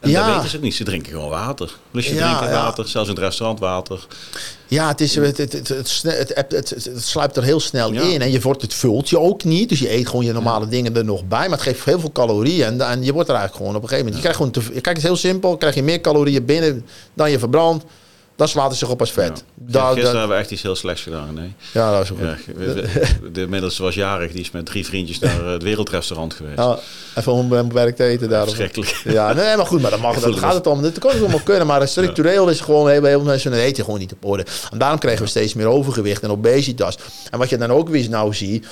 En 0.00 0.10
ja. 0.10 0.26
dat 0.26 0.34
weten 0.34 0.50
ze 0.50 0.56
ook 0.56 0.62
niet. 0.62 0.74
Ze 0.74 0.84
drinken 0.84 1.12
gewoon 1.12 1.28
water. 1.28 1.76
Dus 1.90 2.06
je 2.06 2.14
ja, 2.14 2.36
drinken 2.36 2.56
water, 2.56 2.88
zelfs 2.88 3.08
in 3.08 3.14
het 3.14 3.24
restaurant 3.24 3.60
water. 3.60 4.06
Ja, 4.66 4.88
het, 4.88 5.00
is, 5.00 5.14
het, 5.14 5.38
het, 5.38 5.52
het, 5.52 5.68
het, 6.34 6.70
het, 6.70 7.04
sluipt 7.04 7.36
er 7.36 7.42
heel 7.42 7.60
snel 7.60 7.92
in. 7.92 8.22
En 8.22 8.30
je 8.30 8.40
wordt, 8.40 8.62
het 8.62 8.74
vult 8.74 9.08
je 9.08 9.18
ook 9.18 9.44
niet. 9.44 9.68
Dus 9.68 9.78
je 9.78 9.92
eet 9.92 10.08
gewoon 10.08 10.24
je 10.24 10.32
normale 10.32 10.68
dingen 10.68 10.96
er 10.96 11.04
nog 11.04 11.24
bij. 11.24 11.48
Maar 11.48 11.58
het 11.58 11.66
geeft 11.66 11.84
heel 11.84 12.00
veel 12.00 12.12
calorieën. 12.12 12.66
En, 12.66 12.80
en 12.80 13.04
je 13.04 13.12
wordt 13.12 13.28
er 13.28 13.34
eigenlijk 13.34 13.66
gewoon 13.66 13.76
op 13.76 13.82
een 13.82 13.88
gegeven 13.88 14.12
moment... 14.12 14.14
Je 14.14 14.30
krijgt 14.30 14.36
gewoon 14.36 14.52
te, 14.52 14.80
kijk, 14.80 14.86
het 14.86 14.96
is 14.96 15.02
heel 15.02 15.16
simpel. 15.16 15.56
Krijg 15.56 15.74
je 15.74 15.82
meer 15.82 16.00
calorieën 16.00 16.44
binnen 16.44 16.86
dan 17.14 17.30
je 17.30 17.38
verbrandt 17.38 17.84
dan 18.36 18.48
slaat 18.48 18.68
het 18.68 18.78
zich 18.78 18.88
op 18.88 19.00
als 19.00 19.12
vet. 19.12 19.44
Ja. 19.66 19.86
Gisteren 19.86 20.18
hebben 20.18 20.36
we 20.36 20.42
echt 20.42 20.50
iets 20.50 20.62
heel 20.62 20.76
slechts 20.76 21.02
gedaan. 21.02 21.34
Nee. 21.34 21.54
Ja, 21.72 21.92
dat 21.92 22.02
is 22.02 22.12
ook 22.12 22.18
ja, 22.18 22.36
De 23.32 23.46
middelste 23.48 23.82
was 23.82 23.94
jarig. 23.94 24.32
Die 24.32 24.40
is 24.40 24.50
met 24.50 24.66
drie 24.66 24.86
vriendjes 24.86 25.18
naar 25.18 25.44
het 25.44 25.62
wereldrestaurant 25.62 26.34
geweest. 26.34 26.58
Ja, 26.58 26.78
even 27.14 27.32
om 27.32 27.48
bij 27.48 27.66
werk 27.66 27.96
te 27.96 28.04
eten 28.04 28.28
daar. 28.28 28.48
Schrikkelijk. 28.48 29.00
Ja, 29.04 29.32
nee, 29.32 29.56
maar 29.56 29.66
goed. 29.66 29.80
Maar 29.80 29.90
dat 29.90 30.00
mag, 30.00 30.20
dat 30.20 30.38
gaat 30.38 30.54
het 30.54 30.66
om. 30.66 30.82
Dat 30.82 30.98
kan 30.98 31.10
het 31.10 31.20
allemaal 31.20 31.40
kunnen. 31.40 31.66
Maar 31.66 31.88
structureel 31.88 32.48
is 32.48 32.60
gewoon 32.60 32.88
heel 32.88 33.00
veel 33.00 33.22
mensen 33.22 33.52
een 33.52 33.58
eten 33.58 33.84
gewoon 33.84 33.98
niet 33.98 34.12
op 34.12 34.24
orde. 34.24 34.46
En 34.72 34.78
daarom 34.78 34.98
krijgen 34.98 35.22
we 35.22 35.28
steeds 35.28 35.54
meer 35.54 35.66
overgewicht 35.66 36.22
en 36.22 36.30
obesitas. 36.30 36.98
En 37.30 37.38
wat 37.38 37.48
je 37.48 37.56
dan 37.56 37.70
ook 37.70 37.88
weer 37.88 38.08
nou 38.08 38.34
ziet, 38.34 38.66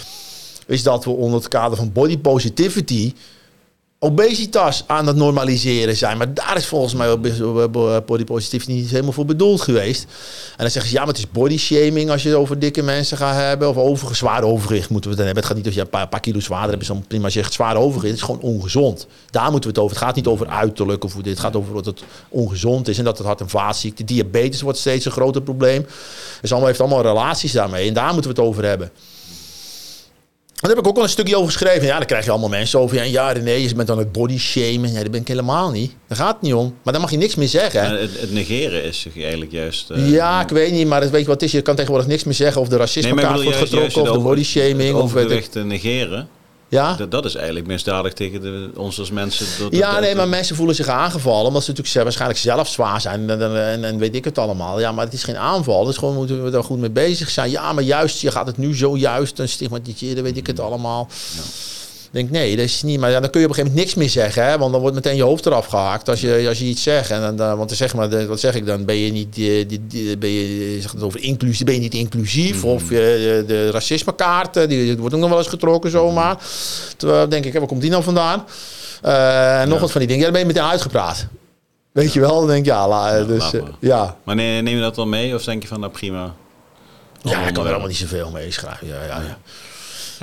is 0.67 0.83
dat 0.83 1.05
we 1.05 1.11
onder 1.11 1.39
het 1.39 1.49
kader 1.49 1.77
van 1.77 1.93
body 1.93 2.19
positivity 2.19 3.13
obesitas 4.05 4.85
aan 4.87 5.07
het 5.07 5.17
normaliseren 5.17 5.97
zijn. 5.97 6.19
Maar 6.19 6.35
daar 6.35 6.57
is 6.57 6.67
volgens 6.67 6.95
mij 6.95 7.19
body 8.07 8.25
positivity 8.25 8.73
niet 8.73 8.91
helemaal 8.91 9.13
voor 9.13 9.25
bedoeld 9.25 9.61
geweest. 9.61 10.03
En 10.03 10.57
dan 10.57 10.71
zeggen 10.71 10.91
ze, 10.91 10.97
ja, 10.97 11.05
maar 11.05 11.15
het 11.15 11.19
is 11.19 11.31
body 11.31 11.59
shaming 11.59 12.11
als 12.11 12.23
je 12.23 12.29
het 12.29 12.39
over 12.39 12.59
dikke 12.59 12.83
mensen 12.83 13.17
gaat 13.17 13.35
hebben. 13.37 13.69
Of 13.69 13.77
over, 13.77 14.17
zwaar 14.17 14.43
overgewicht 14.43 14.91
moeten 14.91 15.11
we 15.11 15.17
het 15.17 15.27
dan 15.27 15.35
hebben. 15.35 15.43
Het 15.43 15.47
gaat 15.47 15.57
niet 15.57 15.67
als 15.67 15.75
je 15.75 15.99
een 15.99 16.09
paar, 16.09 16.21
kilo 16.21 16.41
zwaarder 16.41 16.79
hebt, 16.79 17.09
prima 17.09 17.25
als 17.25 17.35
je 17.35 17.45
zwaar 17.51 17.77
overgewicht. 17.77 18.21
Het 18.21 18.29
is 18.29 18.35
gewoon 18.35 18.55
ongezond. 18.55 19.07
Daar 19.31 19.51
moeten 19.51 19.71
we 19.71 19.77
het 19.77 19.85
over. 19.85 19.97
Het 19.97 20.05
gaat 20.05 20.17
niet 20.17 20.27
over 20.27 20.47
uiterlijk 20.47 21.05
of 21.05 21.13
hoe 21.13 21.23
dit. 21.23 21.33
Het 21.33 21.41
gaat 21.41 21.57
over 21.57 21.75
dat 21.75 21.85
het 21.85 22.03
ongezond 22.29 22.89
is 22.89 22.99
en 22.99 23.05
dat 23.05 23.19
het 23.19 23.27
hart- 23.27 23.41
en 23.41 23.49
vaatziekte. 23.49 24.05
Diabetes 24.05 24.61
wordt 24.61 24.79
steeds 24.79 25.05
een 25.05 25.13
groter 25.13 25.43
probleem. 25.43 25.87
Dus 26.41 26.51
allemaal 26.51 26.69
heeft 26.69 26.81
allemaal 26.81 27.03
relaties 27.03 27.53
daarmee. 27.53 27.89
En 27.89 27.95
daar 27.95 28.13
moeten 28.13 28.35
we 28.35 28.41
het 28.41 28.49
over 28.49 28.65
hebben. 28.65 28.91
Daar 30.65 30.75
heb 30.75 30.85
ik 30.85 30.91
ook 30.91 30.97
al 30.97 31.03
een 31.03 31.09
stukje 31.09 31.37
over 31.37 31.53
geschreven. 31.53 31.87
Ja, 31.87 31.97
dan 31.97 32.07
krijg 32.07 32.25
je 32.25 32.31
allemaal 32.31 32.49
mensen 32.49 32.79
over. 32.79 32.97
Ja, 32.97 33.03
ja 33.03 33.33
nee, 33.33 33.63
je 33.63 33.75
bent 33.75 33.89
dan 33.89 33.99
het 33.99 34.13
body 34.13 34.39
shamen. 34.39 34.93
Ja, 34.93 35.03
dat 35.03 35.11
ben 35.11 35.21
ik 35.21 35.29
helemaal 35.29 35.71
niet. 35.71 35.93
Daar 36.09 36.19
gaat 36.19 36.33
het 36.33 36.43
niet 36.43 36.55
om. 36.55 36.75
Maar 36.83 36.93
dan 36.93 37.03
mag 37.03 37.11
je 37.11 37.17
niks 37.17 37.35
meer 37.35 37.49
zeggen. 37.49 37.99
Het, 37.99 38.21
het, 38.21 38.33
negeren 38.33 38.85
is 38.85 39.07
eigenlijk 39.17 39.53
juist... 39.53 39.91
Uh, 39.91 40.11
ja, 40.11 40.43
ik 40.43 40.49
weet 40.49 40.73
niet, 40.73 40.87
maar 40.87 41.01
dat 41.01 41.11
weet 41.11 41.21
je 41.21 41.27
wat 41.27 41.41
het 41.41 41.45
is. 41.45 41.53
Je 41.53 41.63
kan 41.63 41.75
tegenwoordig 41.75 42.09
niks 42.09 42.25
meer 42.25 42.35
zeggen 42.35 42.61
of 42.61 42.69
de 42.69 42.77
racisme 42.77 43.15
nee, 43.15 43.27
wordt 43.27 43.57
getrokken 43.57 44.03
of 44.03 44.11
de 44.11 44.19
body 44.19 44.45
shaming. 44.45 44.95
Of 44.95 45.15
het 45.15 45.65
negeren. 45.65 46.29
Ja? 46.75 46.95
Dat, 46.95 47.11
dat 47.11 47.25
is 47.25 47.35
eigenlijk 47.35 47.67
misdadig 47.67 48.13
tegen 48.13 48.41
de, 48.41 48.71
ons 48.77 48.99
als 48.99 49.11
mensen. 49.11 49.47
Dat, 49.59 49.75
ja, 49.75 50.01
nee, 50.01 50.15
maar 50.15 50.29
mensen 50.29 50.57
voelen 50.57 50.75
zich 50.75 50.89
aangevallen. 50.89 51.47
Omdat 51.47 51.65
ze 51.65 51.71
natuurlijk 51.71 52.03
waarschijnlijk 52.03 52.41
zelf 52.41 52.69
zwaar 52.69 53.01
zijn. 53.01 53.31
En, 53.31 53.57
en, 53.57 53.85
en, 53.85 53.99
weet 53.99 54.15
ik 54.15 54.25
het 54.25 54.39
allemaal. 54.39 54.81
Ja, 54.81 54.93
maar 54.93 55.05
het 55.05 55.15
is 55.15 55.25
geen 55.25 55.39
aanval. 55.39 55.85
Dus 55.85 55.97
gewoon 55.97 56.15
moeten 56.15 56.45
we 56.45 56.51
daar 56.51 56.65
goed 56.65 56.79
mee 56.79 56.91
bezig 56.91 57.31
zijn. 57.31 57.51
Ja, 57.51 57.73
maar 57.73 57.85
juist, 57.85 58.21
je 58.21 58.31
gaat 58.31 58.47
het 58.47 58.59
nu 58.59 58.77
zo 58.77 58.97
juist 58.97 59.39
en 59.39 59.49
stigmatiseren, 59.49 60.23
weet 60.23 60.37
ik 60.37 60.47
het 60.47 60.61
allemaal. 60.61 61.09
Ja 61.37 61.43
denk, 62.15 62.31
nee, 62.31 62.57
dat 62.57 62.65
is 62.65 62.83
niet. 62.83 63.01
Maar 63.01 63.11
ja, 63.11 63.21
dan 63.21 63.31
kun 63.31 63.41
je 63.41 63.47
op 63.47 63.53
een 63.53 63.57
gegeven 63.57 63.77
moment 63.77 63.95
niks 63.95 63.95
meer 63.95 64.25
zeggen. 64.25 64.45
Hè? 64.45 64.59
Want 64.59 64.73
dan 64.73 64.81
wordt 64.81 64.97
meteen 64.97 65.17
je 65.17 65.23
hoofd 65.23 65.47
eraf 65.47 65.67
gehaakt 65.67 66.09
als 66.09 66.21
je, 66.21 66.45
als 66.49 66.59
je 66.59 66.65
iets 66.65 66.83
zegt. 66.83 67.11
En 67.11 67.37
dan, 67.37 67.57
want 67.57 67.69
dan 67.69 67.77
zeg 67.77 67.95
maar, 67.95 68.27
wat 68.27 68.41
zeg 68.41 68.55
ik 68.55 68.67
dan? 68.67 68.85
Ben 68.85 68.97
je 68.97 69.13
niet, 69.13 69.35
die, 69.35 69.67
die, 69.67 70.19
ben 70.19 70.31
je, 70.31 70.79
zeg 70.81 70.93
het 70.93 71.03
over 71.03 71.23
inclusie, 71.23 71.65
ben 71.65 71.75
je 71.75 71.81
niet 71.81 71.95
inclusief? 71.95 72.63
Mm. 72.63 72.71
Of 72.71 72.83
uh, 72.83 72.89
de 73.47 73.71
racismekaart, 73.71 74.69
die, 74.69 74.97
wordt 74.97 75.15
ook 75.15 75.21
nog 75.21 75.29
wel 75.29 75.39
eens 75.39 75.49
getrokken 75.49 75.91
zomaar. 75.91 76.37
Terwijl 76.97 77.29
denk 77.29 77.45
ik, 77.45 77.53
waar 77.53 77.67
komt 77.67 77.81
die 77.81 77.91
nou 77.91 78.03
vandaan? 78.03 78.45
Uh, 79.05 79.61
en 79.61 79.69
nog 79.69 79.81
wat 79.81 79.91
van 79.91 80.01
die 80.01 80.09
dingen. 80.09 80.27
Ja, 80.27 80.33
dan 80.33 80.41
ben 80.41 80.49
je 80.49 80.55
meteen 80.55 80.71
uitgepraat. 80.71 81.27
Weet 81.93 82.13
je 82.13 82.21
wel? 82.21 82.39
Dan 82.39 82.47
denk 82.47 82.59
ik, 82.59 82.67
ja, 82.67 82.89
la, 82.89 83.17
ja 83.17 83.25
dus, 83.25 83.53
uh, 83.53 83.63
ja. 83.79 84.17
Maar 84.25 84.35
neem 84.35 84.69
je 84.69 84.81
dat 84.81 84.97
wel 84.97 85.07
mee? 85.07 85.35
Of 85.35 85.45
denk 85.45 85.63
je 85.63 85.69
van, 85.69 85.81
nou 85.81 85.93
prima? 85.93 86.35
Ja, 87.23 87.47
ik 87.47 87.55
kan 87.55 87.65
er 87.65 87.71
allemaal 87.71 87.89
niet 87.89 87.97
zoveel 87.97 88.31
mee 88.31 88.51
schrijven. 88.51 88.87
Ja, 88.87 89.05
ja, 89.05 89.21
ja. 89.21 89.39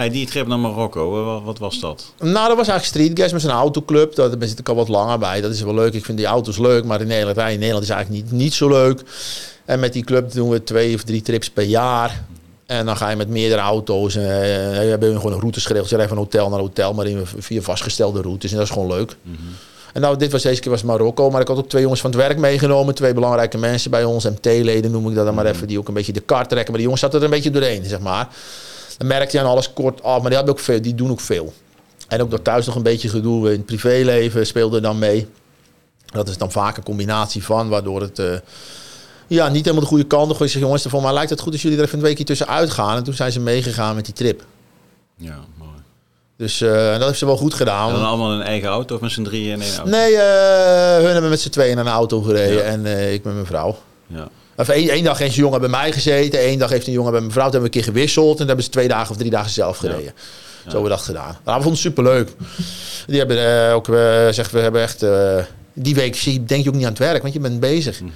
Hey, 0.01 0.09
die 0.09 0.25
trip 0.25 0.47
naar 0.47 0.59
Marokko, 0.59 1.41
wat, 1.43 1.57
was 1.57 1.79
dat? 1.79 2.13
Nou, 2.19 2.47
dat 2.47 2.57
was 2.57 2.67
eigenlijk 2.67 2.83
Street 2.83 3.19
Gas 3.19 3.31
met 3.31 3.41
zijn 3.41 3.53
autoclub. 3.53 4.15
Daar 4.15 4.29
zit 4.39 4.59
ik 4.59 4.69
al 4.69 4.75
wat 4.75 4.87
langer 4.87 5.19
bij. 5.19 5.41
Dat 5.41 5.51
is 5.51 5.61
wel 5.61 5.73
leuk. 5.73 5.93
Ik 5.93 6.05
vind 6.05 6.17
die 6.17 6.27
auto's 6.27 6.57
leuk, 6.57 6.85
maar 6.85 7.01
in 7.01 7.07
Nederland, 7.07 7.37
in 7.37 7.59
Nederland 7.59 7.83
is 7.83 7.89
eigenlijk 7.89 8.23
niet, 8.23 8.31
niet 8.31 8.53
zo 8.53 8.69
leuk. 8.69 9.01
En 9.65 9.79
met 9.79 9.93
die 9.93 10.03
club 10.03 10.31
doen 10.31 10.49
we 10.49 10.63
twee 10.63 10.95
of 10.95 11.03
drie 11.03 11.21
trips 11.21 11.49
per 11.49 11.63
jaar. 11.63 12.23
En 12.65 12.85
dan 12.85 12.97
ga 12.97 13.09
je 13.09 13.15
met 13.15 13.27
meerdere 13.29 13.61
auto's. 13.61 14.15
En 14.15 14.21
uh, 14.21 14.83
je 14.83 14.89
hebt 14.89 15.05
gewoon 15.05 15.31
een 15.31 15.39
routes 15.39 15.65
geregeld. 15.65 15.89
Je 15.89 15.95
rijdt 15.95 16.11
van 16.11 16.21
hotel 16.21 16.49
naar 16.49 16.59
hotel, 16.59 16.93
maar 16.93 17.05
in 17.05 17.25
vier 17.37 17.61
vastgestelde 17.61 18.21
routes. 18.21 18.51
En 18.51 18.57
dat 18.57 18.65
is 18.65 18.73
gewoon 18.73 18.87
leuk. 18.87 19.15
Mhm. 19.21 19.37
En 19.93 20.01
nou, 20.01 20.17
dit 20.17 20.31
was 20.31 20.41
deze 20.41 20.61
keer 20.61 20.71
was 20.71 20.83
Marokko. 20.83 21.29
Maar 21.29 21.41
ik 21.41 21.47
had 21.47 21.57
ook 21.57 21.69
twee 21.69 21.81
jongens 21.81 22.01
van 22.01 22.11
het 22.11 22.19
werk 22.19 22.37
meegenomen. 22.37 22.95
Twee 22.95 23.13
belangrijke 23.13 23.57
mensen 23.57 23.91
bij 23.91 24.03
ons. 24.03 24.23
MT-leden 24.23 24.91
noem 24.91 25.09
ik 25.09 25.15
dat 25.15 25.25
dan 25.25 25.35
maar 25.35 25.45
mhm. 25.45 25.53
even. 25.53 25.67
Die 25.67 25.79
ook 25.79 25.87
een 25.87 25.93
beetje 25.93 26.13
de 26.13 26.19
kar 26.19 26.47
trekken. 26.47 26.67
Maar 26.67 26.81
die 26.81 26.83
jongens 26.83 27.01
zaten 27.01 27.19
er 27.19 27.25
een 27.25 27.31
beetje 27.31 27.51
doorheen, 27.51 27.85
zeg 27.85 27.99
maar. 27.99 28.27
Dan 29.01 29.09
merkte 29.09 29.37
je 29.37 29.43
aan 29.43 29.49
alles 29.49 29.73
kort 29.73 30.03
af. 30.03 30.19
Maar 30.19 30.27
die, 30.27 30.35
hebben 30.35 30.53
ook 30.53 30.59
veel, 30.59 30.81
die 30.81 30.95
doen 30.95 31.11
ook 31.11 31.19
veel. 31.19 31.53
En 32.07 32.21
ook 32.21 32.29
door 32.29 32.41
thuis 32.41 32.65
nog 32.65 32.75
een 32.75 32.83
beetje 32.83 33.09
gedoe 33.09 33.51
in 33.51 33.57
het 33.57 33.65
privéleven 33.65 34.47
speelde 34.47 34.79
dan 34.79 34.99
mee. 34.99 35.27
Dat 36.05 36.29
is 36.29 36.37
dan 36.37 36.51
vaak 36.51 36.77
een 36.77 36.83
combinatie 36.83 37.43
van, 37.43 37.69
waardoor 37.69 38.01
het... 38.01 38.19
Uh, 38.19 38.33
ja, 39.27 39.47
niet 39.47 39.61
helemaal 39.61 39.83
de 39.83 39.89
goede 39.89 40.03
kant 40.03 40.31
op. 40.31 40.41
Ik 40.41 40.49
zeg, 40.49 40.61
jongens, 40.61 40.83
voor 40.83 41.01
mij 41.01 41.13
lijkt 41.13 41.29
het 41.29 41.39
goed 41.39 41.51
als 41.51 41.61
jullie 41.61 41.77
er 41.77 41.83
even 41.83 41.97
een 41.97 42.03
weekje 42.03 42.23
tussenuit 42.23 42.69
gaan. 42.69 42.97
En 42.97 43.03
toen 43.03 43.13
zijn 43.13 43.31
ze 43.31 43.39
meegegaan 43.39 43.95
met 43.95 44.05
die 44.05 44.13
trip. 44.13 44.43
Ja, 45.15 45.39
mooi. 45.57 45.71
Dus 46.37 46.61
uh, 46.61 46.91
dat 46.91 47.05
heeft 47.05 47.19
ze 47.19 47.25
wel 47.25 47.37
goed 47.37 47.53
gedaan. 47.53 47.87
En 47.87 47.95
dan 47.95 48.05
allemaal 48.05 48.31
een 48.31 48.41
eigen 48.41 48.69
auto 48.69 48.95
of 48.95 49.01
met 49.01 49.11
z'n 49.11 49.23
drieën 49.23 49.51
in 49.51 49.61
één 49.61 49.75
auto? 49.75 49.91
Nee, 49.91 50.11
uh, 50.11 51.03
hun 51.03 51.11
hebben 51.11 51.29
met 51.29 51.41
z'n 51.41 51.49
tweeën 51.49 51.75
naar 51.75 51.85
een 51.85 51.91
auto 51.91 52.21
gereden 52.21 52.65
en 52.65 52.85
uh, 52.85 53.13
ik 53.13 53.23
met 53.23 53.33
mijn 53.33 53.45
vrouw. 53.45 53.77
Ja. 54.07 54.27
Of 54.55 54.69
één, 54.69 55.03
dag 55.03 55.17
heeft 55.17 55.35
een 55.35 55.41
jongen 55.41 55.59
bij 55.59 55.69
mij 55.69 55.91
gezeten, 55.91 56.39
één 56.39 56.59
dag 56.59 56.69
heeft 56.69 56.87
een 56.87 56.93
jongen 56.93 57.11
bij 57.11 57.19
mijn 57.19 57.31
vrouw. 57.31 57.49
Toen 57.49 57.53
hebben 57.53 57.71
we 57.71 57.77
een 57.77 57.83
keer 57.83 57.93
gewisseld 57.93 58.31
en 58.31 58.37
dan 58.37 58.47
hebben 58.47 58.65
ze 58.65 58.71
twee 58.71 58.87
dagen 58.87 59.11
of 59.11 59.17
drie 59.17 59.29
dagen 59.29 59.51
zelf 59.51 59.77
gereden. 59.77 60.03
Ja. 60.03 60.11
Zo 60.63 60.63
hebben 60.63 60.83
we 60.83 60.89
dat 60.89 61.01
gedaan. 61.01 61.37
Maar 61.43 61.57
we 61.57 61.63
vonden 61.63 61.71
het 61.71 61.79
superleuk. 61.79 62.29
Die 63.07 63.17
hebben 63.17 63.71
ook, 63.73 63.85
zeg, 64.33 64.49
we 64.49 64.59
hebben 64.59 64.81
echt 64.81 65.05
die 65.73 65.95
week 65.95 66.47
denk 66.47 66.63
je 66.63 66.69
ook 66.69 66.75
niet 66.75 66.85
aan 66.85 66.89
het 66.89 66.99
werk, 66.99 67.21
want 67.21 67.33
je 67.33 67.39
bent 67.39 67.59
bezig. 67.59 68.01
Mhm. 68.01 68.11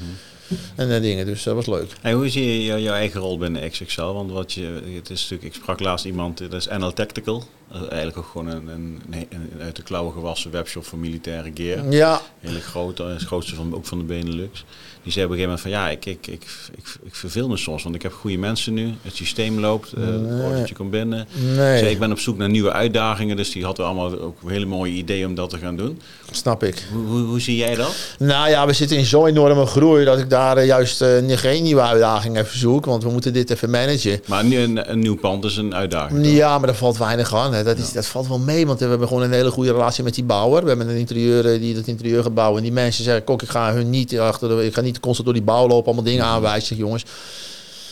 En 0.76 0.90
uh, 0.90 1.02
dingen, 1.02 1.26
dus 1.26 1.44
dat 1.44 1.56
was 1.56 1.66
leuk. 1.66 1.92
En 2.02 2.14
hoe 2.14 2.30
zie 2.30 2.64
je 2.64 2.82
jouw 2.82 2.94
eigen 2.94 3.20
rol 3.20 3.38
binnen 3.38 3.70
XXL? 3.70 4.02
Want 4.02 4.32
wat 4.32 4.54
je, 4.54 4.82
het 4.96 5.10
is 5.10 5.22
natuurlijk, 5.22 5.44
ik 5.44 5.62
sprak 5.62 5.80
laatst 5.80 6.06
iemand, 6.06 6.38
dat 6.38 6.54
is 6.54 6.68
NL 6.68 6.94
Tactical. 6.94 7.44
Eigenlijk 7.80 8.18
ook 8.18 8.28
gewoon 8.32 8.48
een, 8.48 8.68
een, 8.68 9.02
een, 9.10 9.62
uit 9.62 9.76
de 9.76 9.84
klauwen 9.84 10.14
gewassen 10.14 10.52
webshop 10.52 10.86
voor 10.86 11.00
militaire 11.00 11.52
gear. 11.54 11.92
Ja. 11.92 12.22
Hele 12.40 12.60
grote, 12.60 13.04
het 13.04 13.24
grootste 13.24 13.56
van, 13.56 13.76
ook 13.76 13.86
van 13.86 13.98
de 13.98 14.04
Benelux. 14.04 14.66
Die 15.04 15.14
zei 15.14 15.26
op 15.26 15.32
een 15.32 15.38
gegeven 15.38 15.58
moment 15.58 15.62
van 15.62 15.72
ja, 15.72 15.90
ik, 15.90 16.06
ik, 16.06 16.28
ik, 16.28 16.46
ik, 16.76 16.96
ik 17.04 17.16
verveel 17.16 17.48
me 17.48 17.58
soms, 17.58 17.84
want 17.84 17.96
ik 17.96 18.02
heb 18.02 18.14
goede 18.14 18.38
mensen 18.38 18.74
nu. 18.74 18.94
Het 19.02 19.16
systeem 19.16 19.60
loopt, 19.60 19.94
uh, 19.98 20.06
nee. 20.08 20.52
het 20.52 20.74
komt 20.74 20.92
binnen. 20.92 21.28
Nee. 21.56 21.78
Zei, 21.78 21.86
ik 21.92 22.00
ben 22.00 22.12
op 22.12 22.20
zoek 22.20 22.38
naar 22.38 22.50
nieuwe 22.50 22.72
uitdagingen, 22.72 23.38
dus 23.38 23.52
die 23.52 23.66
had 23.66 23.80
allemaal 23.80 24.20
ook 24.20 24.38
hele 24.46 24.66
mooie 24.66 24.92
ideeën 24.92 25.28
om 25.28 25.36
dat 25.36 25.50
te 25.50 25.58
gaan 25.58 25.76
doen. 25.76 26.02
Snap 26.32 26.64
ik. 26.64 26.88
Hoe, 26.92 27.06
hoe, 27.06 27.22
hoe 27.22 27.40
zie 27.40 27.56
jij 27.56 27.76
dat? 27.76 27.96
Nou 28.20 28.50
ja, 28.50 28.66
we 28.66 28.74
zitten 28.74 28.98
in 28.98 29.06
zo'n 29.06 29.28
enorme 29.28 29.66
groei 29.66 30.06
dat 30.06 30.20
ik 30.20 30.30
daar 30.30 30.58
uh, 30.58 30.66
juist 30.66 31.02
uh, 31.02 31.38
geen 31.38 31.64
nieuwe 31.64 31.82
uitdagingen 31.82 32.42
even 32.42 32.60
zoek, 32.60 32.86
want 32.86 33.04
we 33.04 33.10
moeten 33.10 33.34
dit 33.34 33.50
even 33.50 33.70
managen. 33.70 34.22
Maar 34.26 34.44
een, 34.44 34.52
een, 34.52 34.92
een 34.92 35.00
nieuw 35.00 35.18
pand 35.18 35.44
is 35.44 35.58
een 35.58 35.76
uitdaging. 35.76 36.26
Ja, 36.26 36.58
maar 36.58 36.68
daar 36.68 36.76
valt 36.76 36.98
weinig 36.98 37.36
aan. 37.36 37.54
Hè. 37.54 37.64
Dat, 37.66 37.78
is, 37.78 37.92
dat 37.92 38.06
valt 38.06 38.28
wel 38.28 38.40
mee, 38.40 38.68
want 38.68 38.80
we 38.80 38.86
hebben 38.86 39.08
gewoon 39.08 39.24
een 39.24 39.32
hele 39.32 39.52
goede 39.52 39.72
relatie 39.72 40.04
met 40.04 40.16
die 40.16 40.24
bouwer. 40.24 40.62
We 40.62 40.68
hebben 40.68 40.90
een 40.90 40.98
interieur 40.98 41.60
die 41.60 41.76
dat 41.76 41.88
interieur 41.88 42.24
gaat 42.24 42.34
bouwen 42.34 42.58
en 42.58 42.64
die 42.64 42.74
mensen 42.74 43.04
zeggen, 43.04 43.24
kok, 43.24 43.42
ik 43.42 43.50
ga 43.50 43.74
hun 43.74 43.90
niet 43.90 44.20
achter 44.20 44.50
de, 44.50 44.66
ik 44.66 44.74
ga 44.74 44.82
niet 44.82 45.00
constant 45.00 45.26
door 45.26 45.36
die 45.36 45.46
bouw 45.46 45.68
lopen, 45.68 45.86
allemaal 45.86 46.04
dingen 46.04 46.26
aanwijzen. 46.26 46.76
jongens, 46.76 47.04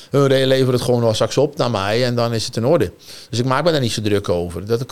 hun 0.09 0.47
leveren 0.47 0.73
het 0.73 0.81
gewoon 0.81 1.01
wel 1.01 1.13
straks 1.13 1.37
op 1.37 1.57
naar 1.57 1.71
mij 1.71 2.05
en 2.05 2.15
dan 2.15 2.33
is 2.33 2.45
het 2.45 2.57
in 2.57 2.65
orde. 2.65 2.91
Dus 3.29 3.39
ik 3.39 3.45
maak 3.45 3.63
me 3.63 3.71
daar 3.71 3.81
niet 3.81 3.91
zo 3.91 4.01
druk 4.01 4.29
over. 4.29 4.65
Dat, 4.65 4.85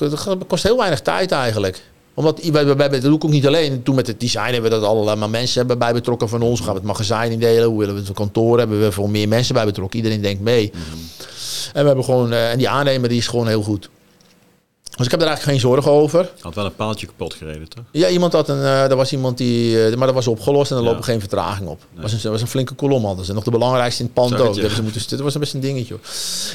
kost 0.47 0.63
heel 0.63 0.77
weinig 0.77 1.01
tijd 1.01 1.31
eigenlijk 1.31 1.81
omdat 2.13 2.43
dat 2.43 3.01
doe 3.01 3.15
ik 3.15 3.23
ook 3.23 3.29
niet 3.29 3.47
alleen. 3.47 3.83
Toen 3.83 3.95
met 3.95 4.07
het 4.07 4.19
design 4.19 4.51
hebben 4.51 4.71
we 4.71 4.79
dat 4.79 4.83
allemaal 4.83 5.29
mensen 5.29 5.59
hebben 5.59 5.77
bij 5.77 5.93
betrokken 5.93 6.29
van 6.29 6.41
ons. 6.41 6.57
Hoe 6.57 6.65
gaan 6.65 6.73
we 6.73 6.79
het 6.79 6.87
magazijn 6.87 7.31
indelen? 7.31 7.67
Hoe 7.67 7.79
willen 7.79 7.95
we 7.95 8.01
het 8.01 8.11
kantoor 8.11 8.57
hebben? 8.57 8.81
We 8.81 8.91
veel 8.91 9.07
meer 9.07 9.27
mensen 9.27 9.53
bij 9.53 9.65
betrokken. 9.65 9.97
Iedereen 9.97 10.21
denkt 10.21 10.41
mee. 10.41 10.71
Mhm. 10.73 10.97
En 11.73 11.81
we 11.81 11.87
hebben 11.87 12.05
gewoon, 12.05 12.31
eh, 12.31 12.51
en 12.51 12.57
die 12.57 12.69
aannemer 12.69 13.09
die 13.09 13.17
is 13.17 13.27
gewoon 13.27 13.47
heel 13.47 13.61
goed. 13.61 13.89
Dus 14.95 15.05
ik 15.05 15.11
heb 15.11 15.21
er 15.21 15.27
eigenlijk 15.27 15.57
geen 15.57 15.71
zorgen 15.71 15.91
over. 15.91 16.31
Had 16.39 16.55
wel 16.55 16.65
een 16.65 16.75
paaltje 16.75 17.07
kapot 17.07 17.33
gereden, 17.33 17.69
toch? 17.69 17.83
Ja, 17.91 18.07
iemand 18.07 18.33
had 18.33 18.49
een. 18.49 18.57
Uh, 18.57 18.89
er 18.89 18.95
was 18.95 19.11
iemand 19.11 19.37
die. 19.37 19.89
Uh, 19.89 19.95
maar 19.95 20.05
dat 20.05 20.15
was 20.15 20.27
opgelost 20.27 20.71
en 20.71 20.77
er 20.77 20.83
ja. 20.83 20.89
lopen 20.89 21.03
geen 21.03 21.19
vertraging 21.19 21.69
op. 21.69 21.79
Nee. 21.93 22.01
was 22.01 22.23
een, 22.23 22.31
was 22.31 22.41
een 22.41 22.47
flinke 22.47 22.73
kolom 22.73 23.05
hadden 23.05 23.25
ze. 23.25 23.33
Nog 23.33 23.43
de 23.43 23.51
belangrijkste 23.51 24.03
in 24.03 24.05
het 24.05 24.13
pand 24.13 24.41
ook. 24.41 24.55
Ze 24.55 24.83
moeten, 24.83 25.01
dit 25.07 25.19
was 25.19 25.37
best 25.37 25.53
een 25.53 25.59
dingetje. 25.59 25.97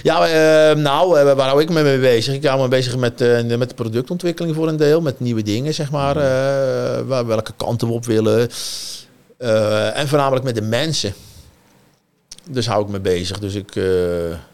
Ja, 0.02 0.26
uh, 0.70 0.76
nou, 0.82 1.24
waar 1.34 1.48
hou 1.48 1.60
ik 1.60 1.68
me 1.68 1.82
mee 1.82 1.98
bezig? 1.98 2.34
Ik 2.34 2.44
hou 2.44 2.60
me 2.60 2.68
bezig 2.68 2.96
met, 2.96 3.18
met 3.58 3.68
de 3.68 3.74
productontwikkeling 3.74 4.54
voor 4.54 4.68
een 4.68 4.76
deel. 4.76 5.00
Met 5.00 5.20
nieuwe 5.20 5.42
dingen, 5.42 5.74
zeg 5.74 5.90
maar. 5.90 6.14
waar, 7.06 7.26
welke 7.26 7.52
kanten 7.56 7.88
we 7.88 7.94
op 7.94 8.04
willen. 8.04 8.48
en 9.94 10.08
voornamelijk 10.08 10.44
met 10.44 10.54
de 10.54 10.62
mensen. 10.62 11.14
Dus 12.50 12.66
hou 12.66 12.82
ik 12.82 12.88
me 12.88 13.00
bezig. 13.00 13.38
Dus 13.38 13.54
ik 13.54 13.80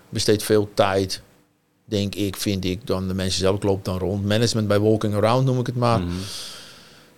besteed 0.08 0.42
veel 0.42 0.68
tijd 0.74 1.22
denk 1.92 2.14
ik, 2.14 2.36
vind 2.36 2.64
ik, 2.64 2.86
dan 2.86 3.08
de 3.08 3.14
mensen 3.14 3.40
zelf. 3.40 3.56
Ik 3.56 3.62
loop 3.62 3.84
dan 3.84 3.98
rond. 3.98 4.24
Management 4.24 4.68
bij 4.68 4.80
walking 4.80 5.14
around 5.14 5.44
noem 5.44 5.58
ik 5.58 5.66
het 5.66 5.76
maar. 5.76 6.00
Mhm. 6.00 6.10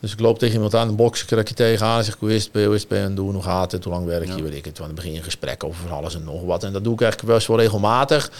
Dus 0.00 0.12
ik 0.12 0.20
loop 0.20 0.38
tegen 0.38 0.54
iemand 0.54 0.74
aan, 0.74 0.88
een 0.88 0.96
box, 0.96 1.24
krijg 1.24 1.48
je 1.48 1.54
tegenaan 1.54 1.98
en 1.98 2.04
zeg 2.04 2.16
hoe 2.18 2.34
is 2.34 2.44
het, 2.44 2.64
hoe 2.64 2.74
is 2.74 2.82
het, 2.82 2.92
en 2.92 3.14
doen, 3.14 3.34
hoe 3.34 3.42
gaat 3.42 3.72
het, 3.72 3.84
hoe 3.84 3.92
lang 3.92 4.06
werk 4.06 4.36
je, 4.36 4.42
weet 4.42 4.54
ik 4.54 4.64
het. 4.64 4.76
Dan 4.76 4.94
begin 4.94 5.10
je 5.10 5.16
een 5.16 5.24
gesprek 5.24 5.64
over 5.64 5.92
alles 5.92 6.14
en 6.14 6.24
nog 6.24 6.42
wat. 6.42 6.64
En 6.64 6.72
dat 6.72 6.84
doe 6.84 6.92
ik 6.92 7.00
eigenlijk 7.00 7.30
wel 7.30 7.40
zo 7.40 7.54
regelmatig. 7.54 8.30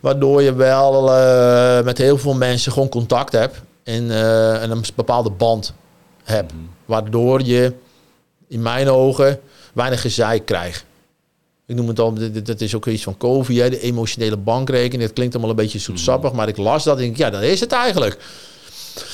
Waardoor 0.00 0.42
je 0.42 0.54
wel 0.54 1.16
uh, 1.16 1.84
met 1.84 1.98
heel 1.98 2.18
veel 2.18 2.34
mensen 2.34 2.72
gewoon 2.72 2.88
contact 2.88 3.32
hebt 3.32 3.60
en, 3.82 4.04
uh, 4.04 4.62
en 4.62 4.70
een 4.70 4.84
bepaalde 4.94 5.30
band 5.30 5.72
hebt. 6.22 6.52
Mhm. 6.52 6.62
Waardoor 6.84 7.42
je 7.42 7.72
in 8.48 8.62
mijn 8.62 8.88
ogen 8.88 9.40
weinig 9.72 10.00
gezeik 10.00 10.46
krijgt. 10.46 10.84
Ik 11.70 11.76
noem 11.76 11.88
het 11.88 11.98
al, 11.98 12.14
dat 12.42 12.60
is 12.60 12.74
ook 12.74 12.86
iets 12.86 13.02
van 13.02 13.16
COVID, 13.16 13.70
de 13.70 13.80
emotionele 13.80 14.36
bankrekening. 14.36 15.02
Het 15.02 15.12
klinkt 15.12 15.34
allemaal 15.34 15.50
een 15.50 15.56
beetje 15.56 15.78
zoetsappig, 15.78 16.32
maar 16.32 16.48
ik 16.48 16.56
las 16.56 16.84
dat 16.84 16.96
en 16.96 17.02
denk 17.02 17.16
ja, 17.16 17.30
dat 17.30 17.42
is 17.42 17.60
het 17.60 17.72
eigenlijk. 17.72 18.18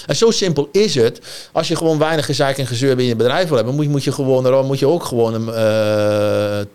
En 0.07 0.17
zo 0.17 0.31
simpel 0.31 0.69
is 0.73 0.95
het. 0.95 1.21
Als 1.53 1.69
je 1.69 1.77
gewoon 1.77 1.99
weinig 1.99 2.25
gezeik 2.25 2.59
en 2.59 2.67
gezeur 2.67 2.99
in 2.99 3.05
je 3.05 3.17
bedrijf 3.17 3.49
wil 3.49 3.57
hebben, 3.57 3.75
moet, 3.75 3.89
moet 3.89 4.05
je, 4.05 4.13
gewoon, 4.13 4.67
moet 4.67 4.79
je 4.79 4.87
ook 4.87 5.05
gewoon 5.05 5.35
een, 5.35 5.49
uh, 5.49 6.67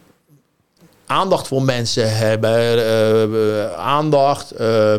aandacht 1.05 1.47
voor 1.47 1.63
mensen 1.63 2.17
hebben. 2.17 2.77
Uh, 2.77 3.73
aandacht, 3.73 4.59
uh, 4.59 4.95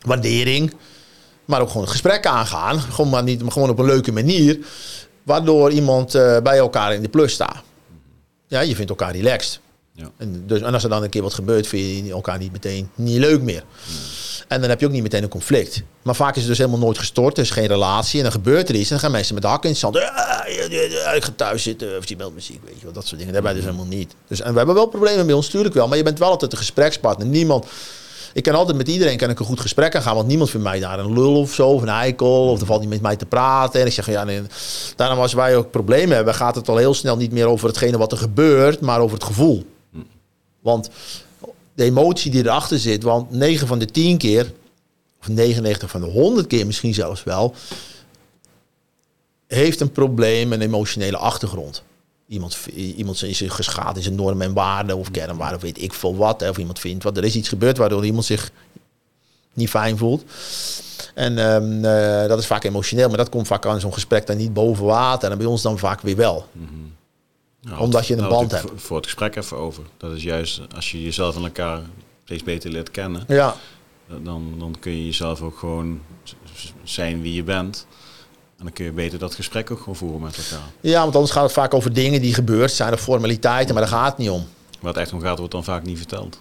waardering. 0.00 0.74
Maar 1.44 1.60
ook 1.60 1.70
gewoon 1.70 1.88
gesprek 1.88 2.26
aangaan. 2.26 2.80
Gewoon, 2.80 3.10
maar 3.10 3.22
niet, 3.22 3.42
maar 3.42 3.52
gewoon 3.52 3.70
op 3.70 3.78
een 3.78 3.84
leuke 3.86 4.12
manier. 4.12 4.58
Waardoor 5.22 5.70
iemand 5.70 6.12
bij 6.42 6.58
elkaar 6.58 6.94
in 6.94 7.02
de 7.02 7.08
plus 7.08 7.32
staat 7.32 7.62
ja, 8.52 8.60
je 8.60 8.74
vindt 8.74 8.90
elkaar 8.90 9.12
relaxed. 9.12 9.60
Ja. 9.92 10.10
En, 10.16 10.46
dus, 10.46 10.60
en 10.60 10.74
als 10.74 10.82
er 10.82 10.88
dan 10.88 11.02
een 11.02 11.10
keer 11.10 11.22
wat 11.22 11.34
gebeurt, 11.34 11.66
vind 11.66 12.06
je 12.06 12.12
elkaar 12.12 12.38
niet 12.38 12.52
meteen 12.52 12.90
niet 12.94 13.18
leuk 13.18 13.42
meer. 13.42 13.64
En 14.48 14.60
dan 14.60 14.70
heb 14.70 14.80
je 14.80 14.86
ook 14.86 14.92
niet 14.92 15.02
meteen 15.02 15.22
een 15.22 15.28
conflict. 15.28 15.82
Maar 16.02 16.14
vaak 16.14 16.34
is 16.34 16.40
het 16.40 16.48
dus 16.48 16.58
helemaal 16.58 16.78
nooit 16.78 16.98
gestort. 16.98 17.36
Er 17.36 17.42
is 17.42 17.50
geen 17.50 17.66
relatie. 17.66 18.16
En 18.16 18.22
dan 18.22 18.32
gebeurt 18.32 18.68
er 18.68 18.74
iets. 18.74 18.84
En 18.84 18.90
dan 18.90 18.98
gaan 18.98 19.10
mensen 19.10 19.34
met 19.34 19.42
de 19.42 19.48
hakken 19.48 19.68
in 19.68 19.74
het 19.74 19.84
zand. 19.84 19.96
ik 21.16 21.24
ga 21.24 21.32
thuis 21.36 21.62
zitten. 21.62 21.98
Of 21.98 22.06
die 22.06 22.16
meldt 22.16 22.34
muziek. 22.34 22.60
Weet 22.64 22.74
je 22.78 22.84
wel. 22.84 22.92
Dat 22.92 23.06
soort 23.06 23.20
dingen. 23.20 23.42
Wij 23.42 23.52
dus 23.52 23.64
helemaal 23.64 23.86
niet. 23.86 24.14
Dus, 24.28 24.40
en 24.40 24.50
we 24.50 24.56
hebben 24.56 24.74
wel 24.74 24.86
problemen 24.86 25.26
bij 25.26 25.34
ons. 25.34 25.46
Natuurlijk 25.46 25.74
wel. 25.74 25.88
Maar 25.88 25.96
je 25.96 26.02
bent 26.02 26.18
wel 26.18 26.30
altijd 26.30 26.52
een 26.52 26.58
gesprekspartner. 26.58 27.26
Niemand 27.26 27.66
ik 28.32 28.42
kan 28.42 28.54
altijd 28.54 28.76
met 28.76 28.88
iedereen 28.88 29.16
kan 29.16 29.30
ik 29.30 29.40
een 29.40 29.46
goed 29.46 29.60
gesprek 29.60 29.96
aan 29.96 30.02
gaan. 30.02 30.14
Want 30.14 30.26
niemand 30.26 30.50
vindt 30.50 30.66
mij 30.66 30.80
daar 30.80 30.98
een 30.98 31.12
lul 31.12 31.40
of 31.40 31.52
zo. 31.52 31.68
Of 31.68 31.82
een 31.82 31.88
eikel. 31.88 32.50
Of 32.50 32.60
er 32.60 32.66
valt 32.66 32.80
niet 32.80 32.88
met 32.88 33.00
mij 33.00 33.16
te 33.16 33.26
praten. 33.26 33.80
En 33.80 33.86
ik 33.86 33.92
zeg, 33.92 34.06
ja, 34.06 34.24
nee. 34.24 34.42
daarom 34.96 35.18
als 35.18 35.32
wij 35.32 35.56
ook 35.56 35.70
problemen 35.70 36.16
hebben, 36.16 36.34
gaat 36.34 36.54
het 36.54 36.68
al 36.68 36.76
heel 36.76 36.94
snel 36.94 37.16
niet 37.16 37.32
meer 37.32 37.46
over 37.46 37.68
hetgene 37.68 37.98
wat 37.98 38.12
er 38.12 38.18
gebeurt, 38.18 38.80
maar 38.80 39.00
over 39.00 39.16
het 39.16 39.26
gevoel. 39.26 39.66
Want 40.60 40.90
de 41.74 41.84
emotie 41.84 42.30
die 42.30 42.44
erachter 42.44 42.78
zit, 42.78 43.02
want 43.02 43.30
9 43.30 43.66
van 43.66 43.78
de 43.78 43.86
10 43.86 44.18
keer, 44.18 44.52
of 45.20 45.28
99 45.28 45.90
van 45.90 46.00
de 46.00 46.06
100 46.06 46.46
keer 46.46 46.66
misschien 46.66 46.94
zelfs 46.94 47.24
wel, 47.24 47.54
heeft 49.46 49.80
een 49.80 49.92
probleem, 49.92 50.52
een 50.52 50.60
emotionele 50.60 51.16
achtergrond 51.16 51.82
iemand, 52.32 52.58
iemand 52.74 53.22
is 53.22 53.42
geschaad 53.46 53.96
in 53.96 54.02
zijn 54.02 54.14
normen 54.14 54.46
en 54.46 54.52
waarden 54.52 54.96
of 54.96 55.10
kernwaarden 55.10 55.56
of 55.56 55.62
weet 55.62 55.82
ik 55.82 55.92
veel 55.92 56.16
wat. 56.16 56.48
Of 56.48 56.58
iemand 56.58 56.78
vindt 56.78 57.04
wat 57.04 57.16
er 57.16 57.24
is 57.24 57.34
iets 57.34 57.48
gebeurd 57.48 57.76
waardoor 57.76 58.04
iemand 58.04 58.24
zich 58.24 58.50
niet 59.52 59.68
fijn 59.68 59.98
voelt. 59.98 60.24
En 61.14 61.38
um, 61.38 61.84
uh, 61.84 62.28
dat 62.28 62.38
is 62.38 62.46
vaak 62.46 62.64
emotioneel, 62.64 63.08
maar 63.08 63.16
dat 63.16 63.28
komt 63.28 63.46
vaak 63.46 63.66
aan 63.66 63.80
zo'n 63.80 63.92
gesprek 63.92 64.26
dan 64.26 64.36
niet 64.36 64.52
boven 64.52 64.84
water. 64.84 65.30
En 65.30 65.38
bij 65.38 65.46
ons 65.46 65.62
dan 65.62 65.78
vaak 65.78 66.00
weer 66.00 66.16
wel. 66.16 66.48
Mm 66.52 66.68
-hmm. 66.68 67.78
Omdat 67.78 68.06
je 68.06 68.16
een 68.16 68.28
band 68.28 68.50
hebt. 68.50 68.70
Voor 68.76 68.96
het 68.96 69.06
gesprek 69.06 69.36
even 69.36 69.56
over. 69.56 69.82
Dat 69.96 70.12
is 70.12 70.22
juist 70.22 70.60
als 70.74 70.90
je 70.90 71.02
jezelf 71.02 71.36
en 71.36 71.42
elkaar 71.42 71.80
steeds 72.24 72.42
beter 72.42 72.70
leert 72.70 72.90
kennen. 72.90 73.24
Ja. 73.28 73.56
Dan, 74.22 74.54
dan 74.58 74.76
kun 74.80 74.92
je 74.92 75.04
jezelf 75.04 75.40
ook 75.40 75.58
gewoon 75.58 76.00
zijn 76.82 77.22
wie 77.22 77.34
je 77.34 77.42
bent. 77.42 77.86
En 78.62 78.68
dan 78.68 78.76
kun 78.76 78.84
je 78.84 78.92
beter 78.92 79.18
dat 79.18 79.34
gesprek 79.34 79.70
ook 79.70 79.78
gewoon 79.78 79.96
voeren 79.96 80.20
met 80.20 80.36
elkaar. 80.36 80.66
Ja, 80.80 81.02
want 81.02 81.14
anders 81.14 81.32
gaat 81.32 81.42
het 81.42 81.52
vaak 81.52 81.74
over 81.74 81.92
dingen 81.92 82.20
die 82.20 82.34
gebeurd 82.34 82.72
zijn, 82.72 82.92
of 82.92 83.00
formaliteiten, 83.00 83.74
maar 83.74 83.82
daar 83.82 83.92
gaat 83.92 84.08
het 84.08 84.18
niet 84.18 84.30
om. 84.30 84.46
Wat 84.80 84.96
echt 84.96 85.12
om 85.12 85.20
gaat, 85.20 85.38
wordt 85.38 85.52
dan 85.52 85.64
vaak 85.64 85.84
niet 85.84 85.98
verteld. 85.98 86.38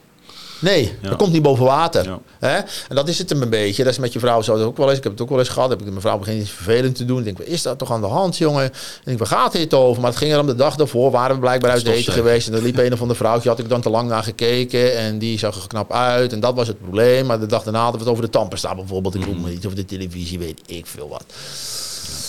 Nee, 0.60 0.94
dat 1.02 1.16
komt 1.16 1.32
niet 1.32 1.42
boven 1.42 1.66
water. 1.66 2.18
Hè? 2.40 2.56
En 2.58 2.96
dat 2.96 3.08
is 3.08 3.18
het 3.18 3.32
een 3.32 3.50
beetje. 3.50 3.84
Dat 3.84 3.92
is 3.92 4.00
met 4.00 4.14
je 4.14 4.20
vrouw 4.20 4.42
zo 4.42 4.64
ook 4.64 4.78
wel 4.78 4.90
eens. 4.90 4.98
Ik 4.98 5.04
heb 5.04 5.12
het 5.12 5.22
ook 5.22 5.30
wel 5.30 5.40
eens 5.40 5.50
gehad. 5.50 5.70
Heb 5.70 5.80
ik 5.80 5.86
mijn 5.86 6.02
vrouw 6.02 6.18
begint 6.18 6.42
iets 6.42 6.52
vervelend 6.52 6.96
te 6.96 7.06
doen. 7.06 7.18
Ik 7.18 7.24
denk, 7.24 7.38
wat 7.38 7.48
is 7.48 7.62
dat 7.62 7.78
toch 7.78 7.92
aan 7.92 8.02
de 8.02 8.08
hand, 8.08 8.38
jongen? 8.38 8.66
Ik 8.66 9.02
denk, 9.04 9.18
waar 9.18 9.28
gaat 9.28 9.52
dit 9.52 9.74
over? 9.74 10.02
Maar 10.02 10.10
het 10.10 10.20
ging 10.20 10.34
er 10.34 10.40
om 10.40 10.46
de 10.46 10.56
dag 10.56 10.76
daarvoor. 10.76 11.12
Waren 11.12 11.36
we 11.36 11.42
blijkbaar 11.42 11.72
uit 11.72 11.88
eten 11.88 12.14
geweest. 12.14 12.48
En 12.48 12.54
er 12.54 12.62
liep 12.62 12.78
een 12.78 12.94
of 12.94 13.02
andere 13.02 13.20
vrouwtje. 13.20 13.50
Had 13.50 13.60
ik 13.60 13.70
dan 13.70 13.82
te 13.82 13.90
lang 13.90 14.10
naar 14.10 14.24
gekeken. 14.24 14.98
En 14.98 15.18
die 15.18 15.40
zag 15.40 15.56
er 15.56 15.68
knap 15.68 15.92
uit. 15.92 16.34
En 16.34 16.40
dat 16.40 16.56
was 16.56 16.68
het 16.68 16.82
probleem. 16.82 17.26
Maar 17.26 17.40
de 17.40 17.46
dag 17.46 17.64
daarna 17.64 17.82
hadden 17.82 18.00
we 18.00 18.06
het 18.06 18.14
over 18.14 18.26
de 18.26 18.32
tandpasta 18.38 18.76
bijvoorbeeld. 18.76 19.16
Ik 19.16 19.26
noem 19.26 19.42
me 19.42 19.50
niet. 19.50 19.66
Of 19.66 19.74
de 19.74 19.86
televisie, 19.86 20.40
weet 20.40 20.62
ik 20.66 20.86
veel 20.86 21.10
wat. 21.10 21.24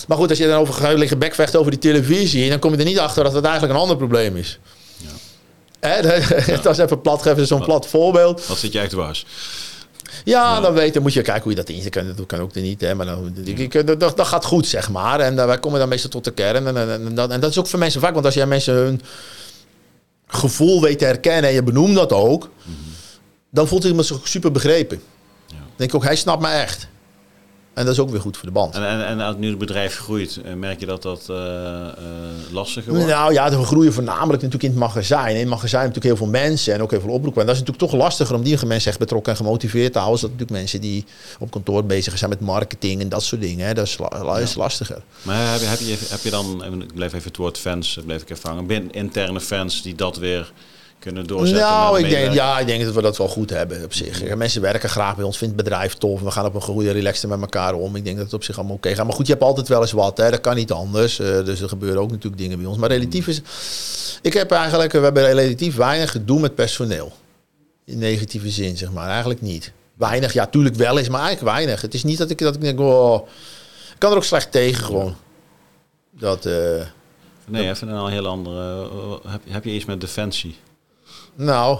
Maar 0.07 0.17
goed, 0.17 0.29
als 0.29 0.37
je 0.37 0.47
dan 0.47 0.59
over 0.59 0.73
gaat 0.73 0.97
liggen 0.97 1.19
bekvecht 1.19 1.55
over 1.55 1.71
die 1.71 1.79
televisie, 1.79 2.49
dan 2.49 2.59
kom 2.59 2.71
je 2.71 2.77
er 2.77 2.85
niet 2.85 2.99
achter 2.99 3.23
dat 3.23 3.33
het 3.33 3.43
eigenlijk 3.43 3.73
een 3.73 3.79
ander 3.79 3.97
probleem 3.97 4.37
is. 4.37 4.59
Ja. 4.97 6.01
Dat 6.61 6.65
is 6.65 6.77
even 6.77 7.01
plat, 7.01 7.25
even 7.25 7.47
zo'n 7.47 7.63
plat 7.63 7.87
voorbeeld. 7.87 8.47
Wat 8.47 8.57
zit 8.57 8.73
jij 8.73 8.87
te 8.87 8.95
was? 8.95 9.25
Ja, 10.23 10.59
dan 10.59 10.73
weet, 10.73 10.93
dan 10.93 11.01
moet 11.01 11.13
je 11.13 11.21
kijken 11.21 11.43
hoe 11.43 11.51
je 11.51 11.57
dat 11.57 11.69
in. 11.69 11.89
kan, 11.89 12.13
dat 12.15 12.25
kan 12.25 12.39
ook 12.39 12.53
niet, 12.53 12.81
hè, 12.81 12.95
maar 12.95 13.05
dan, 13.05 13.33
dat, 13.85 13.99
dat, 14.17 14.27
gaat 14.27 14.45
goed, 14.45 14.67
zeg 14.67 14.89
maar. 14.89 15.19
En 15.19 15.35
uh, 15.35 15.45
wij 15.45 15.59
komen 15.59 15.79
dan 15.79 15.89
meestal 15.89 16.09
tot 16.09 16.23
de 16.23 16.31
kern. 16.31 16.67
En, 16.67 16.89
en, 16.89 17.15
dat, 17.15 17.31
en 17.31 17.39
dat 17.39 17.49
is 17.49 17.57
ook 17.57 17.67
voor 17.67 17.79
mensen 17.79 18.01
vaak, 18.01 18.13
want 18.13 18.25
als 18.25 18.33
jij 18.33 18.45
mensen 18.45 18.73
hun 18.73 19.01
gevoel 20.27 20.81
weet 20.81 20.99
te 20.99 21.05
herkennen 21.05 21.49
en 21.49 21.55
je 21.55 21.63
benoemt 21.63 21.95
dat 21.95 22.11
ook, 22.11 22.49
mm 22.63 22.91
dan 23.53 23.67
voelt 23.67 23.83
iemand 23.83 24.05
zich 24.05 24.27
super 24.27 24.51
begrepen. 24.51 25.01
Ja. 25.47 25.55
Dan 25.57 25.67
denk 25.75 25.89
ik 25.89 25.95
ook, 25.95 26.03
hij 26.03 26.15
snapt 26.15 26.41
me 26.41 26.47
echt. 26.47 26.87
En 27.73 27.85
dat 27.85 27.93
is 27.93 27.99
ook 27.99 28.09
weer 28.09 28.21
goed 28.21 28.37
voor 28.37 28.45
de 28.45 28.51
band. 28.51 28.75
En, 28.75 28.87
en, 28.87 29.05
en 29.05 29.19
als 29.19 29.35
nu 29.35 29.49
het 29.49 29.57
bedrijf 29.57 29.97
groeit, 29.97 30.39
eh, 30.45 30.53
merk 30.53 30.79
je 30.79 30.85
dat 30.85 31.01
dat 31.01 31.27
uh, 31.29 31.37
uh, 31.37 31.43
lastiger 32.51 32.91
wordt? 32.91 33.07
Nou 33.07 33.33
ja, 33.33 33.49
we 33.49 33.65
groeien 33.65 33.93
voornamelijk 33.93 34.31
natuurlijk 34.31 34.63
in 34.63 34.69
het 34.69 34.79
magazijn. 34.79 35.33
In 35.33 35.39
het 35.39 35.49
magazijn 35.49 35.87
natuurlijk 35.87 36.15
heel 36.15 36.25
veel 36.25 36.41
mensen 36.41 36.73
en 36.73 36.81
ook 36.81 36.91
heel 36.91 37.01
veel 37.01 37.09
oproepen. 37.09 37.41
En 37.41 37.47
dat 37.47 37.55
is 37.55 37.61
natuurlijk 37.61 37.91
toch 37.91 38.01
lastiger 38.01 38.35
om 38.35 38.43
die 38.43 38.65
mensen 38.65 38.89
echt 38.89 38.99
betrokken 38.99 39.31
en 39.31 39.37
gemotiveerd 39.37 39.93
te 39.93 39.99
houden. 39.99 40.21
Dat 40.21 40.29
natuurlijk 40.31 40.59
mensen 40.59 40.81
die 40.81 41.05
op 41.39 41.51
kantoor 41.51 41.83
bezig 41.83 42.17
zijn 42.17 42.29
met 42.29 42.39
marketing 42.39 43.01
en 43.01 43.09
dat 43.09 43.23
soort 43.23 43.41
dingen. 43.41 43.67
Hè. 43.67 43.73
Dat 43.73 43.85
is, 43.85 43.97
is 44.41 44.55
lastiger. 44.55 45.01
Maar 45.21 45.51
heb 45.51 45.59
je, 45.59 45.65
heb, 45.65 45.79
je, 45.79 45.97
heb 46.09 46.21
je 46.21 46.29
dan, 46.29 46.63
ik 46.81 46.93
blijf 46.93 47.13
even 47.13 47.27
het 47.27 47.37
woord 47.37 47.57
fans, 47.57 47.99
blijf 48.05 48.21
ik 48.21 48.29
even 48.29 48.49
hangen, 48.49 48.65
binnen 48.65 48.91
interne 48.91 49.41
fans 49.41 49.81
die 49.81 49.95
dat 49.95 50.17
weer 50.17 50.51
kunnen 51.03 51.27
doorzetten? 51.27 51.65
Nou, 51.65 51.99
ik 51.99 52.09
denk, 52.09 52.33
ja, 52.33 52.59
ik 52.59 52.67
denk 52.67 52.83
dat 52.83 52.93
we 52.93 53.01
dat 53.01 53.17
wel 53.17 53.27
goed 53.27 53.49
hebben 53.49 53.83
op 53.83 53.93
zich. 53.93 54.35
Mensen 54.35 54.61
werken 54.61 54.89
graag 54.89 55.15
bij 55.15 55.25
ons, 55.25 55.37
vindt 55.37 55.55
het 55.55 55.63
bedrijf 55.63 55.93
tof. 55.93 56.21
We 56.21 56.31
gaan 56.31 56.45
op 56.45 56.55
een 56.55 56.61
goede 56.61 56.91
relaxte 56.91 57.27
met 57.27 57.41
elkaar 57.41 57.73
om. 57.73 57.95
Ik 57.95 58.03
denk 58.03 58.15
dat 58.15 58.25
het 58.25 58.33
op 58.33 58.43
zich 58.43 58.57
allemaal 58.57 58.75
oké 58.75 58.95
gaat. 58.95 59.05
Maar 59.05 59.15
goed, 59.15 59.25
je 59.25 59.31
hebt 59.31 59.43
altijd 59.43 59.67
wel 59.67 59.81
eens 59.81 59.91
wat. 59.91 60.17
Hè. 60.17 60.29
Dat 60.29 60.41
kan 60.41 60.55
niet 60.55 60.71
anders. 60.71 61.19
Uh, 61.19 61.45
dus 61.45 61.61
er 61.61 61.69
gebeuren 61.69 62.01
ook 62.01 62.11
natuurlijk 62.11 62.41
dingen 62.41 62.57
bij 62.57 62.67
ons. 62.67 62.77
Maar 62.77 62.89
relatief 62.89 63.27
is... 63.27 63.41
Ik 64.21 64.33
heb 64.33 64.51
eigenlijk... 64.51 64.91
We 64.91 64.99
hebben 64.99 65.33
relatief 65.33 65.75
weinig 65.75 66.11
gedoe 66.11 66.39
met 66.39 66.55
personeel. 66.55 67.11
In 67.85 67.97
negatieve 67.97 68.49
zin, 68.49 68.77
zeg 68.77 68.91
maar. 68.91 69.09
Eigenlijk 69.09 69.41
niet. 69.41 69.71
Weinig, 69.93 70.33
ja, 70.33 70.45
tuurlijk 70.45 70.75
wel 70.75 70.97
eens, 70.97 71.09
maar 71.09 71.21
eigenlijk 71.21 71.55
weinig. 71.55 71.81
Het 71.81 71.93
is 71.93 72.03
niet 72.03 72.17
dat 72.17 72.29
ik, 72.29 72.37
dat 72.37 72.55
ik 72.55 72.61
denk, 72.61 72.79
oh, 72.79 73.27
ik 73.91 73.99
kan 73.99 74.11
er 74.11 74.17
ook 74.17 74.23
slecht 74.23 74.51
tegen 74.51 74.83
gewoon. 74.83 75.15
Dat... 76.19 76.45
Uh, 76.45 76.53
nee, 77.47 77.69
even 77.69 77.87
een 77.87 78.11
heel 78.11 78.27
andere... 78.27 78.89
heb, 79.27 79.41
heb 79.47 79.63
je 79.63 79.71
iets 79.71 79.85
met 79.85 80.01
defensie? 80.01 80.55
Nou, 81.35 81.79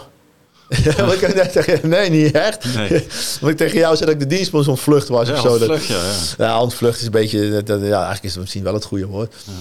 wat 1.05 1.19
kan 1.19 1.29
ik 1.29 1.49
zeggen? 1.51 1.89
Nee, 1.89 2.09
niet 2.09 2.31
echt. 2.31 2.75
Nee. 2.75 2.89
Want 3.41 3.51
ik 3.51 3.57
tegen 3.57 3.77
jou 3.77 3.95
zei 3.95 4.05
dat 4.11 4.21
ik 4.21 4.29
de 4.29 4.35
dienstbons 4.35 4.67
ontvlucht 4.67 5.07
was 5.07 5.27
ja, 5.27 5.33
of 5.33 5.39
zo. 5.39 5.51
Ontvlucht, 5.51 5.85
ja, 5.85 6.01
ja. 6.37 6.61
ontvlucht 6.61 6.99
is 6.99 7.05
een 7.05 7.11
beetje... 7.11 7.63
Dat, 7.63 7.79
ja, 7.81 7.95
eigenlijk 7.95 8.23
is 8.23 8.31
het 8.31 8.39
misschien 8.39 8.63
wel 8.63 8.73
het 8.73 8.85
goede 8.85 9.05
woord. 9.05 9.33
Ja. 9.45 9.51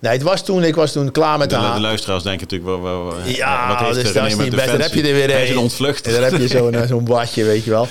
Nee, 0.00 0.12
het 0.12 0.22
was 0.22 0.44
toen, 0.44 0.64
ik 0.64 0.74
was 0.74 0.92
toen 0.92 1.10
klaar 1.10 1.38
met 1.38 1.50
de, 1.50 1.56
de, 1.56 1.72
de 1.74 1.80
luisteraars 1.80 2.22
denken 2.22 2.42
natuurlijk, 2.42 2.82
wel, 2.82 3.04
wel, 3.04 3.14
ja, 3.24 3.68
wat 3.68 3.78
heeft 3.78 3.94
dus 3.94 4.12
dat 4.12 4.26
is 4.26 4.36
niet 4.36 4.54
best. 4.54 4.66
Dan 4.66 4.80
heb 4.80 4.94
je 4.94 5.02
er 5.02 5.14
weer 5.14 5.50
een. 5.50 5.58
ontvlucht. 5.58 6.04
Dan 6.04 6.22
heb 6.22 6.36
je 6.36 6.48
zo'n 6.48 6.76
zo'n 6.88 7.04
badje, 7.04 7.44
weet 7.44 7.64
je 7.64 7.70
wel. 7.70 7.88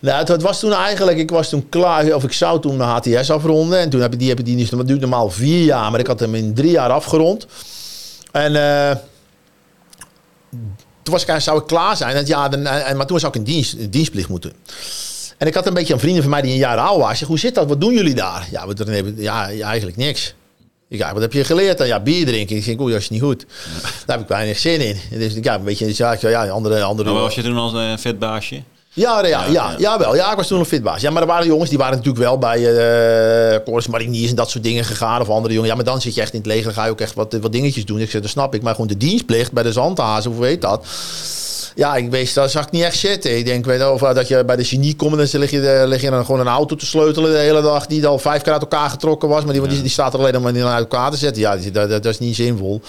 nou, 0.00 0.18
het, 0.18 0.28
het, 0.28 0.42
was 0.42 0.60
toen 0.60 0.72
eigenlijk, 0.72 1.18
ik 1.18 1.30
was 1.30 1.48
toen 1.48 1.68
klaar, 1.68 2.14
of 2.14 2.24
ik 2.24 2.32
zou 2.32 2.60
toen 2.60 2.76
mijn 2.76 2.88
HTS 2.88 3.30
afronden. 3.30 3.78
En 3.78 3.90
toen 3.90 4.00
heb 4.00 4.12
ik 4.12 4.18
die, 4.18 4.28
heb 4.28 4.38
ik 4.38 4.44
die 4.44 4.54
niet, 4.54 4.70
dat 4.70 4.86
duurt 4.86 5.00
normaal 5.00 5.30
vier 5.30 5.64
jaar, 5.64 5.90
maar 5.90 6.00
ik 6.00 6.06
had 6.06 6.20
hem 6.20 6.34
in 6.34 6.54
drie 6.54 6.70
jaar 6.70 6.90
afgerond. 6.90 7.46
En... 8.32 8.52
Uh, 8.52 8.90
toen 11.04 11.14
was 11.14 11.24
ik, 11.24 11.40
zou 11.40 11.58
ik 11.58 11.66
klaar 11.66 11.96
zijn. 11.96 12.16
En, 12.16 12.26
ja, 12.26 12.48
dan, 12.48 12.66
en, 12.66 12.96
maar 12.96 13.06
toen 13.06 13.20
zou 13.20 13.32
ik 13.32 13.38
een 13.38 13.44
dienst, 13.44 13.92
dienstplicht 13.92 14.28
moeten. 14.28 14.52
En 15.38 15.46
ik 15.46 15.54
had 15.54 15.66
een 15.66 15.74
beetje 15.74 15.92
een 15.92 16.00
vrienden 16.00 16.22
van 16.22 16.30
mij 16.30 16.42
die 16.42 16.50
een 16.50 16.58
jaar 16.58 16.78
oud 16.78 17.00
was. 17.00 17.20
hoe 17.20 17.38
zit 17.38 17.54
dat? 17.54 17.68
Wat 17.68 17.80
doen 17.80 17.94
jullie 17.94 18.14
daar? 18.14 18.48
Ja, 18.50 18.66
we, 18.66 19.14
ja, 19.16 19.48
ja 19.48 19.66
eigenlijk 19.66 19.96
niks. 19.96 20.34
Ik 20.88 20.98
ja, 20.98 21.12
wat 21.12 21.22
heb 21.22 21.32
je 21.32 21.44
geleerd 21.44 21.78
dan? 21.78 21.86
Ja, 21.86 22.00
bier 22.00 22.26
drinken. 22.26 22.56
Ik 22.56 22.64
denk, 22.64 22.80
oeh, 22.80 22.92
dat 22.92 23.00
is 23.00 23.10
niet 23.10 23.22
goed. 23.22 23.46
Daar 24.06 24.16
heb 24.16 24.20
ik 24.20 24.28
weinig 24.28 24.58
zin 24.58 24.80
in. 24.80 25.18
Dus 25.18 25.34
ja, 25.40 25.54
een 25.54 25.64
beetje, 25.64 25.92
ja, 25.94 26.16
ja 26.20 26.48
andere... 26.48 26.82
andere 26.82 27.12
maar 27.12 27.20
was 27.20 27.34
je 27.34 27.42
toen 27.42 27.56
als 27.56 27.72
een 27.72 27.90
uh, 27.90 27.96
vetbaasje? 27.96 28.62
Ja, 28.94 29.26
ja, 29.26 29.44
ja, 29.46 29.74
ja, 29.78 29.98
wel. 29.98 30.14
Ja, 30.14 30.30
ik 30.30 30.36
was 30.36 30.46
toen 30.46 30.58
een 30.58 30.64
fitbaas. 30.64 31.00
Ja, 31.00 31.10
maar 31.10 31.22
er 31.22 31.28
waren 31.28 31.46
jongens 31.46 31.68
die 31.68 31.78
waren 31.78 31.96
natuurlijk 31.96 32.24
wel 32.24 32.38
bij 32.38 32.58
uh, 32.60 33.64
Corus 33.64 33.86
Mariniers 33.86 34.30
en 34.30 34.36
dat 34.36 34.50
soort 34.50 34.64
dingen 34.64 34.84
gegaan. 34.84 35.20
Of 35.20 35.28
andere 35.28 35.52
jongens. 35.54 35.70
Ja, 35.70 35.76
maar 35.76 35.84
dan 35.84 36.00
zit 36.00 36.14
je 36.14 36.20
echt 36.20 36.32
in 36.32 36.38
het 36.38 36.46
leger. 36.46 36.64
Dan 36.64 36.74
ga 36.74 36.84
je 36.84 36.90
ook 36.90 37.00
echt 37.00 37.14
wat, 37.14 37.36
wat 37.40 37.52
dingetjes 37.52 37.84
doen. 37.84 38.00
Ik 38.00 38.10
zeg, 38.10 38.20
dat 38.20 38.30
snap 38.30 38.54
ik. 38.54 38.62
Maar 38.62 38.72
gewoon 38.72 38.86
de 38.86 38.96
dienstplicht 38.96 39.52
bij 39.52 39.62
de 39.62 39.72
zandhazen, 39.72 40.30
hoe 40.30 40.40
weet 40.40 40.60
dat? 40.60 40.86
Ja, 41.74 41.96
ik 41.96 42.10
weet, 42.10 42.34
dat 42.34 42.50
zag 42.50 42.66
ik 42.66 42.70
niet 42.70 42.82
echt 42.82 42.98
zitten. 42.98 43.38
Ik 43.38 43.44
denk, 43.44 43.64
weet 43.64 43.80
je, 43.80 43.90
of 43.90 44.00
dat 44.00 44.28
je 44.28 44.44
bij 44.44 44.56
de 44.56 44.64
genie 44.64 44.96
komt 44.96 45.18
en 45.18 45.28
dan 45.30 45.40
lig 45.40 45.50
je, 45.50 45.84
lig 45.86 46.00
je 46.00 46.10
dan 46.10 46.24
gewoon 46.24 46.40
een 46.40 46.46
auto 46.46 46.76
te 46.76 46.86
sleutelen 46.86 47.32
de 47.32 47.38
hele 47.38 47.62
dag. 47.62 47.86
Die 47.86 48.06
al 48.06 48.18
vijf 48.18 48.42
keer 48.42 48.52
uit 48.52 48.60
elkaar 48.60 48.90
getrokken 48.90 49.28
was. 49.28 49.44
Maar 49.44 49.52
die, 49.52 49.68
die, 49.68 49.80
die, 49.80 49.90
staat 49.90 50.12
er 50.12 50.18
alleen 50.18 50.36
om 50.36 50.52
die 50.52 50.64
uit 50.64 50.78
elkaar 50.78 51.10
te 51.10 51.16
zetten. 51.16 51.42
Ja, 51.42 51.56
dat, 51.56 51.88
dat, 51.88 52.06
is 52.06 52.18
niet 52.18 52.34
zinvol. 52.34 52.82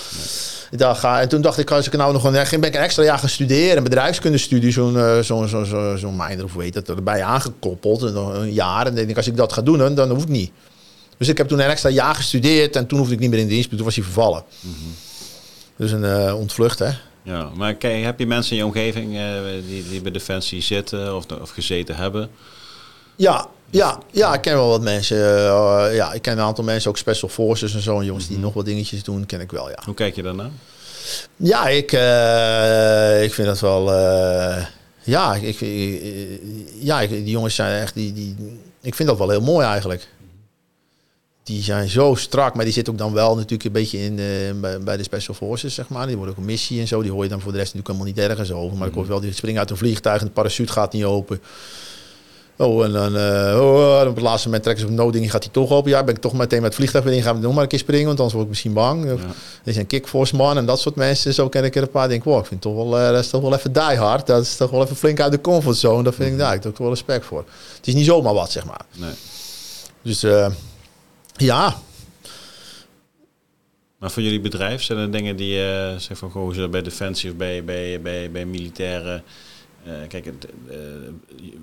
Ga, 0.77 1.21
en 1.21 1.29
toen 1.29 1.41
dacht 1.41 1.57
ik, 1.57 1.71
als 1.71 1.87
ik 1.87 1.97
nou 1.97 2.13
nog 2.13 2.23
een, 2.23 2.31
ben 2.31 2.63
ik 2.63 2.75
een 2.75 2.81
extra 2.81 3.03
jaar 3.03 3.19
gaan 3.19 3.29
studeren. 3.29 3.77
Een 3.77 3.83
bedrijfskundestudie, 3.83 4.71
zo'n 4.71 4.95
uh, 4.95 5.19
zo'n 5.19 5.47
zo, 5.47 5.63
zo, 5.63 5.95
zo 5.95 6.13
of 6.43 6.53
weet 6.53 6.73
dat, 6.73 6.89
erbij 6.89 7.23
aangekoppeld. 7.23 8.01
Een 8.01 8.53
jaar. 8.53 8.87
En 8.87 8.95
denk 8.95 9.09
ik, 9.09 9.17
als 9.17 9.27
ik 9.27 9.37
dat 9.37 9.53
ga 9.53 9.61
doen, 9.61 9.77
dan, 9.77 9.95
dan 9.95 10.09
hoef 10.09 10.23
ik 10.23 10.29
niet. 10.29 10.51
Dus 11.17 11.27
ik 11.27 11.37
heb 11.37 11.47
toen 11.47 11.59
een 11.59 11.69
extra 11.69 11.89
jaar 11.89 12.15
gestudeerd. 12.15 12.75
En 12.75 12.87
toen 12.87 12.99
hoefde 12.99 13.13
ik 13.13 13.19
niet 13.19 13.29
meer 13.29 13.39
in 13.39 13.47
dienst. 13.47 13.69
Toen 13.69 13.83
was 13.83 13.95
hij 13.95 14.03
vervallen. 14.03 14.43
Mm 14.59 14.73
-hmm. 14.79 14.93
Dus 15.77 15.91
een 15.91 16.03
uh, 16.03 16.39
ontvlucht, 16.39 16.79
hè. 16.79 16.89
Ja, 17.25 17.49
maar 17.55 17.73
kijk, 17.73 18.03
heb 18.03 18.19
je 18.19 18.27
mensen 18.27 18.51
in 18.51 18.57
je 18.57 18.65
omgeving 18.65 19.13
uh, 19.13 19.21
die, 19.67 19.89
die 19.89 20.01
bij 20.01 20.11
Defensie 20.11 20.61
zitten 20.61 21.15
of, 21.15 21.25
of 21.41 21.49
gezeten 21.49 21.95
hebben? 21.95 22.29
Ja, 23.15 23.47
ja, 23.69 23.99
ja, 24.11 24.33
ik 24.33 24.41
ken 24.41 24.53
wel 24.53 24.67
wat 24.67 24.81
mensen. 24.81 25.17
Uh, 25.17 25.87
ja, 25.91 26.13
ik 26.13 26.21
ken 26.21 26.33
een 26.33 26.43
aantal 26.43 26.63
mensen, 26.63 26.89
ook 26.89 26.97
special 26.97 27.29
forces 27.29 27.73
en 27.73 27.81
zo. 27.81 27.99
En 27.99 28.05
jongens 28.05 28.27
die 28.27 28.35
mhm. 28.35 28.45
nog 28.45 28.53
wat 28.53 28.65
dingetjes 28.65 29.03
doen, 29.03 29.25
ken 29.25 29.41
ik 29.41 29.51
wel, 29.51 29.69
ja. 29.69 29.77
Hoe 29.85 29.93
kijk 29.93 30.15
je 30.15 30.21
daarna? 30.21 30.49
Ja, 31.35 31.67
ik, 31.67 31.91
uh, 31.91 33.23
ik 33.23 33.33
vind 33.33 33.47
dat 33.47 33.59
wel... 33.59 33.93
Uh, 33.93 34.65
ja, 35.03 35.35
ik, 35.35 35.59
ja 36.79 37.01
ik, 37.01 37.09
die 37.09 37.29
jongens 37.29 37.55
zijn 37.55 37.81
echt... 37.81 37.93
Die, 37.93 38.13
die, 38.13 38.35
ik 38.81 38.95
vind 38.95 39.09
dat 39.09 39.17
wel 39.17 39.29
heel 39.29 39.41
mooi 39.41 39.65
eigenlijk. 39.65 40.07
Die 41.45 41.63
zijn 41.63 41.89
zo 41.89 42.15
strak, 42.15 42.55
maar 42.55 42.63
die 42.63 42.73
zitten 42.73 42.93
ook 42.93 42.99
dan 42.99 43.13
wel 43.13 43.35
natuurlijk 43.35 43.63
een 43.63 43.71
beetje 43.71 43.97
in 43.97 44.15
bij, 44.61 44.79
bij, 44.79 44.97
de 44.97 45.03
special 45.03 45.35
forces, 45.35 45.73
zeg 45.73 45.89
maar. 45.89 46.07
Die 46.07 46.15
worden 46.15 46.33
ook 46.35 46.39
een 46.39 46.45
missie 46.45 46.79
en 46.79 46.87
zo. 46.87 47.01
Die 47.01 47.11
hoor 47.11 47.23
je 47.23 47.29
dan 47.29 47.41
voor 47.41 47.51
de 47.51 47.57
rest 47.57 47.73
natuurlijk 47.73 47.99
helemaal 47.99 48.23
niet 48.23 48.31
ergens 48.31 48.51
over. 48.51 48.77
Maar 48.77 48.87
ik 48.87 48.93
hoor 48.93 49.07
wel, 49.07 49.19
die 49.19 49.33
springen 49.33 49.59
uit 49.59 49.69
een 49.69 49.77
vliegtuig 49.77 50.21
en 50.21 50.27
de 50.27 50.33
parachute 50.33 50.71
gaat 50.71 50.93
niet 50.93 51.03
open. 51.03 51.41
Oh, 52.57 52.85
en 52.85 52.91
dan 52.91 53.15
uh, 53.15 53.59
oh, 53.61 54.07
op 54.07 54.15
het 54.15 54.23
laatste 54.23 54.45
moment 54.47 54.63
trekken 54.63 54.85
ze 54.85 54.91
op 54.91 54.97
noodding, 54.97 55.31
gaat 55.31 55.43
hij 55.43 55.53
toch 55.53 55.71
open. 55.71 55.91
Ja, 55.91 56.03
ben 56.03 56.15
ik 56.15 56.21
toch 56.21 56.33
meteen 56.33 56.61
met 56.61 56.67
het 56.67 56.75
vliegtuig 56.75 57.03
weer 57.03 57.13
in, 57.13 57.21
gaan 57.21 57.35
we 57.35 57.41
nog 57.41 57.53
maar 57.53 57.63
een 57.63 57.69
keer 57.69 57.79
springen, 57.79 58.05
want 58.05 58.17
anders 58.17 58.33
word 58.33 58.45
ik 58.45 58.51
misschien 58.51 58.73
bang. 58.73 59.05
Ja. 59.05 59.15
Er 59.63 59.77
een 59.77 59.87
kickforce 59.87 60.35
man 60.35 60.57
en 60.57 60.65
dat 60.65 60.79
soort 60.79 60.95
mensen. 60.95 61.33
Zo 61.33 61.49
ken 61.49 61.63
ik 61.63 61.75
er 61.75 61.81
een 61.81 61.89
paar. 61.89 62.07
Denk, 62.07 62.23
wow, 62.23 62.39
ik 62.39 62.45
vind 62.45 62.61
toch 62.61 62.75
wel, 62.75 62.99
uh, 62.99 63.09
dat 63.09 63.23
is 63.23 63.29
toch 63.29 63.41
wel 63.41 63.53
even 63.53 63.73
die 63.73 63.81
hard. 63.81 64.27
Dat 64.27 64.41
is 64.41 64.55
toch 64.55 64.69
wel 64.69 64.83
even 64.83 64.95
flink 64.95 65.19
uit 65.19 65.31
de 65.31 65.41
comfortzone. 65.41 66.03
Dat 66.03 66.15
vind 66.15 66.31
ik, 66.31 66.37
daar. 66.37 66.53
ik 66.53 66.63
heb 66.63 66.77
wel 66.77 66.89
respect 66.89 67.25
voor. 67.25 67.45
Het 67.77 67.87
is 67.87 67.93
niet 67.93 68.05
zomaar 68.05 68.33
wat, 68.33 68.51
zeg 68.51 68.65
maar. 68.65 68.81
Nee. 68.95 69.13
Dus 70.01 70.23
ja. 71.37 71.75
Maar 73.97 74.11
voor 74.11 74.23
jullie 74.23 74.41
bedrijf 74.41 74.83
zijn 74.83 74.99
er 74.99 75.11
dingen 75.11 75.35
die, 75.35 75.57
uh, 75.57 75.95
zeg 75.97 76.17
van, 76.17 76.29
hoe 76.29 76.53
ze 76.53 76.69
bij 76.69 76.81
defensie 76.81 77.31
of 77.31 77.35
bij, 77.35 77.63
bij, 77.63 78.01
bij, 78.01 78.31
bij 78.31 78.45
militairen 78.45 79.23
uh, 79.87 79.93
kijk, 80.07 80.25
het, 80.25 80.47
uh, 80.69 80.75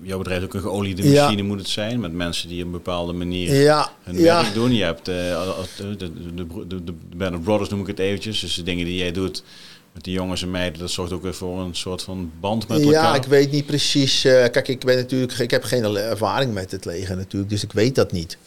jouw 0.01 0.17
bedrijf 0.17 0.39
is 0.39 0.45
ook 0.45 0.53
een 0.53 0.61
geoliede 0.61 1.09
machine 1.09 1.41
moet 1.41 1.59
het 1.59 1.69
zijn, 1.69 1.99
met 1.99 2.13
mensen 2.13 2.49
die 2.49 2.59
op 2.59 2.65
een 2.65 2.71
bepaalde 2.71 3.13
manier 3.13 3.53
ja. 3.53 3.91
hun 4.03 4.21
werk 4.21 4.53
doen. 4.53 4.73
Je 4.73 4.83
hebt 4.83 5.05
de, 5.05 5.55
de, 5.77 5.95
de, 6.35 6.83
de, 6.83 6.83
de 7.09 7.39
Brothers 7.43 7.69
noem 7.69 7.81
ik 7.81 7.87
het 7.87 7.99
eventjes, 7.99 8.39
dus 8.39 8.55
de 8.55 8.63
dingen 8.63 8.85
die 8.85 8.97
jij 8.97 9.11
doet 9.11 9.43
met 9.93 10.03
die 10.03 10.13
jongens 10.13 10.41
en 10.41 10.51
meiden, 10.51 10.79
dat 10.79 10.91
zorgt 10.91 11.11
ook 11.11 11.21
weer 11.21 11.33
voor 11.33 11.59
een 11.59 11.75
soort 11.75 12.01
van 12.01 12.31
band 12.39 12.67
met 12.67 12.81
elkaar. 12.81 13.03
Ja, 13.03 13.15
ik 13.15 13.23
weet 13.23 13.51
niet 13.51 13.65
precies. 13.65 14.21
kijk, 14.21 14.67
ik 14.67 14.85
ben 14.85 14.95
natuurlijk, 14.95 15.39
ik 15.39 15.51
heb 15.51 15.63
geen 15.63 15.83
ervaring 15.97 16.53
met 16.53 16.71
het 16.71 16.85
leger 16.85 17.15
natuurlijk, 17.15 17.51
dus 17.51 17.63
ik 17.63 17.71
weet 17.71 17.95
dat 17.95 18.11
niet. 18.11 18.37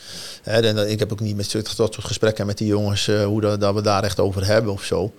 Hè, 0.42 0.60
en, 0.60 0.90
ik 0.90 0.98
heb 0.98 1.12
ook 1.12 1.20
niet 1.20 1.36
met 1.36 1.52
dat 1.52 1.68
soort 1.68 2.04
gesprekken 2.04 2.46
met 2.46 2.58
die 2.58 2.66
jongens, 2.66 3.06
hoe 3.06 3.40
dat, 3.40 3.60
dat 3.60 3.74
we 3.74 3.80
daar 3.80 4.04
echt 4.04 4.20
over 4.20 4.46
hebben 4.46 4.72
of 4.72 4.84
zo. 4.84 5.12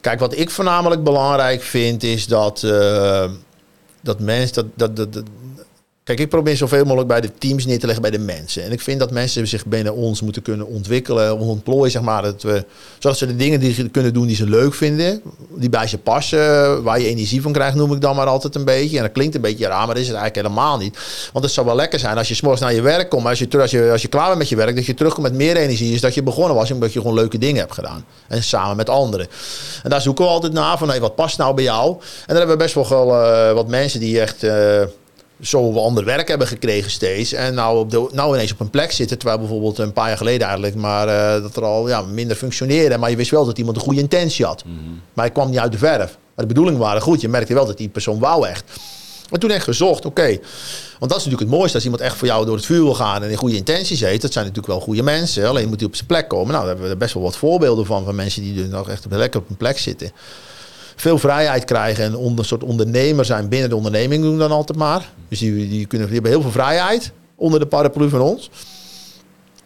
Kijk, 0.00 0.18
wat 0.18 0.36
ik 0.36 0.50
voornamelijk 0.50 1.04
belangrijk 1.04 1.62
vind 1.62 2.02
is 2.02 2.26
dat 2.26 2.60
dat 4.04 4.20
mensen, 4.20 4.72
dat, 4.74 4.96
dat, 4.96 5.12
dat, 5.12 5.24
Kijk, 6.04 6.20
ik 6.20 6.28
probeer 6.28 6.56
zoveel 6.56 6.84
mogelijk 6.84 7.08
bij 7.08 7.20
de 7.20 7.30
teams 7.38 7.66
neer 7.66 7.78
te 7.78 7.86
leggen 7.86 8.02
bij 8.02 8.10
de 8.10 8.18
mensen. 8.18 8.64
En 8.64 8.72
ik 8.72 8.80
vind 8.80 8.98
dat 8.98 9.10
mensen 9.10 9.46
zich 9.46 9.66
binnen 9.66 9.94
ons 9.94 10.20
moeten 10.20 10.42
kunnen 10.42 10.66
ontwikkelen, 10.66 11.38
ontplooien, 11.38 11.90
zeg 11.90 12.02
maar. 12.02 12.22
Dat 12.22 12.42
we, 12.42 12.64
zodat 12.98 13.18
ze 13.18 13.26
de 13.26 13.36
dingen 13.36 13.60
die 13.60 13.74
ze 13.74 13.88
kunnen 13.88 14.12
doen 14.12 14.26
die 14.26 14.36
ze 14.36 14.48
leuk 14.48 14.74
vinden, 14.74 15.22
die 15.54 15.68
bij 15.68 15.86
ze 15.86 15.98
passen, 15.98 16.82
waar 16.82 17.00
je 17.00 17.06
energie 17.06 17.42
van 17.42 17.52
krijgt, 17.52 17.76
noem 17.76 17.92
ik 17.92 18.00
dan 18.00 18.16
maar 18.16 18.26
altijd 18.26 18.54
een 18.54 18.64
beetje. 18.64 18.96
En 18.96 19.02
dat 19.02 19.12
klinkt 19.12 19.34
een 19.34 19.40
beetje 19.40 19.66
raar, 19.66 19.86
maar 19.86 19.94
dat 19.94 20.02
is 20.02 20.08
het 20.08 20.16
eigenlijk 20.16 20.46
helemaal 20.46 20.78
niet. 20.78 20.98
Want 21.32 21.44
het 21.44 21.54
zou 21.54 21.66
wel 21.66 21.76
lekker 21.76 21.98
zijn 21.98 22.18
als 22.18 22.28
je 22.28 22.34
s'morgens 22.34 22.62
naar 22.62 22.74
je 22.74 22.82
werk 22.82 23.08
komt, 23.08 23.22
maar 23.22 23.30
als 23.30 23.38
je, 23.38 23.60
als, 23.60 23.70
je, 23.70 23.90
als 23.90 24.02
je 24.02 24.08
klaar 24.08 24.26
bent 24.26 24.38
met 24.38 24.48
je 24.48 24.56
werk, 24.56 24.76
dat 24.76 24.86
je 24.86 24.94
terugkomt 24.94 25.26
met 25.26 25.36
meer 25.36 25.56
energie, 25.56 25.94
is 25.94 26.00
dat 26.00 26.14
je 26.14 26.22
begonnen 26.22 26.56
was, 26.56 26.70
omdat 26.70 26.92
je 26.92 27.00
gewoon 27.00 27.14
leuke 27.14 27.38
dingen 27.38 27.60
hebt 27.60 27.74
gedaan. 27.74 28.04
En 28.28 28.42
samen 28.42 28.76
met 28.76 28.88
anderen. 28.88 29.26
En 29.82 29.90
daar 29.90 30.00
zoeken 30.00 30.24
we 30.24 30.30
altijd 30.30 30.52
naar 30.52 30.78
van, 30.78 30.88
hey, 30.88 31.00
wat 31.00 31.14
past 31.14 31.38
nou 31.38 31.54
bij 31.54 31.64
jou? 31.64 31.90
En 31.90 31.98
dan 32.26 32.36
hebben 32.36 32.56
we 32.56 32.62
best 32.62 32.74
wel 32.74 33.08
uh, 33.08 33.52
wat 33.52 33.68
mensen 33.68 34.00
die 34.00 34.20
echt... 34.20 34.42
Uh, 34.42 34.82
zo 35.40 35.72
ander 35.72 36.04
werk 36.04 36.28
hebben 36.28 36.46
gekregen 36.46 36.90
steeds. 36.90 37.32
En 37.32 37.54
nou, 37.54 37.78
op 37.78 37.90
de, 37.90 38.08
nou 38.12 38.34
ineens 38.34 38.52
op 38.52 38.60
een 38.60 38.70
plek 38.70 38.92
zitten. 38.92 39.18
Terwijl 39.18 39.38
bijvoorbeeld 39.38 39.78
een 39.78 39.92
paar 39.92 40.08
jaar 40.08 40.16
geleden 40.16 40.46
eigenlijk 40.46 40.76
maar 40.76 41.08
uh, 41.08 41.42
dat 41.42 41.56
er 41.56 41.64
al 41.64 41.88
ja, 41.88 42.02
minder 42.02 42.36
functioneerde. 42.36 42.98
Maar 42.98 43.10
je 43.10 43.16
wist 43.16 43.30
wel 43.30 43.44
dat 43.44 43.58
iemand 43.58 43.76
een 43.76 43.82
goede 43.82 44.00
intentie 44.00 44.44
had. 44.44 44.64
Mm 44.64 44.78
-hmm. 44.78 45.00
Maar 45.12 45.24
hij 45.24 45.34
kwam 45.34 45.50
niet 45.50 45.58
uit 45.58 45.72
de 45.72 45.78
verf. 45.78 46.18
Maar 46.34 46.46
de 46.46 46.46
bedoelingen 46.46 46.80
waren 46.80 47.02
goed. 47.02 47.20
Je 47.20 47.28
merkte 47.28 47.54
wel 47.54 47.66
dat 47.66 47.78
die 47.78 47.88
persoon 47.88 48.18
wou 48.18 48.46
echt. 48.46 48.64
Maar 49.30 49.40
toen 49.40 49.50
echt 49.50 49.64
gezocht, 49.64 50.04
oké. 50.04 50.20
Okay. 50.20 50.40
Want 50.98 51.10
dat 51.12 51.20
is 51.20 51.24
natuurlijk 51.24 51.40
het 51.40 51.50
mooiste. 51.50 51.74
Als 51.74 51.84
iemand 51.84 52.02
echt 52.02 52.16
voor 52.16 52.26
jou 52.26 52.46
door 52.46 52.56
het 52.56 52.66
vuur 52.66 52.82
wil 52.82 52.94
gaan 52.94 53.22
en 53.22 53.30
in 53.30 53.36
goede 53.36 53.56
intenties 53.56 54.00
heeft. 54.00 54.22
Dat 54.22 54.32
zijn 54.32 54.44
natuurlijk 54.44 54.72
wel 54.72 54.82
goede 54.82 55.02
mensen. 55.02 55.48
Alleen 55.48 55.68
moet 55.68 55.78
hij 55.78 55.88
op 55.88 55.94
zijn 55.94 56.06
plek 56.06 56.28
komen. 56.28 56.52
Nou, 56.52 56.58
daar 56.58 56.72
hebben 56.72 56.88
we 56.88 56.96
best 56.96 57.14
wel 57.14 57.22
wat 57.22 57.36
voorbeelden 57.36 57.86
van. 57.86 58.04
Van 58.04 58.14
mensen 58.14 58.42
die 58.42 58.62
er 58.62 58.68
nog 58.68 58.88
echt 58.88 59.06
lekker 59.10 59.40
op 59.40 59.50
een 59.50 59.56
plek 59.56 59.78
zitten 59.78 60.12
veel 60.96 61.18
vrijheid 61.18 61.64
krijgen 61.64 62.04
en 62.04 62.12
een 62.12 62.44
soort 62.44 62.62
ondernemer 62.62 63.24
zijn 63.24 63.48
binnen 63.48 63.68
de 63.68 63.76
onderneming 63.76 64.22
doen 64.22 64.38
dan 64.38 64.50
altijd 64.50 64.78
maar. 64.78 65.10
Dus 65.28 65.38
die, 65.38 65.68
die, 65.68 65.86
kunnen, 65.86 66.06
die 66.06 66.14
hebben 66.14 66.32
heel 66.32 66.42
veel 66.42 66.50
vrijheid 66.50 67.12
onder 67.34 67.60
de 67.60 67.66
paraplu 67.66 68.08
van 68.08 68.20
ons. 68.20 68.50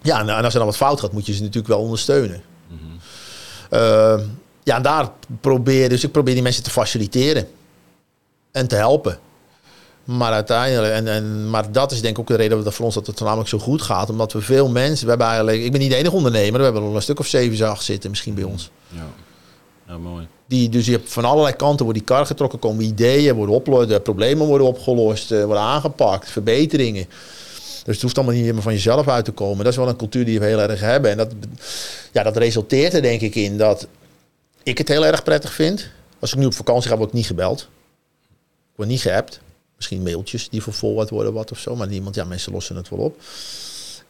Ja, 0.03 0.20
en, 0.20 0.29
als 0.29 0.53
er 0.53 0.59
dan 0.59 0.68
wat 0.68 0.76
fout 0.76 1.01
gaat, 1.01 1.12
moet 1.12 1.26
je 1.26 1.33
ze 1.33 1.41
natuurlijk 1.41 1.68
wel 1.68 1.81
ondersteunen. 1.81 2.43
Mm 2.68 2.79
-hmm. 2.79 2.99
uh, 3.79 4.24
ja, 4.62 4.76
en 4.76 4.83
daar 4.83 5.11
probeer 5.41 5.89
dus 5.89 6.05
ik 6.05 6.12
probeer 6.12 6.35
die 6.35 6.43
mensen 6.43 6.62
te 6.62 6.70
faciliteren 6.70 7.49
en 8.53 8.68
te 8.68 8.76
helpen. 8.76 9.18
Maar 10.05 10.33
uiteindelijk, 10.33 10.93
en, 10.93 11.09
en, 11.09 11.51
maar 11.51 11.72
dat 11.72 11.93
is 11.93 12.01
denk 12.01 12.14
ik 12.14 12.20
ook 12.20 12.26
de 12.26 12.35
reden 12.35 12.64
dat 12.64 12.74
voor 12.74 12.85
ons 12.85 12.95
dat 12.95 13.07
het 13.07 13.20
namelijk 13.20 13.49
zo 13.49 13.59
goed 13.59 13.83
gaat. 13.83 14.11
Omdat 14.11 14.33
we 14.33 14.41
veel 14.41 14.68
mensen, 14.68 15.05
we 15.05 15.09
hebben 15.09 15.26
eigenlijk, 15.26 15.62
ik 15.62 15.72
ben 15.72 15.81
niet 15.81 15.91
de 15.91 15.97
enige 15.97 16.16
ondernemer, 16.16 16.59
we 16.59 16.64
hebben 16.64 16.83
er 16.83 16.89
al 16.89 16.95
een 16.95 17.03
stuk 17.03 17.18
of 17.18 17.26
zeven, 17.26 17.68
acht 17.68 17.85
zitten 17.85 18.11
misschien 18.11 18.35
bij 18.35 18.45
ons. 18.45 18.70
Ja, 18.89 19.07
mooi. 19.97 20.26
Die, 20.47 20.68
dus 20.68 20.86
je 20.86 20.93
hebt 20.93 21.12
van 21.12 21.24
allerlei 21.24 21.57
kanten 21.57 21.84
wordt 21.84 21.99
die 21.99 22.09
kar 22.09 22.26
getrokken, 22.26 22.59
komen 22.59 22.84
ideeën, 22.84 23.34
worden 23.34 23.55
opgelost, 23.55 24.03
problemen 24.03 24.47
worden 24.47 24.66
opgelost, 24.66 25.30
eh, 25.30 25.45
worden 25.45 25.62
aangepakt, 25.62 26.30
verbeteringen. 26.30 27.07
Dus 27.84 27.95
het 27.95 28.03
hoeft 28.03 28.16
allemaal 28.16 28.34
niet 28.34 28.43
helemaal 28.43 28.62
van 28.62 28.72
jezelf 28.72 29.09
uit 29.09 29.24
te 29.24 29.32
komen. 29.32 29.64
Dat 29.64 29.72
is 29.72 29.78
wel 29.78 29.89
een 29.89 29.97
cultuur 29.97 30.24
die 30.24 30.41
we 30.41 30.47
heel 30.47 30.61
erg 30.61 30.80
hebben. 30.80 31.11
En 31.11 31.16
dat, 31.16 31.32
ja, 32.12 32.22
dat 32.22 32.36
resulteert 32.36 32.95
er 32.95 33.03
denk 33.03 33.20
ik 33.20 33.34
in 33.34 33.59
dat 33.59 33.86
ik 34.62 34.78
het 34.78 34.89
heel 34.89 35.07
erg 35.07 35.22
prettig 35.22 35.53
vind. 35.53 35.89
Als 36.18 36.32
ik 36.32 36.39
nu 36.39 36.47
op 36.47 36.55
vakantie 36.55 36.91
ga, 36.91 36.97
word 36.97 37.09
ik 37.09 37.14
niet 37.14 37.26
gebeld. 37.26 37.61
Ik 37.61 38.76
word 38.76 38.89
niet 38.89 39.01
geappt. 39.01 39.41
Misschien 39.76 40.03
mailtjes 40.03 40.49
die 40.49 40.62
vervolgd 40.62 41.11
worden, 41.11 41.32
wat 41.32 41.51
of 41.51 41.59
zo. 41.59 41.76
Maar 41.76 41.89
niemand, 41.89 42.14
ja, 42.14 42.24
mensen 42.24 42.53
lossen 42.53 42.76
het 42.76 42.89
wel 42.89 42.99
op. 42.99 43.20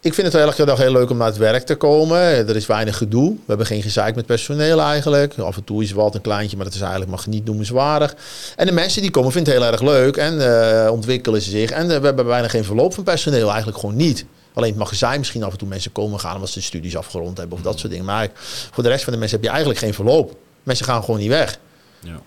Ik 0.00 0.14
vind 0.14 0.32
het 0.32 0.42
elke 0.42 0.64
dag 0.64 0.78
heel 0.78 0.92
leuk 0.92 1.10
om 1.10 1.16
naar 1.16 1.26
het 1.26 1.36
werk 1.36 1.66
te 1.66 1.74
komen. 1.74 2.18
Er 2.18 2.56
is 2.56 2.66
weinig 2.66 2.96
gedoe. 2.96 3.30
We 3.30 3.42
hebben 3.46 3.66
geen 3.66 3.82
gezeik 3.82 4.14
met 4.14 4.26
personeel 4.26 4.80
eigenlijk. 4.80 5.38
Af 5.38 5.56
en 5.56 5.64
toe 5.64 5.82
is 5.82 5.92
wat 5.92 6.14
een 6.14 6.20
kleintje, 6.20 6.56
maar 6.56 6.64
dat 6.64 6.74
is 6.74 6.80
eigenlijk 6.80 7.10
mag 7.10 7.26
niet 7.26 7.44
noemenswaardig. 7.44 8.14
En 8.56 8.66
de 8.66 8.72
mensen 8.72 9.02
die 9.02 9.10
komen 9.10 9.32
vinden 9.32 9.52
het 9.52 9.62
heel 9.62 9.72
erg 9.72 9.82
leuk 9.82 10.16
en 10.16 10.34
uh, 10.34 10.92
ontwikkelen 10.92 11.42
ze 11.42 11.50
zich. 11.50 11.70
En 11.70 11.90
uh, 11.90 11.96
we 11.96 12.04
hebben 12.04 12.26
bijna 12.26 12.48
geen 12.48 12.64
verloop 12.64 12.94
van 12.94 13.04
personeel, 13.04 13.48
eigenlijk 13.48 13.78
gewoon 13.78 13.96
niet. 13.96 14.24
Alleen 14.52 14.70
het 14.70 14.78
magazijn 14.78 15.18
misschien 15.18 15.42
af 15.42 15.52
en 15.52 15.58
toe 15.58 15.68
mensen 15.68 15.92
komen 15.92 16.20
gaan 16.20 16.34
omdat 16.34 16.50
ze 16.50 16.62
studies 16.62 16.96
afgerond 16.96 17.38
hebben 17.38 17.56
of 17.56 17.62
dat 17.62 17.78
soort 17.78 17.90
dingen. 17.90 18.06
Maar 18.06 18.30
voor 18.70 18.82
de 18.82 18.88
rest 18.88 19.04
van 19.04 19.12
de 19.12 19.18
mensen 19.18 19.36
heb 19.36 19.46
je 19.46 19.52
eigenlijk 19.52 19.80
geen 19.80 19.94
verloop. 19.94 20.36
Mensen 20.62 20.84
gaan 20.84 21.04
gewoon 21.04 21.20
niet 21.20 21.28
weg. 21.28 21.58
Ja. 22.00 22.20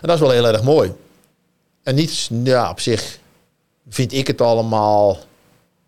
En 0.00 0.08
dat 0.08 0.14
is 0.14 0.20
wel 0.20 0.30
heel 0.30 0.46
erg 0.46 0.62
mooi. 0.62 0.92
En 1.82 1.94
niet, 1.94 2.28
ja, 2.44 2.70
op 2.70 2.80
zich 2.80 3.18
vind 3.88 4.12
ik 4.12 4.26
het 4.26 4.40
allemaal 4.40 5.18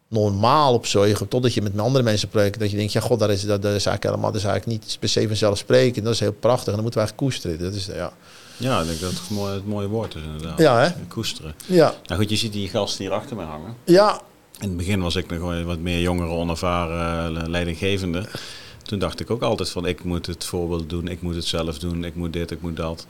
normaal 0.09 0.74
op 0.74 0.86
zo. 0.86 1.12
Totdat 1.28 1.54
je 1.54 1.62
met 1.62 1.78
andere 1.78 2.04
mensen 2.04 2.28
spreekt. 2.28 2.59
Dat 2.59 2.70
je 2.70 2.76
denkt, 2.76 2.92
ja 2.92 3.00
god, 3.00 3.18
dat 3.18 3.30
is, 3.30 3.40
dat, 3.40 3.62
dat 3.62 3.74
is 3.74 3.86
eigenlijk 3.86 4.02
helemaal 4.02 4.32
dat 4.32 4.40
is 4.40 4.46
eigenlijk 4.46 4.82
niet 4.82 4.96
per 5.00 5.09
se 5.09 5.26
vanzelfsprekend. 5.26 6.04
Dat 6.04 6.14
is 6.14 6.20
heel 6.20 6.32
prachtig 6.32 6.66
en 6.66 6.72
dan 6.72 6.82
moeten 6.82 7.00
we 7.00 7.06
eigenlijk 7.06 7.30
koesteren. 7.30 7.59
Dat 7.59 7.74
is, 7.74 7.86
ja. 7.86 8.12
Ja, 8.56 8.80
ik 8.80 8.86
denk 8.86 9.00
dat 9.00 9.11
het, 9.11 9.30
mooi, 9.30 9.54
het 9.54 9.66
mooie 9.66 9.88
woord 9.88 10.14
is 10.14 10.22
inderdaad. 10.22 10.59
Ja, 10.59 10.80
hè? 10.80 10.90
Koesteren. 11.09 11.54
Ja. 11.66 11.94
Nou 12.06 12.20
goed, 12.20 12.30
je 12.30 12.36
ziet 12.36 12.52
die 12.52 12.68
gasten 12.68 13.04
hier 13.04 13.12
achter 13.12 13.36
mij 13.36 13.44
hangen. 13.44 13.74
Ja. 13.84 14.20
In 14.61 14.68
het 14.68 14.76
begin 14.76 15.00
was 15.00 15.16
ik 15.16 15.30
nog 15.30 15.64
wat 15.64 15.78
meer 15.78 16.00
jongere, 16.00 16.28
onervaren 16.28 17.50
leidinggevende. 17.50 18.28
Toen 18.82 18.98
dacht 18.98 19.20
ik 19.20 19.30
ook 19.30 19.42
altijd 19.42 19.70
van, 19.70 19.86
ik 19.86 20.04
moet 20.04 20.26
het 20.26 20.44
voorbeeld 20.44 20.90
doen, 20.90 21.09
ik 21.09 21.22
moet 21.22 21.34
het 21.34 21.44
zelf 21.44 21.78
doen, 21.78 22.04
ik 22.04 22.14
moet 22.14 22.32
dit, 22.32 22.50
ik 22.50 22.62
moet 22.62 22.76
dat. 22.76 23.06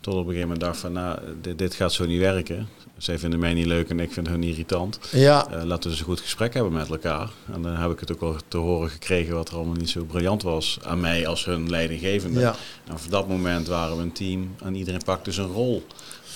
Tot 0.00 0.14
op 0.14 0.20
een 0.20 0.26
gegeven 0.26 0.48
moment 0.48 0.60
dacht 0.60 0.78
van, 0.78 0.92
nou, 0.92 1.18
dit, 1.40 1.58
dit 1.58 1.74
gaat 1.74 1.92
zo 1.92 2.06
niet 2.06 2.20
werken. 2.20 2.68
Zij 3.02 3.18
vinden 3.18 3.38
mij 3.38 3.54
niet 3.54 3.66
leuk 3.66 3.88
en 3.90 4.00
ik 4.00 4.12
vind 4.12 4.28
hun 4.28 4.42
irritant. 4.42 4.98
Ja. 5.10 5.46
Uh, 5.50 5.62
laten 5.62 5.82
we 5.82 5.88
dus 5.88 5.98
een 5.98 6.04
goed 6.04 6.20
gesprek 6.20 6.54
hebben 6.54 6.72
met 6.72 6.90
elkaar. 6.90 7.30
En 7.52 7.62
dan 7.62 7.76
heb 7.76 7.90
ik 7.90 8.00
het 8.00 8.12
ook 8.12 8.20
wel 8.20 8.36
te 8.48 8.56
horen 8.56 8.90
gekregen 8.90 9.34
wat 9.34 9.48
er 9.48 9.54
allemaal 9.54 9.74
niet 9.74 9.90
zo 9.90 10.04
briljant 10.04 10.42
was 10.42 10.78
aan 10.82 11.00
mij 11.00 11.26
als 11.26 11.44
hun 11.44 11.70
leidinggevende. 11.70 12.40
Ja. 12.40 12.54
En 12.86 12.98
voor 12.98 13.10
dat 13.10 13.28
moment 13.28 13.66
waren 13.66 13.96
we 13.96 14.02
een 14.02 14.12
team 14.12 14.54
en 14.62 14.74
iedereen 14.74 15.02
pakte 15.04 15.32
zijn 15.32 15.46
rol 15.46 15.86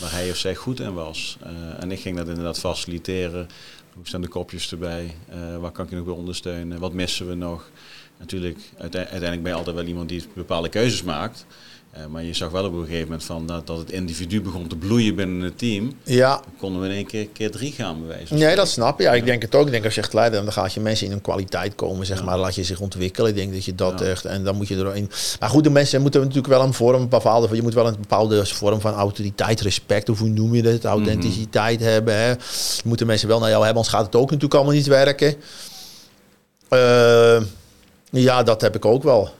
waar 0.01 0.11
hij 0.11 0.31
of 0.31 0.37
zij 0.37 0.55
goed 0.55 0.81
in 0.81 0.95
was. 0.95 1.37
Uh, 1.43 1.83
en 1.83 1.93
ik 1.93 2.01
ging 2.01 2.17
dat 2.17 2.29
inderdaad 2.29 2.59
faciliteren. 2.59 3.49
Hoe 3.95 4.07
staan 4.07 4.21
de 4.21 4.29
kopjes 4.29 4.71
erbij? 4.71 5.15
Uh, 5.31 5.57
waar 5.57 5.71
kan 5.71 5.85
ik 5.85 5.91
je 5.91 5.97
nog 5.97 6.05
bij 6.05 6.15
ondersteunen? 6.15 6.79
Wat 6.79 6.93
missen 6.93 7.29
we 7.29 7.35
nog? 7.35 7.71
Natuurlijk, 8.19 8.59
uiteindelijk 8.79 9.43
ben 9.43 9.53
je 9.53 9.59
altijd 9.59 9.77
wel 9.77 9.85
iemand 9.85 10.09
die 10.09 10.25
bepaalde 10.35 10.69
keuzes 10.69 11.03
maakt. 11.03 11.47
Uh, 11.99 12.07
maar 12.07 12.25
je 12.25 12.35
zag 12.35 12.51
wel 12.51 12.65
op 12.65 12.73
een 12.73 12.85
gegeven 12.85 13.05
moment 13.05 13.25
van, 13.25 13.47
dat, 13.47 13.67
dat 13.67 13.79
het 13.79 13.91
individu 13.91 14.43
begon 14.43 14.67
te 14.67 14.77
bloeien 14.77 15.15
binnen 15.15 15.41
het 15.41 15.59
team. 15.59 15.93
Ja. 16.03 16.31
Dan 16.31 16.53
konden 16.59 16.81
we 16.81 16.89
in 16.89 16.95
één 16.95 17.07
keer, 17.07 17.29
keer 17.33 17.51
drie 17.51 17.73
gaan 17.73 18.01
bewijzen. 18.01 18.39
Nee, 18.39 18.57
dat 18.57 18.69
snap 18.69 18.99
je. 18.99 19.05
Ja, 19.05 19.13
ik 19.13 19.25
denk 19.25 19.43
het 19.43 19.55
ook. 19.55 19.67
Ik 19.67 19.73
denk 19.73 19.85
als 19.85 19.95
je 19.95 20.01
echt 20.01 20.13
leider, 20.13 20.43
dan 20.43 20.53
gaat 20.53 20.73
je 20.73 20.81
mensen 20.81 21.07
in 21.07 21.13
een 21.13 21.21
kwaliteit 21.21 21.75
komen, 21.75 22.07
zeg 22.07 22.19
ja. 22.19 22.25
maar. 22.25 22.39
Laat 22.39 22.55
je 22.55 22.65
zich 22.65 22.81
ontwikkelen. 22.81 23.31
Ik 23.31 23.37
denk 23.37 23.53
dat 23.53 23.65
je 23.65 23.75
dat 23.75 23.99
ja. 23.99 24.07
echt, 24.07 24.25
en 24.25 24.45
dan 24.45 24.57
moet 24.57 24.69
je 24.69 24.77
erin. 24.77 25.11
Maar 25.41 25.49
goed, 25.49 25.65
de 25.65 25.71
mensen 25.71 26.01
moeten 26.01 26.21
natuurlijk 26.21 26.47
wel 26.47 26.63
een 26.63 26.73
vorm, 26.73 27.01
een 27.01 27.09
bepaalde, 27.09 27.57
je 27.57 27.63
moet 27.63 27.75
wel 27.75 27.87
een 27.87 27.97
bepaalde 28.01 28.47
vorm 28.47 28.81
van 28.81 28.95
autoriteit, 28.95 29.61
respect, 29.61 30.09
of 30.09 30.19
hoe 30.19 30.29
noem 30.29 30.55
je 30.55 30.63
dat, 30.63 30.85
authenticiteit 30.85 31.79
mm 31.79 31.85
-hmm. 31.85 31.93
hebben. 31.93 32.17
Hè. 32.17 32.35
Moeten 32.85 33.07
mensen 33.07 33.29
wel 33.29 33.39
naar 33.39 33.51
jou 33.51 33.65
hebben, 33.65 33.83
anders 33.83 33.95
gaat 33.97 34.07
het 34.07 34.17
ook 34.17 34.31
natuurlijk 34.31 34.55
allemaal 34.55 34.75
niet 34.75 34.87
werken. 34.87 35.35
Uh, 36.71 37.43
ja, 38.11 38.43
dat 38.43 38.61
heb 38.61 38.75
ik 38.75 38.85
ook 38.85 39.03
wel. 39.03 39.31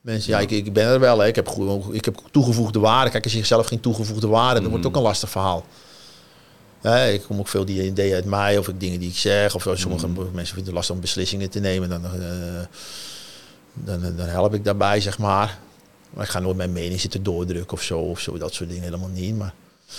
Mensen, 0.00 0.32
ja, 0.32 0.38
ik, 0.38 0.50
ik 0.50 0.72
ben 0.72 0.86
er 0.86 1.00
wel. 1.00 1.18
Hè. 1.18 1.26
Ik, 1.26 1.36
heb, 1.36 1.48
ik 1.92 2.04
heb 2.04 2.20
toegevoegde 2.30 2.78
waarde. 2.78 3.10
Kijk, 3.10 3.24
als 3.24 3.32
je 3.32 3.44
zelf 3.44 3.66
geen 3.66 3.80
toegevoegde 3.80 4.26
waarde 4.26 4.48
hebt, 4.48 4.60
dan 4.60 4.70
wordt 4.70 4.84
het 4.84 4.92
ook 4.92 5.00
een 5.00 5.06
lastig 5.08 5.30
verhaal. 5.30 5.64
Hè, 6.80 7.10
ik 7.10 7.22
kom 7.22 7.38
ook 7.38 7.48
veel 7.48 7.64
die 7.64 7.84
ideeën 7.84 8.14
uit 8.14 8.24
mij 8.24 8.58
of 8.58 8.68
ik 8.68 8.80
dingen 8.80 9.00
die 9.00 9.08
ik 9.08 9.16
zeg. 9.16 9.54
Of 9.54 9.66
sommige 9.74 10.06
mm. 10.06 10.14
mensen 10.14 10.54
vinden 10.54 10.64
het 10.64 10.74
lastig 10.74 10.94
om 10.94 11.00
beslissingen 11.00 11.50
te 11.50 11.60
nemen. 11.60 11.88
Dan, 11.88 12.04
uh, 12.04 12.10
dan, 13.74 14.16
dan 14.16 14.26
help 14.26 14.54
ik 14.54 14.64
daarbij, 14.64 15.00
zeg 15.00 15.18
maar. 15.18 15.58
Maar 16.10 16.24
ik 16.24 16.30
ga 16.30 16.38
nooit 16.38 16.56
mijn 16.56 16.72
mening 16.72 17.00
zitten 17.00 17.22
doordrukken 17.22 17.76
of 17.76 17.82
zo. 17.82 17.98
Of 17.98 18.20
zo, 18.20 18.38
dat 18.38 18.54
soort 18.54 18.68
dingen 18.68 18.84
helemaal 18.84 19.08
niet. 19.08 19.36
Maar 19.36 19.54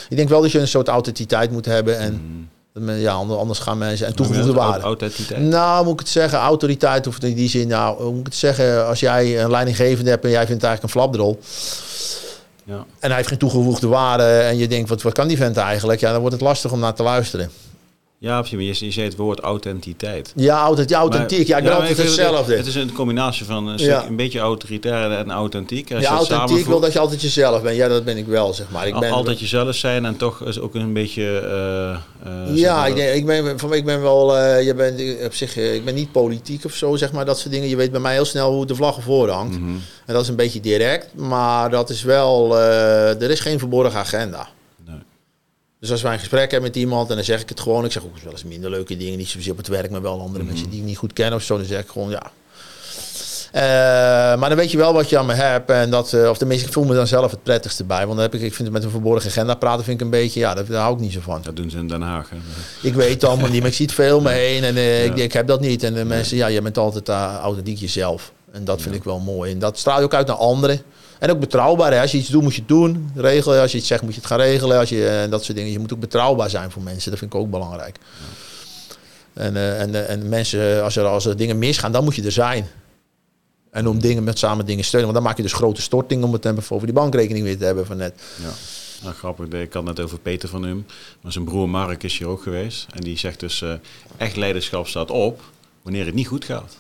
ik 0.10 0.18
denk 0.18 0.30
wel 0.30 0.42
dat 0.42 0.52
je 0.52 0.60
een 0.60 0.68
soort 0.68 0.88
authenticiteit 0.88 1.52
moet 1.52 1.66
hebben. 1.66 1.98
En 1.98 2.14
mm. 2.14 2.50
Ja, 2.74 3.12
anders 3.14 3.60
gaan 3.60 3.78
mensen 3.78 4.08
en 4.08 4.16
toegevoegde 4.16 4.54
waarde. 4.54 4.84
Authenticiteit. 4.84 5.42
Nou, 5.42 5.84
moet 5.84 5.94
ik 5.94 6.00
het 6.00 6.10
zeggen, 6.10 6.40
autoriteit 6.40 7.08
of 7.08 7.24
in 7.24 7.36
die 7.36 7.50
zin. 7.50 7.68
Nou, 7.68 8.12
moet 8.12 8.20
ik 8.20 8.26
het 8.26 8.36
zeggen? 8.36 8.88
Als 8.88 9.00
jij 9.00 9.44
een 9.44 9.50
leidinggevende 9.50 10.10
hebt 10.10 10.24
en 10.24 10.30
jij 10.30 10.46
vindt 10.48 10.64
eigenlijk 10.64 10.84
een 10.84 11.02
flapdrol. 11.02 11.40
Ja. 12.64 12.86
En 13.00 13.08
hij 13.08 13.16
heeft 13.16 13.28
geen 13.28 13.38
toegevoegde 13.38 13.88
waarde. 13.88 14.24
En 14.24 14.58
je 14.58 14.68
denkt, 14.68 14.90
wat, 14.90 15.02
wat 15.02 15.14
kan 15.14 15.28
die 15.28 15.38
vent 15.38 15.58
eigenlijk? 15.58 16.00
Ja, 16.00 16.12
dan 16.12 16.20
wordt 16.20 16.36
het 16.36 16.44
lastig 16.44 16.72
om 16.72 16.80
naar 16.80 16.94
te 16.94 17.04
luisteren. 17.04 17.52
Ja, 18.22 18.44
je, 18.50 18.58
je, 18.66 18.86
je 18.86 18.92
zei 18.92 19.06
het 19.06 19.16
woord 19.16 19.40
authenticiteit. 19.40 20.32
Ja, 20.36 20.62
authentiek. 20.62 20.90
Ja, 20.96 21.00
authentiek. 21.02 21.48
ja, 21.48 21.58
ik 21.58 21.64
ben 21.64 21.72
ja, 21.72 21.78
altijd 21.80 21.98
hetzelfde. 21.98 22.56
Het 22.56 22.66
is 22.66 22.76
een 22.76 22.94
combinatie 22.94 23.46
van 23.46 23.68
een, 23.68 23.78
Ja. 23.78 24.06
een 24.08 24.16
beetje 24.16 24.40
autoritair 24.40 25.12
en 25.12 25.32
authentiek. 25.32 25.94
Als 25.94 26.04
Ja, 26.04 26.10
authentiek 26.10 26.66
wil 26.66 26.80
dat 26.80 26.94
je 26.94 27.00
altijd 27.00 27.22
jezelf 27.22 27.62
bent. 27.62 27.76
Ja, 27.76 27.88
dat 27.88 28.04
ben 28.04 28.18
ik 28.18 28.26
wel, 28.28 28.54
zeg 28.54 28.70
maar. 28.70 28.88
Ik 28.88 28.94
al- 28.94 29.00
ben, 29.00 29.12
altijd 29.12 29.40
jezelf 29.40 29.76
zijn 29.76 30.06
en 30.06 30.18
toch 30.18 30.42
is 30.46 30.60
ook 30.60 30.76
een 30.76 30.94
beetje... 30.94 31.40
eh, 32.24 32.30
eh, 32.50 32.56
Ja, 32.58 32.86
ik, 32.86 32.96
denk, 32.96 33.14
ik, 33.16 33.26
ben, 33.26 33.60
van, 33.60 33.74
ik 33.74 33.86
ben 33.86 34.02
wel, 34.02 34.38
eh, 34.38 34.66
je 34.66 34.74
bent, 34.76 35.02
op 35.26 35.34
zich, 35.34 35.58
ik 35.58 35.86
ben 35.86 35.96
niet 35.96 36.12
politiek 36.12 36.66
of 36.66 36.74
zo, 36.74 36.96
zeg 36.96 37.12
maar, 37.12 37.26
dat 37.26 37.40
soort 37.40 37.54
dingen. 37.54 37.70
Je 37.70 37.76
weet 37.76 37.92
bij 37.92 38.00
mij 38.02 38.14
heel 38.14 38.26
snel 38.26 38.52
hoe 38.54 38.66
de 38.66 38.76
vlag 38.76 38.96
ervoor 38.96 39.30
hangt. 39.30 39.60
mhm. 39.60 39.70
En 40.06 40.14
dat 40.14 40.22
is 40.22 40.28
een 40.30 40.36
beetje 40.36 40.60
direct, 40.60 41.08
maar 41.16 41.70
dat 41.70 41.90
is 41.90 42.04
wel, 42.04 42.58
er 42.58 43.30
is 43.30 43.40
geen 43.40 43.60
verborgen 43.60 44.00
agenda. 44.00 44.48
Dus 45.80 45.92
als 45.92 46.02
wij 46.02 46.14
een 46.14 46.20
gesprek 46.20 46.52
hebben 46.52 46.70
met 46.70 46.80
iemand 46.80 47.10
en 47.10 47.16
dan 47.16 47.26
zeg 47.26 47.42
ik 47.42 47.50
het 47.50 47.60
gewoon, 47.60 47.86
ik 47.86 47.92
zeg 47.92 48.04
ook 48.04 48.18
wel 48.24 48.32
eens 48.32 48.44
minder 48.44 48.70
leuke 48.70 48.98
dingen, 48.98 49.18
niet 49.18 49.28
zozeer 49.28 49.52
op 49.52 49.58
het 49.58 49.68
werk, 49.68 49.92
maar 49.92 50.02
wel 50.02 50.20
andere 50.20 50.44
Mhm. 50.44 50.52
mensen 50.52 50.70
die 50.70 50.80
ik 50.80 50.86
niet 50.86 50.98
goed 50.98 51.14
ken 51.14 51.34
of 51.34 51.42
zo, 51.44 51.58
dan 51.58 51.66
zeg 51.66 51.82
ik 51.82 51.90
gewoon 51.90 52.10
ja. 52.10 52.32
maar 54.36 54.50
dan 54.50 54.58
weet 54.58 54.72
je 54.72 54.78
wel 54.78 54.94
wat 54.94 55.10
je 55.10 55.18
aan 55.18 55.26
me 55.26 55.34
hebt. 55.34 55.70
En 55.70 55.90
dat, 55.90 56.14
of 56.14 56.38
tenminste, 56.38 56.68
ik 56.68 56.74
voel 56.74 56.84
me 56.84 56.94
dan 56.96 57.08
zelf 57.08 57.32
het 57.32 57.44
prettigste 57.44 57.84
bij. 57.84 58.06
Want 58.06 58.10
dan 58.12 58.20
heb 58.20 58.34
ik, 58.34 58.42
ik 58.42 58.54
vind 58.54 58.64
het 58.68 58.72
met 58.72 58.84
een 58.84 58.90
verborgen 58.90 59.30
agenda 59.30 59.56
praten 59.56 59.84
vind 59.84 60.00
ik 60.00 60.06
een 60.06 60.12
beetje, 60.12 60.40
ja, 60.40 60.54
daar, 60.54 60.66
hou 60.72 60.94
ik 60.94 61.00
niet 61.00 61.14
zo 61.14 61.20
van. 61.22 61.42
Dat 61.44 61.56
doen 61.56 61.70
ze 61.70 61.78
in 61.78 61.88
Den 61.88 62.02
Haag. 62.02 62.30
Hè? 62.30 62.38
Ik 62.88 62.94
weet 62.94 63.14
het 63.14 63.24
allemaal 63.24 63.50
niet, 63.50 63.60
maar 63.60 63.70
ik 63.70 63.76
zie 63.76 63.86
het 63.86 63.96
veel 63.96 64.22
me 64.22 64.30
heen. 64.32 64.64
En 64.64 65.04
ik, 65.06 65.16
ik, 65.16 65.34
heb 65.34 65.48
dat 65.48 65.60
niet. 65.60 65.84
En 65.84 65.94
de 65.94 66.06
mensen, 66.06 66.38
ja, 66.38 66.48
je 66.48 66.62
bent 66.62 66.78
altijd 66.78 67.10
uh, 67.10 67.36
authentiek 67.42 67.78
jezelf. 67.78 68.32
En 68.52 68.66
dat 68.66 68.82
vind 68.82 68.96
ik 68.96 69.04
wel 69.04 69.20
mooi. 69.20 69.52
En 69.52 69.60
dat 69.60 69.78
straal 69.78 69.98
je 69.98 70.04
ook 70.04 70.14
uit 70.14 70.28
naar 70.28 70.36
anderen. 70.36 70.82
En 71.20 71.32
ook 71.32 71.40
betrouwbaar. 71.40 71.92
Hè? 71.92 72.02
Als 72.02 72.12
je 72.12 72.18
iets 72.18 72.30
doet, 72.30 72.42
moet 72.42 72.54
je 72.54 72.60
het 72.60 72.70
doen. 72.70 73.12
Regelen. 73.16 73.62
Als 73.62 73.72
je 73.72 73.78
iets 73.78 73.88
zegt, 73.88 74.02
moet 74.02 74.14
je 74.14 74.20
het 74.20 74.30
gaan 74.30 74.40
regelen. 74.40 74.80
Als 74.80 74.90
je, 74.90 75.08
en 75.08 75.30
dat 75.30 75.44
soort 75.44 75.58
dingen. 75.58 75.72
Je 75.72 75.80
moet 75.80 75.94
ook 75.94 76.00
betrouwbaar 76.00 76.50
zijn 76.50 76.72
voor 76.72 76.82
mensen. 76.82 77.10
Dat 77.10 77.20
vind 77.20 77.34
ik 77.34 77.40
ook 77.40 77.50
belangrijk. 77.50 77.98
En, 79.34 79.54
uh, 79.56 79.82
en, 79.82 79.90
uh, 79.90 80.10
en 80.10 80.30
mensen, 80.30 80.84
als 80.84 80.96
er, 80.96 81.06
als 81.06 81.26
er 81.26 81.38
dingen 81.38 81.58
misgaan, 81.58 81.92
dan 81.92 82.04
moet 82.04 82.16
je 82.16 82.24
er 82.24 82.32
zijn. 82.32 82.68
En 83.72 83.88
om 83.88 84.00
dingen 84.00 84.24
met 84.24 84.40
samen 84.40 84.66
dingen 84.66 84.84
steunen. 84.84 85.10
Want 85.10 85.20
dan 85.20 85.28
maak 85.28 85.38
je 85.38 85.44
dus 85.44 85.54
grote 85.54 85.82
stortingen 85.82 86.26
om 86.26 86.34
het 86.34 86.44
hebben 86.44 86.64
over 86.70 86.86
die 86.86 86.96
bankrekening 86.96 87.46
weer 87.46 87.58
te 87.58 87.66
hebben 87.66 87.86
van 87.86 87.98
net. 87.98 88.22
Ja. 88.42 88.52
Nou, 89.04 89.16
grappig. 89.16 89.48
Ik 89.48 89.74
had 89.74 89.84
net 89.84 90.00
over 90.00 90.20
Peter 90.20 90.50
van 90.50 90.64
Hum. 90.64 90.86
Maar 91.22 91.32
zijn 91.32 91.46
broer 91.46 91.70
Mark 91.70 92.04
is 92.04 92.18
hier 92.18 92.28
ook 92.28 92.44
geweest. 92.44 92.88
En 92.94 93.02
die 93.02 93.18
zegt 93.18 93.40
dus, 93.40 93.62
uh, 93.62 93.74
echt 94.18 94.36
leiderschap 94.36 94.88
staat 94.88 95.12
op 95.12 95.42
wanneer 95.82 96.06
het 96.06 96.16
niet 96.16 96.28
goed 96.28 96.46
gaat. 96.46 96.78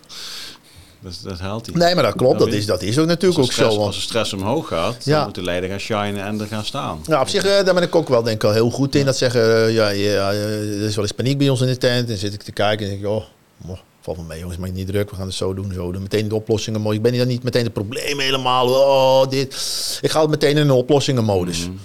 Dat, 0.99 1.19
dat 1.23 1.39
haalt 1.39 1.65
hij. 1.65 1.75
Nee, 1.75 1.95
maar 1.95 2.03
dat 2.03 2.15
klopt. 2.15 2.39
Dat 2.39 2.47
is, 2.47 2.65
dat 2.65 2.81
is 2.81 2.97
ook 2.97 3.07
natuurlijk 3.07 3.41
ook 3.41 3.51
zo. 3.51 3.67
Als 3.67 3.95
de 3.95 4.01
stress 4.01 4.33
omhoog 4.33 4.67
gaat, 4.67 5.05
dan 5.05 5.23
moet 5.23 5.35
de 5.35 5.43
leider 5.43 5.69
gaan 5.69 5.79
shinen 5.79 6.25
en 6.25 6.39
er 6.39 6.47
gaan 6.47 6.65
staan. 6.65 7.01
Ja, 7.05 7.21
op 7.21 7.27
zich, 7.27 7.45
uh, 7.45 7.51
daar 7.51 7.73
ben 7.73 7.83
ik 7.83 7.95
ook 7.95 8.07
wel 8.07 8.23
denk 8.23 8.35
ik 8.35 8.43
al 8.43 8.53
heel 8.53 8.69
goed 8.69 8.95
in. 8.95 9.05
Dat 9.05 9.17
zeggen, 9.17 9.41
uh, 9.41 9.73
ja, 9.73 9.89
ja, 9.89 10.31
er 10.31 10.81
is 10.81 10.95
wel 10.95 11.03
eens 11.03 11.13
paniek 11.13 11.37
bij 11.37 11.49
ons 11.49 11.61
in 11.61 11.67
de 11.67 11.77
tent. 11.77 12.09
En 12.09 12.17
zit 12.17 12.33
ik 12.33 12.43
te 12.43 12.51
kijken 12.51 12.85
en 12.85 12.91
denk 12.91 13.03
ik, 13.03 13.09
oh, 13.09 13.23
oh 13.67 13.77
valt 14.01 14.17
van 14.17 14.27
mee 14.27 14.39
jongens, 14.39 14.57
maak 14.57 14.69
je 14.69 14.75
niet 14.75 14.87
druk. 14.87 15.09
We 15.09 15.15
gaan 15.15 15.25
het 15.25 15.35
zo 15.35 15.53
doen, 15.53 15.71
zo 15.73 15.91
doen. 15.91 16.01
Meteen 16.01 16.27
de 16.27 16.35
oplossingen. 16.35 16.91
Ik 16.91 17.01
ben 17.01 17.17
dan 17.17 17.27
niet 17.27 17.43
meteen 17.43 17.63
het 17.63 17.73
probleem 17.73 18.19
helemaal. 18.19 18.67
Oh, 18.69 19.29
dit. 19.29 19.99
Ik 20.01 20.11
ga 20.11 20.21
het 20.21 20.29
meteen 20.29 20.57
in 20.57 20.57
een 20.57 20.71
oplossingenmodus. 20.71 21.67
Mm. 21.67 21.79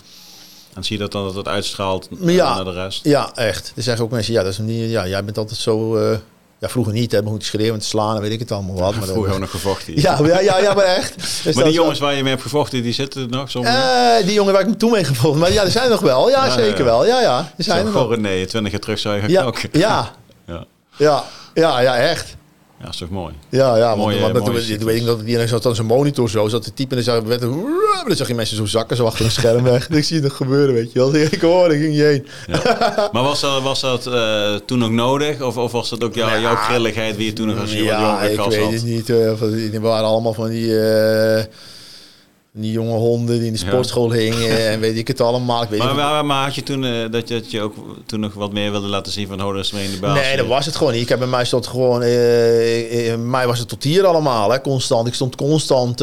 En 0.74 0.84
zie 0.84 0.96
je 0.96 1.02
dat 1.02 1.12
dan 1.12 1.24
dat 1.24 1.34
het 1.34 1.48
uitstraalt 1.48 2.20
naar 2.20 2.64
de 2.64 2.72
rest? 2.72 3.04
Ja, 3.04 3.34
echt. 3.34 3.72
Er 3.76 3.82
zeggen 3.82 4.04
ook 4.04 4.10
mensen, 4.10 4.32
ja, 4.32 4.42
dat 4.42 4.52
is 4.52 4.58
niet, 4.58 4.90
ja 4.90 5.06
jij 5.06 5.24
bent 5.24 5.38
altijd 5.38 5.58
zo... 5.58 5.96
Uh, 5.96 6.16
ja, 6.64 6.70
vroeger 6.70 6.92
niet, 6.92 7.12
hè, 7.12 7.22
moet 7.22 7.44
schreeuwen, 7.44 7.80
te 7.80 7.86
slaan, 7.86 8.20
weet 8.20 8.32
ik 8.32 8.38
het 8.38 8.52
allemaal 8.52 8.74
wat. 8.74 8.94
Maar 8.94 9.08
vroeger 9.08 9.32
ook 9.32 9.38
nog 9.38 9.50
gevochten. 9.50 10.00
Ja, 10.00 10.18
ja, 10.22 10.40
ja, 10.40 10.58
ja, 10.58 10.74
maar 10.74 10.84
echt. 10.84 11.14
Dus 11.44 11.54
maar 11.54 11.64
die 11.64 11.72
jongens 11.72 11.98
waar 11.98 12.14
je 12.14 12.22
mee 12.22 12.30
hebt 12.30 12.42
gevochten, 12.42 12.82
die 12.82 12.92
zitten 12.92 13.22
er 13.22 13.28
nog 13.28 13.50
soms? 13.50 13.66
Uh, 13.66 14.16
die 14.24 14.32
jongen 14.32 14.52
waar 14.52 14.68
ik 14.68 14.78
toen 14.78 14.90
mee 14.90 15.04
gevochten, 15.04 15.40
maar 15.40 15.52
ja, 15.52 15.62
er 15.64 15.70
zijn 15.70 15.90
nog 15.90 16.00
wel. 16.00 16.28
Ja, 16.30 16.50
zeker 16.50 16.84
wel. 16.84 17.06
Ja, 17.06 17.20
ja, 17.20 17.52
er 17.56 17.64
zijn 17.64 17.86
er 17.86 17.92
nog. 17.92 18.16
Nee, 18.16 18.46
twintig 18.46 18.72
jaar 18.72 18.80
terug 18.80 18.98
zou 18.98 19.14
je 19.14 19.20
gaan 19.20 19.30
ja, 19.30 19.40
knokken. 19.40 19.68
Ja. 19.72 20.10
ja. 20.46 20.64
Ja. 20.96 21.24
Ja, 21.54 21.80
ja, 21.80 21.96
echt. 21.96 22.36
Ja, 22.84 22.90
dat 22.90 23.00
is 23.00 23.06
toch 23.08 23.18
mooi? 23.18 23.34
Ja, 23.48 23.76
ja. 23.76 23.94
Mooi, 23.94 24.20
want, 24.20 24.38
want, 24.38 24.66
weet 24.66 25.00
ik 25.00 25.04
dat 25.04 25.24
die 25.24 25.46
zat 25.46 25.62
dan 25.62 25.74
zijn 25.74 25.86
monitor 25.86 26.30
zo, 26.30 26.48
zat 26.48 26.62
te 26.62 26.74
typen 26.74 26.98
en 26.98 27.04
dan 27.04 27.22
zag, 27.22 28.04
dan 28.06 28.16
zag 28.16 28.28
je 28.28 28.34
mensen 28.34 28.56
zo 28.56 28.64
zakken 28.64 28.96
zo 28.96 29.04
achter 29.04 29.24
een 29.24 29.30
scherm 29.30 29.62
weg. 29.62 29.88
ik 29.88 30.04
zie 30.04 30.20
het 30.20 30.32
gebeuren, 30.32 30.74
weet 30.74 30.92
je 30.92 30.98
wel. 30.98 31.14
Ik 31.14 31.40
hoorde, 31.40 31.78
ging 31.78 31.96
je 31.96 32.02
heen. 32.02 32.26
Ja. 32.46 33.08
Maar 33.12 33.22
was 33.22 33.40
dat, 33.40 33.62
was 33.62 33.80
dat 33.80 34.06
uh, 34.06 34.54
toen 34.54 34.78
nog 34.78 34.90
nodig? 34.90 35.40
Of, 35.42 35.56
of 35.56 35.72
was 35.72 35.90
dat 35.90 36.04
ook 36.04 36.14
jou, 36.14 36.30
ja, 36.30 36.40
jouw 36.40 36.54
grilligheid 36.54 37.16
wie 37.16 37.26
je 37.26 37.32
toen 37.32 37.46
nog 37.46 37.60
als 37.60 37.72
je 37.72 37.82
ja, 37.82 38.20
wat 38.20 38.30
ik 38.30 38.58
weet 38.58 38.72
het 38.72 38.84
niet. 38.84 39.08
Uh, 39.08 39.40
die 39.70 39.80
waren 39.80 40.06
allemaal 40.06 40.34
van 40.34 40.48
die... 40.48 40.66
Uh, 40.66 41.42
die 42.56 42.72
jonge 42.72 42.96
honden 42.96 43.38
die 43.38 43.46
in 43.46 43.52
de 43.52 43.58
sportschool 43.58 44.12
hingen 44.12 44.68
en 44.68 44.80
weet 44.80 44.96
ik 44.96 45.08
het 45.08 45.20
allemaal. 45.20 45.62
Ik 45.62 45.68
weet 45.68 45.78
maar, 45.78 45.94
maar, 45.94 46.24
maar, 46.24 46.44
had 46.44 46.54
je 46.54 46.62
toen 46.62 46.82
uh, 46.82 47.10
dat, 47.10 47.28
je, 47.28 47.34
dat 47.34 47.50
je 47.50 47.60
ook 47.60 47.74
toen 48.06 48.20
nog 48.20 48.34
wat 48.34 48.52
meer 48.52 48.70
wilde 48.70 48.86
laten 48.86 49.12
zien 49.12 49.26
van 49.26 49.42
oh, 49.42 49.54
dat 49.54 49.72
in 49.72 49.90
de 49.90 49.98
baas? 50.00 50.20
Nee, 50.20 50.36
dat 50.36 50.46
was 50.46 50.66
het 50.66 50.76
gewoon 50.76 50.92
niet. 50.92 51.02
Ik 51.02 51.08
heb 51.08 51.18
bij 51.18 51.28
mij 51.28 51.44
stond 51.44 51.66
gewoon, 51.66 52.02
uh, 52.02 53.06
uh, 53.08 53.16
mij 53.16 53.46
was 53.46 53.58
het 53.58 53.68
tot 53.68 53.82
hier 53.82 54.06
allemaal, 54.06 54.50
hè, 54.50 54.60
constant. 54.60 55.06
Ik 55.06 55.14
stond 55.14 55.36
constant 55.36 55.98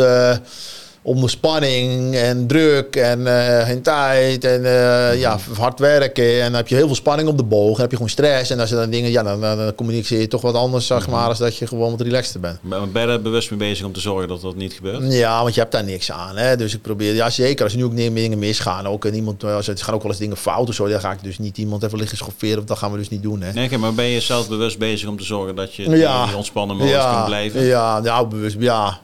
onder 1.03 1.29
spanning 1.29 2.15
en 2.15 2.47
druk 2.47 2.95
en 2.95 3.19
uh, 3.19 3.65
geen 3.65 3.81
tijd 3.81 4.43
en 4.43 4.61
uh, 4.61 5.19
ja, 5.19 5.37
hard 5.57 5.79
werken. 5.79 6.41
En 6.41 6.45
dan 6.45 6.53
heb 6.53 6.67
je 6.67 6.75
heel 6.75 6.85
veel 6.85 6.95
spanning 6.95 7.29
op 7.29 7.37
de 7.37 7.43
boog. 7.43 7.75
En 7.75 7.81
heb 7.81 7.89
je 7.89 7.95
gewoon 7.95 8.11
stress. 8.11 8.49
En 8.49 8.59
als 8.59 8.69
je 8.69 8.75
dan 8.75 8.89
dingen, 8.89 9.11
ja, 9.11 9.23
dan, 9.23 9.41
dan 9.41 9.75
communiceer 9.75 10.19
je 10.19 10.27
toch 10.27 10.41
wat 10.41 10.55
anders, 10.55 10.87
zeg 10.87 11.07
maar, 11.07 11.27
als 11.27 11.37
dat 11.37 11.57
je 11.57 11.67
gewoon 11.67 11.91
wat 11.91 12.01
relaxter 12.01 12.39
bent. 12.39 12.59
Ben 12.61 12.89
je 12.93 13.07
er 13.07 13.21
bewust 13.21 13.49
mee 13.49 13.59
bezig 13.59 13.85
om 13.85 13.93
te 13.93 13.99
zorgen 13.99 14.27
dat 14.27 14.41
dat 14.41 14.55
niet 14.55 14.73
gebeurt? 14.73 15.13
Ja, 15.13 15.41
want 15.41 15.53
je 15.53 15.59
hebt 15.59 15.71
daar 15.71 15.83
niks 15.83 16.11
aan. 16.11 16.37
Hè? 16.37 16.55
Dus 16.55 16.73
ik 16.73 16.81
probeer, 16.81 17.13
ja 17.13 17.29
zeker, 17.29 17.63
als 17.63 17.75
nu 17.75 17.83
ook 17.83 17.95
dingen 17.95 18.39
misgaan, 18.39 18.87
ook 18.87 19.05
en 19.05 19.15
iemand, 19.15 19.43
als 19.43 19.67
het 19.67 19.81
gaan 19.81 19.93
ook 19.93 20.01
wel 20.01 20.11
eens 20.11 20.19
dingen 20.19 20.37
fout 20.37 20.69
of 20.69 20.75
zo, 20.75 20.87
dan 20.87 20.99
ga 20.99 21.11
ik 21.11 21.23
dus 21.23 21.39
niet 21.39 21.57
iemand 21.57 21.83
even 21.83 21.97
liggen 21.97 22.17
schofferen, 22.17 22.57
of 22.57 22.63
dat 22.63 22.77
gaan 22.77 22.91
we 22.91 22.97
dus 22.97 23.09
niet 23.09 23.23
doen. 23.23 23.41
Hè? 23.41 23.53
Nee, 23.53 23.77
maar 23.77 23.93
ben 23.93 24.05
je 24.05 24.19
zelf 24.19 24.47
bewust 24.47 24.77
bezig 24.77 25.09
om 25.09 25.17
te 25.17 25.23
zorgen 25.23 25.55
dat 25.55 25.75
je 25.75 25.89
ja. 25.89 26.25
die 26.25 26.35
ontspannen 26.35 26.75
modus 26.75 26.91
ja. 26.91 27.13
kunt 27.13 27.25
blijven? 27.25 27.61
Ja, 27.61 27.99
nou, 27.99 28.27
bewust, 28.27 28.55
ja. 28.59 28.99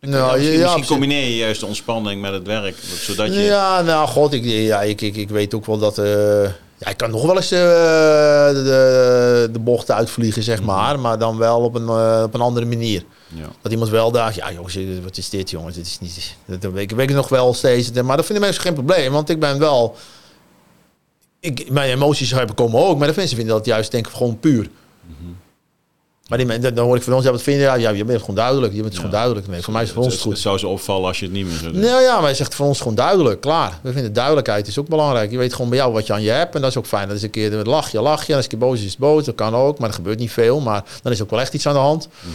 Nou, 0.00 0.36
misschien, 0.36 0.58
ja, 0.58 0.76
misschien 0.76 0.86
combineer 0.86 1.28
je 1.28 1.36
juist 1.36 1.60
de 1.60 1.66
ontspanning 1.66 2.20
met 2.20 2.32
het 2.32 2.46
werk, 2.46 2.76
zodat 3.00 3.34
je... 3.34 3.40
Ja, 3.40 3.82
nou 3.82 4.08
god, 4.08 4.32
ik, 4.32 4.44
ja, 4.44 4.82
ik, 4.82 5.00
ik, 5.00 5.16
ik 5.16 5.28
weet 5.28 5.54
ook 5.54 5.66
wel 5.66 5.78
dat... 5.78 5.98
Uh, 5.98 6.42
ja, 6.78 6.88
ik 6.88 6.96
kan 6.96 7.10
nog 7.10 7.22
wel 7.22 7.36
eens 7.36 7.52
uh, 7.52 7.58
de, 8.48 9.48
de 9.52 9.58
bochten 9.58 9.94
uitvliegen, 9.94 10.42
zeg 10.42 10.56
mhm. 10.56 10.66
maar. 10.66 11.00
Maar 11.00 11.18
dan 11.18 11.38
wel 11.38 11.60
op 11.60 11.74
een, 11.74 11.86
uh, 11.86 12.22
op 12.24 12.34
een 12.34 12.40
andere 12.40 12.66
manier. 12.66 13.04
Ja. 13.34 13.48
Dat 13.62 13.72
iemand 13.72 13.90
wel 13.90 14.10
dacht, 14.10 14.34
ja 14.34 14.52
jongens, 14.52 14.78
wat 15.02 15.16
is 15.16 15.30
dit 15.30 15.50
jongens? 15.50 15.74
Dit 15.74 15.86
is 15.86 15.98
niet... 16.00 16.36
Dat 16.44 16.72
weet, 16.72 16.90
ik 16.90 16.96
weet 16.96 17.10
nog 17.10 17.28
wel 17.28 17.54
steeds. 17.54 17.90
Maar 17.92 18.16
dat 18.16 18.26
vinden 18.26 18.44
mensen 18.44 18.62
geen 18.62 18.74
probleem, 18.74 19.12
want 19.12 19.28
ik 19.28 19.40
ben 19.40 19.58
wel... 19.58 19.96
Ik, 21.40 21.70
mijn 21.70 21.90
emoties 21.90 22.34
komen 22.54 22.80
ook, 22.80 22.98
maar 22.98 23.08
de 23.08 23.14
mensen 23.16 23.36
vinden 23.36 23.56
dat 23.56 23.66
juist 23.66 23.90
denk 23.90 24.06
ik 24.06 24.12
gewoon 24.12 24.38
puur. 24.40 24.70
Mm 25.06 25.36
maar 26.28 26.38
die, 26.38 26.58
dan 26.72 26.84
hoor 26.84 26.96
ik 26.96 27.02
van 27.02 27.12
ons, 27.12 27.24
ja, 27.24 27.30
wat 27.30 27.42
vind 27.42 27.56
je? 27.56 27.62
Ja, 27.62 27.74
ja 27.74 27.90
je 27.90 28.04
bent 28.04 28.20
gewoon 28.20 28.34
duidelijk. 28.34 28.74
Je 28.74 28.82
bent 28.82 28.96
gewoon 28.96 29.10
duidelijk. 29.10 29.48
Nee, 29.48 29.62
voor 29.62 29.72
mij 29.72 29.82
is 29.82 29.88
het 29.88 29.96
voor 29.96 30.06
ons 30.06 30.16
goed. 30.20 30.32
Het 30.32 30.40
zou 30.40 30.58
ze 30.58 30.66
opvallen 30.66 31.06
als 31.06 31.18
je 31.18 31.24
het 31.24 31.34
niet 31.34 31.46
meer 31.46 31.56
zou 31.56 31.72
doen. 31.72 31.80
Nou 31.80 32.02
ja, 32.02 32.14
maar 32.14 32.22
hij 32.22 32.34
zegt 32.34 32.54
voor 32.54 32.66
ons 32.66 32.78
gewoon 32.78 32.94
duidelijk. 32.94 33.40
Klaar. 33.40 33.78
We 33.82 33.92
vinden 33.92 34.12
duidelijkheid 34.12 34.66
is 34.66 34.78
ook 34.78 34.88
belangrijk. 34.88 35.30
Je 35.30 35.38
weet 35.38 35.54
gewoon 35.54 35.68
bij 35.68 35.78
jou 35.78 35.92
wat 35.92 36.06
je 36.06 36.12
aan 36.12 36.22
je 36.22 36.30
hebt. 36.30 36.54
En 36.54 36.60
dat 36.60 36.70
is 36.70 36.76
ook 36.76 36.86
fijn. 36.86 37.08
Dat 37.08 37.16
is 37.16 37.22
een 37.22 37.30
keer 37.30 37.50
lach 37.50 37.90
je, 37.90 38.00
lach 38.00 38.26
je. 38.26 38.32
En 38.32 38.36
als 38.36 38.46
je 38.48 38.56
boos 38.56 38.78
is, 38.78 38.84
is 38.84 38.96
boos. 38.96 39.24
Dat 39.24 39.34
kan 39.34 39.54
ook. 39.54 39.78
Maar 39.78 39.88
er 39.88 39.94
gebeurt 39.94 40.18
niet 40.18 40.32
veel. 40.32 40.60
Maar 40.60 40.84
dan 41.02 41.12
is 41.12 41.22
ook 41.22 41.30
wel 41.30 41.40
echt 41.40 41.54
iets 41.54 41.66
aan 41.66 41.74
de 41.74 41.80
hand. 41.80 42.08
Mhm. 42.20 42.30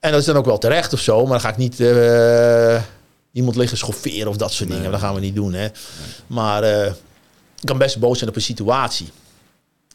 En 0.00 0.10
dat 0.10 0.20
is 0.20 0.26
dan 0.26 0.36
ook 0.36 0.44
wel 0.44 0.58
terecht 0.58 0.92
of 0.92 1.00
zo. 1.00 1.22
Maar 1.22 1.30
dan 1.30 1.40
ga 1.40 1.48
ik 1.48 1.56
niet 1.56 1.80
uh, 1.80 2.80
iemand 3.32 3.56
liggen 3.56 3.78
schofferen 3.78 4.28
of 4.28 4.36
dat 4.36 4.52
soort 4.52 4.70
dingen. 4.70 4.90
Dat 4.90 5.00
gaan 5.00 5.14
we 5.14 5.20
niet 5.20 5.34
doen. 5.34 5.52
Hè. 5.52 5.68
Maar 6.26 6.62
uh, 6.62 6.86
ik 7.60 7.64
kan 7.64 7.78
best 7.78 7.98
boos 7.98 8.18
zijn 8.18 8.30
op 8.30 8.36
een 8.36 8.42
situatie. 8.42 9.08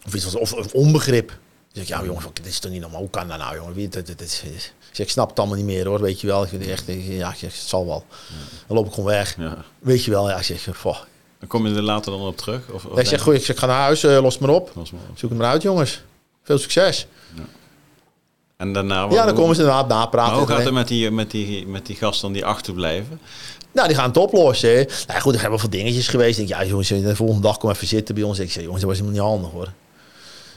Of 0.06 0.14
iets 0.14 0.36
of, 0.36 0.54
of 0.54 0.74
onbegrip 0.74 1.38
ik, 1.82 1.88
ja 1.88 2.04
jongens, 2.04 2.26
dit 2.34 2.46
is 2.46 2.60
toch 2.60 2.72
niet 2.72 2.82
normaal. 2.82 3.00
Hoe 3.00 3.10
kan 3.10 3.28
dat 3.28 3.38
nou, 3.38 3.56
jongen? 3.56 3.92
Zeg, 4.92 5.06
ik 5.06 5.10
snap 5.10 5.30
het 5.30 5.40
allemaal 5.40 5.58
niet 5.58 5.66
meer 5.66 5.88
hoor, 5.88 6.02
weet 6.02 6.22
je 6.22 6.28
wel. 6.28 6.44
Ik 6.44 6.66
echt, 6.68 6.84
ja, 6.88 7.34
het 7.38 7.54
zal 7.54 7.86
wel. 7.86 8.06
Dan 8.68 8.78
loop 8.78 8.86
ik 8.86 8.94
gewoon 8.94 9.10
weg. 9.10 9.36
Ja. 9.38 9.58
Weet 9.80 10.04
je 10.04 10.12
wel, 10.12 10.30
ja, 10.30 10.38
ik 10.38 10.44
zeg. 10.44 10.64
Dan 11.40 11.48
kom 11.48 11.68
je 11.68 11.76
er 11.76 11.82
later 11.82 12.12
dan 12.12 12.22
op 12.22 12.38
terug? 12.38 12.70
Of, 12.72 12.86
of 12.86 13.00
ik 13.00 13.08
zeg, 13.08 13.22
goed, 13.22 13.34
ik, 13.34 13.46
zeg, 13.46 13.60
ga 13.60 13.66
naar 13.66 13.82
huis, 13.82 14.04
uh, 14.04 14.22
los 14.22 14.38
maar 14.38 14.50
op. 14.50 14.72
Los 14.76 14.92
maar 14.92 15.02
op. 15.10 15.18
Zoek 15.18 15.30
het 15.30 15.40
maar 15.40 15.50
uit, 15.50 15.62
jongens. 15.62 16.02
Veel 16.44 16.58
succes. 16.58 17.08
Ja. 17.36 17.44
En 18.58 18.74
daarna... 18.74 19.08
Ja, 19.10 19.26
dan 19.26 19.36
komen 19.36 19.56
ze 19.56 19.62
inderdaad 19.62 19.88
napraten. 19.88 20.32
Maar 20.32 20.42
hoe 20.42 20.56
gaat 20.56 20.64
het 20.64 20.74
met 20.74 20.88
die, 20.88 21.12
met, 21.12 21.32
die, 21.32 21.68
met 21.68 21.86
die 21.86 21.96
gasten 21.96 22.32
die 22.32 22.46
achterblijven? 22.46 23.20
Nou, 23.72 23.88
die 23.88 23.98
gaan 23.98 24.08
het 24.08 24.18
oplossen. 24.18 24.88
Nou 25.08 25.20
goed, 25.20 25.34
er 25.34 25.42
hebben 25.42 25.50
wel 25.50 25.70
veel 25.70 25.70
dingetjes 25.80 26.08
geweest. 26.08 26.40
Ik 26.40 26.48
denk, 26.48 26.62
ja 26.62 26.68
jongens, 26.68 26.88
de 26.88 27.16
volgende 27.16 27.42
dag 27.42 27.58
kom 27.58 27.70
even 27.70 27.88
zitten 27.88 28.16
bij 28.16 28.24
ons. 28.24 28.40
Ik 28.40 28.52
zeg, 28.52 28.64
jongens, 28.64 28.82
dat 28.82 28.90
was 28.90 29.00
helemaal 29.00 29.22
niet 29.22 29.32
handig 29.32 29.52
hoor. 29.52 29.74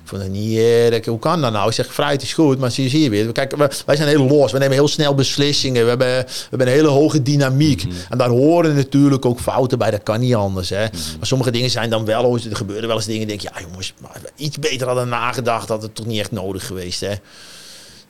Ik 0.02 0.08
vond 0.08 0.22
het 0.22 0.30
niet, 0.30 0.58
uh, 0.58 1.04
hoe 1.04 1.18
kan 1.18 1.40
dat 1.40 1.52
nou? 1.52 1.68
Ik 1.68 1.74
zeg, 1.74 1.94
vrijheid 1.94 2.22
is 2.22 2.32
goed, 2.32 2.58
maar 2.58 2.70
zie 2.70 3.00
je 3.02 3.10
weer. 3.10 3.32
Kijk, 3.32 3.56
wij 3.86 3.96
zijn 3.96 4.08
heel 4.08 4.26
los. 4.26 4.52
We 4.52 4.58
nemen 4.58 4.74
heel 4.74 4.88
snel 4.88 5.14
beslissingen. 5.14 5.82
We 5.82 5.88
hebben, 5.88 6.24
we 6.26 6.46
hebben 6.48 6.66
een 6.66 6.72
hele 6.72 6.88
hoge 6.88 7.22
dynamiek. 7.22 7.84
Mhm. 7.84 7.94
En 8.08 8.18
daar 8.18 8.28
horen 8.28 8.74
natuurlijk 8.74 9.24
ook 9.24 9.40
fouten 9.40 9.78
bij. 9.78 9.90
Dat 9.90 10.02
kan 10.02 10.20
niet 10.20 10.34
anders. 10.34 10.68
Hè? 10.68 10.84
Mhm. 10.84 10.96
Maar 11.18 11.26
sommige 11.26 11.50
dingen 11.50 11.70
zijn 11.70 11.90
dan 11.90 12.04
wel... 12.04 12.34
Er 12.34 12.56
gebeuren 12.56 12.86
wel 12.86 12.96
eens 12.96 13.06
dingen. 13.06 13.26
denk 13.26 13.40
je, 13.40 13.50
ja 13.54 13.60
jongens, 13.60 13.94
maar 13.98 14.20
iets 14.36 14.58
beter 14.58 14.86
hadden 14.86 15.08
nagedacht. 15.08 15.68
Dat 15.68 15.82
het 15.82 15.94
toch 15.94 16.06
niet 16.06 16.20
echt 16.20 16.32
nodig 16.32 16.66
geweest. 16.66 17.00
Hè? 17.00 17.14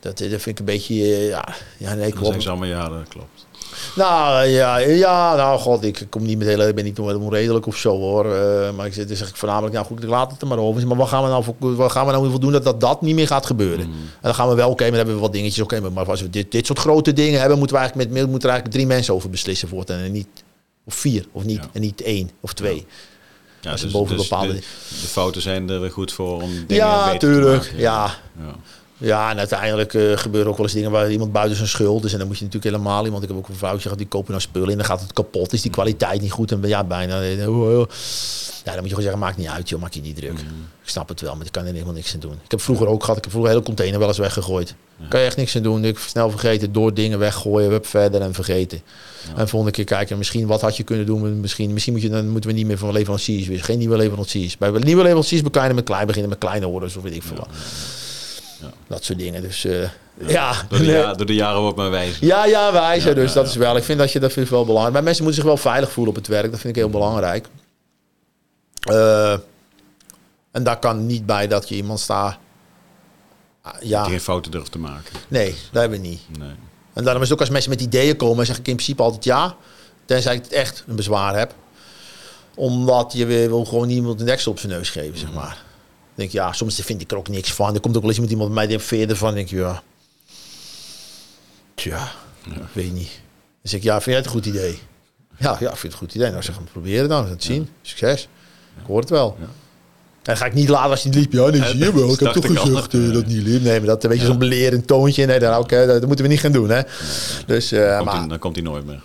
Dat, 0.01 0.18
dat 0.18 0.28
vind 0.28 0.47
ik 0.47 0.59
een 0.59 0.64
beetje... 0.64 0.95
Uh, 0.95 1.29
ja, 1.29 1.54
ja, 1.76 1.95
nee, 1.95 2.12
klopt. 2.12 2.34
Dat 2.34 2.46
allemaal 2.46 3.03
klopt. 3.08 3.46
Nou 3.96 4.46
ja, 4.46 4.76
ja, 4.79 5.34
nou 5.34 5.59
god, 5.59 5.84
ik 5.84 6.07
kom 6.09 6.22
niet 6.22 6.38
met 6.38 6.46
hele, 6.46 6.68
ik 6.68 6.75
ben 6.75 6.84
niet 6.84 6.99
onredelijk 6.99 7.67
of 7.67 7.76
zo 7.76 7.99
hoor. 7.99 8.26
Uh, 8.26 8.71
maar 8.71 8.87
ik 8.87 8.92
zeg 8.92 9.29
ik 9.29 9.37
voornamelijk, 9.37 9.75
nou 9.75 9.87
goed, 9.87 10.03
ik 10.03 10.09
laat 10.09 10.30
het 10.30 10.41
er 10.41 10.46
maar 10.46 10.59
over. 10.59 10.87
Maar 10.87 10.96
wat 10.96 11.09
gaan 11.09 11.22
we 11.22 11.29
nou, 11.29 11.45
voor, 11.45 11.76
wat 11.76 11.92
gaan 11.92 12.07
we 12.07 12.13
nou 12.13 12.33
in 12.33 12.41
doen 12.41 12.53
dat, 12.53 12.64
dat 12.64 12.80
dat 12.80 13.03
niet 13.03 13.14
meer 13.14 13.26
gaat 13.26 13.46
gebeuren? 13.46 13.87
Mm. 13.87 13.92
En 13.92 14.21
dan 14.21 14.34
gaan 14.34 14.49
we 14.49 14.54
wel, 14.54 14.64
oké, 14.64 14.72
okay, 14.72 14.88
maar 14.88 14.96
dan 14.96 15.07
hebben 15.07 15.14
we 15.14 15.29
wat 15.29 15.33
dingetjes, 15.33 15.64
oké, 15.64 15.76
okay, 15.76 15.91
maar 15.91 16.11
als 16.11 16.21
we 16.21 16.30
dit, 16.30 16.53
dit 16.53 16.67
soort 16.67 16.79
grote 16.79 17.13
dingen 17.13 17.41
hebben, 17.41 17.59
moeten 17.59 17.76
we 17.76 17.83
eigenlijk 17.83 18.13
met 18.13 18.29
moeten 18.30 18.49
er 18.49 18.54
eigenlijk 18.54 18.75
drie 18.75 18.96
mensen 18.96 19.14
over 19.14 19.30
beslissen 19.30 19.68
voortaan 19.68 19.99
en 19.99 20.13
niet 20.13 20.29
of 20.84 20.95
vier 20.95 21.26
of 21.33 21.45
niet 21.45 21.68
en 21.72 21.80
niet 21.80 22.03
één 22.03 22.30
of 22.41 22.53
twee. 22.53 22.87
Ja. 23.61 23.71
dus, 23.71 23.91
boven 23.91 24.17
dus 24.17 24.29
bepaalde... 24.29 24.53
de, 24.53 24.61
de, 24.88 25.07
fouten 25.07 25.42
zijn 25.42 25.68
er 25.68 25.91
goed 25.91 26.13
voor 26.13 26.42
om 26.42 26.50
dingen 26.50 26.84
ja, 26.87 27.13
beter 27.13 27.18
tuurlijk, 27.18 27.63
te 27.63 27.68
maken. 27.68 27.80
Ja, 27.80 28.18
ja. 28.38 28.54
Ja, 29.03 29.30
en 29.30 29.38
uiteindelijk 29.38 29.92
uh, 29.92 30.16
gebeuren 30.16 30.50
ook 30.50 30.57
wel 30.57 30.66
eens 30.66 30.74
dingen 30.74 30.91
waar 30.91 31.11
iemand 31.11 31.33
buiten 31.33 31.57
zijn 31.57 31.68
schuld 31.68 32.04
is. 32.04 32.12
En 32.12 32.18
dan 32.18 32.26
moet 32.26 32.38
je 32.38 32.45
natuurlijk 32.45 32.74
helemaal 32.74 33.04
iemand. 33.04 33.22
Ik 33.22 33.29
heb 33.29 33.38
ook 33.38 33.49
een 33.49 33.54
vrouwtje 33.54 33.83
gehad 33.83 33.99
die 33.99 34.07
kopen 34.07 34.30
nou 34.30 34.42
spullen 34.42 34.70
en 34.70 34.76
dan 34.76 34.84
gaat 34.84 35.00
het 35.00 35.12
kapot. 35.12 35.53
Is 35.53 35.62
die 35.62 35.70
kwaliteit 35.70 36.20
niet 36.20 36.33
goed? 36.33 36.53
En 36.53 36.61
ja, 36.62 36.84
bijna. 36.84 37.20
Ja, 38.64 38.72
dan 38.72 38.80
moet 38.80 38.91
je 38.91 38.95
gewoon 38.95 39.03
zeggen, 39.03 39.18
maakt 39.18 39.37
niet 39.37 39.49
uit, 39.49 39.68
joh, 39.68 39.80
maak 39.80 39.92
je 39.92 40.00
niet 40.00 40.16
druk. 40.16 40.33
Mm. 40.33 40.68
Ik 40.83 40.88
snap 40.88 41.08
het 41.08 41.20
wel, 41.20 41.37
maar 41.37 41.46
ik 41.46 41.53
kan 41.53 41.66
er 41.66 41.72
helemaal 41.72 41.95
niks 41.95 42.14
aan 42.14 42.20
doen. 42.20 42.33
Ik 42.45 42.50
heb 42.50 42.61
vroeger 42.61 42.87
ook 42.87 43.00
gehad, 43.00 43.16
ik 43.16 43.22
heb 43.22 43.33
vroeger 43.33 43.50
een 43.50 43.57
hele 43.57 43.68
container 43.68 43.99
wel 43.99 44.08
eens 44.08 44.18
weggegooid. 44.18 44.74
Kan 45.08 45.20
je 45.20 45.26
echt 45.26 45.37
niks 45.37 45.57
aan 45.57 45.62
doen. 45.62 45.84
Ik 45.84 45.99
snel 45.99 46.30
vergeten, 46.30 46.72
door 46.72 46.95
dingen 46.95 47.18
weggooien, 47.18 47.70
we 47.70 47.80
verder 47.83 48.20
en 48.20 48.34
vergeten. 48.34 48.83
Ja. 49.29 49.41
En 49.41 49.49
volgende 49.49 49.74
keer 49.74 49.84
kijken, 49.84 50.18
misschien 50.18 50.46
wat 50.46 50.61
had 50.61 50.76
je 50.76 50.83
kunnen 50.83 51.07
doen. 51.07 51.41
Misschien, 51.41 51.72
misschien 51.72 51.92
moet 51.92 52.03
je, 52.03 52.08
dan 52.08 52.29
moeten 52.29 52.50
we 52.50 52.57
niet 52.57 52.66
meer 52.66 52.79
van 52.79 52.92
leveranciers 52.92 53.46
weer. 53.46 53.64
Geen 53.64 53.79
nieuwe 53.79 53.96
leveranciers. 53.96 54.57
Bij 54.57 54.70
nieuwe 54.70 55.03
leveranciers 55.03 55.42
je 55.42 55.74
met 55.74 55.84
klein 55.84 56.07
beginnen 56.07 56.30
met 56.30 56.38
kleine 56.38 56.68
orders 56.68 56.96
of 56.96 57.03
weet 57.03 57.14
ik 57.14 57.22
veel 57.22 57.37
wat. 57.37 57.49
Dat 58.87 59.05
soort 59.05 59.18
dingen. 59.18 59.43
Dus 59.43 59.64
uh, 59.64 59.89
ja. 60.26 60.55
Door, 60.68 60.79
de 60.79 61.13
door, 61.17 61.26
de 61.26 61.34
jaren 61.34 61.61
wordt 61.61 61.76
men 61.76 61.91
wijzer. 61.91 62.25
Ja, 62.25 62.45
ja, 62.47 62.72
wijzer. 62.72 63.14
dus 63.14 63.33
dat 63.33 63.47
is 63.47 63.57
wel. 63.57 63.76
Ik 63.76 63.84
vind 63.84 63.99
dat 63.99 64.13
je 64.13 64.21
dat 64.21 64.33
vind 64.33 64.49
wel 64.49 64.64
belangrijk. 64.64 64.95
Maar 64.95 65.03
mensen 65.03 65.25
moeten 65.25 65.43
zich 65.43 65.51
wel 65.51 65.61
veilig 65.61 65.93
voelen 65.93 66.14
op 66.14 66.18
het 66.18 66.29
werk. 66.29 66.51
Dat 66.51 66.61
vind 66.61 66.76
ik 66.76 66.83
heel 66.83 66.91
belangrijk. 66.91 67.47
Uh, 68.91 69.33
en 70.51 70.63
daar 70.63 70.79
kan 70.79 71.07
niet 71.07 71.26
bij 71.26 71.49
dat 71.49 71.68
je 71.68 71.75
iemand 71.75 72.01
staat. 72.01 72.39
Uh, 73.67 73.72
ja. 73.80 74.03
Die 74.03 74.11
geen 74.11 74.21
fouten 74.21 74.51
durft 74.51 74.72
te 74.72 74.79
maken. 74.79 75.14
Nee, 75.29 75.55
dat 75.72 75.80
hebben 75.80 76.01
we 76.01 76.07
niet. 76.07 76.21
Nee. 76.39 76.55
En 76.93 77.05
daarom 77.05 77.22
is 77.22 77.29
het 77.29 77.33
ook 77.33 77.45
als 77.45 77.55
mensen 77.55 77.71
met 77.71 77.80
ideeën 77.80 78.17
komen, 78.17 78.47
zeg 78.47 78.59
ik 78.59 78.68
in 78.68 78.75
principe 78.75 79.03
altijd 79.03 79.25
ja. 79.25 79.57
Tenzij 80.05 80.34
ik 80.34 80.43
het 80.43 80.53
echt 80.53 80.84
een 80.87 80.97
bezwaar 80.97 81.39
heb. 81.39 81.55
Omdat 82.55 83.13
je 83.13 83.26
weer 83.26 83.49
wil 83.49 83.64
gewoon 83.64 83.87
niemand 83.87 84.21
een 84.21 84.26
deksel 84.26 84.53
op 84.53 84.59
zijn 84.59 84.72
neus 84.72 84.91
geven, 84.91 85.18
zeg 85.18 85.33
maar 85.33 85.63
denk 86.14 86.30
ja, 86.30 86.53
soms 86.53 86.80
vind 86.80 87.01
ik 87.01 87.11
er 87.11 87.17
ook 87.17 87.29
niks 87.29 87.53
van. 87.53 87.75
Er 87.75 87.80
komt 87.80 87.97
ook 87.97 88.03
wel 88.03 88.11
eens 88.11 88.21
met 88.21 88.30
iemand 88.30 88.49
bij 88.49 88.59
mij 88.59 88.67
die 88.67 88.79
verder 88.79 89.17
van. 89.17 89.34
denk 89.34 89.49
je, 89.49 89.57
ja, 89.57 89.83
tja, 91.75 92.13
ja. 92.45 92.68
weet 92.72 92.93
niet. 92.93 93.21
Dan 93.63 93.71
zeg 93.71 93.80
ik, 93.80 93.87
ja, 93.87 93.93
vind 93.93 94.05
jij 94.05 94.17
het 94.17 94.25
een 94.25 94.33
goed 94.33 94.47
idee? 94.47 94.79
Ja, 95.39 95.57
ja, 95.61 95.68
vind 95.68 95.83
het 95.83 95.93
een 95.93 95.99
goed 95.99 96.14
idee. 96.14 96.30
Nou, 96.30 96.43
zeg, 96.43 96.64
proberen 96.72 97.09
dan, 97.09 97.29
het 97.29 97.45
zien. 97.45 97.68
Succes. 97.83 98.29
Ik 98.80 98.87
hoor 98.87 99.01
het 99.01 99.11
wel. 99.11 99.37
Ja. 99.41 99.47
En 100.22 100.37
ga 100.37 100.45
ik 100.45 100.55
niet 100.55 100.68
laten 100.68 100.91
als 100.91 101.03
je 101.03 101.09
niet 101.09 101.18
liep. 101.18 101.33
Ja, 101.33 101.49
nee, 101.49 101.64
zie 101.64 101.79
je 101.79 101.95
wel. 101.95 102.13
Ik 102.13 102.21
heb 102.21 102.33
toch 102.33 102.47
gezegd 102.47 102.95
uh, 102.95 103.13
dat 103.13 103.26
niet 103.26 103.43
liep. 103.43 103.63
Nee, 103.63 103.79
maar 103.79 103.87
dat 103.87 104.05
een 104.05 104.11
beetje 104.11 104.26
zo'n 104.26 104.39
belerend 104.39 104.87
toontje. 104.87 105.26
Nee, 105.26 105.39
dan 105.39 105.67
dat 105.68 106.07
moeten 106.07 106.25
we 106.25 106.30
niet 106.30 106.41
gaan 106.41 106.53
doen. 106.53 106.71
Hè. 106.71 106.80
Dus, 107.47 107.72
uh, 107.72 107.97
dan, 107.97 108.05
maar, 108.05 108.29
dan 108.29 108.39
komt 108.39 108.55
hij 108.55 108.64
nooit 108.64 108.87
meer. 108.87 109.03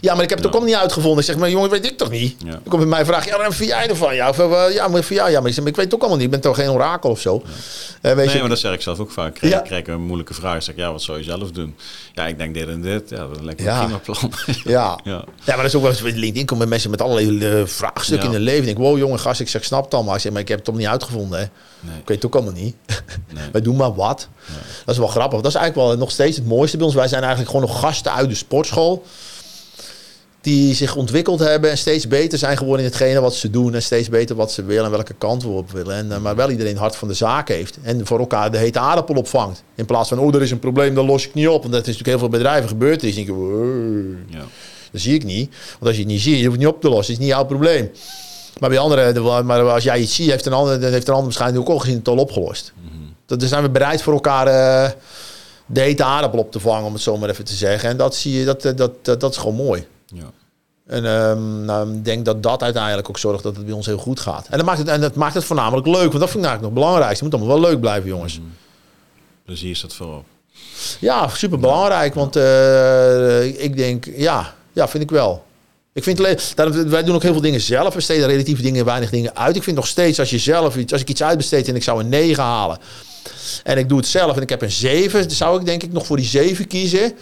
Ja, 0.00 0.14
maar 0.14 0.22
ik 0.22 0.28
heb 0.28 0.38
het 0.38 0.46
ook 0.46 0.54
al 0.54 0.62
niet 0.62 0.74
uitgevonden. 0.74 1.18
Ik 1.18 1.24
zeg, 1.24 1.36
maar 1.36 1.50
jongen, 1.50 1.70
weet 1.70 1.86
ik 1.86 1.96
toch 1.98 2.10
niet? 2.10 2.36
Ja. 2.44 2.50
Dan 2.50 2.62
komt 2.68 2.78
bij 2.78 2.86
mij 2.86 3.04
vraag, 3.04 3.26
ja, 3.26 3.38
dan 3.38 3.52
vind 3.52 3.70
jij 3.70 3.88
ervan? 3.88 4.14
Ja, 4.14 4.28
of, 4.28 4.38
uh, 4.38 4.64
ja, 4.72 4.88
maar 4.88 5.02
voor 5.02 5.16
jou, 5.16 5.30
ja, 5.30 5.40
maar 5.40 5.48
ik, 5.48 5.54
zeg, 5.54 5.64
ik 5.64 5.76
weet 5.76 5.84
het 5.84 5.94
ook 5.94 6.00
allemaal 6.00 6.18
niet. 6.18 6.26
Ik 6.26 6.32
ben 6.32 6.40
toch 6.40 6.56
geen 6.56 6.70
orakel 6.70 7.10
of 7.10 7.20
zo. 7.20 7.42
Ja. 7.44 7.50
Uh, 8.10 8.16
weet 8.16 8.26
nee, 8.26 8.34
je, 8.34 8.40
maar 8.40 8.48
dat 8.48 8.58
zeg 8.58 8.72
ik 8.72 8.80
zelf 8.80 8.98
ook 8.98 9.10
vaak. 9.10 9.34
Krijg, 9.34 9.52
ja. 9.52 9.60
krijg 9.60 9.86
een 9.86 10.00
moeilijke 10.00 10.34
vraag. 10.34 10.56
Ik 10.56 10.62
zeg, 10.62 10.76
ja, 10.76 10.92
wat 10.92 11.02
zou 11.02 11.18
je 11.18 11.24
zelf 11.24 11.50
doen? 11.50 11.76
Ja, 12.14 12.26
ik 12.26 12.38
denk 12.38 12.54
dit 12.54 12.68
en 12.68 12.80
dit. 12.80 13.10
Ja, 13.10 13.16
dat 13.16 13.40
lijkt 13.40 13.60
me 13.60 13.70
een 13.70 13.84
prima 13.84 13.98
plan. 13.98 14.32
ja. 14.64 14.98
ja. 15.04 15.24
ja, 15.24 15.24
maar 15.44 15.56
dat 15.56 15.64
is 15.64 15.74
ook 15.74 15.82
wel 15.82 15.90
eens 15.90 16.00
LinkedIn 16.00 16.46
komen 16.46 16.68
mensen 16.68 16.90
met 16.90 17.02
allerlei 17.02 17.60
uh, 17.60 17.66
vraagstukken 17.66 18.28
in 18.28 18.34
het 18.34 18.42
leven. 18.42 18.60
Ik 18.60 18.66
denk, 18.66 18.78
wow, 18.78 18.98
jongen, 18.98 19.20
gast, 19.20 19.40
ik 19.40 19.48
zeg, 19.48 19.64
snap 19.64 19.84
het 19.84 19.94
allemaal. 19.94 20.14
Ik 20.14 20.20
zeg, 20.20 20.32
maar 20.32 20.40
ik 20.40 20.48
heb 20.48 20.56
het 20.56 20.66
toch 20.66 20.76
niet 20.76 20.86
uitgevonden, 20.86 21.38
hè? 21.38 21.44
Nee. 21.80 21.98
Ik 21.98 22.08
weet 22.08 22.16
het 22.16 22.26
ook 22.26 22.34
allemaal 22.34 22.62
niet. 22.62 22.74
Nee. 23.34 23.48
Wij 23.52 23.60
doen 23.60 23.76
maar 23.76 23.94
wat. 23.94 24.28
Dat 24.84 24.94
is 24.94 24.98
wel 24.98 25.08
grappig. 25.08 25.40
Dat 25.40 25.50
is 25.50 25.56
eigenlijk 25.56 25.88
wel 25.88 25.98
nog 25.98 26.10
steeds 26.10 26.36
het 26.36 26.46
mooiste 26.46 26.76
bij 26.76 26.86
ons. 26.86 26.94
Wij 26.94 27.08
zijn 27.08 27.22
eigenlijk 27.22 27.50
gewoon 27.50 27.66
nog 27.66 27.80
gasten 27.80 28.12
uit 28.12 28.28
de 28.28 28.34
sportschool 28.34 29.04
die 30.48 30.74
zich 30.74 30.96
ontwikkeld 30.96 31.38
hebben 31.38 31.70
en 31.70 31.78
steeds 31.78 32.08
beter 32.08 32.38
zijn 32.38 32.56
geworden 32.56 32.84
in 32.84 32.90
hetgene 32.90 33.20
wat 33.20 33.34
ze 33.34 33.50
doen 33.50 33.74
en 33.74 33.82
steeds 33.82 34.08
beter 34.08 34.36
wat 34.36 34.52
ze 34.52 34.64
willen 34.64 34.84
en 34.84 34.90
welke 34.90 35.14
kant 35.18 35.42
we 35.42 35.48
op 35.48 35.70
willen. 35.70 35.94
En, 35.94 36.06
uh, 36.06 36.18
maar 36.18 36.36
wel 36.36 36.50
iedereen 36.50 36.76
hart 36.76 36.96
van 36.96 37.08
de 37.08 37.14
zaak 37.14 37.48
heeft 37.48 37.78
en 37.82 38.06
voor 38.06 38.18
elkaar 38.18 38.50
de 38.50 38.58
hete 38.58 38.78
aardappel 38.78 39.14
opvangt. 39.14 39.62
In 39.74 39.84
plaats 39.84 40.08
van, 40.08 40.18
oh, 40.18 40.34
er 40.34 40.42
is 40.42 40.50
een 40.50 40.58
probleem, 40.58 40.94
dan 40.94 41.06
los 41.06 41.26
ik 41.26 41.34
niet 41.34 41.48
op. 41.48 41.60
Want 41.60 41.72
dat 41.72 41.80
is 41.80 41.86
natuurlijk 41.86 42.08
heel 42.08 42.18
veel 42.18 42.38
bedrijven 42.38 42.68
gebeurd. 42.68 43.02
is. 43.02 43.14
denk 43.14 43.26
je, 43.26 44.16
ja. 44.28 44.44
dat 44.92 45.00
zie 45.00 45.14
ik 45.14 45.24
niet. 45.24 45.54
Want 45.70 45.84
als 45.84 45.94
je 45.94 46.02
het 46.02 46.10
niet 46.10 46.20
ziet, 46.20 46.38
je 46.38 46.46
hoeft 46.46 46.50
het 46.50 46.58
niet 46.58 46.74
op 46.74 46.80
te 46.80 46.88
lossen. 46.88 47.14
is 47.14 47.20
niet 47.20 47.28
jouw 47.28 47.44
probleem. 47.44 47.90
Maar 48.58 48.68
bij 48.68 48.78
anderen, 48.78 49.46
maar 49.46 49.70
als 49.70 49.84
jij 49.84 50.00
iets 50.00 50.14
ziet, 50.14 50.30
heeft 50.30 50.46
een 50.46 50.52
ander, 50.52 50.80
heeft 50.80 51.08
een 51.08 51.14
ander 51.14 51.24
waarschijnlijk 51.24 51.60
ook 51.60 51.74
al 51.74 51.78
gezien 51.78 51.96
het 51.96 52.08
al 52.08 52.16
opgelost. 52.16 52.72
Mm 52.76 52.88
-hmm. 52.90 53.14
Dan 53.26 53.48
zijn 53.48 53.62
we 53.62 53.70
bereid 53.70 54.02
voor 54.02 54.12
elkaar 54.12 54.46
uh, 54.46 54.90
de 55.66 55.80
hete 55.80 56.04
aardappel 56.04 56.38
op 56.38 56.52
te 56.52 56.60
vangen, 56.60 56.84
om 56.84 56.92
het 56.92 57.02
zo 57.02 57.16
maar 57.16 57.28
even 57.28 57.44
te 57.44 57.54
zeggen. 57.54 57.88
En 57.88 57.96
dat 57.96 58.16
zie 58.16 58.38
je, 58.38 58.44
dat, 58.44 58.62
dat, 58.62 58.78
dat, 59.02 59.20
dat 59.20 59.30
is 59.30 59.36
gewoon 59.36 59.54
mooi. 59.54 59.86
Ja. 60.06 60.30
En 60.88 61.04
um, 61.04 61.64
nou, 61.64 61.94
ik 61.94 62.04
denk 62.04 62.24
dat 62.24 62.42
dat 62.42 62.62
uiteindelijk 62.62 63.08
ook 63.08 63.18
zorgt 63.18 63.42
dat 63.42 63.56
het 63.56 63.64
bij 63.64 63.74
ons 63.74 63.86
heel 63.86 63.98
goed 63.98 64.20
gaat. 64.20 64.46
En 64.50 64.56
dat 64.56 64.66
maakt 64.66 64.78
het, 64.78 64.88
en 64.88 65.00
dat 65.00 65.14
maakt 65.14 65.34
het 65.34 65.44
voornamelijk 65.44 65.86
leuk. 65.86 65.96
Want 65.96 66.18
dat 66.18 66.30
vind 66.30 66.44
ik 66.44 66.48
eigenlijk 66.48 66.62
nog 66.62 66.72
belangrijk. 66.72 67.10
Het 67.10 67.22
moet 67.22 67.34
allemaal 67.34 67.60
wel 67.60 67.70
leuk 67.70 67.80
blijven, 67.80 68.08
jongens. 68.08 68.38
Mm. 68.38 68.52
Plezier 69.44 69.76
staat 69.76 69.94
voorop. 69.94 70.24
Ja, 71.00 71.28
super 71.28 71.58
belangrijk. 71.58 72.14
Want 72.14 72.36
uh, 72.36 73.62
ik 73.62 73.76
denk, 73.76 74.06
ja, 74.16 74.54
ja, 74.72 74.88
vind 74.88 75.02
ik 75.02 75.10
wel. 75.10 75.44
Ik 75.92 76.02
vind 76.02 76.18
wij 76.88 77.02
doen 77.02 77.14
ook 77.14 77.22
heel 77.22 77.32
veel 77.32 77.40
dingen 77.40 77.60
zelf. 77.60 77.94
We 77.94 78.00
steden 78.00 78.26
relatief 78.26 78.60
dingen, 78.60 78.84
weinig 78.84 79.10
dingen 79.10 79.36
uit. 79.36 79.56
Ik 79.56 79.62
vind 79.62 79.76
nog 79.76 79.86
steeds, 79.86 80.18
als 80.18 80.30
je 80.30 80.38
zelf 80.38 80.76
iets, 80.76 80.92
als 80.92 81.00
ik 81.00 81.08
iets 81.08 81.22
uitbesteed 81.22 81.68
en 81.68 81.76
ik 81.76 81.82
zou 81.82 82.00
een 82.00 82.08
9 82.08 82.42
halen. 82.42 82.78
En 83.62 83.78
ik 83.78 83.88
doe 83.88 83.98
het 83.98 84.06
zelf 84.06 84.36
en 84.36 84.42
ik 84.42 84.48
heb 84.48 84.62
een 84.62 84.70
7, 84.70 85.20
dan 85.20 85.30
zou 85.30 85.60
ik 85.60 85.66
denk 85.66 85.82
ik 85.82 85.92
nog 85.92 86.06
voor 86.06 86.16
die 86.16 86.26
7 86.26 86.66
kiezen 86.66 87.12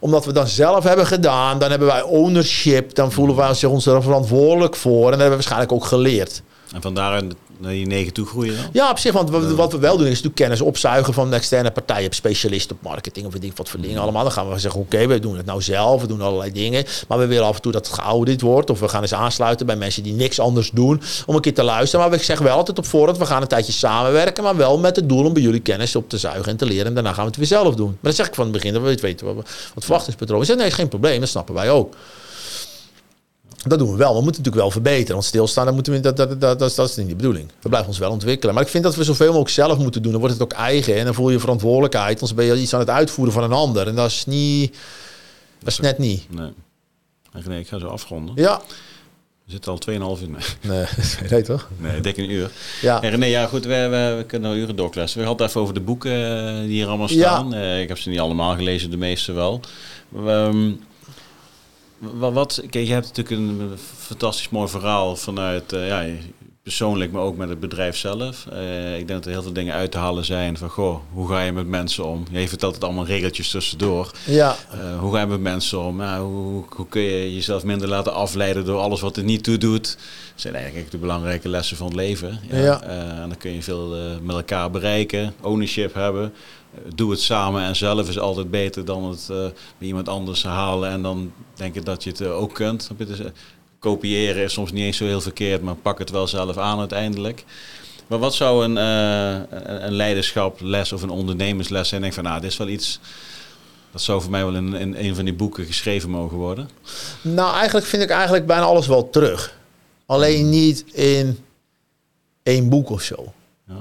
omdat 0.00 0.24
we 0.24 0.32
dan 0.32 0.46
zelf 0.46 0.84
hebben 0.84 1.06
gedaan, 1.06 1.58
dan 1.58 1.70
hebben 1.70 1.88
wij 1.88 2.02
ownership. 2.02 2.94
Dan 2.94 3.12
voelen 3.12 3.36
wij 3.36 3.64
ons 3.64 3.86
er 3.86 4.02
verantwoordelijk 4.02 4.76
voor. 4.76 5.04
En 5.04 5.10
dat 5.10 5.10
hebben 5.10 5.28
we 5.28 5.34
waarschijnlijk 5.34 5.72
ook 5.72 5.84
geleerd. 5.84 6.42
En 6.74 6.82
vandaar 6.82 7.22
naar 7.60 7.72
die 7.72 7.86
negen 7.86 8.12
toe 8.12 8.26
groeien 8.26 8.56
dan? 8.56 8.64
Ja, 8.72 8.90
op 8.90 8.98
zich. 8.98 9.12
Want 9.12 9.30
wat, 9.30 9.72
we 9.72 9.78
wel 9.78 9.96
doen 9.96 10.06
is 10.06 10.12
natuurlijk 10.12 10.34
kennis 10.34 10.60
opzuigen 10.60 11.14
van 11.14 11.34
externe 11.34 11.70
partijen. 11.70 12.06
Op 12.06 12.14
specialisten 12.14 12.76
op 12.76 12.82
marketing 12.82 13.26
of 13.26 13.32
weet 13.32 13.56
wat 13.56 13.68
voor 13.68 13.80
dingen 13.80 14.00
allemaal. 14.00 14.22
Dan 14.22 14.32
gaan 14.32 14.50
we 14.50 14.58
zeggen, 14.58 14.80
oké, 14.80 15.06
we 15.06 15.18
doen 15.18 15.36
het 15.36 15.46
nou 15.46 15.62
zelf. 15.62 16.00
We 16.00 16.06
doen 16.06 16.20
allerlei 16.20 16.52
dingen. 16.52 16.84
Maar 17.08 17.18
we 17.18 17.26
willen 17.26 17.46
af 17.46 17.56
en 17.56 17.62
toe 17.62 17.72
dat 17.72 17.86
het 17.86 17.94
geaudit 17.96 18.40
wordt. 18.40 18.70
Of 18.70 18.80
we 18.80 18.88
gaan 18.88 19.02
eens 19.02 19.14
aansluiten 19.14 19.66
bij 19.66 19.76
mensen 19.76 20.02
die 20.02 20.12
niks 20.12 20.40
anders 20.40 20.70
doen. 20.70 21.02
Om 21.26 21.34
een 21.34 21.40
keer 21.40 21.54
te 21.54 21.62
luisteren. 21.62 22.08
Maar 22.08 22.18
we 22.18 22.24
zeggen 22.24 22.46
wel 22.46 22.56
altijd 22.56 22.78
op 22.78 22.86
voorhand, 22.86 23.18
we 23.18 23.26
gaan 23.26 23.42
een 23.42 23.48
tijdje 23.48 23.72
samenwerken. 23.72 24.44
Maar 24.44 24.56
wel 24.56 24.78
met 24.78 24.96
het 24.96 25.08
doel 25.08 25.24
om 25.24 25.32
bij 25.32 25.42
jullie 25.42 25.60
kennis 25.60 25.96
op 25.96 26.08
te 26.08 26.18
zuigen 26.18 26.50
en 26.52 26.56
te 26.56 26.66
leren. 26.66 26.86
En 26.86 26.94
daarna 26.94 27.12
gaan 27.12 27.24
we 27.24 27.28
het 27.28 27.36
weer 27.36 27.46
zelf 27.46 27.74
doen. 27.74 27.86
Maar 27.86 27.96
dat 28.00 28.14
zeg 28.14 28.26
ik 28.26 28.34
van 28.34 28.44
het 28.44 28.52
begin. 28.52 28.72
Dat 28.72 28.82
we 28.82 28.94
weten 29.00 29.26
wat, 29.26 29.34
wat 29.74 29.84
verwachtingspatroon 29.84 30.40
is. 30.40 30.48
Nee, 30.48 30.70
geen 30.70 30.88
probleem. 30.88 31.20
Dat 31.20 31.28
snappen 31.28 31.54
wij 31.54 31.70
ook. 31.70 31.94
Dat 33.66 33.78
doen 33.78 33.90
we 33.90 33.96
wel. 33.96 34.14
We 34.14 34.22
moeten 34.22 34.42
natuurlijk 34.42 34.56
wel 34.56 34.70
verbeteren. 34.70 35.12
Want 35.12 35.24
stilstaan, 35.24 35.64
dan 35.64 35.74
moeten 35.74 35.92
we, 35.92 36.00
dat, 36.00 36.16
dat, 36.16 36.40
dat, 36.40 36.58
dat, 36.58 36.74
dat 36.74 36.88
is 36.88 36.96
niet 36.96 37.08
de 37.08 37.14
bedoeling. 37.14 37.50
We 37.60 37.68
blijven 37.68 37.88
ons 37.88 37.98
wel 37.98 38.10
ontwikkelen. 38.10 38.54
Maar 38.54 38.64
ik 38.64 38.70
vind 38.70 38.84
dat 38.84 38.96
we 38.96 39.04
zoveel 39.04 39.26
mogelijk 39.26 39.50
zelf 39.50 39.78
moeten 39.78 40.02
doen. 40.02 40.10
Dan 40.10 40.20
wordt 40.20 40.34
het 40.34 40.44
ook 40.44 40.52
eigen. 40.52 40.96
En 40.96 41.04
dan 41.04 41.14
voel 41.14 41.30
je 41.30 41.38
verantwoordelijkheid. 41.38 42.12
Anders 42.12 42.34
ben 42.34 42.44
je 42.44 42.60
iets 42.60 42.74
aan 42.74 42.80
het 42.80 42.90
uitvoeren 42.90 43.34
van 43.34 43.42
een 43.42 43.52
ander. 43.52 43.86
En 43.86 43.94
dat 43.94 44.10
is 44.10 44.26
niet... 44.26 44.76
Dat 45.58 45.68
is 45.68 45.80
net 45.80 45.98
niet. 45.98 46.26
Nee. 46.30 46.52
Nee, 47.46 47.60
ik 47.60 47.68
ga 47.68 47.78
zo 47.78 47.86
afronden. 47.86 48.34
Ja. 48.36 48.60
We 49.44 49.50
zitten 49.50 49.72
al 49.72 50.16
2,5 50.18 50.22
uur. 50.22 50.56
Nee, 50.60 50.84
nee 51.30 51.42
toch? 51.42 51.68
Nee, 51.76 52.00
dik 52.00 52.16
een 52.16 52.30
uur. 52.30 52.50
Ja. 52.80 53.02
En 53.02 53.10
René, 53.10 53.26
ja 53.26 53.46
goed, 53.46 53.64
we, 53.64 53.88
we, 53.88 54.14
we 54.16 54.24
kunnen 54.26 54.50
al 54.50 54.56
uren 54.56 54.76
doorklessen. 54.76 55.20
We 55.20 55.26
hadden 55.26 55.46
even 55.46 55.60
over 55.60 55.74
de 55.74 55.80
boeken 55.80 56.46
eh, 56.46 56.60
die 56.60 56.68
hier 56.68 56.86
allemaal 56.86 57.08
staan. 57.08 57.50
Ja. 57.50 57.56
Uh, 57.56 57.80
ik 57.80 57.88
heb 57.88 57.98
ze 57.98 58.08
niet 58.08 58.20
allemaal 58.20 58.54
gelezen, 58.54 58.90
de 58.90 58.96
meeste 58.96 59.32
wel. 59.32 59.60
Um, 60.26 60.80
wat, 62.00 62.62
kijk, 62.70 62.86
je 62.86 62.92
hebt 62.92 63.16
natuurlijk 63.16 63.60
een 63.60 63.78
fantastisch 63.98 64.48
mooi 64.48 64.68
verhaal 64.68 65.16
vanuit 65.16 65.72
uh, 65.72 65.88
ja, 65.88 66.04
persoonlijk, 66.62 67.12
maar 67.12 67.22
ook 67.22 67.36
met 67.36 67.48
het 67.48 67.60
bedrijf 67.60 67.96
zelf. 67.96 68.46
Uh, 68.52 68.98
ik 68.98 69.06
denk 69.06 69.08
dat 69.08 69.24
er 69.24 69.30
heel 69.30 69.42
veel 69.42 69.52
dingen 69.52 69.74
uit 69.74 69.90
te 69.90 69.98
halen 69.98 70.24
zijn 70.24 70.56
van, 70.56 70.68
goh, 70.68 71.00
hoe 71.12 71.28
ga 71.28 71.40
je 71.40 71.52
met 71.52 71.66
mensen 71.66 72.04
om? 72.04 72.24
Je 72.30 72.48
vertelt 72.48 72.74
het 72.74 72.84
allemaal 72.84 73.06
regeltjes 73.06 73.50
tussendoor. 73.50 74.10
Ja. 74.24 74.56
Uh, 74.74 74.98
hoe 74.98 75.14
ga 75.14 75.20
je 75.20 75.26
met 75.26 75.40
mensen 75.40 75.80
om? 75.80 76.02
Hoe, 76.02 76.64
hoe, 76.68 76.88
kun 76.88 77.02
je 77.02 77.34
jezelf 77.34 77.64
minder 77.64 77.88
laten 77.88 78.14
afleiden 78.14 78.64
door 78.64 78.80
alles 78.80 79.00
wat 79.00 79.16
er 79.16 79.24
niet 79.24 79.44
toe 79.44 79.58
doet? 79.58 79.84
Dat 79.84 80.40
zijn 80.40 80.54
eigenlijk 80.54 80.90
de 80.90 80.98
belangrijke 80.98 81.48
lessen 81.48 81.76
van 81.76 81.86
het 81.86 81.96
leven. 81.96 82.40
Ja. 82.50 82.58
ja. 82.58 82.82
en 82.82 83.28
dan 83.28 83.36
kun 83.38 83.52
je 83.52 83.62
veel 83.62 83.96
met 84.22 84.36
elkaar 84.36 84.70
bereiken, 84.70 85.34
ownership 85.40 85.94
hebben 85.94 86.32
doe 86.94 87.10
het 87.10 87.20
samen 87.20 87.62
en 87.62 87.76
zelf 87.76 88.08
is 88.08 88.18
altijd 88.18 88.50
beter 88.50 88.84
dan 88.84 89.04
het 89.04 89.28
uh, 89.30 89.36
bij 89.78 89.86
iemand 89.86 90.08
anders 90.08 90.42
halen 90.42 90.90
en 90.90 91.02
dan 91.02 91.32
denken 91.54 91.84
dat 91.84 92.04
je 92.04 92.10
het 92.10 92.20
uh, 92.20 92.36
ook 92.36 92.54
kunt. 92.54 92.90
Dus, 92.96 93.20
uh, 93.20 93.26
kopiëren 93.78 94.42
is 94.42 94.52
soms 94.52 94.72
niet 94.72 94.84
eens 94.84 94.96
zo 94.96 95.04
heel 95.04 95.20
verkeerd, 95.20 95.62
maar 95.62 95.74
pak 95.74 95.98
het 95.98 96.10
wel 96.10 96.26
zelf 96.26 96.56
aan 96.56 96.78
uiteindelijk. 96.78 97.44
Maar 98.06 98.18
wat 98.18 98.34
zou 98.34 98.64
een, 98.64 98.76
een 98.76 99.92
leiderschaples 99.92 100.92
of 100.92 101.02
een 101.02 101.10
ondernemersles 101.10 101.88
zijn? 101.88 102.00
Denk 102.00 102.12
van, 102.12 102.24
nou, 102.24 102.40
dit 102.40 102.50
is 102.50 102.56
wel 102.56 102.68
iets. 102.68 103.00
Dat 103.92 104.02
zou 104.02 104.20
voor 104.22 104.30
mij 104.30 104.44
wel 104.44 104.54
in, 104.54 104.74
in 104.74 104.94
een 104.94 105.14
van 105.14 105.24
die 105.24 105.34
boeken 105.34 105.64
geschreven 105.64 106.10
mogen 106.10 106.36
worden. 106.36 106.70
Nou, 107.20 107.54
eigenlijk 107.54 107.86
vind 107.86 108.02
ik 108.02 108.10
eigenlijk 108.10 108.46
bijna 108.46 108.64
alles 108.64 108.86
wel 108.86 109.10
terug. 109.10 109.56
Alleen 110.06 110.48
niet 110.48 110.84
in 110.92 111.38
één 112.42 112.68
boek 112.68 112.90
of 112.90 113.02
zo. 113.02 113.32
Ja. 113.68 113.74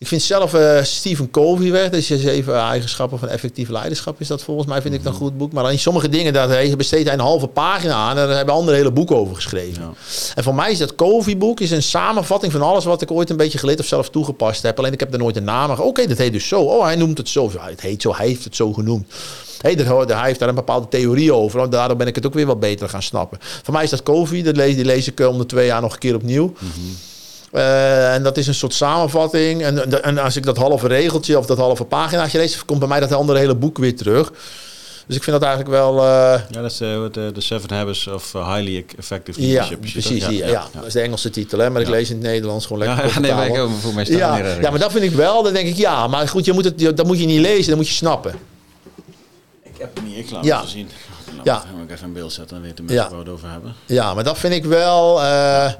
Ik 0.00 0.06
vind 0.06 0.22
zelf 0.22 0.54
uh, 0.54 0.82
Stephen 0.82 1.30
Covey 1.30 1.70
weg. 1.70 1.84
Dat 1.84 1.92
is 1.92 2.08
je 2.08 2.18
zeven 2.18 2.54
eigenschappen 2.54 3.18
van 3.18 3.28
effectief 3.28 3.68
leiderschap. 3.68 4.20
Is 4.20 4.26
dat 4.26 4.42
volgens 4.42 4.66
mij, 4.66 4.82
vind 4.82 4.94
ik 4.94 5.04
een 5.04 5.12
goed 5.12 5.38
boek. 5.38 5.52
Maar 5.52 5.72
in 5.72 5.78
sommige 5.78 6.08
dingen, 6.08 6.32
daar 6.32 6.48
hij 6.48 6.76
besteedt 6.76 7.04
hij 7.04 7.12
een 7.12 7.20
halve 7.20 7.46
pagina 7.46 7.94
aan. 7.94 8.18
En 8.18 8.26
daar 8.26 8.36
hebben 8.36 8.54
anderen 8.54 8.78
hele 8.78 8.92
boeken 8.92 9.16
over 9.16 9.34
geschreven. 9.34 9.82
Ja. 9.82 9.92
En 10.34 10.42
voor 10.42 10.54
mij 10.54 10.70
is 10.70 10.78
dat 10.78 10.94
Covey-boek 10.94 11.60
is 11.60 11.70
een 11.70 11.82
samenvatting 11.82 12.52
van 12.52 12.62
alles 12.62 12.84
wat 12.84 13.02
ik 13.02 13.10
ooit 13.10 13.30
een 13.30 13.36
beetje 13.36 13.58
geleerd 13.58 13.80
of 13.80 13.86
zelf 13.86 14.10
toegepast 14.10 14.62
heb. 14.62 14.78
Alleen 14.78 14.92
ik 14.92 15.00
heb 15.00 15.12
er 15.12 15.18
nooit 15.18 15.36
een 15.36 15.44
naam. 15.44 15.70
Oké, 15.70 16.06
dat 16.06 16.18
heet 16.18 16.32
dus 16.32 16.48
zo. 16.48 16.60
Oh, 16.60 16.84
hij 16.84 16.96
noemt 16.96 17.18
het 17.18 17.28
zo. 17.28 17.50
het 17.60 17.80
heet 17.80 18.02
zo, 18.02 18.14
hij 18.14 18.26
heeft 18.26 18.44
het 18.44 18.56
zo 18.56 18.72
genoemd. 18.72 19.12
Hey, 19.60 19.74
hij 19.74 20.26
heeft 20.26 20.38
daar 20.38 20.48
een 20.48 20.54
bepaalde 20.54 20.88
theorie 20.88 21.32
over. 21.32 21.70
Daardoor 21.70 21.96
ben 21.96 22.06
ik 22.06 22.14
het 22.14 22.26
ook 22.26 22.34
weer 22.34 22.46
wat 22.46 22.60
beter 22.60 22.88
gaan 22.88 23.02
snappen. 23.02 23.38
Voor 23.40 23.74
mij 23.74 23.84
is 23.84 23.90
dat 23.90 24.02
Covey. 24.02 24.42
Dat 24.42 24.56
lees, 24.56 24.74
die 24.74 24.84
lees 24.84 25.06
ik 25.08 25.20
om 25.20 25.38
de 25.38 25.46
twee 25.46 25.66
jaar 25.66 25.80
nog 25.80 25.92
een 25.92 25.98
keer 25.98 26.14
opnieuw. 26.14 26.52
Mm 26.58 26.96
uh, 27.52 28.14
en 28.14 28.22
dat 28.22 28.36
is 28.36 28.46
een 28.46 28.54
soort 28.54 28.74
samenvatting. 28.74 29.62
En, 29.62 30.02
en, 30.02 30.18
als 30.18 30.36
ik 30.36 30.44
dat 30.44 30.56
halve 30.56 30.86
regeltje 30.86 31.38
of 31.38 31.46
dat 31.46 31.58
halve 31.58 31.84
paginaatje 31.84 32.38
lees, 32.38 32.64
komt 32.64 32.78
bij 32.78 32.88
mij 32.88 33.00
dat 33.00 33.12
andere 33.12 33.38
hele 33.38 33.54
boek 33.54 33.78
weer 33.78 33.96
terug. 33.96 34.32
Dus 35.06 35.16
ik 35.16 35.22
vind 35.22 35.40
dat 35.40 35.48
eigenlijk 35.48 35.70
wel. 35.70 35.96
Uh... 35.96 36.40
Ja, 36.50 36.62
dat 36.62 36.70
is 36.70 36.76
de, 36.76 37.30
de 37.34 37.40
Seven 37.40 37.74
Habits 37.74 38.06
of 38.06 38.32
Highly 38.32 38.84
Effective 38.98 39.40
Leadership. 39.40 39.84
Ja, 39.84 39.90
precies. 39.90 40.24
Ja, 40.24 40.30
ja, 40.30 40.46
ja, 40.46 40.66
dat 40.72 40.86
is 40.86 40.92
de 40.92 41.00
Engelse 41.00 41.30
titel, 41.30 41.58
hè, 41.58 41.70
maar 41.70 41.82
ik 41.82 41.88
lees 41.88 42.10
in 42.10 42.16
het 42.16 42.24
Nederlands 42.24 42.66
gewoon 42.66 42.86
lekker. 42.86 43.06
Ja, 43.06 43.20
nee, 43.34 43.34
wij 43.34 43.68
voor 43.80 43.94
mij 43.94 44.04
staan 44.04 44.16
ja, 44.16 44.36
ja, 44.60 44.70
maar 44.70 44.78
dat 44.78 44.92
vind 44.92 45.04
ik 45.04 45.12
wel. 45.12 45.42
Dan 45.42 45.52
denk 45.52 45.68
ik, 45.68 45.76
ja, 45.76 46.06
maar 46.06 46.28
goed, 46.28 46.44
je 46.44 46.52
moet 46.52 46.64
het, 46.64 46.96
dat 46.96 47.06
moet 47.06 47.20
je 47.20 47.26
niet 47.26 47.40
lezen, 47.40 47.68
dat 47.68 47.76
moet 47.76 47.88
je 47.88 47.94
snappen. 47.94 48.34
Ik 49.62 49.74
heb 49.78 49.94
het 49.94 50.04
niet, 50.04 50.16
ik 50.16 50.30
laat 50.30 50.44
ja. 50.44 50.60
het 50.60 50.68
zien. 50.68 50.88
Ja. 51.44 51.64
Dan 51.72 51.82
ik 51.82 51.90
even 51.90 52.04
een 52.04 52.12
beeld 52.12 52.32
zetten, 52.32 52.56
dan 52.56 52.64
weten 52.64 52.84
mensen 52.84 53.04
ja. 53.04 53.10
waar 53.10 53.18
we 53.18 53.24
het 53.24 53.34
over 53.34 53.50
hebben. 53.50 53.74
Ja, 53.86 54.14
maar 54.14 54.24
dat 54.24 54.38
vind 54.38 54.54
ik 54.54 54.64
wel. 54.64 55.22
Uh, 55.22 55.72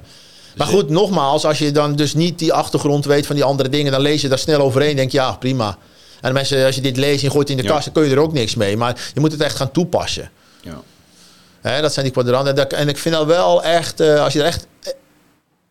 maar 0.58 0.66
goed, 0.66 0.88
nogmaals, 0.88 1.44
als 1.44 1.58
je 1.58 1.70
dan 1.70 1.96
dus 1.96 2.14
niet 2.14 2.38
die 2.38 2.52
achtergrond 2.52 3.04
weet 3.04 3.26
van 3.26 3.34
die 3.34 3.44
andere 3.44 3.68
dingen, 3.68 3.92
dan 3.92 4.00
lees 4.00 4.20
je 4.20 4.28
daar 4.28 4.38
snel 4.38 4.60
overheen. 4.60 4.96
Denk 4.96 5.10
je, 5.10 5.18
ja, 5.18 5.32
prima. 5.32 5.78
En 6.20 6.32
mensen, 6.32 6.66
als 6.66 6.74
je 6.74 6.80
dit 6.80 6.96
leest 6.96 7.24
en 7.24 7.30
gooit 7.30 7.50
in 7.50 7.56
de 7.56 7.62
kast, 7.62 7.84
dan 7.84 7.92
kun 7.92 8.04
je 8.04 8.10
er 8.10 8.20
ook 8.20 8.32
niks 8.32 8.54
mee. 8.54 8.76
Maar 8.76 9.10
je 9.14 9.20
moet 9.20 9.32
het 9.32 9.40
echt 9.40 9.56
gaan 9.56 9.70
toepassen. 9.70 10.30
Ja. 11.62 11.80
Dat 11.80 11.92
zijn 11.92 12.04
die 12.04 12.14
kwadranten. 12.14 12.70
En 12.70 12.88
ik 12.88 12.98
vind 12.98 13.14
dat 13.14 13.26
wel 13.26 13.62
echt, 13.62 14.00
uh, 14.00 14.22
als 14.22 14.32
je 14.32 14.38
er 14.38 14.46
echt 14.46 14.66
eh, 14.82 14.92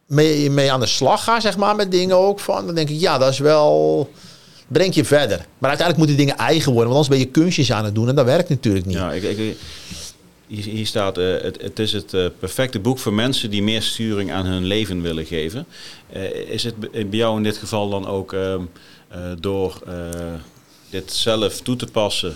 mee, 0.06 0.50
mee 0.50 0.72
aan 0.72 0.80
de 0.80 0.86
slag 0.86 1.24
gaat, 1.24 1.42
zeg 1.42 1.58
maar, 1.58 1.76
met 1.76 1.92
dingen 1.92 2.18
ook 2.18 2.40
van, 2.40 2.66
dan 2.66 2.76
denk 2.76 2.90
ik, 2.90 3.00
ja, 3.00 3.18
dat 3.18 3.32
is 3.32 3.40
wel 3.40 4.10
brengt 4.68 4.96
je 4.96 5.06
verder. 5.06 5.46
Maar 5.58 5.70
uiteindelijk 5.70 5.98
moeten 5.98 6.18
dingen 6.18 6.38
eigen 6.38 6.72
worden, 6.72 6.94
want 6.94 7.06
anders 7.06 7.08
ben 7.08 7.28
je 7.28 7.42
kunstjes 7.42 7.72
aan 7.72 7.86
het 7.86 7.96
doen 7.96 8.10
en 8.10 8.16
dat 8.16 8.26
werkt 8.26 8.50
natuurlijk 8.50 8.86
niet. 8.86 8.96
Ja, 8.96 9.12
ik, 9.12 9.24
ik, 9.24 9.58
hier, 10.48 10.86
staat, 10.86 11.18
uh, 11.18 11.42
het, 11.42 11.62
het, 11.62 11.80
is 11.80 11.94
het 11.94 12.14
uh, 12.14 12.26
perfecte 12.40 12.80
boek 12.80 13.00
voor 13.00 13.14
mensen 13.14 13.50
die 13.50 13.64
meer 13.64 13.82
sturing 13.82 14.32
aan 14.32 14.46
hun 14.46 14.66
leven 14.66 15.02
willen 15.02 15.26
geven. 15.26 15.66
Uh, 16.16 16.24
is 16.34 16.64
het 16.64 16.80
bij 16.80 17.08
jou 17.10 17.38
in 17.38 17.44
dit 17.44 17.58
geval 17.58 17.90
dan 17.90 18.08
ook 18.08 18.34
ehm, 18.34 18.62
door 19.40 19.82
dit 20.90 21.14
zelf 21.14 21.62
toe 21.62 21.76
te 21.76 21.86
passen 21.86 22.36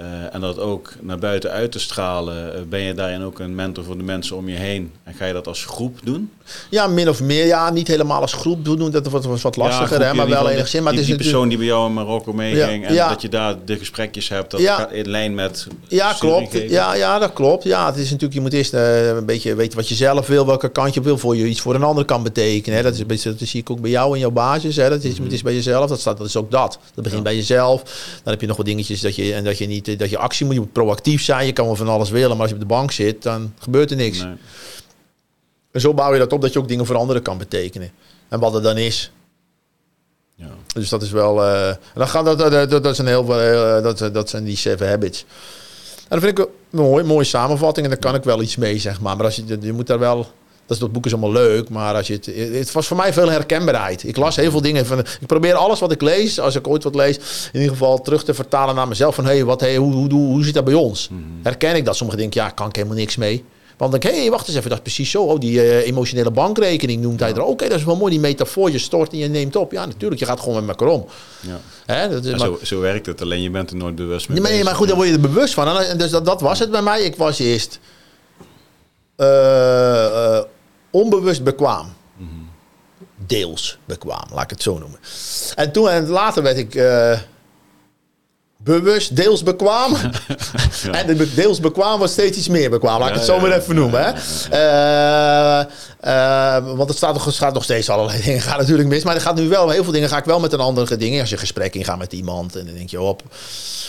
uh, 0.00 0.34
en 0.34 0.40
dat 0.40 0.58
ook 0.58 0.92
naar 1.00 1.18
buiten 1.18 1.50
uit 1.50 1.72
te 1.72 1.78
stralen, 1.78 2.54
uh, 2.54 2.60
ben 2.68 2.80
je 2.80 2.94
daarin 2.94 3.22
ook 3.22 3.38
een 3.38 3.54
mentor 3.54 3.84
voor 3.84 3.96
de 3.96 4.02
mensen 4.02 4.36
om 4.36 4.48
je 4.48 4.56
heen? 4.56 4.92
En 5.04 5.14
ga 5.14 5.24
je 5.24 5.32
dat 5.32 5.46
als 5.46 5.64
groep 5.64 5.98
doen? 6.04 6.30
Ja, 6.70 6.86
min 6.86 7.08
of 7.08 7.22
meer. 7.22 7.46
Ja, 7.46 7.70
niet 7.70 7.88
helemaal 7.88 8.20
als 8.20 8.32
groep 8.32 8.64
doen. 8.64 8.90
Dat 8.90 9.06
was 9.06 9.42
wat 9.42 9.56
lastiger, 9.56 10.00
ja, 10.00 10.06
hè, 10.06 10.14
maar 10.14 10.28
wel 10.28 10.48
enigszins. 10.48 10.82
Maar 10.82 10.92
die, 10.92 11.00
het 11.00 11.10
is 11.10 11.16
die 11.16 11.24
persoon 11.24 11.48
die 11.48 11.58
bij 11.58 11.66
jou 11.66 11.86
in 11.86 11.94
Marokko 11.94 12.32
meeging 12.32 12.82
ja, 12.82 12.88
en 12.88 12.94
ja. 12.94 13.08
dat 13.08 13.22
je 13.22 13.28
daar 13.28 13.54
de 13.64 13.78
gesprekjes 13.78 14.28
hebt, 14.28 14.50
dat 14.50 14.60
gaat 14.60 14.92
in 14.92 15.10
lijn 15.10 15.34
met. 15.34 15.66
Ja, 15.88 16.12
klopt. 16.12 16.52
Ja, 16.68 16.94
ja, 16.94 17.18
dat 17.18 17.32
klopt. 17.32 17.64
Ja, 17.64 17.86
het 17.86 17.96
is 17.96 18.04
natuurlijk, 18.04 18.34
je 18.34 18.40
moet 18.40 18.52
eerst 18.52 18.74
uh, 18.74 19.06
een 19.06 19.26
beetje 19.26 19.54
weten 19.54 19.76
wat 19.78 19.88
je 19.88 19.94
zelf 19.94 20.26
wil, 20.26 20.46
welke 20.46 20.68
kant 20.68 20.94
je 20.94 21.00
wil 21.00 21.18
voor 21.18 21.36
je 21.36 21.46
iets 21.46 21.60
voor 21.60 21.74
een 21.74 21.82
ander 21.82 22.04
kan 22.04 22.22
betekenen. 22.22 22.76
Hè. 22.76 22.82
Dat, 22.84 22.94
is 22.94 23.00
een 23.00 23.06
beetje, 23.06 23.34
dat 23.34 23.48
zie 23.48 23.60
ik 23.60 23.70
ook 23.70 23.80
bij 23.80 23.90
jou 23.90 24.14
in 24.14 24.20
jouw 24.20 24.30
basis. 24.30 24.76
Hè. 24.76 24.88
Dat 24.88 25.04
is, 25.04 25.18
mm. 25.18 25.24
het 25.24 25.32
is 25.32 25.42
bij 25.42 25.54
jezelf. 25.54 25.88
Dat, 25.88 26.00
staat, 26.00 26.18
dat 26.18 26.26
is 26.26 26.36
ook 26.36 26.50
dat. 26.50 26.78
Dat 26.94 27.04
begint 27.04 27.22
bij 27.22 27.36
jezelf. 27.36 27.82
Dan 28.22 28.32
heb 28.32 28.40
je 28.40 28.46
nog 28.46 28.56
wat 28.56 28.66
dingetjes 28.66 29.00
dat 29.00 29.16
je, 29.16 29.34
en 29.34 29.44
dat 29.44 29.58
je 29.58 29.66
niet 29.66 29.85
dat 29.96 30.10
je 30.10 30.18
actie 30.18 30.46
moet, 30.46 30.54
je 30.54 30.60
moet 30.60 30.72
proactief 30.72 31.22
zijn. 31.22 31.46
Je 31.46 31.52
kan 31.52 31.66
wel 31.66 31.76
van 31.76 31.88
alles 31.88 32.10
willen, 32.10 32.30
maar 32.30 32.40
als 32.40 32.48
je 32.48 32.54
op 32.54 32.60
de 32.60 32.66
bank 32.66 32.92
zit, 32.92 33.22
dan 33.22 33.54
gebeurt 33.58 33.90
er 33.90 33.96
niks. 33.96 34.18
Nee. 34.18 34.34
En 35.70 35.80
zo 35.80 35.94
bouw 35.94 36.12
je 36.12 36.18
dat 36.18 36.32
op 36.32 36.40
dat 36.40 36.52
je 36.52 36.58
ook 36.58 36.68
dingen 36.68 36.86
voor 36.86 36.96
anderen 36.96 37.22
kan 37.22 37.38
betekenen. 37.38 37.90
En 38.28 38.40
wat 38.40 38.54
er 38.54 38.62
dan 38.62 38.76
is. 38.76 39.10
Ja. 40.34 40.48
Dus 40.74 40.88
dat 40.88 41.02
is 41.02 41.10
wel. 41.10 41.44
Uh, 41.44 41.74
dan 41.94 42.08
gaan 42.08 42.24
dat, 42.24 42.38
dat, 42.38 42.70
dat, 42.70 42.82
dat 42.82 42.96
zijn 42.96 43.08
heel 43.08 43.24
veel. 43.24 43.42
Uh, 43.42 43.82
dat, 43.82 44.14
dat 44.14 44.30
zijn 44.30 44.44
die 44.44 44.56
seven 44.56 44.88
habits. 44.88 45.24
En 46.08 46.18
dat 46.18 46.20
vind 46.20 46.38
ik 46.38 46.44
een 46.44 46.78
mooi, 46.80 47.04
mooie 47.04 47.24
samenvatting. 47.24 47.86
En 47.86 47.92
daar 47.92 48.00
kan 48.00 48.14
ik 48.14 48.24
wel 48.24 48.42
iets 48.42 48.56
mee, 48.56 48.78
zeg 48.78 49.00
maar. 49.00 49.16
Maar 49.16 49.24
als 49.24 49.36
je, 49.36 49.58
je 49.60 49.72
moet 49.72 49.86
daar 49.86 49.98
wel 49.98 50.26
dat, 50.66 50.78
dat 50.78 50.92
boek 50.92 51.06
is 51.06 51.12
allemaal 51.12 51.32
leuk, 51.32 51.68
maar 51.68 51.94
als 51.94 52.06
je 52.06 52.12
het, 52.12 52.26
het 52.54 52.72
was 52.72 52.86
voor 52.86 52.96
mij 52.96 53.12
veel 53.12 53.30
herkenbaarheid. 53.30 54.02
Ik 54.02 54.16
las 54.16 54.36
heel 54.36 54.50
veel 54.50 54.60
dingen. 54.60 54.86
Van, 54.86 54.98
ik 54.98 55.26
probeer 55.26 55.54
alles 55.54 55.80
wat 55.80 55.92
ik 55.92 56.02
lees, 56.02 56.40
als 56.40 56.54
ik 56.54 56.68
ooit 56.68 56.84
wat 56.84 56.94
lees, 56.94 57.16
in 57.52 57.60
ieder 57.60 57.76
geval 57.76 58.00
terug 58.00 58.24
te 58.24 58.34
vertalen 58.34 58.74
naar 58.74 58.88
mezelf. 58.88 59.14
Van 59.14 59.24
hey, 59.24 59.44
wat, 59.44 59.60
hey, 59.60 59.76
hoe, 59.76 59.92
hoe, 59.92 60.12
hoe, 60.12 60.26
hoe 60.26 60.44
zit 60.44 60.54
dat 60.54 60.64
bij 60.64 60.74
ons? 60.74 61.08
Mhm. 61.08 61.20
Herken 61.42 61.76
ik 61.76 61.84
dat? 61.84 61.96
Sommigen 61.96 62.20
denken, 62.20 62.42
ja, 62.42 62.50
kan 62.50 62.68
ik 62.68 62.76
helemaal 62.76 62.96
niks 62.96 63.16
mee. 63.16 63.44
Want 63.76 63.90
dan 63.90 64.00
denk 64.00 64.04
ik, 64.04 64.10
hé, 64.10 64.20
hey, 64.20 64.30
wacht 64.30 64.48
eens 64.48 64.56
even, 64.56 64.68
dat 64.68 64.78
is 64.78 64.84
precies 64.84 65.10
zo. 65.10 65.22
Oh, 65.22 65.40
die 65.40 65.52
uh, 65.52 65.86
emotionele 65.86 66.30
bankrekening 66.30 67.02
noemt 67.02 67.20
hij 67.20 67.34
er. 67.34 67.42
Oké, 67.42 67.68
dat 67.68 67.78
is 67.78 67.84
wel 67.84 67.96
mooi, 67.96 68.10
die 68.10 68.20
metafoor. 68.20 68.70
Je 68.70 68.78
stort 68.78 69.12
en 69.12 69.18
je 69.18 69.28
neemt 69.28 69.56
op. 69.56 69.72
Ja, 69.72 69.86
natuurlijk, 69.86 70.20
je 70.20 70.26
gaat 70.26 70.40
gewoon 70.40 70.64
met 70.64 70.78
elkaar 70.78 70.94
om. 70.94 71.06
Ja. 71.40 71.60
Hè, 71.86 72.08
dat 72.08 72.24
is, 72.24 72.30
maar, 72.30 72.40
zo, 72.40 72.58
zo, 72.62 72.80
werkt 72.80 73.06
het, 73.06 73.22
alleen 73.22 73.42
je 73.42 73.50
bent 73.50 73.70
er 73.70 73.76
nooit 73.76 73.94
bewust 73.94 74.28
mee. 74.28 74.40
Nee, 74.40 74.64
maar 74.64 74.74
goed, 74.74 74.88
dan 74.88 74.96
word 74.96 75.08
je 75.08 75.14
er 75.14 75.20
bewust 75.20 75.54
van. 75.54 75.78
En 75.78 75.98
dus 75.98 76.10
dat, 76.10 76.24
dat 76.24 76.40
was 76.40 76.58
het 76.58 76.70
bij 76.70 76.82
mij. 76.82 77.02
Ik 77.02 77.16
was 77.16 77.38
eerst... 77.38 77.78
Uh, 79.16 80.40
onbewust 80.96 81.44
bekwaam. 81.44 81.92
Deels 83.16 83.78
bekwaam, 83.84 84.28
laat 84.32 84.44
ik 84.44 84.50
het 84.50 84.62
zo 84.62 84.78
noemen. 84.78 84.98
En 85.54 85.72
toen 85.72 85.88
en 85.88 86.08
later 86.08 86.42
werd 86.42 86.56
ik 86.56 86.74
uh, 86.74 87.18
bewust, 88.66 89.16
deels 89.16 89.42
bekwaam. 89.42 89.94
en 90.90 91.16
de 91.16 91.34
deels 91.34 91.60
bekwaam 91.60 91.98
was 91.98 92.12
steeds 92.12 92.38
iets 92.38 92.48
meer 92.48 92.70
bekwaam. 92.70 92.98
Laat 92.98 93.08
ik 93.08 93.14
het 93.14 93.24
zo 93.24 93.40
maar 93.40 93.52
even 93.52 93.74
noemen. 93.74 94.04
Hè? 94.04 94.12
Uh, 94.52 95.64
uh, 96.04 96.76
want 96.76 96.88
het 96.88 96.96
staat 96.96 97.12
nog, 97.12 97.36
gaat 97.36 97.54
nog 97.54 97.64
steeds 97.64 97.88
allerlei 97.88 98.22
dingen. 98.24 98.40
Gaat 98.40 98.58
natuurlijk 98.58 98.88
mis. 98.88 99.04
Maar 99.04 99.14
er 99.14 99.20
gaat 99.20 99.36
nu 99.36 99.48
wel, 99.48 99.68
heel 99.68 99.82
veel 99.84 99.92
dingen 99.92 100.08
ga 100.08 100.18
ik 100.18 100.24
wel 100.24 100.40
met 100.40 100.52
een 100.52 100.60
andere 100.60 100.96
dingen. 100.96 101.20
Als 101.20 101.30
je 101.30 101.36
gesprek 101.36 101.74
ingaat 101.74 101.98
met 101.98 102.12
iemand. 102.12 102.56
En 102.56 102.66
dan 102.66 102.74
denk 102.74 102.90
je 102.90 103.00
op. 103.00 103.22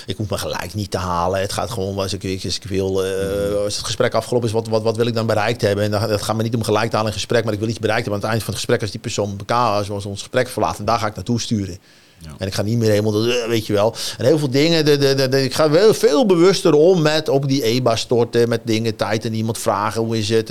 Ik 0.05 0.17
moet 0.17 0.29
me 0.29 0.37
gelijk 0.37 0.73
niet 0.73 0.91
te 0.91 0.97
halen. 0.97 1.39
Het 1.41 1.53
gaat 1.53 1.71
gewoon, 1.71 1.97
als 1.97 2.13
ik, 2.13 2.43
als 2.43 2.55
ik 2.55 2.63
wil, 2.63 3.05
uh, 3.05 3.63
als 3.63 3.75
het 3.75 3.85
gesprek 3.85 4.13
afgelopen 4.13 4.47
is, 4.47 4.53
wat, 4.53 4.67
wat, 4.67 4.83
wat 4.83 4.97
wil 4.97 5.07
ik 5.07 5.13
dan 5.13 5.27
bereikt 5.27 5.61
hebben? 5.61 5.83
En 5.83 5.91
dan, 5.91 6.01
het 6.01 6.21
gaat 6.21 6.35
me 6.35 6.43
niet 6.43 6.55
om 6.55 6.63
gelijk 6.63 6.89
te 6.89 6.95
halen 6.95 7.11
in 7.11 7.17
gesprek, 7.17 7.43
maar 7.43 7.53
ik 7.53 7.59
wil 7.59 7.69
iets 7.69 7.79
bereikt 7.79 8.05
hebben. 8.05 8.21
Aan 8.23 8.29
het 8.29 8.35
eind 8.35 8.43
van 8.43 8.53
het 8.53 8.63
gesprek, 8.63 8.81
als 8.81 8.91
die 8.91 8.99
persoon 8.99 9.35
elkaar, 9.37 9.83
zoals 9.83 10.05
ons 10.05 10.19
gesprek 10.19 10.47
verlaat, 10.47 10.79
en 10.79 10.85
daar 10.85 10.99
ga 10.99 11.07
ik 11.07 11.15
naartoe 11.15 11.41
sturen. 11.41 11.77
Ja. 12.19 12.29
En 12.37 12.47
ik 12.47 12.53
ga 12.53 12.61
niet 12.61 12.77
meer 12.77 12.89
helemaal, 12.89 13.25
weet 13.47 13.67
je 13.67 13.73
wel. 13.73 13.95
En 14.17 14.25
heel 14.25 14.37
veel 14.37 14.49
dingen, 14.49 14.85
de, 14.85 14.97
de, 14.97 15.29
de, 15.29 15.43
ik 15.43 15.53
ga 15.53 15.69
wel 15.69 15.93
veel 15.93 16.25
bewuster 16.25 16.73
om 16.73 17.01
met 17.01 17.29
ook 17.29 17.47
die 17.47 17.63
EBA 17.63 17.95
storten, 17.95 18.49
met 18.49 18.61
dingen, 18.63 18.95
tijd 18.95 19.25
en 19.25 19.33
iemand 19.33 19.57
vragen, 19.57 20.01
hoe 20.01 20.17
is 20.17 20.29
het? 20.29 20.47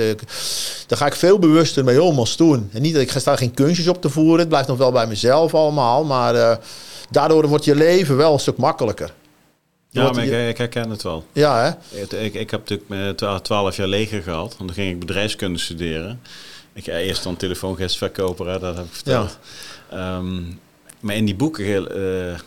Daar 0.86 0.98
ga 0.98 1.06
ik 1.06 1.14
veel 1.14 1.38
bewuster 1.38 1.84
mee 1.84 2.02
om 2.02 2.18
als 2.18 2.34
toen. 2.34 2.70
En 2.72 2.82
niet 2.82 2.92
dat 2.92 3.02
ik 3.02 3.10
ga 3.10 3.18
staan 3.18 3.38
geen 3.38 3.54
kunstjes 3.54 3.88
op 3.88 4.00
te 4.00 4.10
voeren, 4.10 4.38
het 4.38 4.48
blijft 4.48 4.68
nog 4.68 4.78
wel 4.78 4.92
bij 4.92 5.06
mezelf 5.06 5.54
allemaal, 5.54 6.04
maar 6.04 6.34
uh, 6.34 6.56
daardoor 7.10 7.48
wordt 7.48 7.64
je 7.64 7.74
leven 7.74 8.16
wel 8.16 8.32
een 8.32 8.40
stuk 8.40 8.56
makkelijker. 8.56 9.12
Ja, 9.90 10.12
maar 10.12 10.24
ik, 10.24 10.48
ik, 10.48 10.58
herken 10.58 10.90
het 10.90 11.02
wel. 11.02 11.24
Ja, 11.32 11.62
hè? 11.90 12.00
Ik, 12.00 12.34
ik, 12.34 12.50
heb 12.50 12.68
natuurlijk 12.68 13.42
twaalf 13.42 13.76
jaar 13.76 13.86
leger 13.86 14.22
gehad. 14.22 14.54
Want 14.56 14.68
dan 14.68 14.72
ging 14.74 14.92
ik 14.92 15.00
bedrijfskunde 15.00 15.58
studeren. 15.58 16.20
Ik 16.72 16.86
eerst 16.86 17.22
dan 17.22 17.36
telefoongesverkoper, 17.36 18.48
hè, 18.48 18.58
dat 18.58 18.76
heb 18.76 18.84
ik 18.84 18.92
verteld. 18.92 19.38
Ja. 19.90 20.16
Um, 20.16 20.60
maar 21.06 21.16
in 21.16 21.24
die 21.24 21.34
boeken 21.34 21.98
uh, 21.98 22.38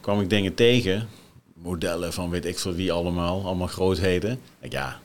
kwam 0.00 0.20
ik 0.20 0.30
dingen 0.30 0.54
tegen. 0.54 1.08
Modellen 1.54 2.12
van 2.12 2.30
weet 2.30 2.44
ik 2.44 2.58
veel 2.58 2.74
wie 2.74 2.92
allemaal. 2.92 3.44
Allemaal 3.44 3.66
grootheden. 3.66 4.40
Ik, 4.60 4.72
ja, 4.72 5.00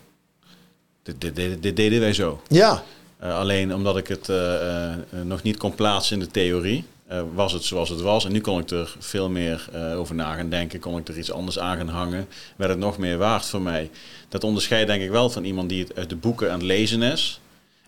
dit, 1.03 1.21
dit, 1.21 1.35
dit, 1.35 1.63
dit, 1.63 1.75
deden 1.75 1.99
wij 1.99 2.13
zo. 2.13 2.41
Ja. 2.47 2.83
Uh, 3.23 3.37
alleen 3.37 3.73
omdat 3.73 3.97
ik 3.97 4.07
het 4.07 4.29
uh, 4.29 4.93
nog 5.23 5.43
niet 5.43 5.57
kon 5.57 5.75
plaatsen 5.75 6.13
in 6.13 6.23
de 6.25 6.31
theorie. 6.31 6.85
Was 7.33 7.53
het 7.53 7.63
zoals 7.63 7.89
het 7.89 8.01
was. 8.01 8.25
En 8.25 8.31
nu 8.31 8.41
kon 8.41 8.59
ik 8.59 8.69
er 8.69 8.95
veel 8.99 9.29
meer 9.29 9.69
over 9.95 10.15
na 10.15 10.35
gaan 10.35 10.49
denken. 10.49 10.79
Kon 10.79 10.97
ik 10.97 11.07
er 11.07 11.17
iets 11.17 11.31
anders 11.31 11.59
aan 11.59 11.77
gaan 11.77 11.87
hangen. 11.87 12.27
Werd 12.55 12.71
het 12.71 12.79
nog 12.79 12.97
meer 12.97 13.17
waard 13.17 13.45
voor 13.45 13.61
mij. 13.61 13.89
Dat 14.29 14.43
onderscheidt 14.43 14.87
denk 14.87 15.01
ik 15.01 15.09
wel 15.09 15.29
van 15.29 15.43
iemand 15.43 15.69
die 15.69 15.83
het 15.83 15.95
uit 15.95 16.09
de 16.09 16.15
boeken 16.15 16.51
aan 16.51 16.57
het 16.57 16.67
lezen 16.67 17.01
is. 17.01 17.41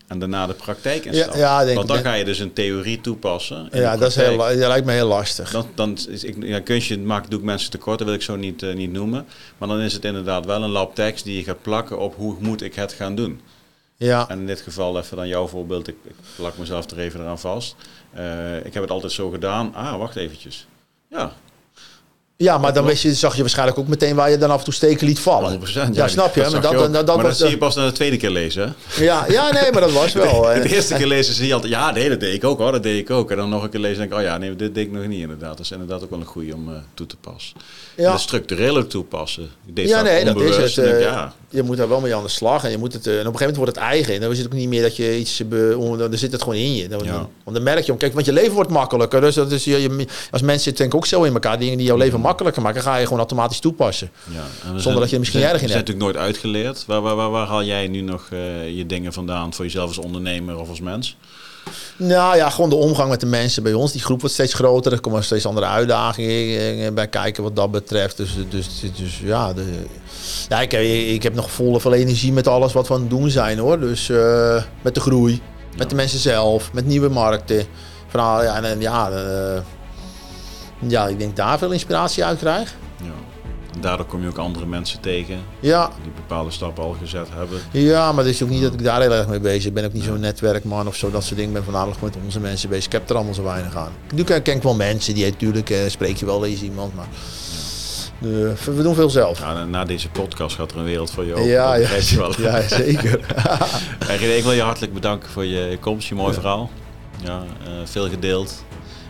En 0.06 0.18
daarna 0.18 0.46
de 0.46 0.54
praktijk 0.54 1.04
instapt. 1.04 1.34
Ja, 1.34 1.40
ja, 1.40 1.64
denk, 1.64 1.76
Want 1.76 1.88
dan 1.88 1.98
ga 1.98 2.14
je 2.14 2.24
dus 2.24 2.38
een 2.38 2.52
theorie 2.52 3.00
toepassen. 3.00 3.68
Ja, 3.72 3.96
dat, 3.96 4.08
is 4.08 4.16
heel, 4.16 4.36
dat 4.36 4.56
lijkt 4.56 4.86
me 4.86 4.92
heel 4.92 5.06
lastig. 5.06 5.50
Dan, 5.50 5.66
dan 5.74 5.98
is, 6.08 6.24
ik, 6.24 6.36
ja, 6.44 6.60
kunstje 6.60 6.98
maakt 6.98 7.30
doe 7.30 7.38
ik 7.38 7.44
mensen 7.44 7.70
tekort. 7.70 7.98
Dat 7.98 8.06
wil 8.06 8.16
ik 8.16 8.22
zo 8.22 8.36
niet, 8.36 8.62
uh, 8.62 8.74
niet 8.74 8.92
noemen. 8.92 9.26
Maar 9.58 9.68
dan 9.68 9.80
is 9.80 9.92
het 9.92 10.04
inderdaad 10.04 10.46
wel 10.46 10.62
een 10.62 10.70
lab 10.70 10.94
tekst 10.94 11.24
die 11.24 11.36
je 11.36 11.44
gaat 11.44 11.62
plakken 11.62 11.98
op 11.98 12.14
hoe 12.16 12.36
moet 12.38 12.62
ik 12.62 12.74
het 12.74 12.92
gaan 12.92 13.14
doen. 13.14 13.40
Ja. 13.96 14.28
En 14.28 14.38
in 14.38 14.46
dit 14.46 14.60
geval 14.60 14.98
even 14.98 15.16
dan 15.16 15.28
jouw 15.28 15.46
voorbeeld. 15.46 15.88
Ik, 15.88 15.96
ik 16.04 16.14
plak 16.36 16.58
mezelf 16.58 16.90
er 16.90 16.98
even 16.98 17.20
eraan 17.20 17.38
vast. 17.38 17.76
Uh, 18.16 18.56
ik 18.64 18.74
heb 18.74 18.82
het 18.82 18.92
altijd 18.92 19.12
zo 19.12 19.30
gedaan. 19.30 19.74
Ah, 19.74 19.96
wacht 19.96 20.16
eventjes. 20.16 20.66
Ja. 21.08 21.32
Ja, 22.42 22.58
maar 22.58 22.72
dan 22.72 22.84
wist 22.84 23.02
je, 23.02 23.14
zag 23.14 23.34
je 23.34 23.40
waarschijnlijk 23.40 23.78
ook 23.78 23.86
meteen 23.88 24.14
waar 24.14 24.30
je 24.30 24.38
dan 24.38 24.50
af 24.50 24.58
en 24.58 24.64
toe 24.64 24.74
steken 24.74 25.06
liet 25.06 25.20
vallen. 25.20 25.60
100%. 25.60 25.62
Ja, 25.92 26.08
snap 26.08 26.34
je? 26.34 26.40
Dat, 26.42 26.52
maar 26.52 26.60
dat, 26.62 26.72
dat, 26.92 26.92
dat 26.92 27.06
maar 27.06 27.16
was 27.16 27.24
dat 27.24 27.36
zie 27.36 27.46
de- 27.46 27.52
je 27.52 27.58
pas 27.58 27.74
na 27.74 27.86
de 27.86 27.92
tweede 27.92 28.16
keer 28.16 28.30
lezen. 28.30 28.74
hè? 28.88 29.04
ja, 29.04 29.24
ja, 29.28 29.52
nee, 29.52 29.72
maar 29.72 29.80
dat 29.80 29.92
was 29.92 30.12
wel. 30.22 30.42
De 30.42 30.48
En- 30.48 30.62
eerste 30.62 30.94
keer 30.94 31.06
lezen 31.06 31.34
zie 31.34 31.46
je 31.46 31.54
altijd, 31.54 31.72
ja, 31.72 31.90
nee, 31.90 32.08
dat 32.08 32.20
deed 32.20 32.34
ik 32.34 32.44
ook 32.44 32.58
hoor, 32.58 32.72
dat 32.72 32.82
deed 32.82 32.98
ik 32.98 33.10
ook. 33.10 33.30
En 33.30 33.36
dan 33.36 33.48
nog 33.48 33.62
een 33.62 33.70
keer 33.70 33.80
lezen 33.80 34.02
en 34.02 34.08
denk 34.08 34.20
ik, 34.20 34.26
oh 34.26 34.32
ja, 34.32 34.38
nee, 34.38 34.56
dit 34.56 34.74
deed 34.74 34.86
ik 34.86 34.92
nog 34.92 35.06
niet 35.06 35.20
inderdaad. 35.20 35.56
Dat 35.56 35.60
is 35.66 35.70
inderdaad 35.70 36.02
ook 36.02 36.10
wel 36.10 36.20
een 36.20 36.24
goede 36.26 36.54
om 36.54 36.68
eh, 36.68 36.74
toe 36.94 37.06
te 37.06 37.16
passen. 37.16 37.56
Ja. 37.96 38.12
En 38.12 38.18
structureel 38.18 38.76
ook 38.76 38.88
toepassen. 38.88 39.50
Ik 39.66 39.76
deed 39.76 39.88
Ja, 39.88 40.02
nee, 40.02 40.24
dat 40.24 40.40
is 40.40 40.56
het. 40.56 40.76
en 40.78 40.84
denk 40.84 40.94
ik, 40.96 41.00
eh, 41.00 41.06
ja, 41.06 41.32
Je 41.52 41.62
moet 41.62 41.76
daar 41.76 41.88
wel 41.88 42.00
mee 42.00 42.14
aan 42.14 42.22
de 42.22 42.28
slag. 42.28 42.64
En, 42.64 42.70
je 42.70 42.78
moet 42.78 42.92
het, 42.92 43.06
eh, 43.06 43.12
en 43.12 43.18
op 43.26 43.32
een 43.32 43.38
gegeven 43.38 43.54
moment 43.54 43.56
wordt 43.56 43.74
het 43.76 43.84
eigen. 43.84 44.14
En 44.14 44.20
dan 44.20 44.30
is 44.30 44.38
het 44.38 44.46
ook 44.46 44.52
niet 44.52 44.68
meer 44.68 44.82
dat 44.82 44.96
je 44.96 45.18
iets... 45.18 45.48
Be, 45.48 45.74
on- 45.78 45.98
dan 45.98 46.18
zit 46.18 46.32
het 46.32 46.42
gewoon 46.42 46.58
in 46.58 46.74
je. 46.74 46.88
Dan, 46.88 47.04
Ja. 47.04 47.28
Want 47.44 47.56
dan 47.56 47.62
merk 47.62 47.84
je... 47.84 47.96
Kijk, 47.96 48.14
want 48.14 48.26
je 48.26 48.32
leven 48.32 48.52
wordt 48.52 48.70
makkelijker. 48.70 49.20
Dus 49.20 49.34
dat 49.34 49.50
is, 49.52 49.64
je, 49.64 49.80
je- 49.82 50.06
als 50.30 50.42
mensen 50.42 50.62
zitten 50.62 50.74
denk 50.76 50.92
ik 50.92 50.94
ook 50.94 51.06
zo 51.06 51.22
in 51.22 51.32
elkaar. 51.32 51.58
Dingen 51.58 51.76
die 51.78 51.86
jouw 51.86 51.96
leven 51.96 52.20
makkelijker 52.20 52.62
maken, 52.62 52.82
ga 52.82 52.96
je 52.96 53.02
gewoon 53.04 53.18
automatisch 53.18 53.60
toepassen. 53.60 54.10
ja. 54.30 54.78
Zonder 54.78 55.00
dat 55.00 55.08
je 55.08 55.14
er 55.14 55.20
misschien 55.20 55.40
zijn- 55.40 55.52
erg 55.52 55.62
in 55.62 55.66
We 55.66 55.72
zijn 55.72 55.84
hebt. 55.84 55.88
natuurlijk 55.88 55.98
nooit 55.98 56.16
uitgeleerd. 56.26 56.84
Waar, 56.86 57.00
waar, 57.00 57.16
waar, 57.16 57.30
waar 57.30 57.46
haal 57.46 57.64
jij 57.64 57.86
nu 57.88 58.00
nog 58.00 58.28
eh, 58.30 58.76
je 58.76 58.86
dingen 58.86 59.12
vandaan 59.12 59.54
voor 59.54 59.64
jezelf 59.64 59.88
als 59.88 59.98
ondernemer 59.98 60.58
of 60.58 60.68
als 60.68 60.80
mens? 60.80 61.16
Nou 61.96 62.36
ja, 62.36 62.50
gewoon 62.50 62.70
de 62.70 62.76
omgang 62.76 63.08
met 63.08 63.20
de 63.20 63.26
mensen 63.26 63.62
bij 63.62 63.72
ons. 63.72 63.92
Die 63.92 64.00
groep 64.00 64.20
wordt 64.20 64.34
steeds 64.34 64.54
groter. 64.54 64.92
Er 64.92 65.00
komen 65.00 65.24
steeds 65.24 65.46
andere 65.46 65.66
uitdagingen 65.66 66.94
bij 66.94 67.08
kijken 67.08 67.42
wat 67.42 67.56
dat 67.56 67.70
betreft. 67.70 68.16
Dus, 68.16 68.36
dus, 68.48 68.68
dus 68.96 69.18
ja, 69.18 69.52
de, 69.52 69.64
ja 70.48 70.60
ik, 70.60 70.70
heb, 70.70 70.80
ik 70.82 71.22
heb 71.22 71.34
nog 71.34 71.50
volle 71.50 71.80
veel 71.80 71.92
energie 71.92 72.32
met 72.32 72.46
alles 72.46 72.72
wat 72.72 72.88
we 72.88 72.94
aan 72.94 73.00
het 73.00 73.10
doen 73.10 73.30
zijn 73.30 73.58
hoor. 73.58 73.80
Dus 73.80 74.08
eh, 74.08 74.62
met 74.82 74.94
de 74.94 75.00
groei, 75.00 75.42
met 75.76 75.90
de 75.90 75.96
mensen 75.96 76.18
zelf, 76.18 76.72
met 76.72 76.86
nieuwe 76.86 77.08
markten. 77.08 77.66
Vooral, 78.06 78.42
ja, 78.42 78.56
en, 78.56 78.64
en 78.64 78.80
ja, 78.80 79.10
eh, 79.10 79.60
ja, 80.88 81.06
ik 81.06 81.18
denk 81.18 81.36
daar 81.36 81.58
veel 81.58 81.70
inspiratie 81.70 82.24
uit 82.24 82.38
krijg. 82.38 82.74
Daardoor 83.80 84.06
kom 84.06 84.22
je 84.22 84.28
ook 84.28 84.38
andere 84.38 84.66
mensen 84.66 85.00
tegen 85.00 85.38
Ja, 85.60 85.90
die 86.02 86.12
bepaalde 86.12 86.50
stappen 86.50 86.84
al 86.84 86.96
gezet 87.00 87.28
hebben. 87.34 87.60
ja, 87.70 88.12
maar 88.12 88.24
het 88.24 88.34
is 88.34 88.42
ook 88.42 88.48
niet 88.48 88.62
dat 88.62 88.72
ik 88.72 88.84
daar 88.84 89.00
heel 89.00 89.12
erg 89.12 89.28
mee 89.28 89.40
bezig 89.40 89.62
ben. 89.62 89.68
Ik 89.68 89.74
ben 89.74 89.84
ook 89.84 89.92
niet 89.92 90.02
zo'n 90.02 90.20
netwerkman 90.20 90.86
of 90.86 90.96
zo, 90.96 91.10
dat 91.10 91.22
soort 91.22 91.34
dingen. 91.34 91.50
Ik 91.50 91.56
ben 91.56 91.64
voornamelijk 91.64 92.02
met 92.02 92.16
onze 92.24 92.40
mensen 92.40 92.68
bezig. 92.68 92.86
Ik 92.86 92.92
heb 92.92 93.10
er 93.10 93.16
allemaal 93.16 93.34
zo 93.34 93.42
weinig 93.42 93.76
aan. 93.76 93.92
Nu 94.14 94.24
ken, 94.24 94.44
ik 94.44 94.62
wel 94.62 94.74
mensen, 94.74 95.14
die 95.14 95.24
natuurlijk 95.24 95.70
eh, 95.70 95.78
spreek 95.86 96.16
je 96.16 96.26
wel 96.26 96.44
eens 96.44 96.62
iemand, 96.62 96.94
maar 96.94 97.06
eh, 98.22 98.74
we 98.74 98.82
doen 98.82 98.94
veel 98.94 99.10
zelf. 99.10 99.38
Ja, 99.38 99.64
na 99.64 99.84
deze 99.84 100.08
podcast 100.08 100.56
gaat 100.56 100.70
er 100.70 100.78
een 100.78 100.84
wereld 100.84 101.10
voor 101.10 101.24
je 101.24 101.32
open. 101.32 101.46
Ja, 101.46 101.72
dat 101.72 101.74
ja, 101.74 101.80
begrijp 101.80 102.02
je 102.02 102.16
wel. 102.16 102.52
ja, 102.52 102.68
zeker. 102.68 103.20
Ik 104.36 104.42
wil 104.42 104.52
je 104.52 104.62
hartelijk 104.62 104.94
bedanken 104.94 105.30
voor 105.30 105.44
je 105.44 105.78
komst, 105.80 106.08
je 106.08 106.14
mooi 106.14 106.34
verhaal. 106.34 106.70
Ja, 107.24 107.42
eh, 107.64 107.70
veel 107.84 108.08
gedeeld. 108.08 108.64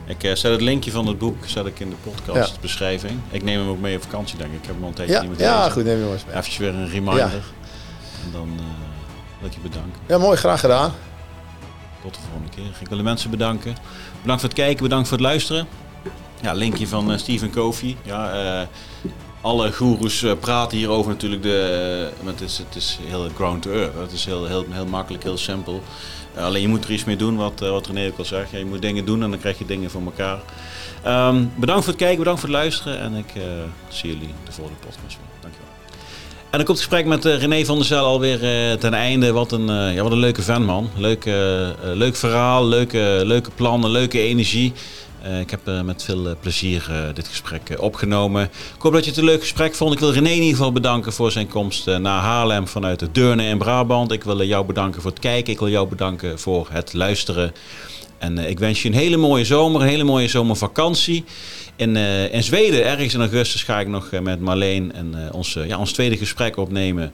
Ik 0.06 0.24
eh, 0.24 0.34
zet 0.34 0.52
het 0.52 0.60
linkje 0.60 0.90
van 0.90 1.06
het 1.06 1.18
boek 1.18 1.36
zet 1.46 1.66
ik 1.66 1.80
in 1.80 1.90
de 1.90 1.96
podcastbeschrijving. 2.02 3.20
Ik 3.30 3.42
neem 3.42 3.58
hem 3.58 3.68
ook 3.68 3.80
mee 3.80 3.96
op 3.96 4.02
vakantie, 4.02 4.38
denk 4.38 4.52
ik. 4.52 4.58
Ik 4.58 4.66
heb 4.66 4.74
hem 4.74 4.82
al 4.82 4.88
een 4.88 4.94
tijdje 4.94 5.14
ja, 5.14 5.20
niet 5.20 5.30
meer 5.30 5.40
ja, 5.40 5.70
goed, 5.70 5.84
neem 5.84 5.98
je 5.98 6.04
maar 6.04 6.12
eens 6.12 6.24
mee. 6.24 6.36
Even 6.36 6.60
weer 6.60 6.74
een 6.74 6.88
reminder. 6.88 7.16
Ja. 7.16 7.30
En 8.24 8.32
dan 8.32 8.48
eh, 8.58 8.64
wil 9.38 9.48
ik 9.48 9.54
je 9.54 9.60
bedanken. 9.60 10.00
Ja, 10.06 10.18
mooi, 10.18 10.36
graag 10.36 10.60
gedaan. 10.60 10.92
Tot 12.02 12.14
de 12.14 12.20
volgende 12.20 12.54
keer. 12.54 12.80
Ik 12.80 12.88
wil 12.88 12.96
de 12.96 13.04
mensen 13.04 13.30
bedanken. 13.30 13.76
Bedankt 14.20 14.40
voor 14.40 14.50
het 14.50 14.58
kijken, 14.58 14.82
bedankt 14.82 15.08
voor 15.08 15.16
het 15.16 15.26
luisteren. 15.26 15.66
Ja, 16.40 16.52
linkje 16.52 16.88
van 16.88 17.12
eh, 17.12 17.18
Stephen 17.18 17.50
Covey. 17.50 17.96
Ja, 18.02 18.68
alle 19.40 19.72
goeroes 19.72 20.24
praten 20.40 20.78
hierover 20.78 21.10
natuurlijk. 21.10 21.42
De, 21.42 22.10
het, 22.24 22.40
is, 22.40 22.58
het 22.58 22.76
is 22.76 22.98
heel 23.02 23.28
ground 23.34 23.62
to 23.62 23.70
earth. 23.70 23.94
Het 23.94 24.12
is 24.12 24.24
heel, 24.24 24.46
heel, 24.46 24.64
heel 24.70 24.86
makkelijk, 24.86 25.22
heel 25.22 25.38
simpel. 25.38 25.82
Eh, 26.34 26.44
alleen 26.44 26.62
je 26.62 26.68
moet 26.68 26.84
er 26.84 26.90
iets 26.90 27.04
mee 27.04 27.16
doen, 27.16 27.36
wat, 27.36 27.62
eh, 27.62 27.70
wat 27.70 27.86
René 27.86 28.06
ook 28.06 28.18
al. 28.18 28.24
Ja, 28.38 28.58
je 28.58 28.64
moet 28.64 28.82
dingen 28.82 29.04
doen 29.04 29.22
en 29.22 29.30
dan 29.30 29.38
krijg 29.38 29.58
je 29.58 29.64
dingen 29.64 29.90
voor 29.90 30.02
elkaar. 30.04 30.40
Ehm, 31.02 31.44
bedankt 31.56 31.84
voor 31.84 31.92
het 31.92 32.02
kijken, 32.02 32.18
bedankt 32.18 32.40
voor 32.40 32.48
het 32.48 32.58
luisteren. 32.58 33.00
En 33.00 33.14
ik 33.14 33.34
eh, 33.34 33.42
zie 33.88 34.12
jullie 34.12 34.34
de 34.44 34.52
volgende 34.52 34.78
podcast 34.80 35.16
weer. 35.18 35.26
Dankjewel. 35.40 35.68
En 36.50 36.58
dan 36.58 36.64
komt 36.64 36.78
het 36.78 36.86
gesprek 36.88 37.06
met 37.06 37.24
René 37.24 37.64
van 37.64 37.76
der 37.76 37.86
Zijl 37.86 38.04
alweer 38.04 38.44
eh, 38.44 38.78
ten 38.78 38.94
einde. 38.94 39.32
Wat 39.32 39.52
een, 39.52 39.66
ja, 39.94 40.02
wat 40.02 40.12
een 40.12 40.18
leuke 40.18 40.42
fan, 40.42 40.64
man. 40.64 40.90
Leuk, 40.96 41.24
leuk 41.82 42.16
verhaal, 42.16 42.66
leuke, 42.66 43.22
leuke 43.24 43.50
plannen, 43.50 43.90
leuke 43.90 44.18
energie. 44.20 44.72
Eh, 45.22 45.40
ik 45.40 45.50
heb 45.50 45.68
eh, 45.68 45.80
met 45.80 46.02
veel 46.02 46.28
eh, 46.28 46.34
plezier 46.40 46.90
dit 47.14 47.28
gesprek 47.28 47.74
opgenomen. 47.78 48.44
Ik 48.76 48.82
hoop 48.82 48.92
dat 48.92 49.04
je 49.04 49.10
het 49.10 49.18
een 49.18 49.24
leuk 49.24 49.40
gesprek 49.40 49.74
vond. 49.74 49.92
Ik 49.92 49.98
wil 49.98 50.12
René 50.12 50.28
in 50.28 50.34
ieder 50.34 50.56
geval 50.56 50.72
bedanken 50.72 51.12
voor 51.12 51.32
zijn 51.32 51.48
komst 51.48 51.86
naar 51.86 52.20
Haarlem 52.20 52.68
vanuit 52.68 52.98
de 52.98 53.10
Deurne 53.12 53.44
in 53.44 53.58
Brabant. 53.58 54.12
Ik 54.12 54.24
wil 54.24 54.42
jou 54.42 54.66
bedanken 54.66 55.02
voor 55.02 55.10
het 55.10 55.20
kijken. 55.20 55.52
Ik 55.52 55.58
wil 55.58 55.68
jou 55.68 55.88
bedanken 55.88 56.38
voor 56.38 56.68
het 56.70 56.92
luisteren. 56.92 57.52
En 58.18 58.38
ik 58.38 58.58
wens 58.58 58.82
je 58.82 58.88
een 58.88 58.94
hele 58.94 59.16
mooie 59.16 59.44
zomer, 59.44 59.80
een 59.80 59.88
hele 59.88 60.04
mooie 60.04 60.28
zomervakantie. 60.28 61.24
In, 61.76 61.96
in 62.32 62.42
Zweden, 62.42 62.84
ergens 62.84 63.14
in 63.14 63.20
augustus, 63.20 63.62
ga 63.62 63.80
ik 63.80 63.88
nog 63.88 64.10
met 64.22 64.40
Marleen 64.40 64.92
en, 64.92 65.14
eh, 65.14 65.34
ons, 65.34 65.52
ja, 65.52 65.78
ons 65.78 65.92
tweede 65.92 66.16
gesprek 66.16 66.56
opnemen 66.56 67.12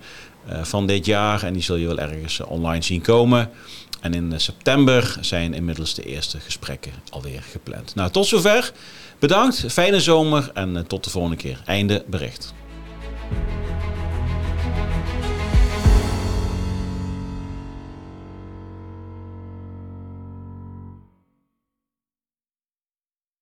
van 0.62 0.86
dit 0.86 1.06
jaar. 1.06 1.42
En 1.42 1.52
die 1.52 1.62
zul 1.62 1.76
je 1.76 1.86
wel 1.86 1.98
ergens 1.98 2.40
online 2.40 2.82
zien 2.82 3.00
komen. 3.00 3.50
En 4.00 4.14
in 4.14 4.32
eh, 4.32 4.38
september 4.38 5.16
zijn 5.20 5.54
inmiddels 5.54 5.94
de 5.94 6.02
eerste 6.02 6.40
gesprekken 6.40 6.92
alweer 7.10 7.42
gepland. 7.50 7.94
Nou, 7.94 8.10
tot 8.10 8.26
zover. 8.26 8.72
Bedankt, 9.18 9.64
fijne 9.68 10.00
zomer 10.00 10.50
en 10.54 10.76
eh, 10.76 10.82
tot 10.82 11.04
de 11.04 11.10
volgende 11.10 11.36
keer. 11.36 11.60
Einde 11.64 12.04
bericht. 12.06 12.54